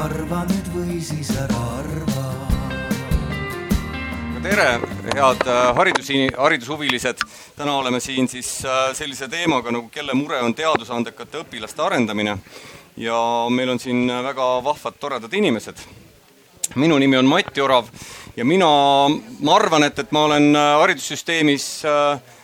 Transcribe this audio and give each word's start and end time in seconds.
arva 0.00 0.44
nüüd 0.48 0.68
või 0.72 0.98
siis 1.04 1.28
ära 1.36 1.58
arva. 1.76 2.28
tere, 4.40 4.68
head 5.12 5.42
äh, 5.44 5.58
haridusi, 5.76 6.22
haridushuvilised. 6.38 7.20
täna 7.56 7.74
oleme 7.76 8.00
siin 8.00 8.28
siis 8.28 8.64
äh, 8.64 8.94
sellise 8.96 9.28
teemaga 9.28 9.70
nagu 9.70 9.90
kelle 9.92 10.14
mure 10.16 10.40
on 10.40 10.54
teadusandekate 10.56 11.42
õpilaste 11.42 11.84
arendamine 11.84 12.38
ja 12.96 13.18
meil 13.52 13.74
on 13.74 13.78
siin 13.78 14.08
väga 14.08 14.48
vahvad, 14.64 14.96
toredad 15.00 15.32
inimesed. 15.32 15.84
minu 16.74 16.98
nimi 16.98 17.16
on 17.16 17.28
Mati 17.28 17.60
Orav 17.60 17.92
ja 18.36 18.44
mina, 18.44 18.72
ma 19.40 19.56
arvan, 19.56 19.84
et, 19.84 19.98
et 19.98 20.12
ma 20.12 20.24
olen 20.30 20.54
äh, 20.56 20.74
haridussüsteemis 20.80 21.82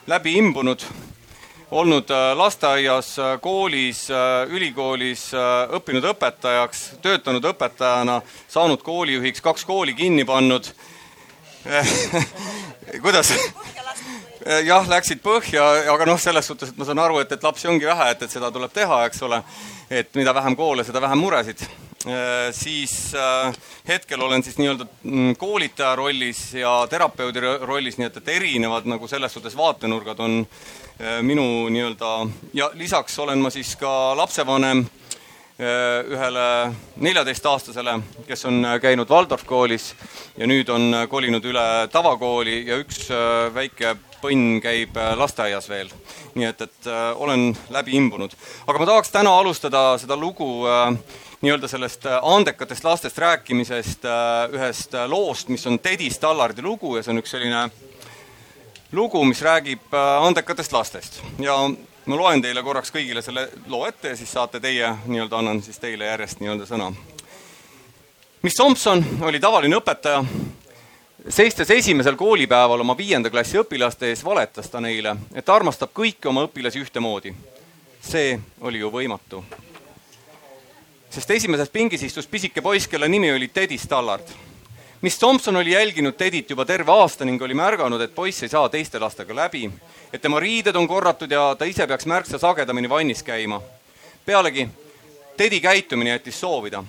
läbi 0.06 0.36
imbunud 0.36 0.84
olnud 1.76 2.10
äh, 2.10 2.36
lasteaias, 2.36 3.18
äh, 3.18 3.40
koolis, 3.40 4.06
äh, 4.10 4.48
ülikoolis, 4.48 5.28
õppinud 5.76 6.04
õpetajaks, 6.12 6.82
töötanud 7.04 7.44
õpetajana, 7.52 8.20
saanud 8.48 8.82
koolijuhiks, 8.86 9.42
kaks 9.44 9.66
kooli 9.68 9.94
kinni 9.94 10.24
pannud 10.24 10.68
kuidas? 13.02 13.32
jah, 14.62 14.86
läksid 14.86 15.18
põhja, 15.24 15.64
aga 15.90 16.06
noh, 16.06 16.20
selles 16.22 16.46
suhtes, 16.46 16.70
et 16.70 16.78
ma 16.78 16.86
saan 16.86 17.02
aru, 17.02 17.18
et, 17.18 17.32
et 17.34 17.42
lapsi 17.42 17.66
ongi 17.68 17.88
vähe, 17.88 18.12
et, 18.14 18.22
et 18.22 18.30
seda 18.30 18.52
tuleb 18.54 18.70
teha, 18.72 19.00
eks 19.08 19.24
ole. 19.26 19.42
et 19.90 20.14
mida 20.14 20.34
vähem 20.34 20.56
koole, 20.56 20.84
seda 20.86 21.02
vähem 21.02 21.18
muresid. 21.18 21.66
Siis 22.52 22.92
hetkel 23.88 24.20
olen 24.22 24.42
siis 24.44 24.58
nii-öelda 24.60 24.84
mm, 25.02 25.32
koolitaja 25.40 25.94
rollis 25.98 26.42
ja 26.54 26.74
terapeudi 26.90 27.40
rollis, 27.40 27.96
nii 27.98 28.06
et, 28.06 28.20
et 28.20 28.28
erinevad 28.36 28.86
nagu 28.86 29.08
selles 29.10 29.32
suhtes 29.34 29.56
vaatenurgad 29.58 30.20
on 30.22 30.36
Äh, 31.00 31.22
minu 31.22 31.68
nii-öelda 31.68 32.26
ja 32.56 32.70
lisaks 32.72 33.18
olen 33.18 33.38
ma 33.38 33.50
siis 33.52 33.74
ka 33.76 34.16
lapsevanem 34.16 34.78
äh, 34.80 36.06
ühele 36.08 36.72
neljateistaastasele, 36.96 37.98
kes 38.24 38.46
on 38.48 38.64
äh, 38.64 38.78
käinud 38.80 39.12
Waldorf 39.12 39.44
koolis 39.44 39.90
ja 40.40 40.48
nüüd 40.48 40.72
on 40.72 40.96
kolinud 41.12 41.44
üle 41.44 41.66
tavakooli 41.92 42.62
ja 42.70 42.80
üks 42.80 43.10
väike 43.52 43.92
põnn 44.22 44.56
käib 44.64 44.96
lasteaias 45.20 45.68
veel. 45.68 45.92
nii 46.32 46.48
et, 46.48 46.64
et 46.64 46.88
olen 47.20 47.50
läbi 47.68 47.92
imbunud. 48.00 48.32
aga 48.66 48.78
ma 48.80 48.88
tahaks 48.88 49.12
täna 49.12 49.36
alustada 49.36 49.98
seda 50.00 50.16
lugu 50.16 50.64
nii-öelda 51.46 51.70
sellest 51.70 52.08
andekatest 52.10 52.84
lastest 52.84 53.18
rääkimisest 53.22 54.06
ühest 54.58 54.98
loost, 55.06 55.48
mis 55.48 55.66
on 55.70 55.78
Teddy 55.78 56.10
Stallardi 56.10 56.62
lugu 56.66 56.96
ja 56.98 57.06
see 57.06 57.14
on 57.14 57.22
üks 57.22 57.30
selline 57.36 57.68
lugu, 58.92 59.24
mis 59.24 59.42
räägib 59.42 59.94
äh, 59.94 60.24
andekatest 60.26 60.72
lastest 60.72 61.22
ja 61.38 61.56
ma 62.06 62.16
loen 62.16 62.42
teile 62.42 62.62
korraks 62.62 62.92
kõigile 62.94 63.22
selle 63.22 63.48
loo 63.66 63.86
ette 63.86 64.12
ja 64.12 64.16
siis 64.16 64.32
saate 64.32 64.60
teie, 64.60 64.92
nii-öelda 65.06 65.38
annan 65.38 65.62
siis 65.62 65.78
teile 65.82 66.06
järjest 66.06 66.40
nii-öelda 66.40 66.68
sõna. 66.68 66.92
Miss 68.42 68.54
Thompson 68.54 69.04
oli 69.26 69.40
tavaline 69.42 69.76
õpetaja, 69.80 70.22
seistes 71.28 71.70
esimesel 71.70 72.16
koolipäeval 72.16 72.80
oma 72.80 72.94
viienda 72.96 73.30
klassi 73.30 73.58
õpilaste 73.58 74.12
ees, 74.12 74.24
valetas 74.24 74.70
ta 74.70 74.80
neile, 74.80 75.16
et 75.34 75.48
armastab 75.48 75.90
kõiki 75.94 76.30
oma 76.30 76.46
õpilasi 76.46 76.84
ühtemoodi. 76.84 77.34
see 78.00 78.38
oli 78.60 78.78
ju 78.78 78.90
võimatu. 78.90 79.44
Sest 81.16 81.30
esimeses 81.30 81.72
pingis 81.72 82.02
istus 82.04 82.26
pisike 82.28 82.60
poiss, 82.60 82.88
kelle 82.88 83.08
nimi 83.08 83.32
oli 83.32 83.48
Teddy 83.48 83.78
Stallard 83.80 84.34
Miss 85.00 85.18
Thompson 85.18 85.56
oli 85.56 85.72
jälginud 85.72 86.12
Tedit 86.12 86.50
juba 86.50 86.64
terve 86.64 86.92
aasta 86.92 87.24
ning 87.24 87.42
oli 87.42 87.54
märganud, 87.54 88.00
et 88.00 88.14
poiss 88.14 88.42
ei 88.42 88.48
saa 88.48 88.68
teiste 88.68 88.98
lastega 88.98 89.34
läbi, 89.36 89.68
et 90.12 90.22
tema 90.22 90.40
riided 90.40 90.76
on 90.76 90.88
korratud 90.88 91.30
ja 91.30 91.54
ta 91.54 91.68
ise 91.68 91.86
peaks 91.86 92.06
märksa 92.06 92.38
sagedamini 92.38 92.88
vannis 92.88 93.22
käima. 93.22 93.60
pealegi, 94.26 94.68
Tedi 95.36 95.60
käitumine 95.60 96.10
jättis 96.10 96.40
soovida. 96.40 96.84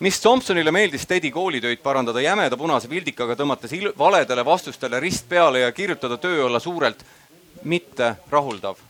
Miss 0.00 0.20
Thompsonile 0.20 0.72
meeldis 0.72 1.06
Tedi 1.06 1.30
koolitöid 1.30 1.78
parandada 1.78 2.20
jämeda 2.20 2.56
punase 2.56 2.88
pildikaga, 2.88 3.36
tõmmates 3.36 3.76
valedele 3.98 4.44
vastustele 4.44 5.00
rist 5.00 5.28
peale 5.28 5.60
ja 5.60 5.72
kirjutada 5.72 6.16
töö 6.16 6.46
alla 6.46 6.60
suurelt 6.60 7.04
mitte 7.64 8.16
rahuldav 8.30 8.87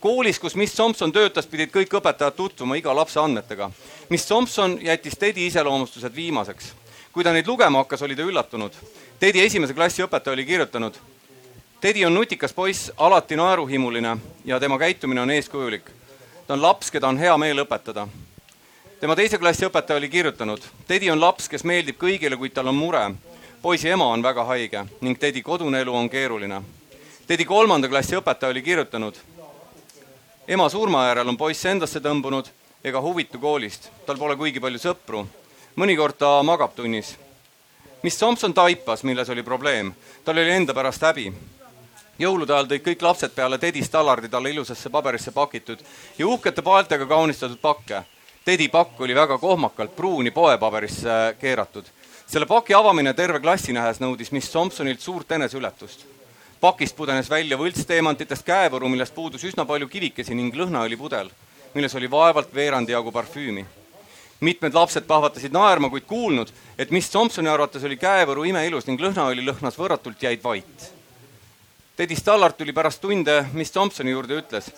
koolis, 0.00 0.38
kus 0.38 0.56
Miss 0.56 0.74
Thompson 0.74 1.12
töötas, 1.12 1.46
pidid 1.46 1.70
kõik 1.70 1.92
õpetajad 2.00 2.36
tutvuma 2.36 2.76
iga 2.76 2.94
lapse 2.96 3.20
andmetega. 3.20 3.70
Miss 4.08 4.26
Thompson 4.26 4.78
jättis 4.82 5.18
Tedi 5.18 5.46
iseloomustused 5.46 6.14
viimaseks 6.14 6.74
kui 7.12 7.24
ta 7.24 7.32
neid 7.34 7.46
lugema 7.46 7.82
hakkas, 7.82 8.02
oli 8.02 8.16
ta 8.16 8.22
üllatunud. 8.22 8.74
Teddy 9.20 9.42
esimese 9.42 9.74
klassi 9.74 10.04
õpetaja 10.04 10.34
oli 10.34 10.46
kirjutanud. 10.46 10.94
Teddy 11.80 12.04
on 12.06 12.14
nutikas 12.14 12.52
poiss, 12.52 12.92
alati 12.96 13.36
naeruhimuline 13.36 14.16
ja 14.44 14.60
tema 14.60 14.78
käitumine 14.78 15.20
on 15.20 15.30
eeskujulik. 15.30 15.90
ta 16.46 16.54
on 16.54 16.62
laps, 16.62 16.90
keda 16.90 17.08
on 17.08 17.18
hea 17.18 17.36
meel 17.38 17.64
õpetada. 17.64 18.08
tema 19.00 19.16
teise 19.16 19.38
klassi 19.38 19.66
õpetaja 19.66 19.96
oli 19.96 20.08
kirjutanud. 20.08 20.60
Teddy 20.86 21.10
on 21.10 21.20
laps, 21.20 21.48
kes 21.48 21.64
meeldib 21.64 21.96
kõigile, 21.96 22.36
kuid 22.36 22.52
tal 22.52 22.68
on 22.68 22.74
mure. 22.74 23.10
poisi 23.62 23.88
ema 23.88 24.06
on 24.06 24.22
väga 24.22 24.44
haige 24.44 24.84
ning 25.00 25.18
Teddy 25.18 25.42
kodune 25.42 25.80
elu 25.80 25.94
on 25.94 26.10
keeruline. 26.10 26.62
Teddy 27.26 27.44
kolmanda 27.44 27.88
klassi 27.88 28.16
õpetaja 28.16 28.50
oli 28.50 28.62
kirjutanud. 28.62 29.14
Ema 30.50 30.68
surma 30.68 31.04
järel 31.06 31.28
on 31.30 31.36
poiss 31.38 31.62
endasse 31.70 32.00
tõmbunud 32.02 32.48
ega 32.82 32.98
huvitu 33.00 33.38
koolist, 33.38 33.84
tal 34.06 34.18
pole 34.18 34.34
kuigi 34.34 34.58
palju 34.58 34.80
sõpru 34.82 35.20
mõnikord 35.78 36.18
ta 36.18 36.40
magab 36.42 36.74
tunnis. 36.74 37.14
mis 38.02 38.18
Tomson 38.18 38.54
taipas, 38.54 39.04
milles 39.06 39.30
oli 39.30 39.42
probleem? 39.42 39.92
tal 40.24 40.38
oli 40.38 40.50
enda 40.50 40.74
pärast 40.74 41.02
häbi. 41.02 41.32
jõulude 42.18 42.52
ajal 42.52 42.66
tõid 42.66 42.82
kõik 42.82 43.02
lapsed 43.02 43.30
peale 43.30 43.58
Teddy 43.58 43.84
Stallardi 43.84 44.28
talle 44.28 44.50
ilusasse 44.50 44.90
paberisse 44.90 45.30
pakitud 45.30 45.78
ja 46.18 46.26
uhkete 46.26 46.62
paeltega 46.62 47.06
kaunistatud 47.06 47.58
pakke. 47.62 48.02
Teddy 48.44 48.68
pakk 48.68 49.00
oli 49.00 49.14
väga 49.14 49.38
kohmakalt 49.38 49.96
pruuni 49.96 50.30
poepaberisse 50.30 51.36
keeratud. 51.40 51.84
selle 52.26 52.46
paki 52.46 52.74
avamine 52.74 53.14
terve 53.14 53.40
klassi 53.40 53.72
nähes 53.72 54.00
nõudis 54.00 54.32
Miss 54.32 54.50
Thompsonilt 54.50 55.00
suurt 55.00 55.32
eneseületust 55.32 56.19
pakist 56.60 56.96
pudenes 56.96 57.30
välja 57.30 57.56
võltsteemantitest 57.56 58.44
käevõru, 58.46 58.88
millest 58.88 59.14
puudus 59.14 59.44
üsna 59.44 59.64
palju 59.66 59.88
kivikesi 59.88 60.34
ning 60.34 60.54
lõhnaõlipudel, 60.54 61.30
milles 61.74 61.94
oli 61.94 62.10
vaevalt 62.10 62.54
veerandi 62.54 62.92
jagu 62.92 63.12
parfüümi 63.12 63.66
mitmed 64.40 64.72
lapsed 64.74 65.04
pahvatasid 65.04 65.52
naerma, 65.52 65.90
kuid 65.92 66.06
kuulnud, 66.08 66.48
et 66.78 66.90
Miss 66.90 67.12
Thompsoni 67.12 67.50
arvates 67.52 67.84
oli 67.84 67.98
käevõru 68.00 68.46
imeilus 68.48 68.86
ning 68.88 69.00
lõhnaõli 69.00 69.44
lõhnas 69.44 69.76
võrratult, 69.76 70.22
jäid 70.22 70.40
vait. 70.44 70.86
Teddy 71.96 72.16
Stallard 72.16 72.56
tuli 72.56 72.72
pärast 72.72 73.02
tunde 73.02 73.42
Miss 73.52 73.74
Thompsoni 73.74 74.14
juurde 74.14 74.38
ütles. 74.40 74.70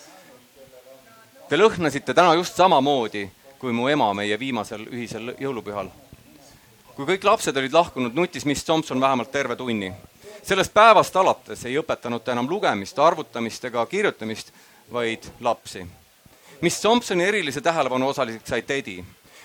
Te 1.47 1.55
lõhnasite 1.55 2.11
täna 2.11 2.33
just 2.35 2.59
samamoodi 2.59 3.29
kui 3.63 3.71
mu 3.71 3.87
ema 3.87 4.09
meie 4.11 4.35
viimasel 4.39 4.81
ühisel 4.91 5.37
jõulupühal. 5.39 5.87
kui 6.95 7.05
kõik 7.07 7.23
lapsed 7.23 7.57
olid 7.57 7.73
lahkunud, 7.73 8.13
nutis 8.13 8.45
Miss 8.45 8.63
Thompson 8.63 8.99
vähemalt 9.01 9.31
terve 9.31 9.55
tunni. 9.55 9.93
Sellest 10.43 10.73
päevast 10.73 11.15
alates 11.15 11.65
ei 11.65 11.77
õpetanud 11.79 12.23
ta 12.23 12.31
enam 12.31 12.49
lugemist, 12.49 12.99
arvutamist 12.99 13.65
ega 13.65 13.85
kirjutamist, 13.85 14.53
vaid 14.91 15.25
lapsi. 15.39 15.85
Miss 16.61 16.81
Thompsoni 16.81 17.23
erilise 17.23 17.61
tähelepanu 17.61 18.07
osaliseks 18.07 18.49
sai 18.49 18.61
Teddy 18.61 19.03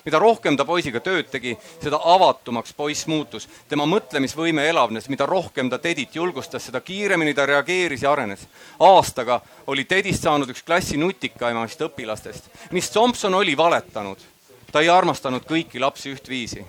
mida 0.08 0.18
rohkem 0.18 0.56
ta 0.56 0.64
poisiga 0.64 1.00
tööd 1.04 1.28
tegi, 1.28 1.52
seda 1.82 1.98
avatumaks 2.14 2.72
poiss 2.76 3.06
muutus. 3.10 3.48
tema 3.68 3.84
mõtlemisvõime 3.84 4.64
elavnes, 4.68 5.08
mida 5.08 5.26
rohkem 5.26 5.68
ta 5.70 5.78
Tedit 5.78 6.16
julgustas, 6.16 6.64
seda 6.64 6.80
kiiremini 6.80 7.34
ta 7.34 7.46
reageeris 7.46 8.02
ja 8.02 8.12
arenes. 8.12 8.46
aastaga 8.80 9.40
oli 9.66 9.84
Tedist 9.84 10.22
saanud 10.22 10.48
üks 10.48 10.62
klassi 10.62 10.96
nutikaimaist 10.96 11.80
õpilastest. 11.80 12.48
Miss 12.70 12.90
Thompson 12.90 13.34
oli 13.34 13.56
valetanud. 13.56 14.18
ta 14.72 14.80
ei 14.80 14.88
armastanud 14.88 15.44
kõiki 15.44 15.80
lapsi 15.80 16.12
ühtviisi. 16.14 16.64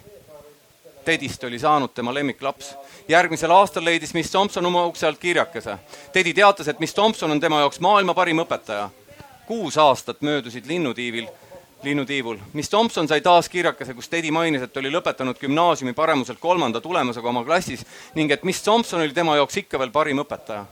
Tedist 1.10 1.44
oli 1.44 1.60
saanud 1.60 1.90
tema 1.90 2.14
lemmiklaps. 2.14 2.76
järgmisel 3.08 3.52
aastal 3.52 3.86
leidis 3.86 4.14
Miss 4.14 4.32
Thompson 4.32 4.66
oma 4.66 4.86
ukse 4.86 5.08
alt 5.08 5.18
kirjakese. 5.18 5.78
Teddy 6.14 6.34
teatas, 6.34 6.68
et 6.68 6.80
Miss 6.80 6.94
Thompson 6.94 7.32
on 7.32 7.40
tema 7.40 7.60
jaoks 7.60 7.80
maailma 7.80 8.14
parim 8.14 8.38
õpetaja. 8.38 8.90
kuus 9.48 9.78
aastat 9.78 10.22
möödusid 10.22 10.68
linnutiivil 10.68 11.28
linnutiivul. 11.84 12.38
Miss 12.54 12.70
Thompson 12.70 13.08
sai 13.08 13.22
taas 13.22 13.50
kirjakese, 13.50 13.94
kus 13.94 14.10
Teddy 14.10 14.32
mainis, 14.32 14.62
et 14.62 14.78
oli 14.78 14.92
lõpetanud 14.92 15.40
gümnaasiumi 15.42 15.94
paremuselt 15.94 16.40
kolmanda 16.40 16.82
tulemusega 16.82 17.30
oma 17.30 17.44
klassis 17.44 17.86
ning 18.16 18.32
et 18.32 18.44
Miss 18.44 18.62
Thompson 18.62 19.02
oli 19.02 19.14
tema 19.14 19.36
jaoks 19.36 19.58
ikka 19.58 19.80
veel 19.80 19.90
parim 19.90 20.22
õpetaja. 20.22 20.66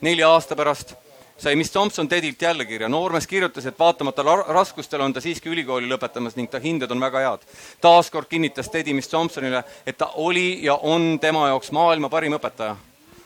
nelja 0.00 0.28
aasta 0.28 0.56
pärast 0.56 0.94
sai 1.42 1.56
Miss 1.56 1.70
Thompson 1.70 2.08
Tedilt 2.08 2.42
jälle 2.42 2.64
kirja. 2.64 2.88
noormees 2.88 3.26
kirjutas, 3.26 3.66
et 3.66 3.78
vaatamata 3.78 4.22
raskustele 4.48 5.02
on 5.02 5.12
ta 5.12 5.20
siiski 5.20 5.48
ülikooli 5.48 5.88
lõpetamas 5.90 6.36
ning 6.36 6.50
ta 6.50 6.60
hinded 6.62 6.90
on 6.90 7.00
väga 7.00 7.18
head. 7.18 7.40
taaskord 7.80 8.26
kinnitas 8.30 8.70
Teddy 8.70 8.92
Miss 8.92 9.08
Thompsonile, 9.08 9.64
et 9.86 9.98
ta 9.98 10.06
oli 10.14 10.64
ja 10.64 10.74
on 10.74 11.18
tema 11.20 11.48
jaoks 11.48 11.70
maailma 11.70 12.08
parim 12.08 12.32
õpetaja. 12.32 12.76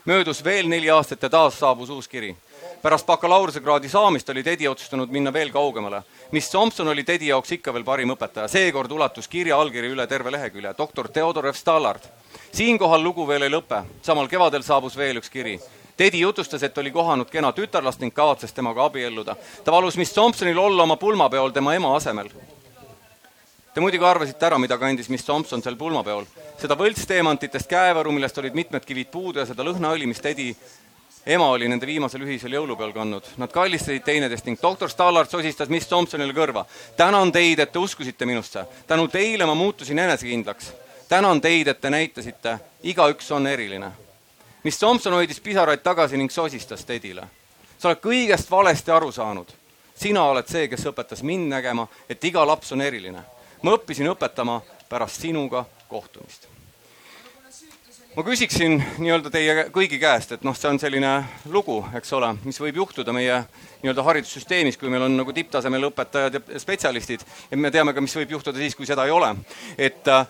möödus 0.05 0.45
veel 0.45 0.69
neli 0.69 0.91
aastat 0.91 1.23
ja 1.23 1.31
taas 1.31 1.59
saabus 1.59 1.91
uus 1.91 2.09
kiri 2.09 2.37
pärast 2.83 3.07
bakalaureusekraadi 3.07 3.89
saamist 3.89 4.29
oli 4.29 4.43
Teddy 4.43 4.69
otsustanud 4.69 5.11
minna 5.11 5.33
veel 5.33 5.51
kaugemale. 5.51 6.03
Miss 6.33 6.51
Thompson 6.51 6.89
oli 6.89 7.05
Teddy 7.05 7.27
jaoks 7.27 7.53
ikka 7.53 7.73
veel 7.73 7.85
parim 7.85 8.11
õpetaja, 8.15 8.49
seekord 8.49 8.91
ulatus 8.91 9.29
kirja 9.29 9.59
allkiri 9.61 9.89
üle 9.89 10.07
terve 10.07 10.31
lehekülje, 10.31 10.75
doktor 10.79 11.09
Theodor 11.09 11.53
F. 11.53 11.57
Stallard. 11.57 12.03
siinkohal 12.53 13.03
lugu 13.03 13.27
veel 13.29 13.43
ei 13.43 13.51
lõpe, 13.51 13.83
samal 14.03 14.29
kevadel 14.29 14.63
saabus 14.63 14.97
veel 14.97 15.17
üks 15.17 15.31
kiri. 15.31 15.61
Teddy 15.97 16.19
jutustas, 16.19 16.63
et 16.63 16.79
oli 16.79 16.91
kohanud 16.91 17.31
kena 17.31 17.53
tütarlast 17.57 18.01
ning 18.01 18.15
kavatses 18.15 18.53
temaga 18.53 18.85
abielluda. 18.85 19.37
ta 19.65 19.73
palus 19.73 19.97
Miss 19.97 20.13
Thompsonil 20.13 20.59
olla 20.59 20.83
oma 20.83 20.97
pulmapeol 20.97 21.51
tema 21.51 21.75
ema 21.75 21.97
asemel. 21.97 22.29
Te 23.75 23.81
muidugi 23.81 24.05
arvasite 24.05 24.47
ära, 24.47 24.59
mida 24.59 24.79
kandis 24.79 25.09
Miss 25.09 25.25
Thompson 25.25 25.63
seal 25.63 25.77
pulmapeol. 25.77 26.25
seda 26.61 26.77
võltsteemantitest 26.77 27.69
käevaru, 27.69 28.13
millest 28.13 28.39
olid 28.39 28.55
mitmed 28.55 28.85
kivid 28.85 29.11
puudu 29.13 29.39
ja 29.39 29.47
seda 29.47 29.65
lõhnaõli, 29.65 30.07
mis 30.07 30.21
Tedi 30.21 30.55
ema 31.27 31.49
oli 31.49 31.69
nende 31.69 31.87
viimasel 31.87 32.23
ühisel 32.23 32.53
jõulupeol 32.57 32.93
kandnud. 32.93 33.25
Nad 33.37 33.53
kallistasid 33.53 34.05
teineteist 34.05 34.47
ning 34.47 34.61
doktor 34.63 34.91
Stallard 34.91 35.31
sosistas 35.31 35.69
Miss 35.69 35.89
Thompsonile 35.89 36.33
kõrva. 36.33 36.65
tänan 36.97 37.33
teid, 37.33 37.59
et 37.59 37.73
te 37.73 37.79
uskusite 37.79 38.27
minusse. 38.27 38.65
tänu 38.87 39.09
teile 39.09 39.47
ma 39.47 39.55
muutusin 39.55 39.99
enesekindlaks. 39.99 40.73
tänan 41.09 41.41
teid, 41.41 41.69
et 41.69 41.81
te 41.81 41.91
näitasite, 41.91 42.59
igaüks 42.83 43.31
on 43.31 43.47
eriline. 43.47 44.06
Miss 44.67 44.79
Thompson 44.79 45.13
hoidis 45.15 45.39
pisaraid 45.41 45.79
tagasi 45.79 46.17
ning 46.19 46.31
sosistas 46.31 46.81
Tedile. 46.85 47.23
sa 47.79 47.89
oled 47.89 48.01
kõigest 48.03 48.51
valesti 48.51 48.91
aru 48.91 49.13
saanud. 49.13 49.53
sina 49.95 50.25
oled 50.27 50.49
see, 50.51 50.67
kes 50.69 50.87
õpetas 50.91 51.23
mind 51.23 51.47
nägema, 51.49 51.87
et 52.11 52.25
iga 52.25 52.47
laps 52.47 52.73
on 52.73 52.81
eriline. 52.83 53.23
ma 53.63 53.71
õppisin 53.77 54.11
õpetama 54.11 54.61
pärast 54.89 55.21
sinuga 55.21 55.65
kohtumist 55.89 56.49
ma 58.17 58.25
küsiksin 58.27 58.83
nii-öelda 58.99 59.31
teie 59.31 59.69
kõigi 59.71 60.01
käest, 60.03 60.33
et 60.33 60.43
noh, 60.43 60.57
see 60.57 60.69
on 60.69 60.79
selline 60.83 61.13
lugu, 61.47 61.85
eks 61.95 62.13
ole, 62.19 62.33
mis 62.43 62.59
võib 62.61 62.83
juhtuda 62.83 63.13
meie 63.13 63.45
nii-öelda 63.85 64.03
haridussüsteemis, 64.03 64.77
kui 64.77 64.91
meil 64.91 65.07
on 65.07 65.17
nagu 65.17 65.33
tipptasemel 65.33 65.93
õpetajad 65.93 66.41
ja 66.41 66.59
spetsialistid 66.59 67.23
ja 67.51 67.57
me 67.57 67.71
teame 67.71 67.95
ka, 67.95 68.01
mis 68.01 68.19
võib 68.19 68.35
juhtuda 68.35 68.59
siis, 68.59 68.75
kui 68.75 68.87
seda 68.87 69.07
ei 69.07 69.15
ole. 69.15 69.31
et 69.79 70.09
äh, 70.09 70.27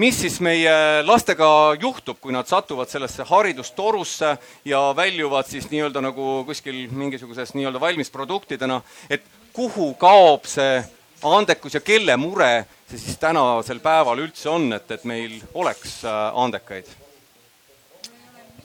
mis 0.00 0.16
siis 0.20 0.38
meie 0.40 0.72
lastega 1.04 1.46
juhtub, 1.80 2.16
kui 2.20 2.32
nad 2.32 2.48
satuvad 2.48 2.88
sellesse 2.88 3.26
haridustorusse 3.28 4.30
ja 4.64 4.80
väljuvad 4.96 5.48
siis 5.50 5.68
nii-öelda 5.70 6.00
nagu 6.04 6.40
kuskil 6.48 6.86
mingisuguses 6.92 7.52
nii-öelda 7.54 7.80
valmisproduktidena, 7.80 8.80
et 9.10 9.26
kuhu 9.52 9.92
kaob 10.00 10.48
see 10.48 10.80
andekus 11.22 11.76
ja 11.76 11.82
kelle 11.84 12.16
mure 12.16 12.64
see 12.88 12.98
siis 12.98 13.18
tänasel 13.20 13.82
päeval 13.84 14.24
üldse 14.24 14.48
on, 14.48 14.70
et, 14.72 14.88
et 14.90 15.04
meil 15.04 15.36
oleks 15.54 16.00
äh, 16.08 16.20
andekaid? 16.34 16.88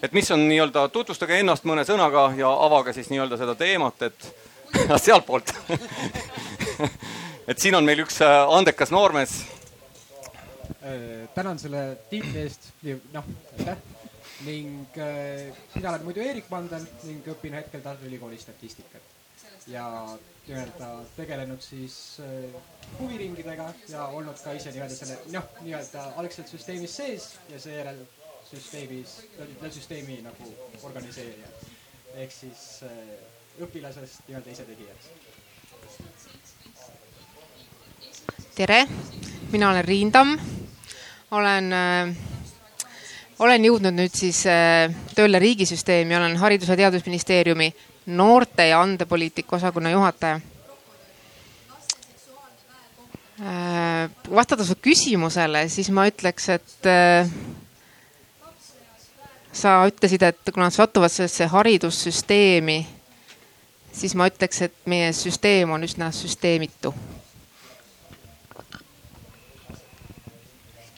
et 0.04 0.14
mis 0.14 0.32
on 0.32 0.48
nii-öelda, 0.48 0.88
tutvustage 0.94 1.40
ennast 1.42 1.66
mõne 1.68 1.84
sõnaga 1.88 2.30
ja 2.38 2.52
avage 2.68 2.94
siis 2.94 3.10
nii-öelda 3.12 3.40
seda 3.42 3.58
teemat, 3.60 4.08
et 4.08 4.32
sealtpoolt 5.06 5.52
et 7.52 7.60
siin 7.60 7.76
on 7.76 7.86
meil 7.86 8.06
üks 8.06 8.22
äh, 8.24 8.38
andekas 8.56 8.94
noormees. 8.94 9.42
Äh, 10.86 11.26
tänan 11.34 11.60
selle 11.60 11.98
tiitli 12.10 12.44
eest, 12.44 12.70
noh, 13.14 13.26
aitäh. 13.58 13.78
ning 14.46 14.98
mina 15.76 15.90
olen 15.90 16.04
muidu 16.04 16.20
Eerik 16.22 16.50
Mandel 16.52 16.84
ning 17.08 17.26
õpin 17.32 17.56
hetkel 17.56 17.82
Tartu 17.82 18.06
Ülikooli 18.06 18.38
statistikat 18.38 19.14
ja 19.68 19.86
nii-öelda 20.48 20.90
tegelenud 21.16 21.62
siis 21.62 22.20
äh, 22.20 22.62
huviringidega 23.00 23.74
ja 23.90 24.06
olnud 24.06 24.38
ka 24.44 24.54
ise 24.54 24.74
nii-öelda 24.76 24.96
selle 24.96 25.18
noh, 25.34 25.48
nii-öelda 25.66 26.04
algselt 26.22 26.52
süsteemis 26.54 26.98
sees 27.00 27.30
ja 27.50 27.60
seejärel 27.60 28.04
süsteemis, 28.46 29.16
süsteemi 29.74 30.20
nagu 30.22 30.52
organiseerija. 30.84 31.48
ehk 32.16 32.32
siis 32.32 32.84
äh, 32.86 32.92
õpilasest 33.66 34.28
nii-öelda 34.28 34.52
isetegijaks. 34.52 35.06
tere, 38.56 38.86
mina 39.52 39.70
olen 39.72 39.86
Riin 39.86 40.12
Tamm, 40.12 40.38
olen 41.31 41.74
äh, 41.74 42.16
olen 43.39 43.66
jõudnud 43.68 43.95
nüüd 43.95 44.16
siis 44.16 44.44
äh, 44.48 44.92
tööle 45.16 45.39
riigisüsteemi, 45.39 46.16
olen 46.16 46.38
Haridus- 46.39 46.69
ja 46.72 46.77
Teadusministeeriumi 46.80 47.72
noorte 48.06 48.68
ja 48.69 48.81
andepoliitika 48.81 49.56
osakonna 49.56 49.92
juhataja. 49.92 50.39
Äh, 53.42 54.10
vastates 54.31 54.68
su 54.72 54.77
küsimusele, 54.81 55.66
siis 55.69 55.89
ma 55.92 56.07
ütleks, 56.07 56.50
et 56.56 56.92
sa 59.56 59.74
ütlesid, 59.89 60.24
et 60.24 60.51
kui 60.51 60.62
nad 60.63 60.74
satuvad 60.75 61.12
sellesse 61.12 61.48
haridussüsteemi, 61.51 62.80
siis 63.95 64.16
ma 64.16 64.30
ütleks, 64.31 64.62
et 64.68 64.75
meie 64.86 65.12
süsteem 65.16 65.72
on 65.75 65.83
üsna 65.88 66.12
süsteemitu. 66.16 66.94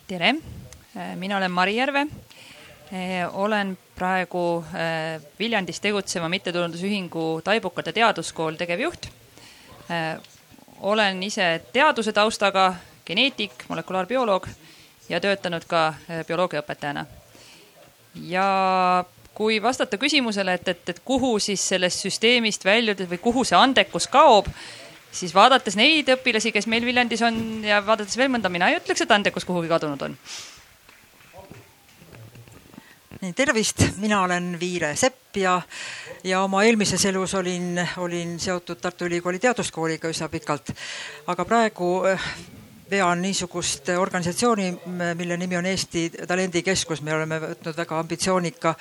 Tere, 0.07 0.36
mina 1.15 1.38
olen 1.38 1.51
Mari 1.51 1.75
Järve 1.75 2.07
Eh, 2.92 3.36
olen 3.36 3.77
praegu 3.95 4.63
eh, 4.71 5.21
Viljandis 5.39 5.81
tegutseva 5.83 6.30
mittetulundusühingu 6.31 7.42
Taibukate 7.44 7.92
Teaduskool 7.92 8.56
tegevjuht. 8.56 9.09
Olen 10.88 11.19
ise 11.24 11.62
teaduse 11.74 12.13
taustaga, 12.13 12.74
geneetik, 13.07 13.63
molekulaarbioloog 13.68 14.48
ja 15.09 15.19
töötanud 15.24 15.63
ka 15.68 15.94
bioloogiaõpetajana. 16.27 17.06
ja 18.27 19.06
kui 19.33 19.62
vastata 19.63 19.98
küsimusele, 19.98 20.53
et, 20.53 20.68
et, 20.68 20.89
et 20.89 21.00
kuhu 21.06 21.39
siis 21.39 21.63
sellest 21.68 22.03
süsteemist 22.03 22.65
väljudes 22.65 23.10
või 23.10 23.18
kuhu 23.18 23.44
see 23.44 23.57
andekus 23.57 24.07
kaob, 24.07 24.48
siis 25.17 25.33
vaadates 25.35 25.77
neid 25.79 26.09
õpilasi, 26.17 26.53
kes 26.55 26.67
meil 26.71 26.85
Viljandis 26.85 27.23
on 27.25 27.39
ja 27.65 27.81
vaadates 27.85 28.17
veel 28.19 28.31
mõnda, 28.33 28.51
mina 28.53 28.69
ei 28.69 28.79
ütleks, 28.79 29.03
et 29.03 29.11
andekus 29.11 29.45
kuhugi 29.47 29.71
kadunud 29.71 30.07
on. 30.09 30.17
Tervist, 33.35 33.81
mina 33.97 34.21
olen 34.21 34.59
Viire 34.59 34.91
Sepp 34.95 35.39
ja, 35.41 35.55
ja 36.23 36.43
oma 36.45 36.61
eelmises 36.67 37.01
elus 37.09 37.33
olin, 37.33 37.79
olin 37.97 38.35
seotud 38.39 38.77
Tartu 38.81 39.07
Ülikooli 39.09 39.39
teaduskooliga 39.41 40.11
üsna 40.13 40.29
pikalt. 40.29 40.69
aga 41.27 41.45
praegu 41.45 41.89
eh, 42.05 42.27
vean 42.91 43.21
niisugust 43.21 43.89
organisatsiooni, 43.89 44.69
mille 45.17 45.37
nimi 45.37 45.57
on 45.57 45.65
Eesti 45.65 46.09
Talendikeskus, 46.27 47.01
me 47.01 47.15
oleme 47.15 47.41
võtnud 47.41 47.77
väga 47.77 47.99
ambitsioonika 47.99 48.75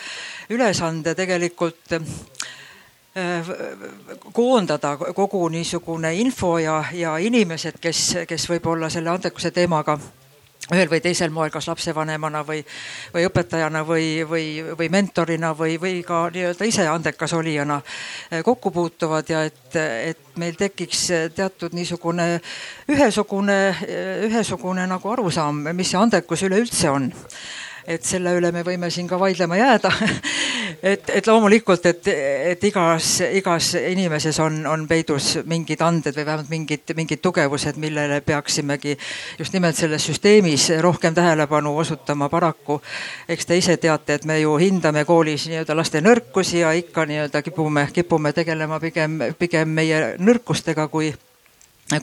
ülesande 0.51 1.15
tegelikult 1.17 1.97
eh, 1.97 2.13
koondada 4.33 4.97
kogu 4.97 5.49
niisugune 5.49 6.15
info 6.21 6.59
ja, 6.59 6.85
ja 6.93 7.17
inimesed, 7.17 7.79
kes, 7.81 8.03
kes 8.29 8.49
võib-olla 8.51 8.91
selle 8.93 9.11
andekuse 9.11 9.51
teemaga 9.57 9.97
ühel 10.75 10.91
või 10.91 11.01
teisel 11.01 11.31
moel, 11.31 11.51
kas 11.55 11.69
lapsevanemana 11.71 12.43
või, 12.47 12.59
või 13.15 13.27
õpetajana 13.29 13.85
või, 13.87 14.07
või, 14.27 14.47
või 14.79 14.89
mentorina 14.91 15.53
või, 15.55 15.77
või 15.81 16.01
ka 16.07 16.25
nii-öelda 16.35 16.67
ise 16.67 16.89
andekas 16.91 17.37
olijana 17.39 17.79
eh, 18.31 18.43
kokku 18.45 18.73
puutuvad 18.75 19.31
ja 19.31 19.45
et, 19.47 19.77
et 19.79 20.41
meil 20.43 20.59
tekiks 20.59 21.07
teatud 21.37 21.77
niisugune 21.77 22.41
ühesugune, 22.91 23.61
ühesugune 24.27 24.89
nagu 24.91 25.13
arusaam, 25.15 25.69
mis 25.73 25.95
see 25.95 26.03
andekus 26.03 26.43
üleüldse 26.49 26.91
on 26.91 27.13
et 27.87 28.05
selle 28.05 28.33
üle 28.37 28.53
me 28.53 28.65
võime 28.67 28.91
siin 28.91 29.09
ka 29.09 29.19
vaidlema 29.21 29.57
jääda 29.59 29.93
et, 30.83 31.11
et 31.11 31.27
loomulikult, 31.27 31.87
et, 31.87 32.09
et 32.53 32.65
igas, 32.65 33.21
igas 33.33 33.73
inimeses 33.79 34.39
on, 34.43 34.59
on 34.67 34.87
peidus 34.89 35.37
mingid 35.49 35.83
anded 35.85 36.17
või 36.17 36.27
vähemalt 36.27 36.51
mingid, 36.53 36.95
mingid 36.99 37.23
tugevused, 37.23 37.79
millele 37.83 38.21
peaksimegi 38.27 38.97
just 39.39 39.55
nimelt 39.57 39.79
selles 39.79 40.07
süsteemis 40.07 40.69
rohkem 40.83 41.15
tähelepanu 41.15 41.77
osutama. 41.79 42.29
paraku, 42.29 42.81
eks 43.29 43.47
te 43.47 43.57
ise 43.57 43.77
teate, 43.77 44.15
et 44.15 44.25
me 44.25 44.41
ju 44.41 44.57
hindame 44.61 45.05
koolis 45.05 45.47
nii-öelda 45.49 45.77
laste 45.77 46.01
nõrkusi 46.01 46.61
ja 46.61 46.73
ikka 46.73 47.07
nii-öelda 47.07 47.43
kipume, 47.43 47.89
kipume 47.93 48.33
tegelema 48.33 48.81
pigem, 48.81 49.19
pigem 49.39 49.69
meie 49.69 50.17
nõrkustega 50.19 50.89
kui 50.89 51.15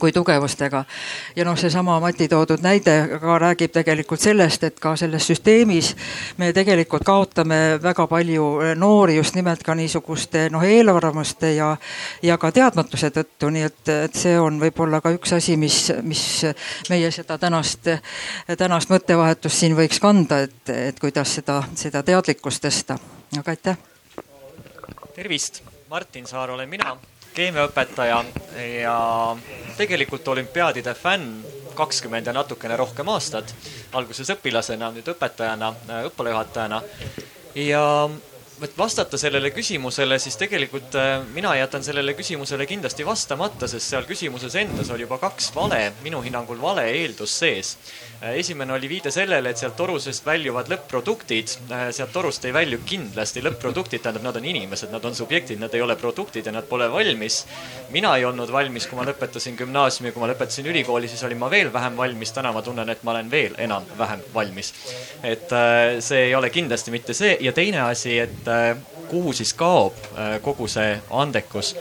kui 0.00 0.12
tugevustega. 0.12 0.84
ja 1.36 1.44
noh, 1.44 1.58
seesama 1.58 1.98
Mati 2.00 2.28
toodud 2.28 2.62
näide 2.64 3.18
ka 3.20 3.36
räägib 3.38 3.72
tegelikult 3.72 4.20
sellest, 4.20 4.64
et 4.64 4.80
ka 4.80 4.94
selles 4.96 5.26
süsteemis 5.28 5.90
me 6.40 6.52
tegelikult 6.56 7.04
kaotame 7.04 7.78
väga 7.82 8.06
palju 8.08 8.46
noori 8.80 9.16
just 9.16 9.36
nimelt 9.36 9.62
ka 9.62 9.74
niisuguste 9.74 10.48
noh, 10.50 10.64
eelarvamuste 10.64 11.54
ja, 11.54 11.76
ja 12.22 12.38
ka 12.40 12.52
teadmatuse 12.52 13.12
tõttu, 13.12 13.52
nii 13.52 13.68
et, 13.68 13.92
et 14.08 14.16
see 14.16 14.38
on 14.40 14.56
võib-olla 14.62 15.02
ka 15.04 15.12
üks 15.12 15.36
asi, 15.36 15.56
mis, 15.60 15.92
mis 16.02 16.24
meie 16.88 17.10
seda 17.12 17.38
tänast, 17.38 17.92
tänast 18.58 18.92
mõttevahetust 18.92 19.64
siin 19.64 19.76
võiks 19.76 20.00
kanda, 20.00 20.46
et, 20.48 20.60
et 20.72 21.00
kuidas 21.00 21.36
seda, 21.40 21.60
seda 21.76 22.02
teadlikkust 22.02 22.64
tõsta. 22.64 22.98
aga 23.38 23.50
aitäh. 23.50 23.76
tervist, 25.14 25.62
Martin 25.90 26.26
Saar 26.26 26.50
olen 26.50 26.68
mina 26.68 26.96
keemiaõpetaja 27.34 28.24
ja 28.80 28.98
tegelikult 29.76 30.28
olümpiaadide 30.28 30.94
fänn 30.94 31.42
kakskümmend 31.74 32.26
ja 32.26 32.32
natukene 32.32 32.76
rohkem 32.76 33.08
aastat. 33.10 33.54
alguses 33.92 34.30
õpilasena, 34.30 34.92
nüüd 34.94 35.08
õpetajana, 35.10 35.72
õppealajuhatajana. 36.10 36.82
ja 37.54 37.82
et 38.62 38.78
vastata 38.78 39.18
sellele 39.18 39.50
küsimusele, 39.54 40.18
siis 40.22 40.36
tegelikult 40.38 40.94
äh, 40.98 41.18
mina 41.34 41.54
jätan 41.58 41.84
sellele 41.84 42.14
küsimusele 42.14 42.66
kindlasti 42.70 43.06
vastamata, 43.06 43.68
sest 43.70 43.90
seal 43.90 44.06
küsimuses 44.08 44.54
endas 44.60 44.90
oli 44.94 45.06
juba 45.06 45.18
kaks 45.22 45.50
vale, 45.56 45.80
minu 46.04 46.22
hinnangul 46.22 46.60
vale 46.62 46.86
eeldus 46.92 47.38
sees. 47.42 47.74
Äh, 48.24 48.38
esimene 48.40 48.72
oli 48.72 48.88
viide 48.88 49.10
sellele, 49.12 49.50
et 49.52 49.60
sealt 49.60 49.76
torusest 49.76 50.24
väljuvad 50.24 50.70
lõpp-produktid. 50.72 51.56
Äh, 51.68 51.88
sealt 51.92 52.14
torust 52.16 52.46
ei 52.48 52.54
välju 52.56 52.80
kindlasti 52.88 53.42
lõpp-produktid, 53.44 54.00
tähendab, 54.00 54.24
nad 54.24 54.38
on 54.40 54.48
inimesed, 54.48 54.88
nad 54.94 55.04
on 55.04 55.18
subjektid, 55.18 55.60
nad 55.60 55.74
ei 55.76 55.84
ole 55.84 55.96
produktid 56.00 56.48
ja 56.48 56.54
nad 56.54 56.64
pole 56.70 56.88
valmis. 56.92 57.42
mina 57.92 58.16
ei 58.16 58.24
olnud 58.24 58.50
valmis, 58.52 58.86
kui 58.88 58.96
ma 58.96 59.04
lõpetasin 59.04 59.58
gümnaasiumi, 59.60 60.12
kui 60.12 60.22
ma 60.22 60.32
lõpetasin 60.32 60.66
ülikooli, 60.72 61.08
siis 61.08 61.22
olin 61.28 61.38
ma 61.38 61.50
veel 61.50 61.72
vähem 61.72 61.96
valmis. 61.96 62.32
täna 62.32 62.52
ma 62.52 62.62
tunnen, 62.62 62.88
et 62.88 63.02
ma 63.04 63.10
olen 63.10 63.30
veel 63.30 63.54
enam 63.58 63.84
vähem 63.98 64.24
valmis. 64.34 64.72
et 65.22 65.52
see 66.00 66.24
ei 66.24 66.34
ole 66.34 66.50
kindlasti 66.50 66.90
mitte 66.90 67.14
see 67.14 67.36
ja 67.40 67.52
teine 67.52 67.80
asi, 67.80 68.18
et 68.18 68.54
Äh, 68.54 68.76
kuhu 69.08 69.32
siis 69.32 69.54
kaob 69.54 69.92
äh, 70.16 70.40
kogu 70.42 70.66
see 70.68 70.96
andekus 71.10 71.74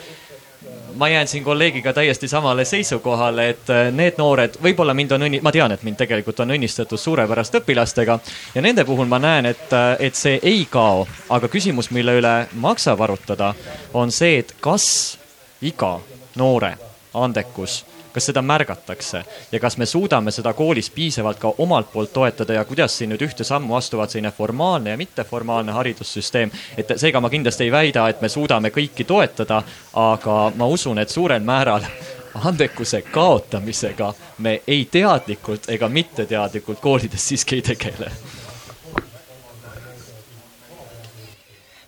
ma 0.96 1.10
jään 1.10 1.28
siin 1.28 1.44
kolleegiga 1.44 1.94
täiesti 1.94 2.28
samale 2.28 2.66
seisukohale, 2.66 3.50
et 3.50 3.70
äh, 3.70 3.92
need 3.92 4.18
noored, 4.18 4.58
võib-olla 4.64 4.94
mind 4.94 5.12
on 5.12 5.28
õnni-, 5.28 5.42
ma 5.42 5.52
tean, 5.52 5.72
et 5.72 5.84
mind 5.84 5.98
tegelikult 6.00 6.40
on 6.44 6.56
õnnistatud 6.56 7.00
suurepäraste 7.00 7.62
õpilastega 7.64 8.20
ja 8.56 8.62
nende 8.62 8.86
puhul 8.86 9.10
ma 9.10 9.20
näen, 9.20 9.52
et, 9.52 9.74
et 10.00 10.16
see 10.16 10.40
ei 10.42 10.66
kao, 10.70 11.08
aga 11.30 11.50
küsimus, 11.52 11.92
mille 11.92 12.18
üle 12.20 12.36
maksab 12.54 13.02
arutada, 13.02 13.54
on 13.94 14.12
see, 14.12 14.38
et 14.44 14.56
kas 14.62 15.18
iga 15.62 15.98
noore 16.36 16.76
andekus 17.14 17.84
kas 18.14 18.30
seda 18.30 18.42
märgatakse 18.42 19.24
ja 19.52 19.60
kas 19.60 19.78
me 19.78 19.86
suudame 19.86 20.32
seda 20.32 20.54
koolis 20.54 20.90
piisavalt 20.90 21.40
ka 21.40 21.54
omalt 21.58 21.92
poolt 21.94 22.14
toetada 22.14 22.54
ja 22.54 22.66
kuidas 22.66 22.98
siin 22.98 23.10
nüüd 23.14 23.26
ühte 23.26 23.44
sammu 23.44 23.76
astuvad 23.76 24.10
selline 24.10 24.32
formaalne 24.32 24.90
ja 24.90 24.98
mitteformaalne 24.98 25.72
haridussüsteem. 25.72 26.52
et 26.78 26.94
seega 26.96 27.22
ma 27.22 27.30
kindlasti 27.30 27.64
ei 27.64 27.72
väida, 27.72 28.08
et 28.10 28.22
me 28.22 28.30
suudame 28.30 28.70
kõiki 28.70 29.06
toetada, 29.06 29.64
aga 29.94 30.52
ma 30.56 30.66
usun, 30.68 31.00
et 31.00 31.10
suurel 31.10 31.42
määral 31.42 31.86
andekuse 32.34 33.02
kaotamisega 33.02 34.14
me 34.38 34.62
ei 34.68 34.86
teadlikult 34.92 35.70
ega 35.70 35.90
mitteteadlikult 35.90 36.80
koolides 36.80 37.28
siiski 37.28 37.56
ei 37.56 37.62
tegele. 37.62 38.12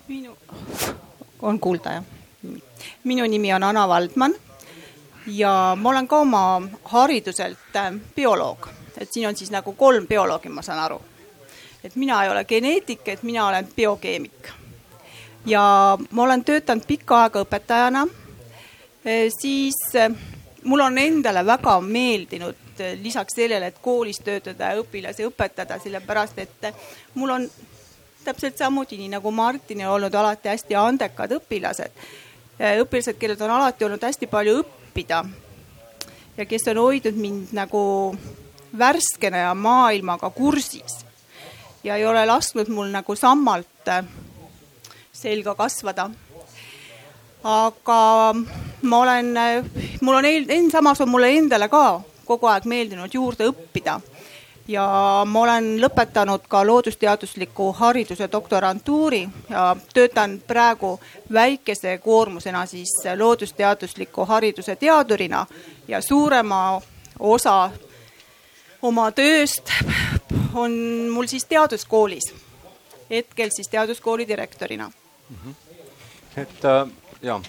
minu, 0.08 0.36
on 1.42 1.60
kuulda 1.60 1.92
jah? 1.92 2.04
minu 3.04 3.26
nimi 3.26 3.54
on 3.54 3.62
Ana 3.62 3.88
Valdman 3.88 4.34
ja 5.26 5.76
ma 5.80 5.90
olen 5.90 6.08
ka 6.08 6.18
oma 6.18 6.62
hariduselt 6.84 7.76
äh, 7.76 7.92
bioloog, 8.16 8.68
et 8.98 9.12
siin 9.12 9.28
on 9.28 9.36
siis 9.36 9.50
nagu 9.50 9.72
kolm 9.72 10.06
bioloogi, 10.06 10.48
ma 10.48 10.62
saan 10.62 10.78
aru. 10.78 11.00
et 11.84 11.96
mina 11.96 12.24
ei 12.24 12.30
ole 12.30 12.44
geneetik, 12.44 13.08
et 13.08 13.22
mina 13.22 13.48
olen 13.48 13.68
biokeemik. 13.76 14.48
ja 15.46 15.98
ma 16.10 16.22
olen 16.22 16.44
töötanud 16.44 16.86
pikka 16.86 17.22
aega 17.22 17.42
õpetajana, 17.42 18.06
äh, 18.06 19.26
siis 19.40 19.96
äh, 19.96 20.12
mul 20.64 20.80
on 20.80 20.98
endale 20.98 21.46
väga 21.46 21.80
meeldinud 21.80 22.56
lisaks 23.02 23.34
sellele, 23.34 23.66
et 23.66 23.78
koolis 23.82 24.18
töötada 24.20 24.74
ja 24.74 24.80
õpilasi 24.82 25.24
õpetada, 25.24 25.78
sellepärast 25.80 26.38
et 26.38 26.66
mul 27.14 27.30
on 27.30 27.46
täpselt 28.24 28.58
samuti, 28.58 28.98
nii 28.98 29.08
nagu 29.08 29.30
Martinil 29.30 29.88
olnud 29.88 30.14
alati 30.14 30.48
hästi 30.48 30.74
andekad 30.76 31.32
õpilased. 31.38 32.02
õpilased, 32.82 33.16
kellel 33.16 33.40
on 33.40 33.50
alati 33.50 33.84
olnud 33.84 34.02
hästi 34.02 34.26
palju 34.26 34.58
õppida 34.60 34.85
õppida 34.96 35.24
ja 36.36 36.44
kes 36.48 36.64
on 36.72 36.78
hoidnud 36.80 37.16
mind 37.20 37.52
nagu 37.52 38.16
värskena 38.78 39.42
ja 39.44 39.54
maailmaga 39.54 40.30
kursis 40.30 41.04
ja 41.84 41.96
ei 41.96 42.06
ole 42.06 42.24
lasknud 42.26 42.70
mul 42.72 42.88
nagu 42.88 43.16
sammalt 43.16 43.88
äh, 43.88 44.04
selga 45.12 45.54
kasvada. 45.54 46.08
aga 47.44 48.34
ma 48.82 48.98
olen, 48.98 49.36
äh, 49.36 49.64
mul 50.00 50.14
on, 50.14 50.70
samas 50.70 51.00
on 51.00 51.08
mulle 51.08 51.28
endale 51.36 51.68
ka 51.68 52.00
kogu 52.24 52.46
aeg 52.46 52.64
meeldinud 52.64 53.12
juurde 53.12 53.50
õppida 53.52 54.00
ja 54.68 54.86
ma 55.26 55.40
olen 55.40 55.68
lõpetanud 55.80 56.46
ka 56.48 56.64
loodusteadusliku 56.66 57.72
hariduse 57.72 58.28
doktorantuuri 58.32 59.28
ja 59.50 59.76
töötan 59.94 60.40
praegu 60.46 61.00
väikese 61.32 61.98
koormusena 61.98 62.66
siis 62.66 62.90
loodusteadusliku 63.16 64.24
hariduse 64.24 64.76
teadurina 64.76 65.46
ja 65.88 66.00
suurema 66.02 66.82
osa 67.18 67.70
oma 68.82 69.10
tööst 69.12 69.70
on 70.54 70.72
mul 71.12 71.26
siis 71.26 71.44
teaduskoolis, 71.44 72.34
hetkel 73.10 73.50
siis 73.54 73.68
teaduskooli 73.68 74.28
direktorina 74.28 74.90
mm. 75.30 75.36
-hmm. 75.36 75.54
et 76.36 76.64
äh, 76.64 76.88
jaa 77.22 77.42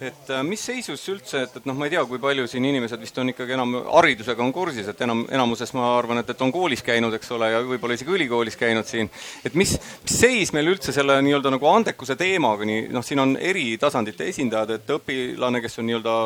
et 0.00 0.30
äh, 0.30 0.42
mis 0.44 0.60
seisus 0.60 1.02
üldse, 1.08 1.42
et, 1.46 1.54
et 1.56 1.68
noh, 1.68 1.76
ma 1.78 1.86
ei 1.86 1.94
tea, 1.94 2.02
kui 2.08 2.20
palju 2.20 2.46
siin 2.50 2.66
inimesed 2.68 3.00
vist 3.00 3.16
on 3.22 3.32
ikkagi 3.32 3.56
enam 3.56 3.72
haridusega 3.88 4.44
on 4.44 4.52
kursis, 4.52 4.90
et 4.92 5.00
enam, 5.06 5.22
enamuses 5.32 5.72
ma 5.76 5.88
arvan, 5.96 6.20
et, 6.20 6.32
et 6.34 6.42
on 6.44 6.52
koolis 6.52 6.84
käinud, 6.84 7.14
eks 7.16 7.32
ole, 7.36 7.48
ja 7.54 7.62
võib-olla 7.64 7.96
isegi 7.96 8.12
ülikoolis 8.18 8.58
käinud 8.60 8.88
siin. 8.88 9.08
et 9.44 9.56
mis, 9.56 9.76
mis 10.04 10.18
seis 10.20 10.52
meil 10.56 10.68
üldse 10.74 10.92
selle 10.92 11.16
nii-öelda 11.24 11.54
nagu 11.56 11.70
andekuse 11.72 12.18
teemaga, 12.20 12.68
nii 12.68 12.90
noh, 12.92 13.04
siin 13.06 13.24
on 13.24 13.36
eri 13.40 13.72
tasandite 13.80 14.28
esindajad, 14.32 14.76
et 14.76 14.94
õpilane, 14.98 15.64
kes 15.64 15.80
on 15.80 15.90
nii-öelda 15.90 16.18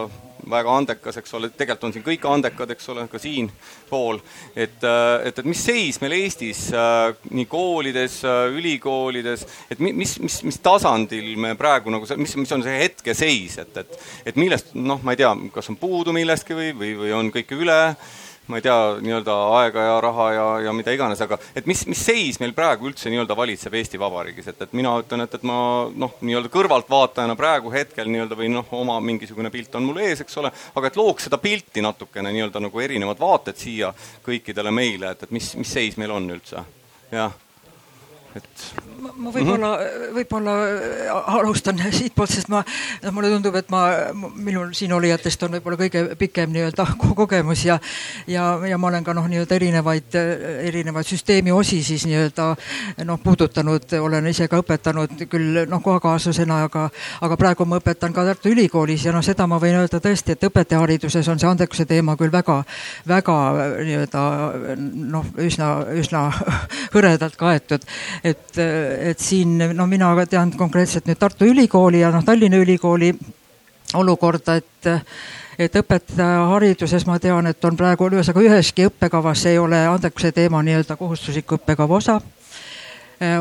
väga 0.51 0.77
andekas, 0.77 1.19
eks 1.21 1.35
ole, 1.39 1.51
tegelikult 1.55 1.89
on 1.89 1.95
siin 1.95 2.05
kõik 2.07 2.25
andekad, 2.31 2.71
eks 2.75 2.89
ole, 2.93 3.07
ka 3.11 3.19
siinpool. 3.21 4.21
et, 4.55 4.79
äh, 4.85 5.27
et, 5.29 5.39
et 5.39 5.49
mis 5.49 5.65
seis 5.65 6.01
meil 6.01 6.17
Eestis 6.21 6.69
äh, 6.73 7.13
nii 7.31 7.47
koolides, 7.51 8.21
äh, 8.25 8.47
ülikoolides, 8.57 9.47
et 9.71 9.81
mis, 9.81 10.17
mis, 10.21 10.41
mis 10.47 10.61
tasandil 10.63 11.37
me 11.41 11.55
praegu 11.59 11.91
nagu, 11.91 12.09
mis, 12.17 12.37
mis 12.37 12.57
on 12.57 12.65
see 12.65 12.79
hetkeseis, 12.85 13.59
et, 13.65 13.77
et, 13.85 14.01
et 14.33 14.41
millest, 14.41 14.75
noh, 14.75 15.03
ma 15.05 15.15
ei 15.15 15.23
tea, 15.23 15.35
kas 15.55 15.71
on 15.73 15.79
puudu 15.81 16.15
millestki 16.17 16.57
või, 16.57 16.73
või, 16.77 16.97
või 17.05 17.15
on 17.17 17.33
kõike 17.35 17.59
üle 17.59 17.81
ma 18.47 18.59
ei 18.59 18.65
tea, 18.65 18.77
nii-öelda 19.05 19.35
aega 19.61 19.83
ja 19.85 19.97
raha 20.03 20.27
ja, 20.33 20.47
ja 20.67 20.73
mida 20.75 20.93
iganes, 20.95 21.21
aga 21.23 21.39
et 21.57 21.69
mis, 21.71 21.85
mis 21.91 22.01
seis 22.03 22.41
meil 22.43 22.55
praegu 22.57 22.89
üldse 22.91 23.13
nii-öelda 23.13 23.37
valitseb 23.39 23.77
Eesti 23.79 24.01
Vabariigis, 24.01 24.49
et, 24.51 24.63
et 24.67 24.73
mina 24.77 24.97
ütlen, 25.03 25.25
et, 25.25 25.37
et 25.39 25.45
ma 25.47 25.59
noh, 25.91 26.17
nii-öelda 26.25 26.51
kõrvaltvaatajana 26.53 27.37
praegu 27.39 27.73
hetkel 27.75 28.11
nii-öelda 28.11 28.39
või 28.39 28.51
noh, 28.53 28.67
oma 28.77 28.99
mingisugune 29.05 29.53
pilt 29.55 29.77
on 29.79 29.87
mul 29.87 30.03
ees, 30.03 30.25
eks 30.25 30.41
ole, 30.43 30.51
aga 30.75 30.91
et 30.91 30.99
looks 30.99 31.29
seda 31.29 31.39
pilti 31.43 31.85
natukene 31.85 32.33
nii-öelda 32.35 32.65
nagu 32.67 32.83
erinevad 32.83 33.23
vaated 33.23 33.61
siia 33.61 33.93
kõikidele 34.27 34.75
meile, 34.75 35.15
et, 35.15 35.29
et 35.29 35.37
mis, 35.37 35.53
mis 35.61 35.77
seis 35.79 36.01
meil 36.01 36.17
on 36.17 36.27
üldse, 36.35 36.65
jah. 37.15 37.39
Et 38.39 38.67
ma 39.00 39.33
võib-olla 39.33 39.71
mm, 39.76 39.85
-hmm. 39.85 40.14
võib-olla 40.14 40.54
äh, 40.66 41.35
alustan 41.38 41.80
siitpoolt, 41.92 42.30
sest 42.30 42.49
ma, 42.49 42.62
noh, 43.02 43.12
mulle 43.14 43.30
tundub, 43.33 43.54
et 43.57 43.69
ma, 43.73 43.83
minul 44.35 44.73
siin 44.76 44.92
olijatest 44.92 45.42
on 45.42 45.57
võib-olla 45.57 45.78
kõige 45.80 46.02
pikem 46.19 46.52
nii-öelda 46.54 46.87
kogemus 47.21 47.64
ja, 47.64 47.78
ja, 48.26 48.45
ja 48.69 48.78
ma 48.78 48.90
olen 48.90 49.04
ka 49.04 49.14
noh, 49.16 49.28
nii-öelda 49.30 49.57
erinevaid, 49.57 50.19
erinevaid 50.71 51.09
süsteemi 51.09 51.52
osi 51.52 51.83
siis 51.87 52.07
nii-öelda 52.09 52.49
noh, 53.04 53.21
puudutanud, 53.23 53.87
olen 54.00 54.30
ise 54.30 54.49
ka 54.49 54.61
õpetanud 54.62 55.26
küll 55.30 55.64
noh, 55.69 55.83
kohakaaslasena, 55.83 56.62
aga, 56.69 56.88
aga 57.21 57.40
praegu 57.40 57.66
ma 57.69 57.80
õpetan 57.80 58.14
ka 58.16 58.25
Tartu 58.30 58.52
Ülikoolis 58.52 59.04
ja 59.04 59.14
noh, 59.16 59.25
seda 59.25 59.47
ma 59.50 59.61
võin 59.62 59.78
öelda 59.80 60.00
tõesti, 60.02 60.37
et 60.37 60.49
õpetajahariduses 60.50 61.28
on 61.28 61.40
see 61.40 61.50
andekuse 61.50 61.87
teema 61.88 62.16
küll 62.21 62.33
väga, 62.33 62.62
väga 63.09 63.38
nii-öelda 63.80 64.26
noh, 65.11 65.33
üsna, 65.40 65.73
üsna 66.00 66.26
hõredalt 66.95 67.38
kaetud 67.40 67.87
et, 68.25 68.59
et 68.91 69.19
siin 69.19 69.59
no 69.77 69.87
mina 69.87 70.11
tean 70.27 70.53
konkreetselt 70.59 71.07
nüüd 71.07 71.19
Tartu 71.21 71.49
Ülikooli 71.49 72.03
ja 72.03 72.11
noh, 72.15 72.25
Tallinna 72.25 72.59
Ülikooli 72.61 73.15
olukorda, 73.95 74.57
et 74.61 74.91
et 75.61 75.75
õpetajahariduses 75.77 77.05
ma 77.05 77.19
tean, 77.21 77.45
et 77.51 77.65
on 77.69 77.75
praegu 77.77 78.07
ühesõnaga 78.09 78.41
üheski 78.47 78.87
õppekavas 78.89 79.43
ei 79.51 79.59
ole 79.61 79.77
andekuse 79.91 80.31
teema 80.33 80.63
nii-öelda 80.65 80.97
kohustusliku 80.97 81.59
õppekava 81.59 81.99
osa. 81.99 82.15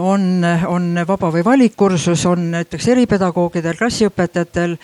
On, 0.04 0.44
on 0.68 1.00
vaba 1.08 1.30
või 1.32 1.46
valikkursus, 1.48 2.26
on 2.28 2.52
näiteks 2.52 2.90
eripedagoogidel, 2.92 3.78
klassiõpetajatel 3.80 4.76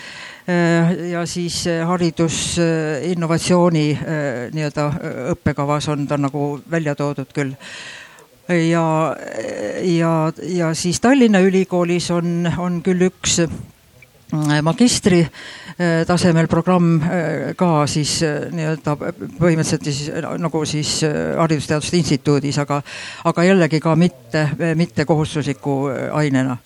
ja 1.12 1.26
siis 1.28 1.58
haridusinnovatsiooni 1.90 3.84
nii-öelda 4.56 4.86
õppekavas 5.34 5.90
on 5.92 6.08
ta 6.08 6.16
nagu 6.22 6.62
välja 6.72 6.96
toodud 6.96 7.28
küll 7.36 7.52
ja, 8.50 9.16
ja, 9.82 10.32
ja 10.44 10.74
siis 10.74 11.00
Tallinna 11.02 11.40
Ülikoolis 11.42 12.12
on, 12.12 12.46
on 12.58 12.82
küll 12.86 13.08
üks 13.08 13.40
äh, 13.42 14.60
magistri 14.66 15.24
äh, 15.24 16.04
tasemel 16.08 16.48
programm 16.52 17.00
äh, 17.02 17.56
ka 17.58 17.88
siis 17.90 18.20
nii-öelda 18.26 18.98
põhimõtteliselt 19.40 19.90
siis 19.90 20.12
nagu 20.42 20.66
siis 20.70 21.00
Haridusteaduste 21.06 21.98
Instituudis, 21.98 22.60
aga, 22.62 22.82
aga 23.26 23.48
jällegi 23.50 23.82
ka 23.82 23.96
mitte, 23.98 24.48
mitte 24.78 25.06
kohustusliku 25.10 25.80
ainena 26.14 26.60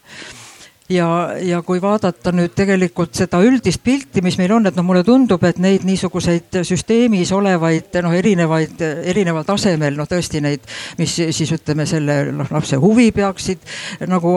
ja, 0.89 1.07
ja 1.41 1.61
kui 1.65 1.81
vaadata 1.81 2.31
nüüd 2.33 2.55
tegelikult 2.57 3.13
seda 3.17 3.39
üldist 3.45 3.81
pilti, 3.85 4.23
mis 4.25 4.37
meil 4.39 4.51
on, 4.55 4.65
et 4.69 4.77
noh, 4.77 4.85
mulle 4.85 5.03
tundub, 5.05 5.43
et 5.45 5.59
neid 5.61 5.85
niisuguseid 5.87 6.61
süsteemis 6.65 7.31
olevaid 7.35 7.99
noh, 8.03 8.15
erinevaid, 8.17 8.81
erineval 9.11 9.45
tasemel 9.47 9.97
noh, 9.99 10.09
tõesti 10.09 10.41
neid, 10.43 10.65
mis 10.97 11.13
siis 11.15 11.53
ütleme 11.53 11.85
selle 11.89 12.17
noh, 12.33 12.49
lapse 12.53 12.79
huvi 12.81 13.09
peaksid 13.15 13.61
nagu 14.09 14.33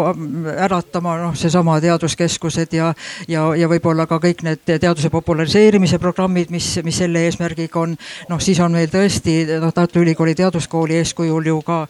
äratama, 0.53 1.17
noh, 1.23 1.37
seesama 1.39 1.79
teaduskeskused 1.83 2.77
ja, 2.77 2.93
ja, 3.29 3.47
ja 3.57 3.71
võib-olla 3.73 4.07
ka 4.11 4.21
kõik 4.23 4.45
need 4.47 4.65
teaduse 4.69 5.11
populariseerimise 5.13 6.01
programmid, 6.03 6.53
mis, 6.53 6.75
mis 6.85 7.01
selle 7.01 7.25
eesmärgiga 7.29 7.81
on. 7.81 7.97
noh, 8.29 8.43
siis 8.43 8.61
on 8.61 8.77
meil 8.77 8.93
tõesti 8.93 9.39
noh, 9.57 9.73
Tartu 9.73 10.05
Ülikooli 10.05 10.37
Teaduskooli 10.37 11.01
eeskujul 11.01 11.49
ju 11.49 11.59
ka 11.65 11.81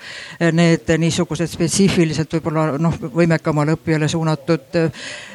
need 0.55 0.95
niisugused 1.03 1.51
spetsiifiliselt 1.51 2.39
võib-olla 2.39 2.79
noh, 2.79 2.95
võimekamale 3.11 3.75
õppijale 3.77 4.09
suunatud 4.09 4.52
teatud 4.57 4.93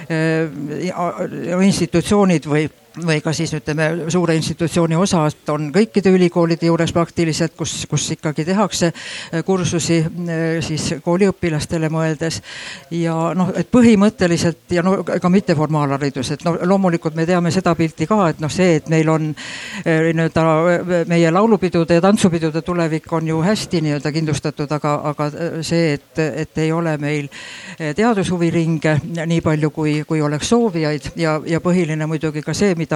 äh, 0.10 1.66
institutsioonid 1.68 2.46
või 2.48 2.68
või 3.06 3.22
ka 3.22 3.34
siis 3.34 3.54
ütleme, 3.58 4.10
suure 4.12 4.36
institutsiooni 4.38 4.96
osad 4.96 5.52
on 5.54 5.70
kõikide 5.74 6.12
ülikoolide 6.14 6.70
juures 6.70 6.94
praktiliselt, 6.94 7.54
kus, 7.58 7.86
kus 7.90 8.10
ikkagi 8.16 8.46
tehakse 8.48 8.92
äh, 8.92 9.44
kursusi 9.46 10.00
äh, 10.02 10.46
siis 10.66 10.96
kooliõpilastele 11.04 11.90
mõeldes. 11.94 12.42
ja 12.92 13.16
noh, 13.36 13.52
et 13.56 13.70
põhimõtteliselt 13.72 14.72
ja 14.72 14.84
no 14.84 14.98
ega 15.16 15.30
mitteformaalharidus, 15.30 16.32
et 16.32 16.46
no 16.46 16.58
loomulikult 16.62 17.16
me 17.16 17.26
teame 17.26 17.52
seda 17.52 17.76
pilti 17.76 18.08
ka, 18.08 18.30
et 18.30 18.40
noh, 18.40 18.52
see, 18.52 18.78
et 18.80 18.90
meil 18.90 19.10
on 19.10 19.30
nii-öelda 19.86 20.44
meie 21.08 21.32
laulupidude 21.32 21.98
ja 21.98 22.02
tantsupidude 22.02 22.62
tulevik 22.62 23.12
on 23.14 23.28
ju 23.28 23.42
hästi 23.44 23.82
nii-öelda 23.86 24.12
kindlustatud, 24.12 24.72
aga, 24.72 24.94
aga 25.12 25.30
see, 25.62 25.94
et, 25.98 26.24
et 26.44 26.64
ei 26.64 26.72
ole 26.72 26.98
meil 27.02 27.30
teadushuviringe 27.78 28.98
nii 29.26 29.42
palju, 29.44 29.72
kui, 29.76 29.96
kui 30.08 30.22
oleks 30.22 30.50
soovijaid 30.50 31.12
ja, 31.20 31.38
ja 31.46 31.62
põhiline 31.64 32.08
muidugi 32.10 32.42
ka 32.46 32.56
see, 32.58 32.76
mida 32.80 32.87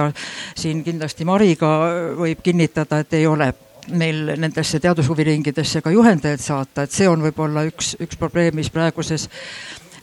siin 0.56 0.84
kindlasti 0.84 1.24
Mari 1.28 1.56
ka 1.60 1.72
võib 2.18 2.42
kinnitada, 2.44 3.02
et 3.02 3.14
ei 3.18 3.26
ole 3.26 3.52
meil 3.90 4.34
nendesse 4.38 4.78
teadushuviringidesse 4.80 5.82
ka 5.82 5.90
juhendajaid 5.90 6.42
saata, 6.42 6.84
et 6.86 6.94
see 6.94 7.08
on 7.10 7.22
võib-olla 7.24 7.64
üks, 7.66 7.96
üks 8.02 8.18
probleem, 8.20 8.54
mis 8.54 8.70
praeguses 8.70 9.28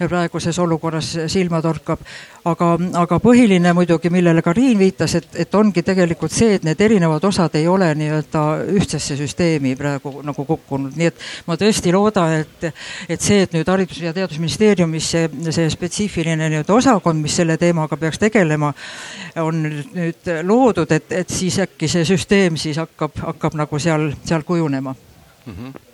praeguses 0.08 0.60
olukorras 0.60 1.12
silma 1.28 1.62
torkab. 1.62 2.00
aga, 2.46 2.68
aga 2.96 3.18
põhiline 3.20 3.74
muidugi, 3.76 4.10
millele 4.10 4.42
ka 4.42 4.54
Riin 4.56 4.80
viitas, 4.80 5.16
et, 5.20 5.28
et 5.44 5.56
ongi 5.56 5.84
tegelikult 5.84 6.32
see, 6.32 6.56
et 6.56 6.64
need 6.64 6.80
erinevad 6.82 7.24
osad 7.28 7.56
ei 7.60 7.68
ole 7.68 7.90
nii-öelda 8.00 8.44
ühtsesse 8.80 9.18
süsteemi 9.20 9.76
praegu 9.76 10.22
nagu 10.26 10.46
kukkunud, 10.46 10.96
nii 10.98 11.10
et 11.12 11.26
ma 11.48 11.58
tõesti 11.60 11.92
loodan, 11.94 12.38
et, 12.40 12.70
et 13.10 13.22
see, 13.22 13.44
et 13.44 13.58
nüüd 13.58 13.68
Haridus- 13.70 14.02
ja 14.02 14.14
Teadusministeeriumis 14.16 15.12
see, 15.12 15.28
see 15.52 15.68
spetsiifiline 15.74 16.48
nii-öelda 16.48 16.74
osakond, 16.74 17.22
mis 17.22 17.36
selle 17.42 17.58
teemaga 17.60 18.00
peaks 18.00 18.22
tegelema, 18.24 18.72
on 19.44 19.62
nüüd 19.68 20.32
loodud, 20.48 20.96
et, 20.96 21.12
et 21.12 21.30
siis 21.30 21.60
äkki 21.68 21.92
see 21.92 22.08
süsteem 22.08 22.58
siis 22.58 22.80
hakkab, 22.80 23.20
hakkab 23.28 23.60
nagu 23.60 23.84
seal, 23.84 24.10
seal 24.24 24.48
kujunema 24.48 24.96
mm. 24.96 25.54
-hmm 25.54 25.89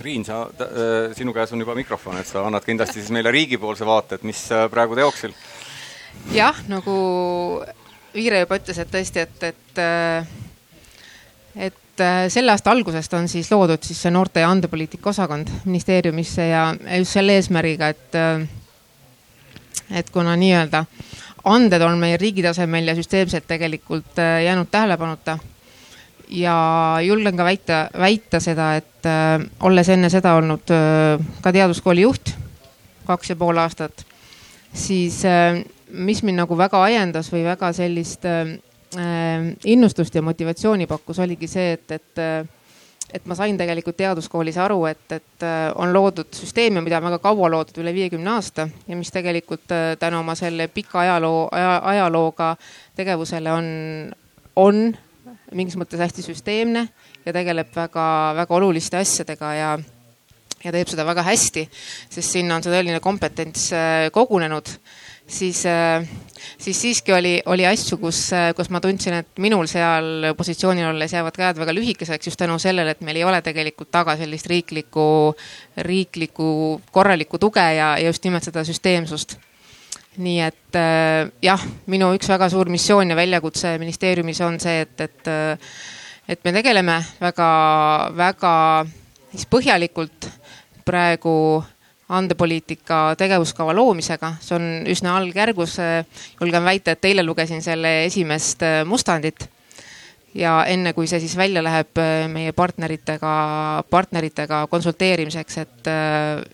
Riin, 0.00 0.24
sa, 0.24 0.44
äh, 0.62 1.14
sinu 1.16 1.32
käes 1.34 1.52
on 1.52 1.62
juba 1.62 1.74
mikrofon, 1.74 2.20
et 2.20 2.28
sa 2.28 2.44
annad 2.46 2.62
kindlasti 2.66 3.00
siis 3.00 3.10
meile 3.14 3.32
riigipoolse 3.34 3.86
vaate, 3.86 4.18
et 4.18 4.26
mis 4.26 4.44
äh, 4.54 4.68
praegu 4.70 4.94
teoksil? 4.98 5.34
jah, 6.34 6.56
nagu 6.70 6.94
Viire 8.14 8.40
juba 8.40 8.56
ütles, 8.58 8.78
et 8.80 8.88
tõesti, 8.90 9.24
et, 9.26 9.42
et, 9.50 9.80
äh, 9.82 11.66
et 11.68 12.04
selle 12.32 12.54
aasta 12.54 12.70
algusest 12.72 13.12
on 13.18 13.26
siis 13.28 13.50
loodud 13.50 13.82
siis 13.84 13.98
see 14.04 14.14
noorte 14.14 14.40
ja 14.40 14.48
andepoliitika 14.50 15.10
osakond 15.10 15.50
ministeeriumisse 15.66 16.46
ja 16.46 16.62
just 16.96 17.18
selle 17.18 17.34
eesmärgiga, 17.36 17.90
et, 17.90 18.18
et 19.98 20.10
kuna 20.14 20.36
nii-öelda 20.38 20.84
anded 21.50 21.82
on 21.82 21.98
meie 21.98 22.16
riigi 22.22 22.42
tasemel 22.46 22.88
ja 22.88 22.94
süsteemselt 22.94 23.46
tegelikult 23.50 24.18
jäänud 24.44 24.70
tähelepanuta 24.70 25.38
ja 26.30 26.98
julgen 27.04 27.36
ka 27.36 27.44
väita, 27.44 27.78
väita 27.98 28.40
seda, 28.40 28.74
et 28.76 29.06
äh, 29.08 29.40
olles 29.64 29.88
enne 29.88 30.10
seda 30.12 30.34
olnud 30.38 30.70
äh, 30.74 31.24
ka 31.40 31.52
teaduskooli 31.52 32.04
juht 32.04 32.34
kaks 33.08 33.32
ja 33.32 33.36
pool 33.40 33.56
aastat, 33.56 34.04
siis 34.76 35.22
äh, 35.24 35.62
mis 35.90 36.22
mind 36.22 36.42
nagu 36.42 36.58
väga 36.58 36.82
ajendas 36.84 37.32
või 37.32 37.44
väga 37.46 37.72
sellist 37.76 38.28
äh, 38.28 38.58
äh 38.96 39.48
innustust 39.64 40.14
ja 40.14 40.22
motivatsiooni 40.22 40.86
pakkus, 40.86 41.18
oligi 41.24 41.48
see, 41.48 41.72
et, 41.78 41.90
et 41.90 42.24
äh, 42.24 42.46
et 43.08 43.24
ma 43.24 43.32
sain 43.32 43.56
tegelikult 43.56 43.96
teaduskoolis 43.96 44.58
aru, 44.60 44.82
et, 44.84 45.12
et 45.16 45.44
äh, 45.46 45.70
on 45.80 45.94
loodud 45.94 46.28
süsteemi, 46.36 46.82
mida 46.84 46.98
on 46.98 47.06
väga 47.08 47.18
kaua 47.24 47.48
loodud, 47.48 47.80
üle 47.80 47.94
viiekümne 47.96 48.34
aasta 48.34 48.68
ja 48.88 48.96
mis 48.96 49.08
tegelikult 49.14 49.64
tänu 49.98 50.20
oma 50.20 50.34
selle 50.36 50.68
pika 50.68 51.00
ajaloo 51.06 51.48
aja,, 51.52 51.78
ajalooga 51.94 52.50
tegevusele 52.96 53.52
on, 53.52 53.70
on 54.56 54.90
mingis 55.56 55.76
mõttes 55.80 56.00
hästi 56.02 56.24
süsteemne 56.26 56.86
ja 57.24 57.34
tegeleb 57.34 57.70
väga-väga 57.76 58.56
oluliste 58.56 58.98
asjadega 59.00 59.52
ja, 59.56 59.70
ja 60.64 60.72
teeb 60.74 60.90
seda 60.90 61.06
väga 61.08 61.24
hästi, 61.26 61.64
sest 62.10 62.36
sinna 62.36 62.58
on 62.58 62.64
see 62.64 62.72
tõeline 62.74 63.00
kompetents 63.04 63.70
äh, 63.76 64.08
kogunenud, 64.14 64.70
siis, 65.28 65.62
äh, 65.70 66.04
siis 66.60 66.80
siiski 66.84 67.14
oli, 67.16 67.34
oli 67.48 67.66
asju, 67.68 68.00
kus, 68.02 68.22
äh, 68.36 68.50
kus 68.58 68.70
ma 68.74 68.82
tundsin, 68.84 69.20
et 69.22 69.42
minul 69.42 69.70
seal 69.70 70.30
positsioonil 70.38 70.90
olles 70.92 71.16
jäävad 71.16 71.40
käed 71.40 71.60
väga 71.62 71.76
lühikeseks 71.76 72.30
just 72.30 72.40
tänu 72.40 72.58
sellele, 72.62 72.96
et 72.96 73.04
meil 73.06 73.20
ei 73.20 73.26
ole 73.28 73.40
tegelikult 73.44 73.92
taga 73.94 74.18
sellist 74.20 74.50
riiklikku, 74.50 75.08
riiklikku 75.88 76.48
korralikku 76.92 77.40
tuge 77.40 77.68
ja, 77.78 77.94
ja 77.96 78.12
just 78.12 78.24
nimelt 78.26 78.44
seda 78.44 78.66
süsteemsust 78.68 79.38
nii 80.18 80.38
et 80.42 80.76
äh, 80.78 81.30
jah, 81.42 81.62
minu 81.90 82.10
üks 82.16 82.28
väga 82.30 82.48
suur 82.50 82.70
missioon 82.72 83.12
ja 83.12 83.16
väljakutse 83.18 83.76
ministeeriumis 83.78 84.40
on 84.46 84.58
see, 84.62 84.82
et, 84.82 85.00
et, 85.00 85.30
äh, 85.30 85.74
et 86.28 86.42
me 86.44 86.52
tegeleme 86.56 86.98
väga-väga 87.22 88.54
siis 89.32 89.46
põhjalikult 89.50 90.30
praegu 90.88 91.34
andepoliitika 92.08 93.12
tegevuskava 93.20 93.74
loomisega, 93.76 94.32
see 94.40 94.56
on 94.56 94.66
üsna 94.88 95.18
algjärgus. 95.18 95.76
julgen 96.40 96.64
väita, 96.64 96.96
et 96.96 97.04
eile 97.04 97.22
lugesin 97.22 97.62
selle 97.62 98.04
esimest 98.06 98.64
äh, 98.66 98.82
mustandit. 98.88 99.48
ja 100.34 100.64
enne, 100.68 100.92
kui 100.92 101.06
see 101.06 101.20
siis 101.20 101.36
välja 101.36 101.62
läheb 101.62 101.98
meie 102.28 102.52
partneritega, 102.52 103.84
partneritega 103.90 104.66
konsulteerimiseks, 104.70 105.56
et, 105.58 105.88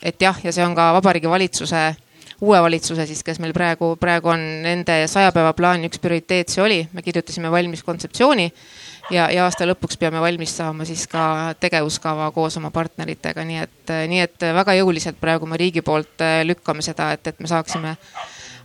et 0.03 0.23
jah, 0.23 0.39
ja 0.45 0.53
see 0.53 0.65
on 0.65 0.77
ka 0.79 0.93
Vabariigi 0.95 1.29
Valitsuse 1.29 1.83
uue 2.45 2.61
valitsuse 2.63 3.07
siis, 3.09 3.23
kes 3.25 3.41
meil 3.43 3.55
praegu, 3.57 3.95
praegu 4.01 4.33
on, 4.35 4.43
nende 4.65 4.99
saja 5.11 5.33
päeva 5.35 5.55
plaani 5.57 5.89
üks 5.89 6.01
prioriteet 6.03 6.53
see 6.53 6.63
oli, 6.65 6.81
me 6.93 7.05
kirjutasime 7.05 7.51
valmis 7.53 7.83
kontseptsiooni 7.87 8.47
ja, 9.15 9.29
ja 9.33 9.45
aasta 9.47 9.67
lõpuks 9.69 9.99
peame 10.01 10.21
valmis 10.23 10.55
saama 10.59 10.87
siis 10.89 11.07
ka 11.11 11.55
tegevuskava 11.61 12.31
koos 12.37 12.59
oma 12.61 12.71
partneritega, 12.75 13.45
nii 13.49 13.61
et, 13.65 13.93
nii 14.11 14.23
et 14.25 14.49
väga 14.61 14.77
jõuliselt 14.81 15.21
praegu 15.21 15.49
me 15.49 15.61
riigi 15.61 15.85
poolt 15.85 16.25
äh, 16.25 16.41
lükkame 16.47 16.85
seda, 16.85 17.13
et, 17.17 17.33
et 17.33 17.41
me 17.41 17.51
saaksime 17.51 17.97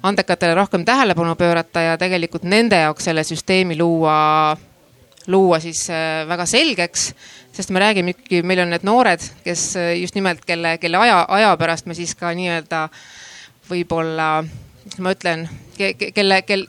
andekatele 0.09 0.55
rohkem 0.55 0.85
tähelepanu 0.87 1.35
pöörata 1.39 1.83
ja 1.89 1.99
tegelikult 1.99 2.47
nende 2.47 2.79
jaoks 2.85 3.09
selle 3.09 3.23
süsteemi 3.27 3.77
luua, 3.79 4.57
luua 5.27 5.59
siis 5.63 5.85
äh, 5.91 6.25
väga 6.29 6.47
selgeks 6.49 7.11
sest 7.59 7.73
me 7.75 7.81
räägime 7.83 8.13
ikkagi, 8.15 8.43
meil 8.47 8.63
on 8.63 8.69
need 8.71 8.85
noored, 8.87 9.23
kes 9.43 9.71
äh, 9.79 9.93
just 9.99 10.15
nimelt, 10.15 10.45
kelle, 10.47 10.77
kelle 10.79 11.01
aja, 11.03 11.23
aja 11.27 11.55
pärast 11.59 11.89
me 11.89 11.97
siis 11.97 12.15
ka 12.15 12.31
nii-öelda 12.37 12.85
äh, 12.87 13.01
võib-olla, 13.69 14.29
ma 14.99 15.13
ütlen, 15.13 15.45
kelle, 16.15 16.41
kel 16.47 16.65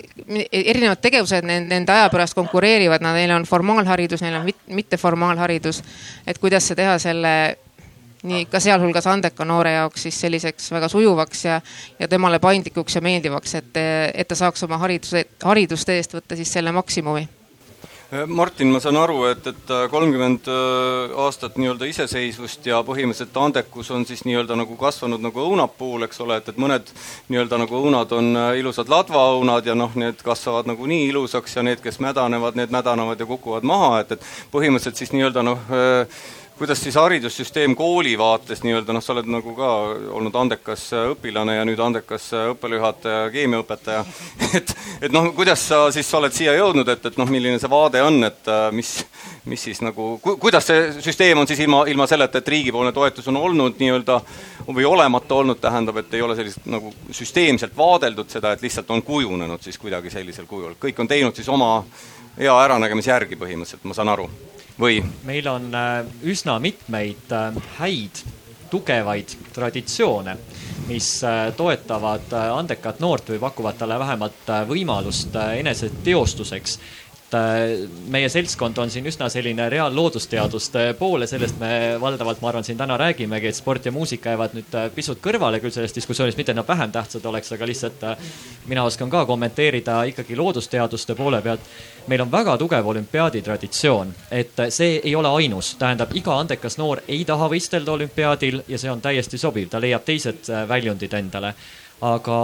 erinevad 0.53 1.01
tegevused 1.03 1.47
nende, 1.47 1.75
nende 1.75 1.95
aja 1.95 2.11
pärast 2.13 2.37
konkureerivad, 2.39 3.03
neil 3.05 3.35
on 3.35 3.49
formaalharidus, 3.49 4.23
neil 4.25 4.39
on 4.41 4.53
mitteformaalharidus. 4.77 5.83
et 6.27 6.39
kuidas 6.39 6.69
see 6.69 6.79
teha 6.79 6.99
selle 6.99 7.35
nii 8.23 8.45
ka 8.53 8.61
sealhulgas 8.61 9.07
andeka 9.09 9.45
noore 9.49 9.73
jaoks 9.73 10.03
siis 10.07 10.21
selliseks 10.21 10.71
väga 10.75 10.89
sujuvaks 10.93 11.45
ja, 11.45 11.61
ja 11.99 12.09
temale 12.09 12.39
paindlikuks 12.39 12.95
ja 12.95 13.01
meeldivaks, 13.01 13.55
et, 13.55 13.77
et 14.15 14.29
ta 14.29 14.37
saaks 14.37 14.69
oma 14.69 14.79
hariduse, 14.83 15.25
hariduste 15.45 15.97
eest 15.97 16.19
võtta 16.19 16.37
siis 16.37 16.53
selle 16.53 16.73
maksimumi 16.77 17.29
Martin, 18.11 18.73
ma 18.75 18.81
saan 18.83 18.97
aru, 18.99 19.21
et, 19.31 19.45
et 19.47 19.69
äh, 19.71 19.85
kolmkümmend 19.91 20.49
äh, 20.51 21.13
aastat 21.23 21.55
nii-öelda 21.61 21.87
iseseisvust 21.87 22.65
ja 22.67 22.81
põhimõtteliselt 22.83 23.37
andekus 23.39 23.93
on 23.95 24.03
siis 24.09 24.25
nii-öelda 24.27 24.57
nagu 24.59 24.75
kasvanud 24.81 25.23
nagu 25.23 25.45
õunapuul, 25.45 26.03
eks 26.09 26.19
ole, 26.25 26.41
et, 26.41 26.51
et 26.51 26.59
mõned 26.59 26.91
nii-öelda 27.31 27.61
nagu 27.63 27.79
õunad 27.79 28.11
on 28.19 28.33
ilusad 28.59 28.91
ladvaõunad 28.91 29.71
ja 29.71 29.79
noh, 29.79 29.95
need 29.95 30.25
kasvavad 30.27 30.67
nagu 30.73 30.91
nii 30.91 31.07
ilusaks 31.13 31.55
ja 31.61 31.63
need, 31.63 31.85
kes 31.85 32.01
mädanevad, 32.03 32.59
need 32.59 32.75
mädanevad 32.75 33.23
ja 33.23 33.31
kukuvad 33.31 33.69
maha, 33.71 34.03
et, 34.03 34.19
et 34.19 34.27
põhimõtteliselt 34.51 34.99
siis 34.99 35.15
nii-öelda 35.15 35.47
noh, 35.47 35.63
kuidas 36.61 36.83
siis 36.83 36.95
haridussüsteem 36.95 37.75
kooli 37.77 38.19
vaates 38.19 38.61
nii-öelda, 38.61 38.93
noh, 38.93 39.01
sa 39.01 39.15
oled 39.15 39.29
nagu 39.33 39.55
ka 39.57 39.69
olnud 40.13 40.35
andekas 40.37 40.83
õpilane 40.99 41.55
ja 41.57 41.63
nüüd 41.65 41.81
andekas 41.81 42.27
õppealajuhataja, 42.37 43.31
keemiaõpetaja, 43.33 44.03
et, 44.59 44.75
et 45.09 45.15
noh, 45.15 45.31
kuidas 45.39 45.63
sa 45.71 45.79
siis 45.95 46.11
oled 46.19 46.37
siia 46.37 46.53
jõudnud, 46.59 46.91
et, 46.93 47.07
et 47.09 47.17
noh, 47.17 47.33
milline 47.33 47.57
see 47.63 47.71
vaade 47.73 48.03
on, 48.05 48.19
et 48.29 48.51
mis, 48.77 48.91
mis 49.49 49.65
siis 49.71 49.81
nagu 49.87 50.11
ku,, 50.21 50.37
kuidas 50.43 50.69
see 50.69 50.85
süsteem 50.99 51.41
on 51.41 51.49
siis 51.49 51.65
ilma, 51.65 51.87
ilma 51.89 52.09
selleta, 52.11 52.45
et 52.45 52.53
riigipoolne 52.53 52.93
toetus 52.93 53.33
on 53.33 53.41
olnud 53.41 53.81
nii-öelda 53.81 54.21
või 54.69 54.85
olemata 54.85 55.41
olnud, 55.41 55.63
tähendab, 55.65 56.03
et 56.05 56.13
ei 56.13 56.29
ole 56.29 56.37
sellist 56.37 56.69
nagu 56.69 56.93
süsteemselt 57.09 57.73
vaadeldud 57.77 58.29
seda, 58.37 58.53
et 58.53 58.69
lihtsalt 58.69 58.93
on 58.93 59.01
kujunenud 59.09 59.65
siis 59.65 59.81
kuidagi 59.81 60.13
sellisel 60.13 60.45
kujul, 60.51 60.77
kõik 60.77 61.01
on 61.01 61.09
teinud 61.09 61.41
siis 61.41 61.49
oma 61.49 61.79
hea 62.37 62.63
äranägemise 62.69 63.15
järgi 63.17 63.41
põhimõtteliselt, 63.41 63.89
ma 63.89 63.97
saan 63.97 64.13
aru 64.13 64.29
või? 64.81 65.01
meil 65.29 65.49
on 65.51 65.69
äh, 65.75 66.05
üsna 66.27 66.59
mitmeid 66.63 67.33
äh, 67.33 67.59
häid, 67.79 68.23
tugevaid 68.71 69.35
traditsioone, 69.55 70.37
mis 70.89 71.11
äh, 71.27 71.51
toetavad 71.57 72.33
andekat 72.39 73.01
noort 73.03 73.29
või 73.33 73.41
pakuvad 73.43 73.79
talle 73.81 73.99
vähemalt 73.99 74.53
võimalust 74.69 75.37
eneseteostuseks 75.37 76.79
meie 78.11 78.29
seltskond 78.29 78.79
on 78.79 78.91
siin 78.91 79.07
üsna 79.07 79.29
selline 79.31 79.69
reaalloodusteaduste 79.71 80.95
poole, 80.99 81.27
sellest 81.31 81.59
me 81.61 81.97
valdavalt, 82.01 82.41
ma 82.43 82.49
arvan, 82.51 82.65
siin 82.67 82.79
täna 82.79 82.97
räägimegi, 83.01 83.51
et 83.51 83.59
sport 83.59 83.87
ja 83.87 83.93
muusika 83.93 84.35
jäävad 84.35 84.57
nüüd 84.59 84.77
pisut 84.95 85.21
kõrvale 85.23 85.61
küll 85.63 85.75
sellest 85.75 86.01
diskussioonist, 86.01 86.39
mitte 86.41 86.55
et 86.55 86.59
nad 86.59 86.69
vähem 86.69 86.93
tähtsad 86.93 87.27
oleks, 87.31 87.53
aga 87.55 87.69
lihtsalt 87.71 88.05
mina 88.67 88.85
oskan 88.85 89.11
ka 89.11 89.25
kommenteerida 89.27 90.03
ikkagi 90.11 90.37
loodusteaduste 90.37 91.15
poole 91.15 91.43
pealt. 91.43 91.71
Meil 92.11 92.25
on 92.25 92.33
väga 92.33 92.57
tugev 92.59 92.87
olümpiaadi 92.87 93.43
traditsioon, 93.47 94.15
et 94.31 94.59
see 94.69 95.01
ei 95.05 95.15
ole 95.15 95.29
ainus, 95.29 95.75
tähendab, 95.79 96.15
iga 96.17 96.39
andekas 96.41 96.79
noor 96.79 97.05
ei 97.09 97.25
taha 97.25 97.51
võistelda 97.53 97.93
olümpiaadil 97.93 98.63
ja 98.69 98.79
see 98.79 98.91
on 98.91 99.01
täiesti 99.01 99.39
sobiv, 99.39 99.69
ta 99.71 99.81
leiab 99.81 100.05
teised 100.05 100.51
äh, 100.51 100.69
väljundid 100.69 101.15
endale. 101.15 101.55
aga 102.01 102.37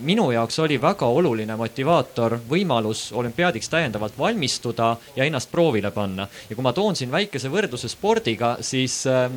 minu 0.00 0.30
jaoks 0.32 0.58
oli 0.64 0.78
väga 0.80 1.06
oluline 1.06 1.56
motivaator 1.56 2.38
võimalus 2.48 3.10
olümpiaadiks 3.16 3.68
täiendavalt 3.68 4.18
valmistuda 4.18 4.90
ja 5.16 5.24
ennast 5.24 5.50
proovile 5.50 5.90
panna. 5.90 6.28
ja 6.50 6.56
kui 6.56 6.64
ma 6.64 6.72
toon 6.72 6.96
siin 6.96 7.10
väikese 7.10 7.50
võrdluse 7.52 7.88
spordiga, 7.88 8.56
siis 8.60 9.02
äh, 9.06 9.28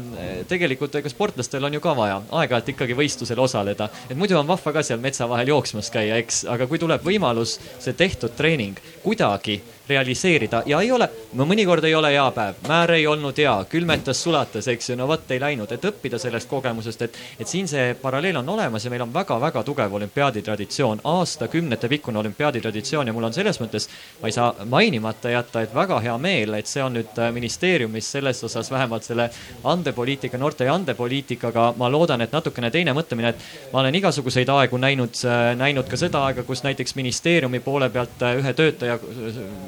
tegelikult 0.47 0.95
ega 0.95 1.09
sportlastel 1.09 1.63
on 1.63 1.73
ju 1.73 1.83
ka 1.83 1.95
vaja 1.97 2.21
aeg-ajalt 2.31 2.73
ikkagi 2.75 2.97
võistlusel 2.97 3.39
osaleda. 3.39 3.89
et 4.09 4.17
muidu 4.17 4.37
on 4.39 4.47
vahva 4.47 4.73
ka 4.73 4.83
seal 4.83 4.99
metsa 5.03 5.29
vahel 5.29 5.53
jooksmas 5.53 5.91
käia, 5.93 6.17
eks, 6.23 6.43
aga 6.49 6.67
kui 6.67 6.79
tuleb 6.79 7.03
võimalus 7.03 7.59
see 7.79 7.93
tehtud 7.93 8.35
treening 8.37 8.79
kuidagi 9.03 9.61
realiseerida. 9.87 10.63
Ja 10.65 10.79
ei 10.81 10.91
ole, 10.91 11.09
no 11.33 11.45
mõnikord 11.47 11.83
ei 11.83 11.95
ole 11.95 12.13
hea 12.13 12.25
päev, 12.35 12.61
määr 12.67 12.95
ei 12.95 13.07
olnud 13.07 13.37
hea, 13.37 13.53
külmetas, 13.69 14.21
sulatas, 14.23 14.67
eks 14.71 14.89
ju, 14.89 14.97
no 14.99 15.07
vot 15.07 15.31
ei 15.31 15.41
läinud, 15.41 15.71
et 15.71 15.87
õppida 15.89 16.19
sellest 16.21 16.49
kogemusest, 16.49 17.01
et, 17.07 17.17
et 17.39 17.49
siin 17.49 17.67
see 17.67 17.93
paralleel 17.99 18.39
on 18.39 18.49
olemas 18.55 18.85
ja 18.85 18.91
meil 18.93 19.03
on 19.03 19.13
väga-väga 19.13 19.63
tugev 19.67 19.93
olümpiaadi 19.99 20.41
traditsioon, 20.45 21.01
aastakümnete 21.03 21.89
pikkune 21.91 22.19
olümpiaadi 22.19 22.61
traditsioon 22.63 23.07
ja 23.07 23.15
mul 23.15 23.27
on 23.27 23.35
selles 23.35 23.59
mõttes, 23.59 23.89
ma 24.21 24.31
ei 24.31 24.35
saa 24.35 24.53
mainimata 24.69 25.33
jätta, 25.33 25.65
et 25.65 25.75
väga 25.75 25.99
hea 26.03 26.15
meel, 26.17 26.55
et 26.59 26.71
see 26.71 26.83
on 26.83 26.95
nüüd 26.97 27.19
äh, 27.19 27.31
ministeeriumis 27.35 28.11
selles 28.15 28.43
osas 28.47 28.71
vähemalt 28.71 29.03
selle 29.03 29.29
andepoliitika, 29.63 30.39
noorte 30.39 30.69
ja 30.69 30.77
andepoliitikaga, 30.77 31.73
ma 31.77 31.91
loodan, 31.91 32.23
et 32.23 32.31
natukene 32.31 32.71
teine 32.71 32.95
mõtlemine, 32.95 33.33
et 33.33 33.73
ma 33.73 33.83
olen 33.83 33.99
igasuguseid 33.99 34.49
aegu 34.49 34.79
näinud, 34.79 35.19
äh, 35.27 35.51
näinud 35.59 35.91
ka 35.91 35.99
seda 35.99 36.23
aega, 36.29 36.47
kus 36.47 36.63
näiteks 36.63 36.95
ministeeriumi 36.95 37.59
poole 37.59 37.89
pealt 37.91 38.23
äh, 38.23 38.39
ühe 38.39 38.53
töötaja 38.55 38.99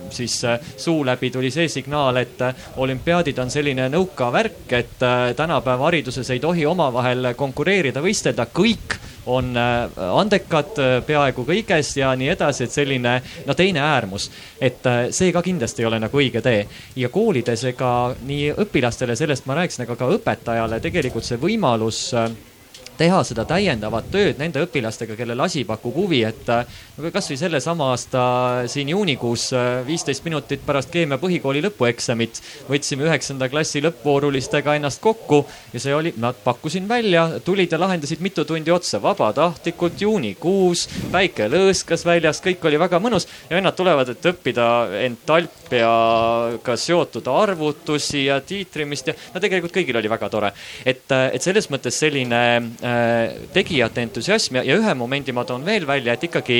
siis 0.09 0.43
äh, 0.45 0.59
suu 0.77 1.05
läbi 1.05 1.29
tuli 1.31 1.51
see 1.51 1.67
signaal, 1.71 2.17
et 2.21 2.41
äh, 2.41 2.55
olümpiaadid 2.77 3.39
on 3.41 3.51
selline 3.51 3.87
nõukavärk, 3.89 4.65
et 4.77 5.03
äh, 5.03 5.33
tänapäeva 5.35 5.89
hariduses 5.89 6.29
ei 6.29 6.39
tohi 6.39 6.65
omavahel 6.65 7.33
konkureerida, 7.37 8.03
võistelda, 8.03 8.47
kõik 8.53 8.97
on 9.25 9.55
andekad 9.57 10.75
peaaegu 11.07 11.47
kõiges 11.47 11.95
ja 11.97 12.11
nii 12.13 12.27
edasi, 12.29 12.67
et 12.67 12.75
selline 12.75 13.13
no 13.47 13.55
teine 13.57 13.81
äärmus. 13.81 14.29
et 14.61 14.85
see 15.09 15.31
ka 15.33 15.41
kindlasti 15.41 15.81
ei 15.81 15.87
ole 15.89 15.99
nagu 15.99 16.17
õige 16.17 16.41
tee. 16.45 16.67
ja 16.95 17.09
koolides 17.09 17.63
ega 17.63 18.15
nii 18.21 18.51
õpilastele, 18.53 19.15
sellest 19.15 19.47
ma 19.49 19.57
rääkisin, 19.57 19.87
aga 19.87 19.95
ka 19.95 20.11
õpetajale 20.13 20.79
tegelikult 20.79 21.25
see 21.25 21.41
võimalus 21.41 22.11
teha 22.97 23.21
seda 23.27 23.45
täiendavat 23.47 24.08
tööd 24.13 24.39
nende 24.39 24.63
õpilastega, 24.65 25.17
kellel 25.17 25.41
asi 25.45 25.63
pakub 25.67 25.95
huvi, 25.95 26.21
et 26.27 26.49
äh, 26.51 26.65
kasvõi 27.13 27.38
sellesama 27.39 27.89
aasta 27.93 28.23
siin 28.71 28.89
juunikuus, 28.93 29.47
äh, 29.55 29.81
viisteist 29.88 30.25
minutit 30.27 30.63
pärast 30.65 30.91
keemia 30.93 31.19
põhikooli 31.21 31.63
lõpueksamit, 31.65 32.41
võtsime 32.69 33.08
üheksanda 33.10 33.49
klassi 33.51 33.84
lõppvoorulistega 33.86 34.77
ennast 34.79 35.01
kokku 35.03 35.43
ja 35.73 35.81
see 35.84 35.95
oli, 35.95 36.13
nad 36.21 36.38
pakkusin 36.43 36.88
välja, 36.89 37.27
tulid 37.45 37.71
ja 37.71 37.79
lahendasid 37.81 38.23
mitu 38.23 38.45
tundi 38.47 38.71
otsa 38.73 39.01
vabatahtlikult, 39.03 39.99
juunikuus, 40.01 40.88
päike 41.12 41.49
lõõskas 41.51 42.05
väljas, 42.08 42.41
kõik 42.45 42.63
oli 42.69 42.79
väga 42.81 42.99
mõnus 43.03 43.27
ja 43.49 43.58
vennad 43.58 43.77
tulevad, 43.77 44.13
et 44.15 44.29
õppida 44.31 44.69
entalpiaga 45.05 46.77
seotud 46.79 47.27
arvutusi 47.31 48.25
ja 48.27 48.39
tiitrimist 48.41 49.12
ja 49.12 49.17
no 49.34 49.43
tegelikult 49.43 49.75
kõigil 49.75 49.99
oli 49.99 50.12
väga 50.12 50.29
tore. 50.31 50.53
et, 50.86 51.12
äh, 51.12 51.29
et 51.34 51.41
selles 51.41 51.69
mõttes 51.69 51.99
selline 51.99 52.41
tegijate 53.53 54.03
entusiasm 54.05 54.59
ja, 54.59 54.65
ja 54.67 54.75
ühe 54.77 54.93
momendi 54.97 55.33
ma 55.33 55.45
toon 55.47 55.65
veel 55.65 55.87
välja, 55.87 56.13
et 56.13 56.27
ikkagi 56.27 56.59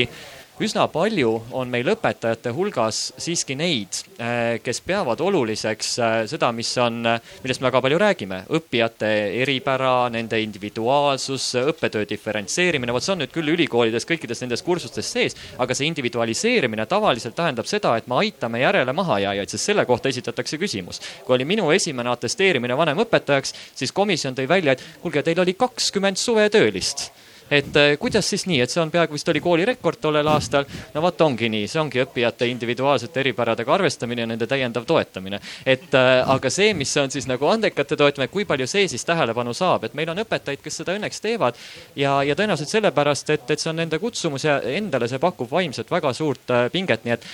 üsna 0.63 0.86
palju 0.88 1.32
on 1.58 1.68
meil 1.72 1.89
õpetajate 1.91 2.52
hulgas 2.56 3.10
siiski 3.20 3.58
neid, 3.60 3.98
äh, 4.15 4.56
kes 4.63 4.80
peavad 4.86 5.20
oluliseks 5.20 5.89
äh, 6.00 6.13
seda, 6.32 6.52
mis 6.56 6.70
on, 6.80 7.02
millest 7.44 7.60
me 7.60 7.68
väga 7.68 7.82
palju 7.84 8.00
räägime, 8.00 8.39
õppijate 8.56 9.10
eripära, 9.41 10.08
nende 10.13 10.39
individuaalsus, 10.39 11.50
õppetöö 11.74 12.08
diferentseerimine, 12.08 12.96
vot 12.96 13.04
see 13.04 13.15
on 13.18 13.24
nüüd 13.26 13.34
küll 13.36 13.52
ülikoolides 13.56 14.08
kõikides 14.08 14.46
nendes 14.46 14.63
kursustes 14.63 15.12
sees, 15.12 15.36
aga 15.60 15.76
see 15.76 15.89
individualiseerimine 15.91 16.88
tavaliselt 16.88 17.36
tähendab 17.36 17.68
seda, 17.68 17.98
et 18.00 18.08
me 18.08 18.22
aitame 18.24 18.63
järele 18.63 18.96
mahajääjaid, 18.96 19.52
sest 19.52 19.72
selle 19.74 19.86
kohta 19.86 20.10
esitatakse 20.13 20.62
küsimus. 20.62 21.02
kui 21.26 21.36
oli 21.36 21.46
minu 21.46 21.68
esimene 21.76 22.15
atesteerimine 22.15 22.78
vanemõpetajaks, 22.80 23.54
siis 23.76 23.91
komisjon 23.91 24.39
tõi 24.39 24.48
välja, 24.48 24.78
et 24.78 24.88
kuulge, 25.04 25.24
teil 25.24 25.44
oli 25.44 25.60
kakskümmend 25.60 26.15
suvetöölist 26.22 27.10
et 27.51 27.75
äh, 27.77 27.97
kuidas 27.99 28.29
siis 28.29 28.45
nii, 28.49 28.60
et 28.63 28.73
see 28.73 28.81
on 28.81 28.91
peaaegu 28.91 29.13
vist 29.13 29.29
oli 29.29 29.41
kooli 29.43 29.65
rekord 29.65 29.99
tollel 30.01 30.27
aastal. 30.27 30.65
no 30.93 31.01
vot 31.01 31.21
ongi 31.21 31.49
nii, 31.49 31.67
see 31.69 31.81
ongi 31.81 32.01
õppijate 32.01 32.47
individuaalsete 32.49 33.19
eripäradega 33.21 33.73
arvestamine 33.73 34.23
ja 34.23 34.29
nende 34.29 34.47
täiendav 34.49 34.86
toetamine. 34.86 35.39
et 35.65 35.93
äh, 35.93 36.29
aga 36.29 36.49
see, 36.49 36.73
mis 36.73 36.95
on 36.97 37.12
siis 37.12 37.27
nagu 37.29 37.47
andekate 37.49 37.95
toetamine, 37.95 38.31
kui 38.34 38.45
palju 38.45 38.67
see 38.67 38.88
siis 38.88 39.05
tähelepanu 39.05 39.53
saab, 39.53 39.86
et 39.86 39.93
meil 39.93 40.10
on 40.10 40.23
õpetajaid, 40.25 40.63
kes 40.63 40.81
seda 40.81 40.95
õnneks 40.97 41.21
teevad 41.21 41.60
ja, 41.95 42.17
ja 42.23 42.36
tõenäoliselt 42.36 42.73
sellepärast, 42.73 43.29
et, 43.29 43.45
et 43.51 43.62
see 43.62 43.69
on 43.69 43.79
nende 43.84 43.99
kutsumus 44.01 44.47
ja 44.47 44.58
endale 44.62 45.08
see 45.12 45.21
pakub 45.21 45.51
vaimselt 45.51 45.91
väga 45.91 46.13
suurt 46.17 46.49
äh, 46.49 46.65
pinget, 46.73 47.05
nii 47.05 47.13
et 47.13 47.29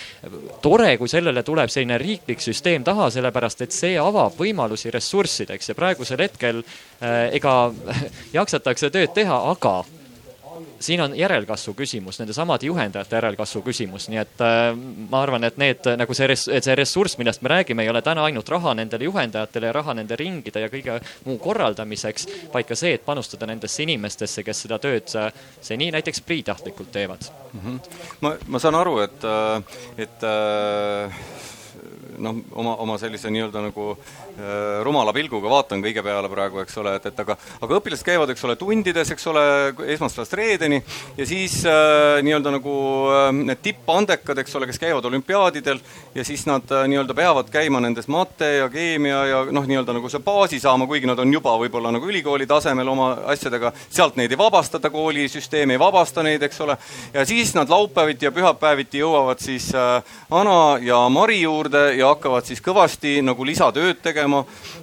tore, 0.61 0.91
kui 0.99 1.07
sellele 1.07 1.43
tuleb 1.47 1.71
selline 1.71 1.97
riiklik 2.01 2.43
süsteem 2.43 2.83
taha, 2.83 3.07
sellepärast 3.15 3.63
et 3.63 3.75
see 3.75 3.95
avab 3.99 4.35
võimalusi 4.37 4.91
ressurssideks. 4.91 5.71
Ja 5.71 5.75
praegusel 5.77 6.19
hetkel 6.21 6.61
ega 7.01 7.55
jaksatakse 8.39 8.91
tööd 8.93 9.13
teha, 9.15 9.39
aga 9.51 9.81
siin 10.81 11.01
on 11.01 11.15
järelkasvu 11.17 11.73
küsimus, 11.77 12.19
nendesamade 12.19 12.65
juhendajate 12.65 13.15
järelkasvu 13.15 13.61
küsimus, 13.65 14.07
nii 14.11 14.19
et 14.21 14.43
äh, 14.45 14.61
ma 15.09 15.21
arvan, 15.21 15.45
et 15.47 15.57
need 15.61 15.89
nagu 15.99 16.15
see 16.17 16.35
see 16.35 16.75
ressurss, 16.77 17.17
millest 17.19 17.43
me 17.45 17.51
räägime, 17.53 17.85
ei 17.85 17.91
ole 17.91 18.01
täna 18.05 18.25
ainult 18.27 18.49
raha 18.49 18.73
nendele 18.77 19.07
juhendajatele 19.09 19.69
ja 19.69 19.75
raha 19.77 19.95
nende 19.97 20.17
ringide 20.19 20.63
ja 20.65 20.71
kõige 20.71 20.97
muu 21.25 21.37
korraldamiseks, 21.41 22.27
vaid 22.53 22.69
ka 22.69 22.77
see, 22.77 22.95
et 22.97 23.05
panustada 23.05 23.49
nendesse 23.49 23.83
inimestesse, 23.83 24.43
kes 24.47 24.65
seda 24.65 24.79
tööd 24.81 25.13
äh, 25.19 25.29
seni 25.61 25.91
näiteks 25.93 26.23
priitahtlikult 26.25 26.91
teevad 26.91 27.29
mm. 27.53 27.59
-hmm. 27.59 27.79
ma, 28.21 28.35
ma 28.47 28.59
saan 28.59 28.75
aru, 28.75 28.99
et, 29.05 29.23
äh, 29.23 29.63
et 29.97 30.29
noh, 32.21 32.35
oma, 32.51 32.75
oma 32.75 32.97
sellise 33.01 33.31
nii-öelda 33.33 33.63
nagu 33.67 33.95
rumala 34.83 35.13
pilguga 35.13 35.49
vaatan 35.51 35.81
kõige 35.83 36.03
peale 36.05 36.29
praegu, 36.31 36.61
eks 36.63 36.77
ole, 36.81 36.95
et, 36.99 37.05
et 37.11 37.19
aga, 37.23 37.35
aga 37.61 37.77
õpilased 37.79 38.05
käivad, 38.05 38.31
eks 38.33 38.45
ole, 38.47 38.55
tundides, 38.59 39.11
eks 39.13 39.27
ole, 39.31 39.43
esmaspäevast 39.93 40.33
reedeni 40.37 40.81
ja 41.17 41.25
siis 41.25 41.65
äh, 41.65 42.21
nii-öelda 42.23 42.53
nagu 42.55 42.73
äh, 43.11 43.29
need 43.35 43.61
tippandekad, 43.63 44.37
eks 44.41 44.55
ole, 44.55 44.67
kes 44.69 44.79
käivad 44.81 45.05
olümpiaadidel 45.05 45.79
ja 46.15 46.25
siis 46.27 46.45
nad 46.49 46.71
äh, 46.71 46.85
nii-öelda 46.91 47.15
peavad 47.17 47.49
käima 47.53 47.81
nendes 47.83 48.07
mate 48.11 48.49
ja 48.61 48.69
keemia 48.69 49.23
ja 49.29 49.41
noh, 49.51 49.65
nii-öelda 49.67 49.95
nagu 49.97 50.09
see 50.11 50.23
baasi 50.23 50.59
saama, 50.61 50.87
kuigi 50.89 51.09
nad 51.09 51.19
on 51.19 51.33
juba 51.33 51.55
võib-olla 51.61 51.91
nagu 51.93 52.07
ülikooli 52.07 52.47
tasemel 52.49 52.87
oma 52.91 53.11
asjadega, 53.33 53.73
sealt 53.89 54.17
neid 54.19 54.31
ei 54.31 54.39
vabastata, 54.39 54.91
koolisüsteem 54.93 55.75
ei 55.75 55.81
vabasta 55.81 56.23
neid, 56.25 56.43
eks 56.47 56.61
ole, 56.65 56.77
ja 57.13 57.25
siis 57.27 57.53
nad 57.57 57.69
laupäeviti 57.71 58.27
ja 58.27 58.33
pühapäeviti 58.35 59.01
jõuavad 59.03 59.41
siis 59.43 59.71
äh, 59.75 60.03
Ana 60.31 60.77
ja 60.81 61.03
Mari 61.09 61.41
juurde 61.41 61.91
ja 61.97 62.13
hakkavad 62.13 62.47
siis 62.47 62.61
kõvasti 62.63 63.19
nagu 63.25 63.45
lisatööd 63.45 64.01
tegema, 64.03 64.20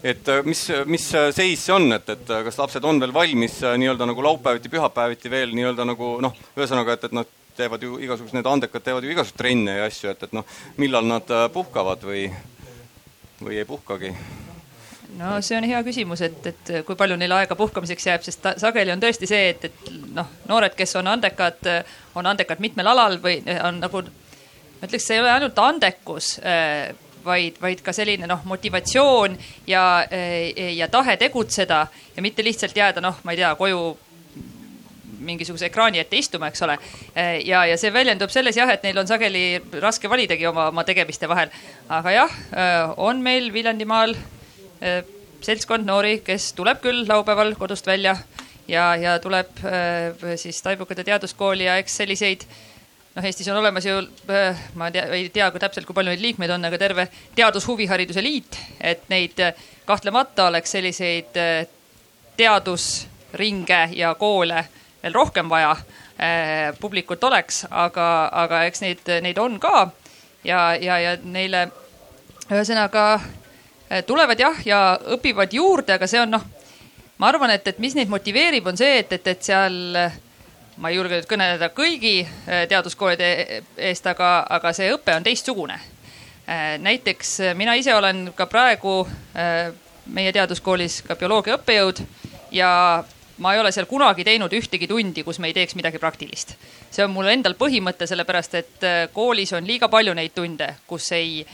et 0.03 0.29
äh, 0.29 0.43
mis, 0.45 0.63
mis 0.87 1.05
seis 1.35 1.65
see 1.65 1.75
on, 1.75 1.93
et, 1.93 2.09
et 2.15 2.33
kas 2.47 2.59
lapsed 2.59 2.85
on 2.85 3.01
veel 3.03 3.15
valmis 3.15 3.61
äh, 3.63 3.77
nii-öelda 3.81 4.09
nagu 4.09 4.25
laupäeviti, 4.25 4.71
pühapäeviti 4.73 5.31
veel 5.31 5.55
nii-öelda 5.57 5.87
nagu 5.89 6.17
noh, 6.25 6.37
ühesõnaga, 6.57 6.97
et, 6.97 7.09
et 7.09 7.17
nad 7.17 7.31
teevad 7.59 7.83
ju 7.83 7.99
igasugused, 8.03 8.37
need 8.37 8.47
andekad 8.47 8.85
teevad 8.85 9.07
ju 9.07 9.15
igasuguseid 9.15 9.41
trenne 9.41 9.79
ja 9.81 9.89
asju, 9.89 10.13
et, 10.13 10.29
et 10.29 10.37
noh, 10.37 10.47
millal 10.79 11.09
nad 11.09 11.33
äh, 11.35 11.49
puhkavad 11.55 12.05
või, 12.07 12.29
või 13.43 13.59
ei 13.59 13.67
puhkagi? 13.69 14.13
no 15.19 15.39
see 15.43 15.57
on 15.59 15.67
hea 15.67 15.81
küsimus, 15.87 16.23
et, 16.27 16.47
et 16.53 16.73
kui 16.87 16.99
palju 16.99 17.17
neil 17.19 17.35
aega 17.39 17.57
puhkamiseks 17.59 18.09
jääb, 18.11 18.25
sest 18.27 18.43
ta, 18.45 18.55
sageli 18.61 18.93
on 18.95 19.03
tõesti 19.03 19.27
see, 19.31 19.51
et, 19.55 19.69
et 19.71 19.91
noh, 20.15 20.31
noored, 20.51 20.77
kes 20.79 20.95
on 21.01 21.11
andekad, 21.11 21.67
on 22.19 22.29
andekad 22.29 22.63
mitmel 22.63 22.93
alal 22.93 23.19
või 23.23 23.41
on 23.57 23.81
nagu, 23.83 24.05
ma 24.79 24.89
ütleks, 24.91 25.09
see 25.09 25.19
ei 25.19 25.25
ole 25.25 25.33
ainult 25.33 25.59
andekus 25.65 26.37
vaid, 27.29 27.61
vaid 27.63 27.85
ka 27.85 27.95
selline 27.97 28.27
noh, 28.31 28.43
motivatsioon 28.49 29.37
ja, 29.69 29.85
ja 30.75 30.89
tahe 30.93 31.17
tegutseda 31.21 31.87
ja 32.17 32.25
mitte 32.25 32.45
lihtsalt 32.45 32.77
jääda 32.77 33.05
noh, 33.05 33.21
ma 33.25 33.35
ei 33.35 33.43
tea, 33.43 33.55
koju 33.59 33.83
mingisuguse 35.29 35.69
ekraani 35.69 36.01
ette 36.03 36.19
istuma, 36.19 36.49
eks 36.49 36.63
ole. 36.67 36.79
ja, 37.45 37.65
ja 37.67 37.77
see 37.81 37.93
väljendub 37.95 38.33
selles 38.33 38.57
jah, 38.57 38.71
et 38.73 38.85
neil 38.87 38.99
on 39.01 39.09
sageli 39.09 39.61
raske 39.83 40.11
validagi 40.11 40.47
oma, 40.47 40.69
oma 40.73 40.85
tegemiste 40.89 41.29
vahel. 41.31 41.53
aga 41.89 42.15
jah, 42.15 42.37
on 42.97 43.23
meil 43.25 43.53
Viljandimaal 43.55 44.15
seltskond 45.45 45.87
noori, 45.87 46.21
kes 46.27 46.53
tuleb 46.59 46.83
küll 46.83 47.07
laupäeval 47.09 47.55
kodust 47.59 47.87
välja 47.87 48.17
ja, 48.69 48.93
ja 48.97 49.19
tuleb 49.23 49.63
siis 50.37 50.63
Taibukate 50.63 51.05
teaduskooli 51.07 51.69
ja 51.69 51.79
eks 51.83 52.01
selliseid 52.03 52.47
noh, 53.19 53.27
Eestis 53.27 53.49
on 53.51 53.59
olemas 53.59 53.87
ju, 53.87 53.99
ma 54.79 54.91
tea, 54.95 55.05
ei 55.17 55.29
tea 55.35 55.51
kui 55.51 55.63
täpselt, 55.63 55.87
kui 55.87 55.97
palju 55.97 56.15
neid 56.15 56.23
liikmeid 56.23 56.55
on, 56.55 56.67
aga 56.69 56.79
terve 56.81 57.09
teadushuvihariduse 57.37 58.23
liit, 58.23 58.59
et 58.81 59.09
neid 59.11 59.41
kahtlemata 59.89 60.49
oleks 60.53 60.77
selliseid 60.77 61.39
teadusringe 62.39 63.81
ja 63.99 64.15
koole 64.19 64.65
veel 65.03 65.15
rohkem 65.15 65.51
vaja 65.51 65.75
publikut 66.81 67.25
oleks, 67.25 67.65
aga, 67.71 68.07
aga 68.45 68.63
eks 68.67 68.83
neid, 68.83 69.11
neid 69.23 69.39
on 69.39 69.59
ka. 69.63 69.89
Ja, 70.47 70.73
ja, 70.79 70.99
ja 71.03 71.17
neile 71.23 71.69
ühesõnaga 72.49 73.05
tulevad 74.07 74.41
jah, 74.41 74.59
ja 74.67 74.81
õpivad 75.15 75.53
juurde, 75.55 75.97
aga 75.99 76.07
see 76.11 76.23
on 76.23 76.35
noh, 76.37 76.47
ma 77.19 77.31
arvan, 77.31 77.51
et, 77.55 77.67
et 77.67 77.79
mis 77.83 77.95
neid 77.99 78.11
motiveerib, 78.11 78.67
on 78.71 78.79
see, 78.79 79.01
et, 79.03 79.13
et, 79.19 79.31
et 79.35 79.51
seal 79.51 79.99
ma 80.79 80.91
ei 80.91 80.97
julge 80.97 81.19
nüüd 81.19 81.29
kõneleda 81.31 81.71
kõigi 81.75 82.17
eh, 82.23 82.65
teaduskoolide 82.71 83.31
eest, 83.77 84.07
aga, 84.07 84.47
aga 84.59 84.73
see 84.73 84.93
õpe 84.95 85.17
on 85.17 85.27
teistsugune. 85.27 85.79
näiteks 86.81 87.53
mina 87.55 87.75
ise 87.77 87.93
olen 87.95 88.31
ka 88.33 88.47
praegu 88.49 89.03
meie 90.09 90.33
teaduskoolis 90.33 91.03
ka 91.05 91.17
bioloogia 91.21 91.59
õppejõud 91.59 92.01
ja 92.57 92.71
ma 93.39 93.55
ei 93.55 93.61
ole 93.61 93.73
seal 93.75 93.87
kunagi 93.87 94.25
teinud 94.27 94.53
ühtegi 94.55 94.89
tundi, 94.91 95.23
kus 95.27 95.39
me 95.39 95.51
ei 95.51 95.57
teeks 95.57 95.77
midagi 95.79 96.01
praktilist. 96.03 96.57
see 96.91 97.05
on 97.05 97.13
mul 97.15 97.29
endal 97.31 97.55
põhimõte, 97.59 98.09
sellepärast 98.09 98.55
et 98.59 98.87
äh, 98.87 98.99
koolis 99.13 99.53
on 99.53 99.67
liiga 99.67 99.89
palju 99.89 100.15
neid 100.15 100.35
tunde, 100.35 100.75
kus 100.87 101.13
ei, 101.13 101.45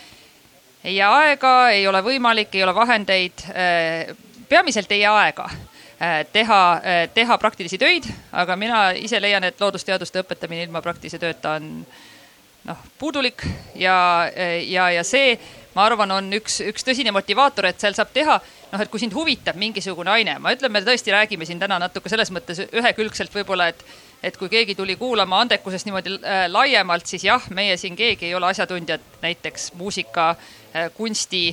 ei 0.85 0.97
jää 0.97 1.13
aega, 1.19 1.55
ei 1.75 1.87
ole 1.89 2.01
võimalik, 2.07 2.55
ei 2.55 2.65
ole 2.65 2.75
vahendeid, 2.75 3.47
äh, 3.51 4.17
peamiselt 4.49 4.93
ei 4.93 5.03
jää 5.03 5.17
aega 5.27 5.49
äh, 5.51 5.74
teha, 6.33 6.61
teha 7.15 7.39
praktilisi 7.39 7.79
töid, 7.79 8.09
aga 8.33 8.57
mina 8.57 8.81
ise 8.99 9.21
leian, 9.23 9.45
et 9.45 9.61
loodusteaduste 9.61 10.25
õpetamine 10.25 10.67
ilma 10.67 10.83
praktilise 10.85 11.21
tööta 11.23 11.57
on 11.59 11.69
noh, 12.65 12.87
puudulik 12.99 13.45
ja, 13.79 13.97
ja, 14.61 14.89
ja 14.95 15.05
see, 15.07 15.37
ma 15.75 15.87
arvan, 15.89 16.15
on 16.17 16.33
üks, 16.39 16.61
üks 16.65 16.87
tõsine 16.87 17.13
motivaator, 17.15 17.69
et 17.71 17.83
seal 17.83 17.97
saab 17.97 18.13
teha, 18.15 18.39
noh, 18.73 18.83
et 18.83 18.91
kui 18.91 19.03
sind 19.03 19.15
huvitab 19.17 19.59
mingisugune 19.61 20.13
aine, 20.15 20.39
ma 20.43 20.55
ütlen, 20.55 20.73
me 20.73 20.83
tõesti 20.85 21.15
räägime 21.15 21.47
siin 21.49 21.63
täna 21.63 21.79
natuke 21.83 22.13
selles 22.13 22.33
mõttes 22.35 22.65
ühekülgselt 22.71 23.35
võib-olla, 23.35 23.71
et 23.73 23.87
et 24.25 24.37
kui 24.41 24.49
keegi 24.49 24.73
tuli 24.73 24.95
kuulama 24.97 25.43
andekusest 25.45 25.85
niimoodi 25.85 26.15
äh, 26.17 26.47
laiemalt, 26.49 27.05
siis 27.05 27.27
jah, 27.27 27.45
meie 27.53 27.77
siin 27.77 27.93
keegi 27.97 28.31
ei 28.31 28.35
ole 28.35 28.49
asjatundjad 28.49 29.03
näiteks 29.21 29.75
muusika 29.77 30.31
äh,, 30.31 30.89
kunsti, 30.97 31.51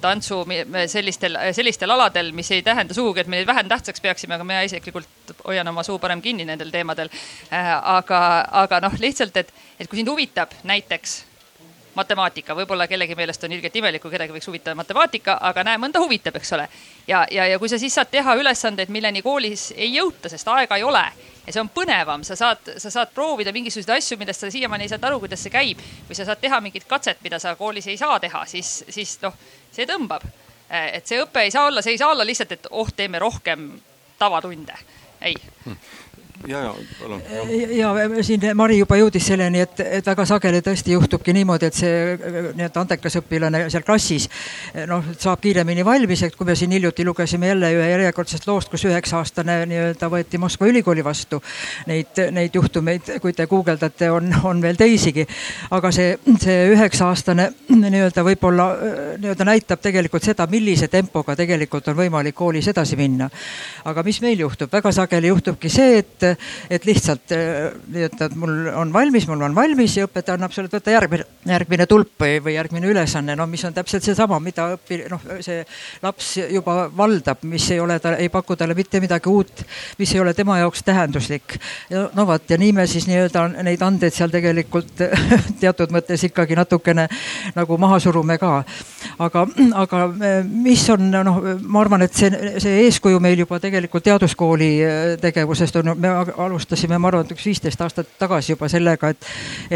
tantsu 0.00 0.42
sellistel, 0.90 1.38
sellistel 1.56 1.94
aladel, 1.94 2.32
mis 2.36 2.50
ei 2.50 2.62
tähenda 2.66 2.94
sugugi, 2.96 3.22
et 3.22 3.30
me 3.30 3.40
neid 3.40 3.48
vähem 3.48 3.68
tähtsaks 3.70 4.02
peaksime, 4.04 4.36
aga 4.36 4.46
mina 4.46 4.62
isiklikult 4.66 5.34
hoian 5.46 5.68
oma 5.68 5.84
suu 5.86 5.98
parem 5.98 6.22
kinni 6.22 6.44
nendel 6.48 6.70
teemadel 6.74 7.10
äh,. 7.52 7.72
aga, 7.96 8.20
aga 8.64 8.80
noh, 8.86 9.00
lihtsalt, 9.00 9.36
et, 9.36 9.52
et 9.78 9.90
kui 9.90 10.00
sind 10.00 10.10
huvitab 10.10 10.54
näiteks 10.64 11.20
matemaatika, 11.94 12.54
võib-olla 12.54 12.86
kellegi 12.88 13.16
meelest 13.18 13.44
on 13.44 13.52
ilgelt 13.52 13.76
imelik, 13.76 14.02
kui 14.02 14.12
kedagi 14.12 14.34
võiks 14.34 14.46
huvitada 14.48 14.76
matemaatika, 14.78 15.36
aga 15.50 15.64
näe, 15.66 15.80
mõnda 15.82 16.02
huvitab, 16.02 16.38
eks 16.38 16.52
ole. 16.56 16.68
ja, 17.08 17.24
ja, 17.30 17.46
ja 17.50 17.58
kui 17.58 17.68
sa 17.68 17.78
siis 17.78 17.94
saad 17.94 18.12
teha 18.12 18.36
ülesandeid, 18.38 18.92
milleni 18.94 19.22
koolis 19.26 19.70
ei 19.76 19.94
jõuta, 19.96 20.30
sest 20.30 20.48
aega 20.48 20.78
ei 20.78 20.86
ole 20.86 21.04
ja 21.46 21.54
see 21.54 21.62
on 21.62 21.70
põnevam, 21.74 22.22
sa 22.26 22.36
saad, 22.38 22.72
sa 22.78 22.92
saad 22.92 23.14
proovida 23.14 23.52
mingisuguseid 23.54 23.96
asju, 23.96 24.18
millest 24.20 24.44
sa 24.44 24.50
siiamaani 24.52 24.86
ei 24.86 24.92
saanud 24.92 25.08
aru, 25.08 25.20
kuidas 25.24 25.42
see 25.42 25.52
käib 25.52 25.80
või 26.08 26.18
sa 26.18 26.26
saad 26.28 26.40
teha 26.42 26.60
mingit 26.62 26.86
katset, 26.88 27.18
mida 27.24 27.40
sa 27.42 27.56
koolis 27.58 27.88
ei 27.90 27.98
saa 27.98 28.20
teha, 28.22 28.44
siis, 28.50 28.84
siis 28.88 29.16
noh, 29.24 29.34
see 29.72 29.86
tõmbab. 29.86 30.24
et 30.70 31.06
see 31.06 31.18
õpe 31.18 31.42
ei 31.42 31.50
saa 31.50 31.66
olla, 31.66 31.82
see 31.82 31.96
ei 31.96 31.98
saa 31.98 32.12
olla 32.12 32.26
lihtsalt, 32.26 32.52
et 32.52 32.66
oh, 32.70 32.88
teeme 32.96 33.18
rohkem 33.18 33.72
tavatunde, 34.18 34.76
ei. 35.20 35.34
Hmm 35.64 35.76
ja, 36.48 36.60
ja 36.60 36.74
palun. 37.00 37.22
ja 37.70 38.22
siin 38.22 38.44
Mari 38.54 38.78
juba 38.78 38.96
jõudis 38.96 39.26
selleni, 39.28 39.60
et, 39.64 39.80
et 39.80 40.06
väga 40.06 40.24
sageli 40.28 40.62
tõesti 40.64 40.94
juhtubki 40.94 41.34
niimoodi, 41.36 41.68
et 41.68 41.76
see 41.76 42.16
nii-öelda 42.56 42.84
andekas 42.84 43.18
õpilane 43.20 43.62
seal 43.72 43.84
klassis 43.86 44.28
noh, 44.88 45.04
saab 45.20 45.42
kiiremini 45.44 45.84
valmis, 45.84 46.22
et 46.24 46.36
kui 46.36 46.48
me 46.48 46.56
siin 46.56 46.72
hiljuti 46.72 47.04
lugesime 47.04 47.50
jälle 47.50 47.72
ühe 47.76 47.88
järjekordsest 47.90 48.48
loost, 48.48 48.70
kus 48.72 48.86
üheksa-aastane 48.88 49.60
nii-öelda 49.70 50.10
võeti 50.12 50.40
Moskva 50.40 50.70
ülikooli 50.70 51.04
vastu. 51.04 51.40
Neid, 51.90 52.16
neid 52.32 52.54
juhtumeid, 52.54 53.12
kui 53.20 53.34
te 53.36 53.46
guugeldate, 53.50 54.10
on, 54.10 54.32
on 54.44 54.62
veel 54.62 54.78
teisigi. 54.80 55.26
aga 55.70 55.92
see, 55.92 56.16
see 56.40 56.70
üheksa-aastane 56.72 57.50
nii-öelda 57.68 58.24
võib-olla 58.24 58.68
nii-öelda 59.20 59.48
näitab 59.48 59.84
tegelikult 59.84 60.24
seda, 60.24 60.46
millise 60.50 60.88
tempoga 60.88 61.36
tegelikult 61.36 61.88
on 61.92 61.98
võimalik 62.00 62.34
koolis 62.34 62.68
edasi 62.72 62.96
minna. 62.96 63.30
aga 63.84 64.02
mis 64.02 64.20
meil 64.24 64.40
juhtub, 64.40 64.72
väga 64.72 64.92
sageli 64.92 65.28
juhtubki 65.28 65.68
see, 65.68 65.98
et 66.00 66.29
et 66.70 66.86
lihtsalt 66.88 67.34
eh, 67.36 67.70
nii, 67.90 68.06
et, 68.08 68.20
et 68.26 68.36
mul 68.38 68.70
on 68.74 68.92
valmis, 68.92 69.26
mul 69.28 69.42
on 69.46 69.54
valmis 69.56 69.96
ja 69.98 70.06
õpetaja 70.08 70.38
annab 70.38 70.54
sulle, 70.54 70.70
et 70.70 70.76
võta 70.78 70.94
järgmine, 70.94 71.26
järgmine 71.48 71.86
tulp 71.90 72.12
või, 72.20 72.38
või 72.44 72.54
järgmine 72.56 72.90
ülesanne, 72.90 73.36
no 73.38 73.46
mis 73.50 73.64
on 73.68 73.74
täpselt 73.76 74.06
seesama, 74.06 74.40
mida 74.42 74.70
õpi-, 74.76 75.02
noh, 75.10 75.24
see 75.44 75.62
laps 76.02 76.32
juba 76.50 76.88
valdab, 76.96 77.44
mis 77.48 77.68
ei 77.74 77.80
ole, 77.80 77.98
ta 78.02 78.14
ei 78.20 78.28
paku 78.32 78.56
talle 78.58 78.76
mitte 78.78 79.00
midagi 79.02 79.30
uut, 79.30 79.64
mis 79.98 80.14
ei 80.14 80.22
ole 80.22 80.34
tema 80.34 80.58
jaoks 80.60 80.84
tähenduslik. 80.86 81.58
no 82.14 82.26
vot, 82.26 82.44
ja 82.50 82.58
nii 82.60 82.72
me 82.76 82.86
siis 82.90 83.06
nii-öelda 83.10 83.46
neid 83.66 83.82
andeid 83.82 84.14
seal 84.14 84.32
tegelikult 84.32 85.04
teatud 85.62 85.92
mõttes 85.94 86.24
ikkagi 86.28 86.58
natukene 86.58 87.08
nagu 87.56 87.78
maha 87.78 87.98
surume 88.02 88.38
ka. 88.38 88.62
aga, 89.18 89.46
aga 89.82 90.06
mis 90.44 90.86
on, 90.92 91.10
noh, 91.10 91.40
ma 91.62 91.80
arvan, 91.84 92.04
et 92.06 92.14
see, 92.16 92.30
see 92.62 92.84
eeskuju 92.86 93.20
meil 93.22 93.44
juba 93.44 93.60
tegelikult 93.62 94.04
teaduskooli 94.04 94.70
tegevusest 95.20 95.80
on, 95.80 95.94
me 95.98 96.09
alustasime, 96.36 96.98
ma 96.98 97.10
arvan, 97.10 97.26
et 97.26 97.34
üks 97.34 97.46
viisteist 97.46 97.80
aastat 97.84 98.08
tagasi 98.18 98.54
juba 98.54 98.68
sellega, 98.72 99.12
et, 99.14 99.28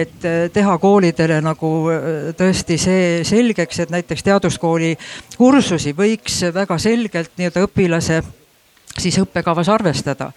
et 0.04 0.28
äh, 0.28 0.38
teha 0.54 0.76
koolidele 0.82 1.40
nagu 1.44 1.72
äh, 1.92 2.30
tõesti 2.38 2.78
see 2.80 3.04
selgeks, 3.26 3.84
et 3.84 3.92
näiteks 3.94 4.26
teaduskooli 4.26 4.94
kursusi 5.38 5.94
võiks 5.96 6.42
väga 6.54 6.78
selgelt 6.82 7.36
nii-öelda 7.38 7.68
õpilase 7.68 8.22
siis 8.98 9.16
õppekavas 9.18 9.68
arvestada. 9.68 10.30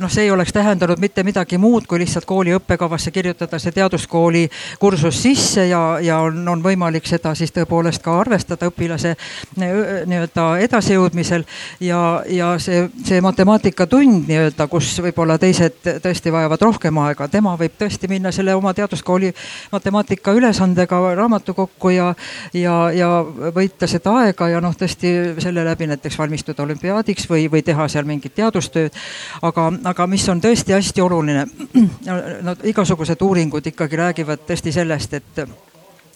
noh, 0.00 0.10
see 0.10 0.24
ei 0.24 0.30
oleks 0.30 0.52
tähendanud 0.52 0.98
mitte 0.98 1.22
midagi 1.22 1.58
muud, 1.58 1.86
kui 1.86 2.00
lihtsalt 2.02 2.24
kooli 2.26 2.54
õppekavasse 2.56 3.10
kirjutada 3.14 3.58
see 3.62 3.72
teaduskooli 3.72 4.48
kursus 4.80 5.20
sisse 5.22 5.66
ja, 5.68 5.98
ja 6.02 6.18
on, 6.26 6.40
on 6.48 6.62
võimalik 6.62 7.06
seda 7.06 7.34
siis 7.38 7.52
tõepoolest 7.54 8.02
ka 8.02 8.16
arvestada 8.20 8.66
õpilase 8.70 9.14
nii-öelda 9.60 10.46
edasijõudmisel. 10.66 11.44
ja, 11.80 12.00
ja 12.26 12.54
see, 12.58 12.88
see 13.06 13.20
matemaatikatund 13.22 14.26
nii-öelda, 14.28 14.66
kus 14.72 14.90
võib-olla 15.04 15.38
teised 15.38 15.78
tõesti 16.02 16.32
vajavad 16.34 16.66
rohkem 16.66 16.98
aega, 17.04 17.28
tema 17.28 17.54
võib 17.60 17.78
tõesti 17.78 18.10
minna 18.10 18.32
selle 18.34 18.54
oma 18.54 18.74
teaduskooli 18.74 19.30
matemaatika 19.72 20.34
ülesandega 20.34 21.00
raamatukokku 21.14 21.94
ja, 21.94 22.10
ja, 22.54 22.90
ja 22.94 23.12
võita 23.54 23.86
seda 23.90 24.18
aega 24.24 24.50
ja 24.50 24.60
noh, 24.64 24.74
tõesti 24.74 25.14
selle 25.38 25.64
läbi 25.64 25.86
näiteks 25.86 26.18
valmistuda 26.18 26.66
olümpiaadiks 26.66 27.30
või, 27.30 27.46
või 27.52 27.62
teha 27.62 27.83
teha 27.84 27.92
seal 27.92 28.08
mingit 28.08 28.34
teadustööd. 28.34 28.94
aga, 29.42 29.72
aga 29.84 30.06
mis 30.06 30.28
on 30.28 30.40
tõesti 30.40 30.74
hästi 30.74 31.04
oluline, 31.04 31.46
no 32.46 32.56
igasugused 32.64 33.20
uuringud 33.20 33.66
ikkagi 33.66 33.96
räägivad 33.96 34.48
tõesti 34.48 34.72
sellest, 34.72 35.14
et 35.14 35.46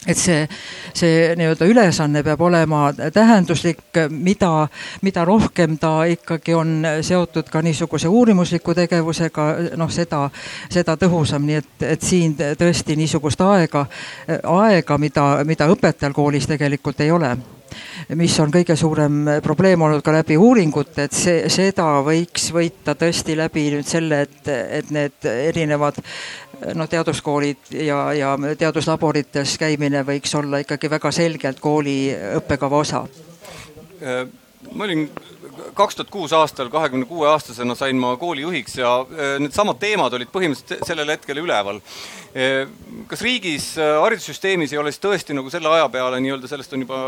et 0.07 0.17
see, 0.17 0.45
see 0.95 1.33
nii-öelda 1.37 1.67
ülesanne 1.67 2.23
peab 2.23 2.41
olema 2.47 2.93
tähenduslik, 3.13 3.99
mida, 4.15 4.69
mida 5.03 5.25
rohkem 5.27 5.75
ta 5.79 6.05
ikkagi 6.07 6.55
on 6.55 6.87
seotud 7.03 7.51
ka 7.51 7.63
niisuguse 7.67 8.09
uurimusliku 8.09 8.77
tegevusega, 8.79 9.49
noh, 9.77 9.91
seda, 9.91 10.31
seda 10.71 10.95
tõhusam, 10.97 11.43
nii 11.51 11.59
et, 11.59 11.71
et 11.99 12.03
siin 12.03 12.39
tõesti 12.39 12.97
niisugust 12.97 13.43
aega, 13.43 13.89
aega, 14.47 14.99
mida, 15.03 15.29
mida 15.45 15.67
õpetajal 15.67 16.15
koolis 16.15 16.47
tegelikult 16.47 17.03
ei 17.03 17.11
ole 17.11 17.35
mis 18.19 18.35
on 18.41 18.53
kõige 18.55 18.77
suurem 18.77 19.21
probleem 19.45 19.83
olnud 19.83 20.03
ka 20.05 20.15
läbi 20.15 20.37
uuringute, 20.41 21.09
et 21.09 21.17
see, 21.17 21.45
seda 21.53 21.87
võiks 22.07 22.51
võita 22.55 22.95
tõesti 22.99 23.37
läbi 23.39 23.69
nüüd 23.75 23.89
selle, 23.89 24.23
et, 24.27 24.51
et 24.81 24.91
need 24.95 25.29
erinevad 25.29 26.01
noh, 26.75 26.89
teaduskoolid 26.91 27.73
ja, 27.85 28.03
ja 28.17 28.35
teaduslaborites 28.59 29.57
käimine 29.61 30.05
võiks 30.07 30.35
olla 30.39 30.63
ikkagi 30.65 30.91
väga 30.91 31.13
selgelt 31.15 31.61
kooli 31.61 31.99
õppekava 32.41 32.85
osa 32.85 33.07
ma 34.73 34.85
olin 34.85 35.09
kaks 35.75 35.97
tuhat 35.97 36.11
kuus 36.11 36.33
aastal, 36.33 36.69
kahekümne 36.71 37.07
kuue 37.07 37.29
aastasena 37.29 37.75
sain 37.79 37.97
ma 37.97 38.17
koolijuhiks 38.17 38.79
ja 38.79 38.93
needsamad 39.39 39.79
teemad 39.81 40.15
olid 40.19 40.31
põhimõtteliselt 40.33 40.87
sellel 40.87 41.15
hetkel 41.15 41.43
üleval. 41.43 41.81
Kas 43.09 43.23
riigis, 43.25 43.65
haridussüsteemis 43.79 44.73
ei 44.73 44.79
ole 44.79 44.93
siis 44.93 45.03
tõesti 45.03 45.35
nagu 45.35 45.51
selle 45.51 45.71
aja 45.73 45.89
peale 45.91 46.21
nii-öelda, 46.23 46.49
sellest 46.51 46.75
on 46.77 46.85
juba 46.85 46.99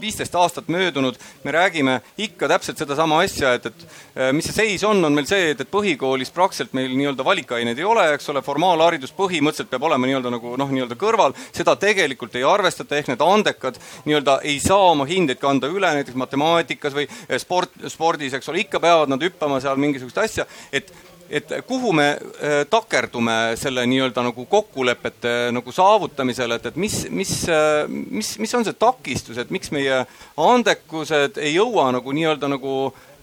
viisteist 0.00 0.34
aastat 0.38 0.68
möödunud, 0.72 1.18
me 1.44 1.52
räägime 1.52 1.98
ikka 2.24 2.48
täpselt 2.48 2.78
sedasama 2.80 3.18
asja, 3.24 3.52
et, 3.58 3.66
et 3.66 4.32
mis 4.36 4.46
see 4.48 4.56
seis 4.56 4.84
on, 4.86 5.02
on 5.04 5.14
meil 5.14 5.26
see, 5.28 5.50
et, 5.52 5.60
et 5.60 5.70
põhikoolis 5.72 6.32
praktiliselt 6.34 6.76
meil 6.78 6.94
nii-öelda 6.94 7.26
valikaineid 7.26 7.80
ei 7.80 7.88
ole, 7.88 8.06
eks 8.14 8.30
ole, 8.32 8.42
formaalharidus 8.46 9.12
põhimõtteliselt 9.18 9.72
peab 9.72 9.88
olema 9.90 10.08
nii-öelda 10.08 10.32
nagu 10.32 10.54
noh, 10.60 10.72
nii-öelda 10.72 10.98
kõrval, 11.00 11.36
seda 11.50 11.74
tegelikult 11.80 12.38
ei 12.38 12.46
arvestata, 12.48 12.96
ehk 12.96 13.12
need 13.12 13.24
andekad 13.24 13.80
nii-öelda 14.06 14.38
ei 14.48 14.56
saa 14.62 14.92
oma 14.94 15.08
hindeid 15.10 15.42
kanda 15.42 15.68
üle 15.72 15.92
näiteks 15.98 16.16
matemaatikas 16.18 16.96
või 16.96 17.08
sport, 17.42 17.76
spordis, 17.92 18.38
eks 18.38 18.48
ole, 18.52 18.64
ikka 18.64 18.80
peavad 18.82 19.12
nad 19.12 19.22
hüppama 19.26 19.60
seal 19.64 19.80
mingisugust 19.80 20.22
asja, 20.22 20.48
et 20.72 20.94
et 21.30 21.52
kuhu 21.66 21.92
me 21.92 22.08
äh, 22.10 22.62
takerdume 22.70 23.56
selle 23.60 23.84
nii-öelda 23.86 24.22
nagu 24.24 24.46
kokkulepete 24.46 25.34
nagu 25.52 25.72
saavutamisel, 25.72 26.56
et, 26.56 26.70
et 26.70 26.76
mis, 26.76 27.02
mis, 27.10 27.32
äh, 27.52 27.84
mis, 27.88 28.36
mis 28.38 28.54
on 28.54 28.64
see 28.64 28.78
takistus, 28.78 29.38
et 29.38 29.52
miks 29.54 29.72
meie 29.74 30.04
andekused 30.40 31.40
ei 31.42 31.54
jõua 31.54 31.90
nagu 31.92 32.14
nii-öelda 32.16 32.50
nagu 32.54 32.78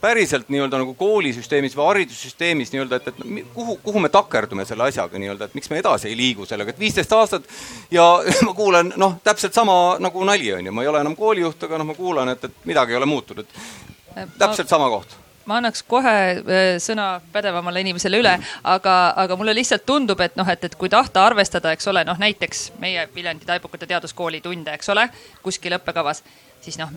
päriselt 0.05 0.51
nii-öelda 0.53 0.77
nagu 0.77 0.93
koolisüsteemis 0.93 1.73
või 1.77 1.87
haridussüsteemis 1.87 2.73
nii-öelda, 2.73 2.99
et, 3.01 3.07
et 3.07 3.49
kuhu, 3.55 3.79
kuhu 3.83 4.03
me 4.03 4.11
takerdume 4.13 4.65
selle 4.69 4.85
asjaga 4.85 5.17
nii-öelda, 5.21 5.49
et 5.49 5.57
miks 5.57 5.71
me 5.71 5.81
edasi 5.81 6.11
ei 6.11 6.17
liigu 6.19 6.45
sellega, 6.45 6.75
et 6.75 6.79
viisteist 6.79 7.17
aastat 7.17 7.49
ja 7.91 8.05
ma 8.47 8.53
kuulen 8.53 8.93
noh, 9.01 9.17
täpselt 9.25 9.57
sama 9.57 9.97
nagu 10.03 10.29
nali 10.29 10.53
on 10.53 10.69
ju, 10.69 10.75
ma 10.75 10.85
ei 10.85 10.93
ole 10.93 11.01
enam 11.01 11.17
koolijuht, 11.17 11.65
aga 11.65 11.81
noh, 11.81 11.89
ma 11.89 11.97
kuulan, 11.97 12.35
et, 12.35 12.45
et 12.45 12.65
midagi 12.69 12.93
ei 12.93 13.01
ole 13.01 13.09
muutunud. 13.09 13.59
täpselt 14.37 14.69
sama 14.69 14.89
koht 14.93 15.24
ma 15.45 15.60
annaks 15.60 15.84
kohe 15.88 16.15
äh, 16.41 16.63
sõna 16.81 17.19
pädevamale 17.34 17.84
inimesele 17.86 18.19
üle, 18.23 18.34
aga, 18.63 18.95
aga 19.23 19.38
mulle 19.39 19.55
lihtsalt 19.58 19.86
tundub, 19.86 20.21
et 20.25 20.36
noh, 20.39 20.49
et, 20.49 20.67
et 20.67 20.75
kui 20.79 20.91
tahta 20.91 21.25
arvestada, 21.25 21.73
eks 21.75 21.91
ole, 21.91 22.05
noh 22.08 22.19
näiteks 22.21 22.67
meie 22.81 23.08
Viljandi 23.15 23.47
Taibukate 23.47 23.88
Teaduskooli 23.89 24.41
tunde, 24.45 24.73
eks 24.75 24.93
ole, 24.93 25.08
kuskil 25.45 25.77
õppekavas, 25.79 26.23
siis 26.65 26.79
noh, 26.81 26.93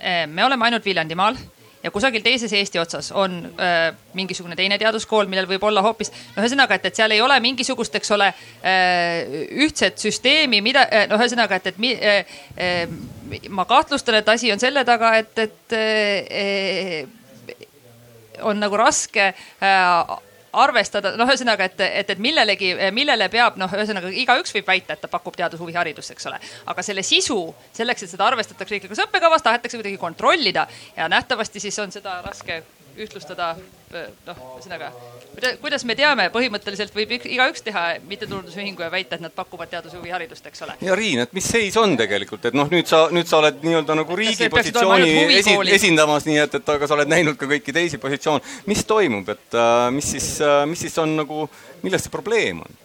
äh, 0.00 0.24
me 0.26 0.44
oleme 0.44 0.68
ainult 0.68 0.86
Viljandimaal 0.86 1.38
ja 1.82 1.90
kusagil 1.90 2.22
teises 2.22 2.52
Eesti 2.52 2.78
otsas 2.78 3.10
on 3.12 3.38
äh, 3.60 3.94
mingisugune 4.14 4.56
teine 4.56 4.78
teaduskool, 4.78 5.26
millel 5.30 5.48
võib 5.50 5.64
olla 5.66 5.82
hoopis, 5.84 6.12
no 6.34 6.42
ühesõnaga, 6.42 6.78
et, 6.78 6.90
et 6.90 6.98
seal 6.98 7.14
ei 7.14 7.22
ole 7.22 7.38
mingisugust, 7.42 7.94
eks 7.98 8.14
ole 8.14 8.28
äh,, 8.32 9.48
ühtset 9.66 9.98
süsteemi, 10.02 10.62
mida 10.64 10.86
äh,, 10.88 11.08
noh, 11.10 11.20
ühesõnaga, 11.22 11.58
et, 11.58 11.72
et 11.72 11.80
mi, 11.82 11.94
äh, 11.96 12.38
äh, 12.56 13.42
ma 13.50 13.66
kahtlustan, 13.68 14.20
et 14.20 14.30
asi 14.30 14.52
on 14.54 14.62
selle 14.62 14.84
taga, 14.88 15.16
et, 15.22 15.46
et 15.46 15.76
äh, 15.78 17.21
on 18.40 18.60
nagu 18.60 18.76
raske 18.80 19.32
äh, 19.32 20.18
arvestada, 20.52 21.14
noh, 21.16 21.28
ühesõnaga, 21.28 21.66
et, 21.70 21.80
et, 21.80 22.10
et 22.12 22.20
millelegi, 22.20 22.72
millele 22.92 23.28
peab, 23.32 23.56
noh, 23.60 23.72
ühesõnaga 23.72 24.10
igaüks 24.22 24.52
võib 24.56 24.68
väita, 24.68 24.96
et 24.96 25.00
ta 25.00 25.08
pakub 25.08 25.36
teadushuviharidust, 25.38 26.12
eks 26.14 26.28
ole. 26.28 26.40
aga 26.68 26.84
selle 26.84 27.04
sisu, 27.06 27.38
selleks, 27.72 28.04
et 28.04 28.12
seda 28.12 28.28
arvestatakse 28.28 28.76
riiklikus 28.76 29.00
õppekavas, 29.06 29.44
tahetakse 29.44 29.80
kuidagi 29.80 30.00
kontrollida 30.00 30.66
ja 30.96 31.08
nähtavasti 31.12 31.62
siis 31.62 31.78
on 31.82 31.94
seda 31.94 32.20
raske 32.26 32.62
ühtlustada 32.96 33.54
noh, 33.92 34.38
ühesõnaga, 34.56 34.90
kuidas 35.60 35.84
me 35.88 35.96
teame, 35.98 36.26
põhimõtteliselt 36.32 36.94
võib 36.96 37.12
igaüks 37.16 37.64
teha 37.64 37.84
mittetulundusühingu 38.08 38.84
ja 38.84 38.90
väita, 38.92 39.18
et 39.18 39.24
nad 39.24 39.34
pakuvad 39.36 39.70
teadus- 39.72 39.92
ja 39.92 40.00
huviharidust, 40.00 40.46
eks 40.46 40.62
ole. 40.66 40.76
ja 40.80 40.96
Riin, 40.96 41.24
et 41.26 41.32
mis 41.32 41.48
seis 41.48 41.76
on 41.76 41.96
tegelikult, 41.96 42.44
et 42.48 42.56
noh, 42.56 42.70
nüüd 42.72 42.88
sa, 42.88 43.04
nüüd 43.12 43.28
sa 43.28 43.38
oled 43.42 43.62
nii-öelda 43.62 43.96
nagu 43.98 44.16
riigi 44.16 44.48
positsiooni 44.52 45.38
esi, 45.38 45.56
esindamas, 45.76 46.28
nii 46.28 46.38
et, 46.46 46.60
et 46.60 46.74
aga 46.76 46.88
sa 46.88 46.96
oled 46.98 47.12
näinud 47.12 47.36
ka 47.40 47.48
kõiki 47.50 47.74
teisi 47.74 48.00
positsioone. 48.02 48.44
mis 48.66 48.84
toimub, 48.88 49.28
et 49.28 49.58
äh, 49.58 49.90
mis 49.94 50.12
siis 50.16 50.34
äh,, 50.40 50.62
mis 50.66 50.86
siis 50.86 50.96
on 50.98 51.16
nagu, 51.16 51.48
milles 51.82 52.08
see 52.08 52.12
probleem 52.12 52.64
on? 52.64 52.81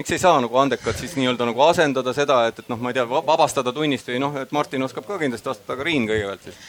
Miks 0.00 0.14
ei 0.16 0.18
saa 0.22 0.40
nagu 0.40 0.56
andekad 0.56 0.96
siis 0.96 1.12
nii-öelda 1.18 1.46
nagu 1.50 1.60
asendada 1.66 2.14
seda, 2.16 2.44
et, 2.48 2.62
et 2.62 2.68
noh, 2.72 2.80
ma 2.80 2.90
ei 2.90 2.96
tea, 2.96 3.04
vabastada 3.10 3.72
tunnist 3.76 4.08
või 4.08 4.20
noh, 4.22 4.36
et 4.40 4.52
Martin 4.56 4.86
oskab 4.86 5.04
ka 5.04 5.18
kindlasti 5.20 5.50
vastata, 5.52 5.76
aga 5.76 5.84
Riin 5.84 6.08
kõigepealt 6.08 6.46
siis. 6.48 6.60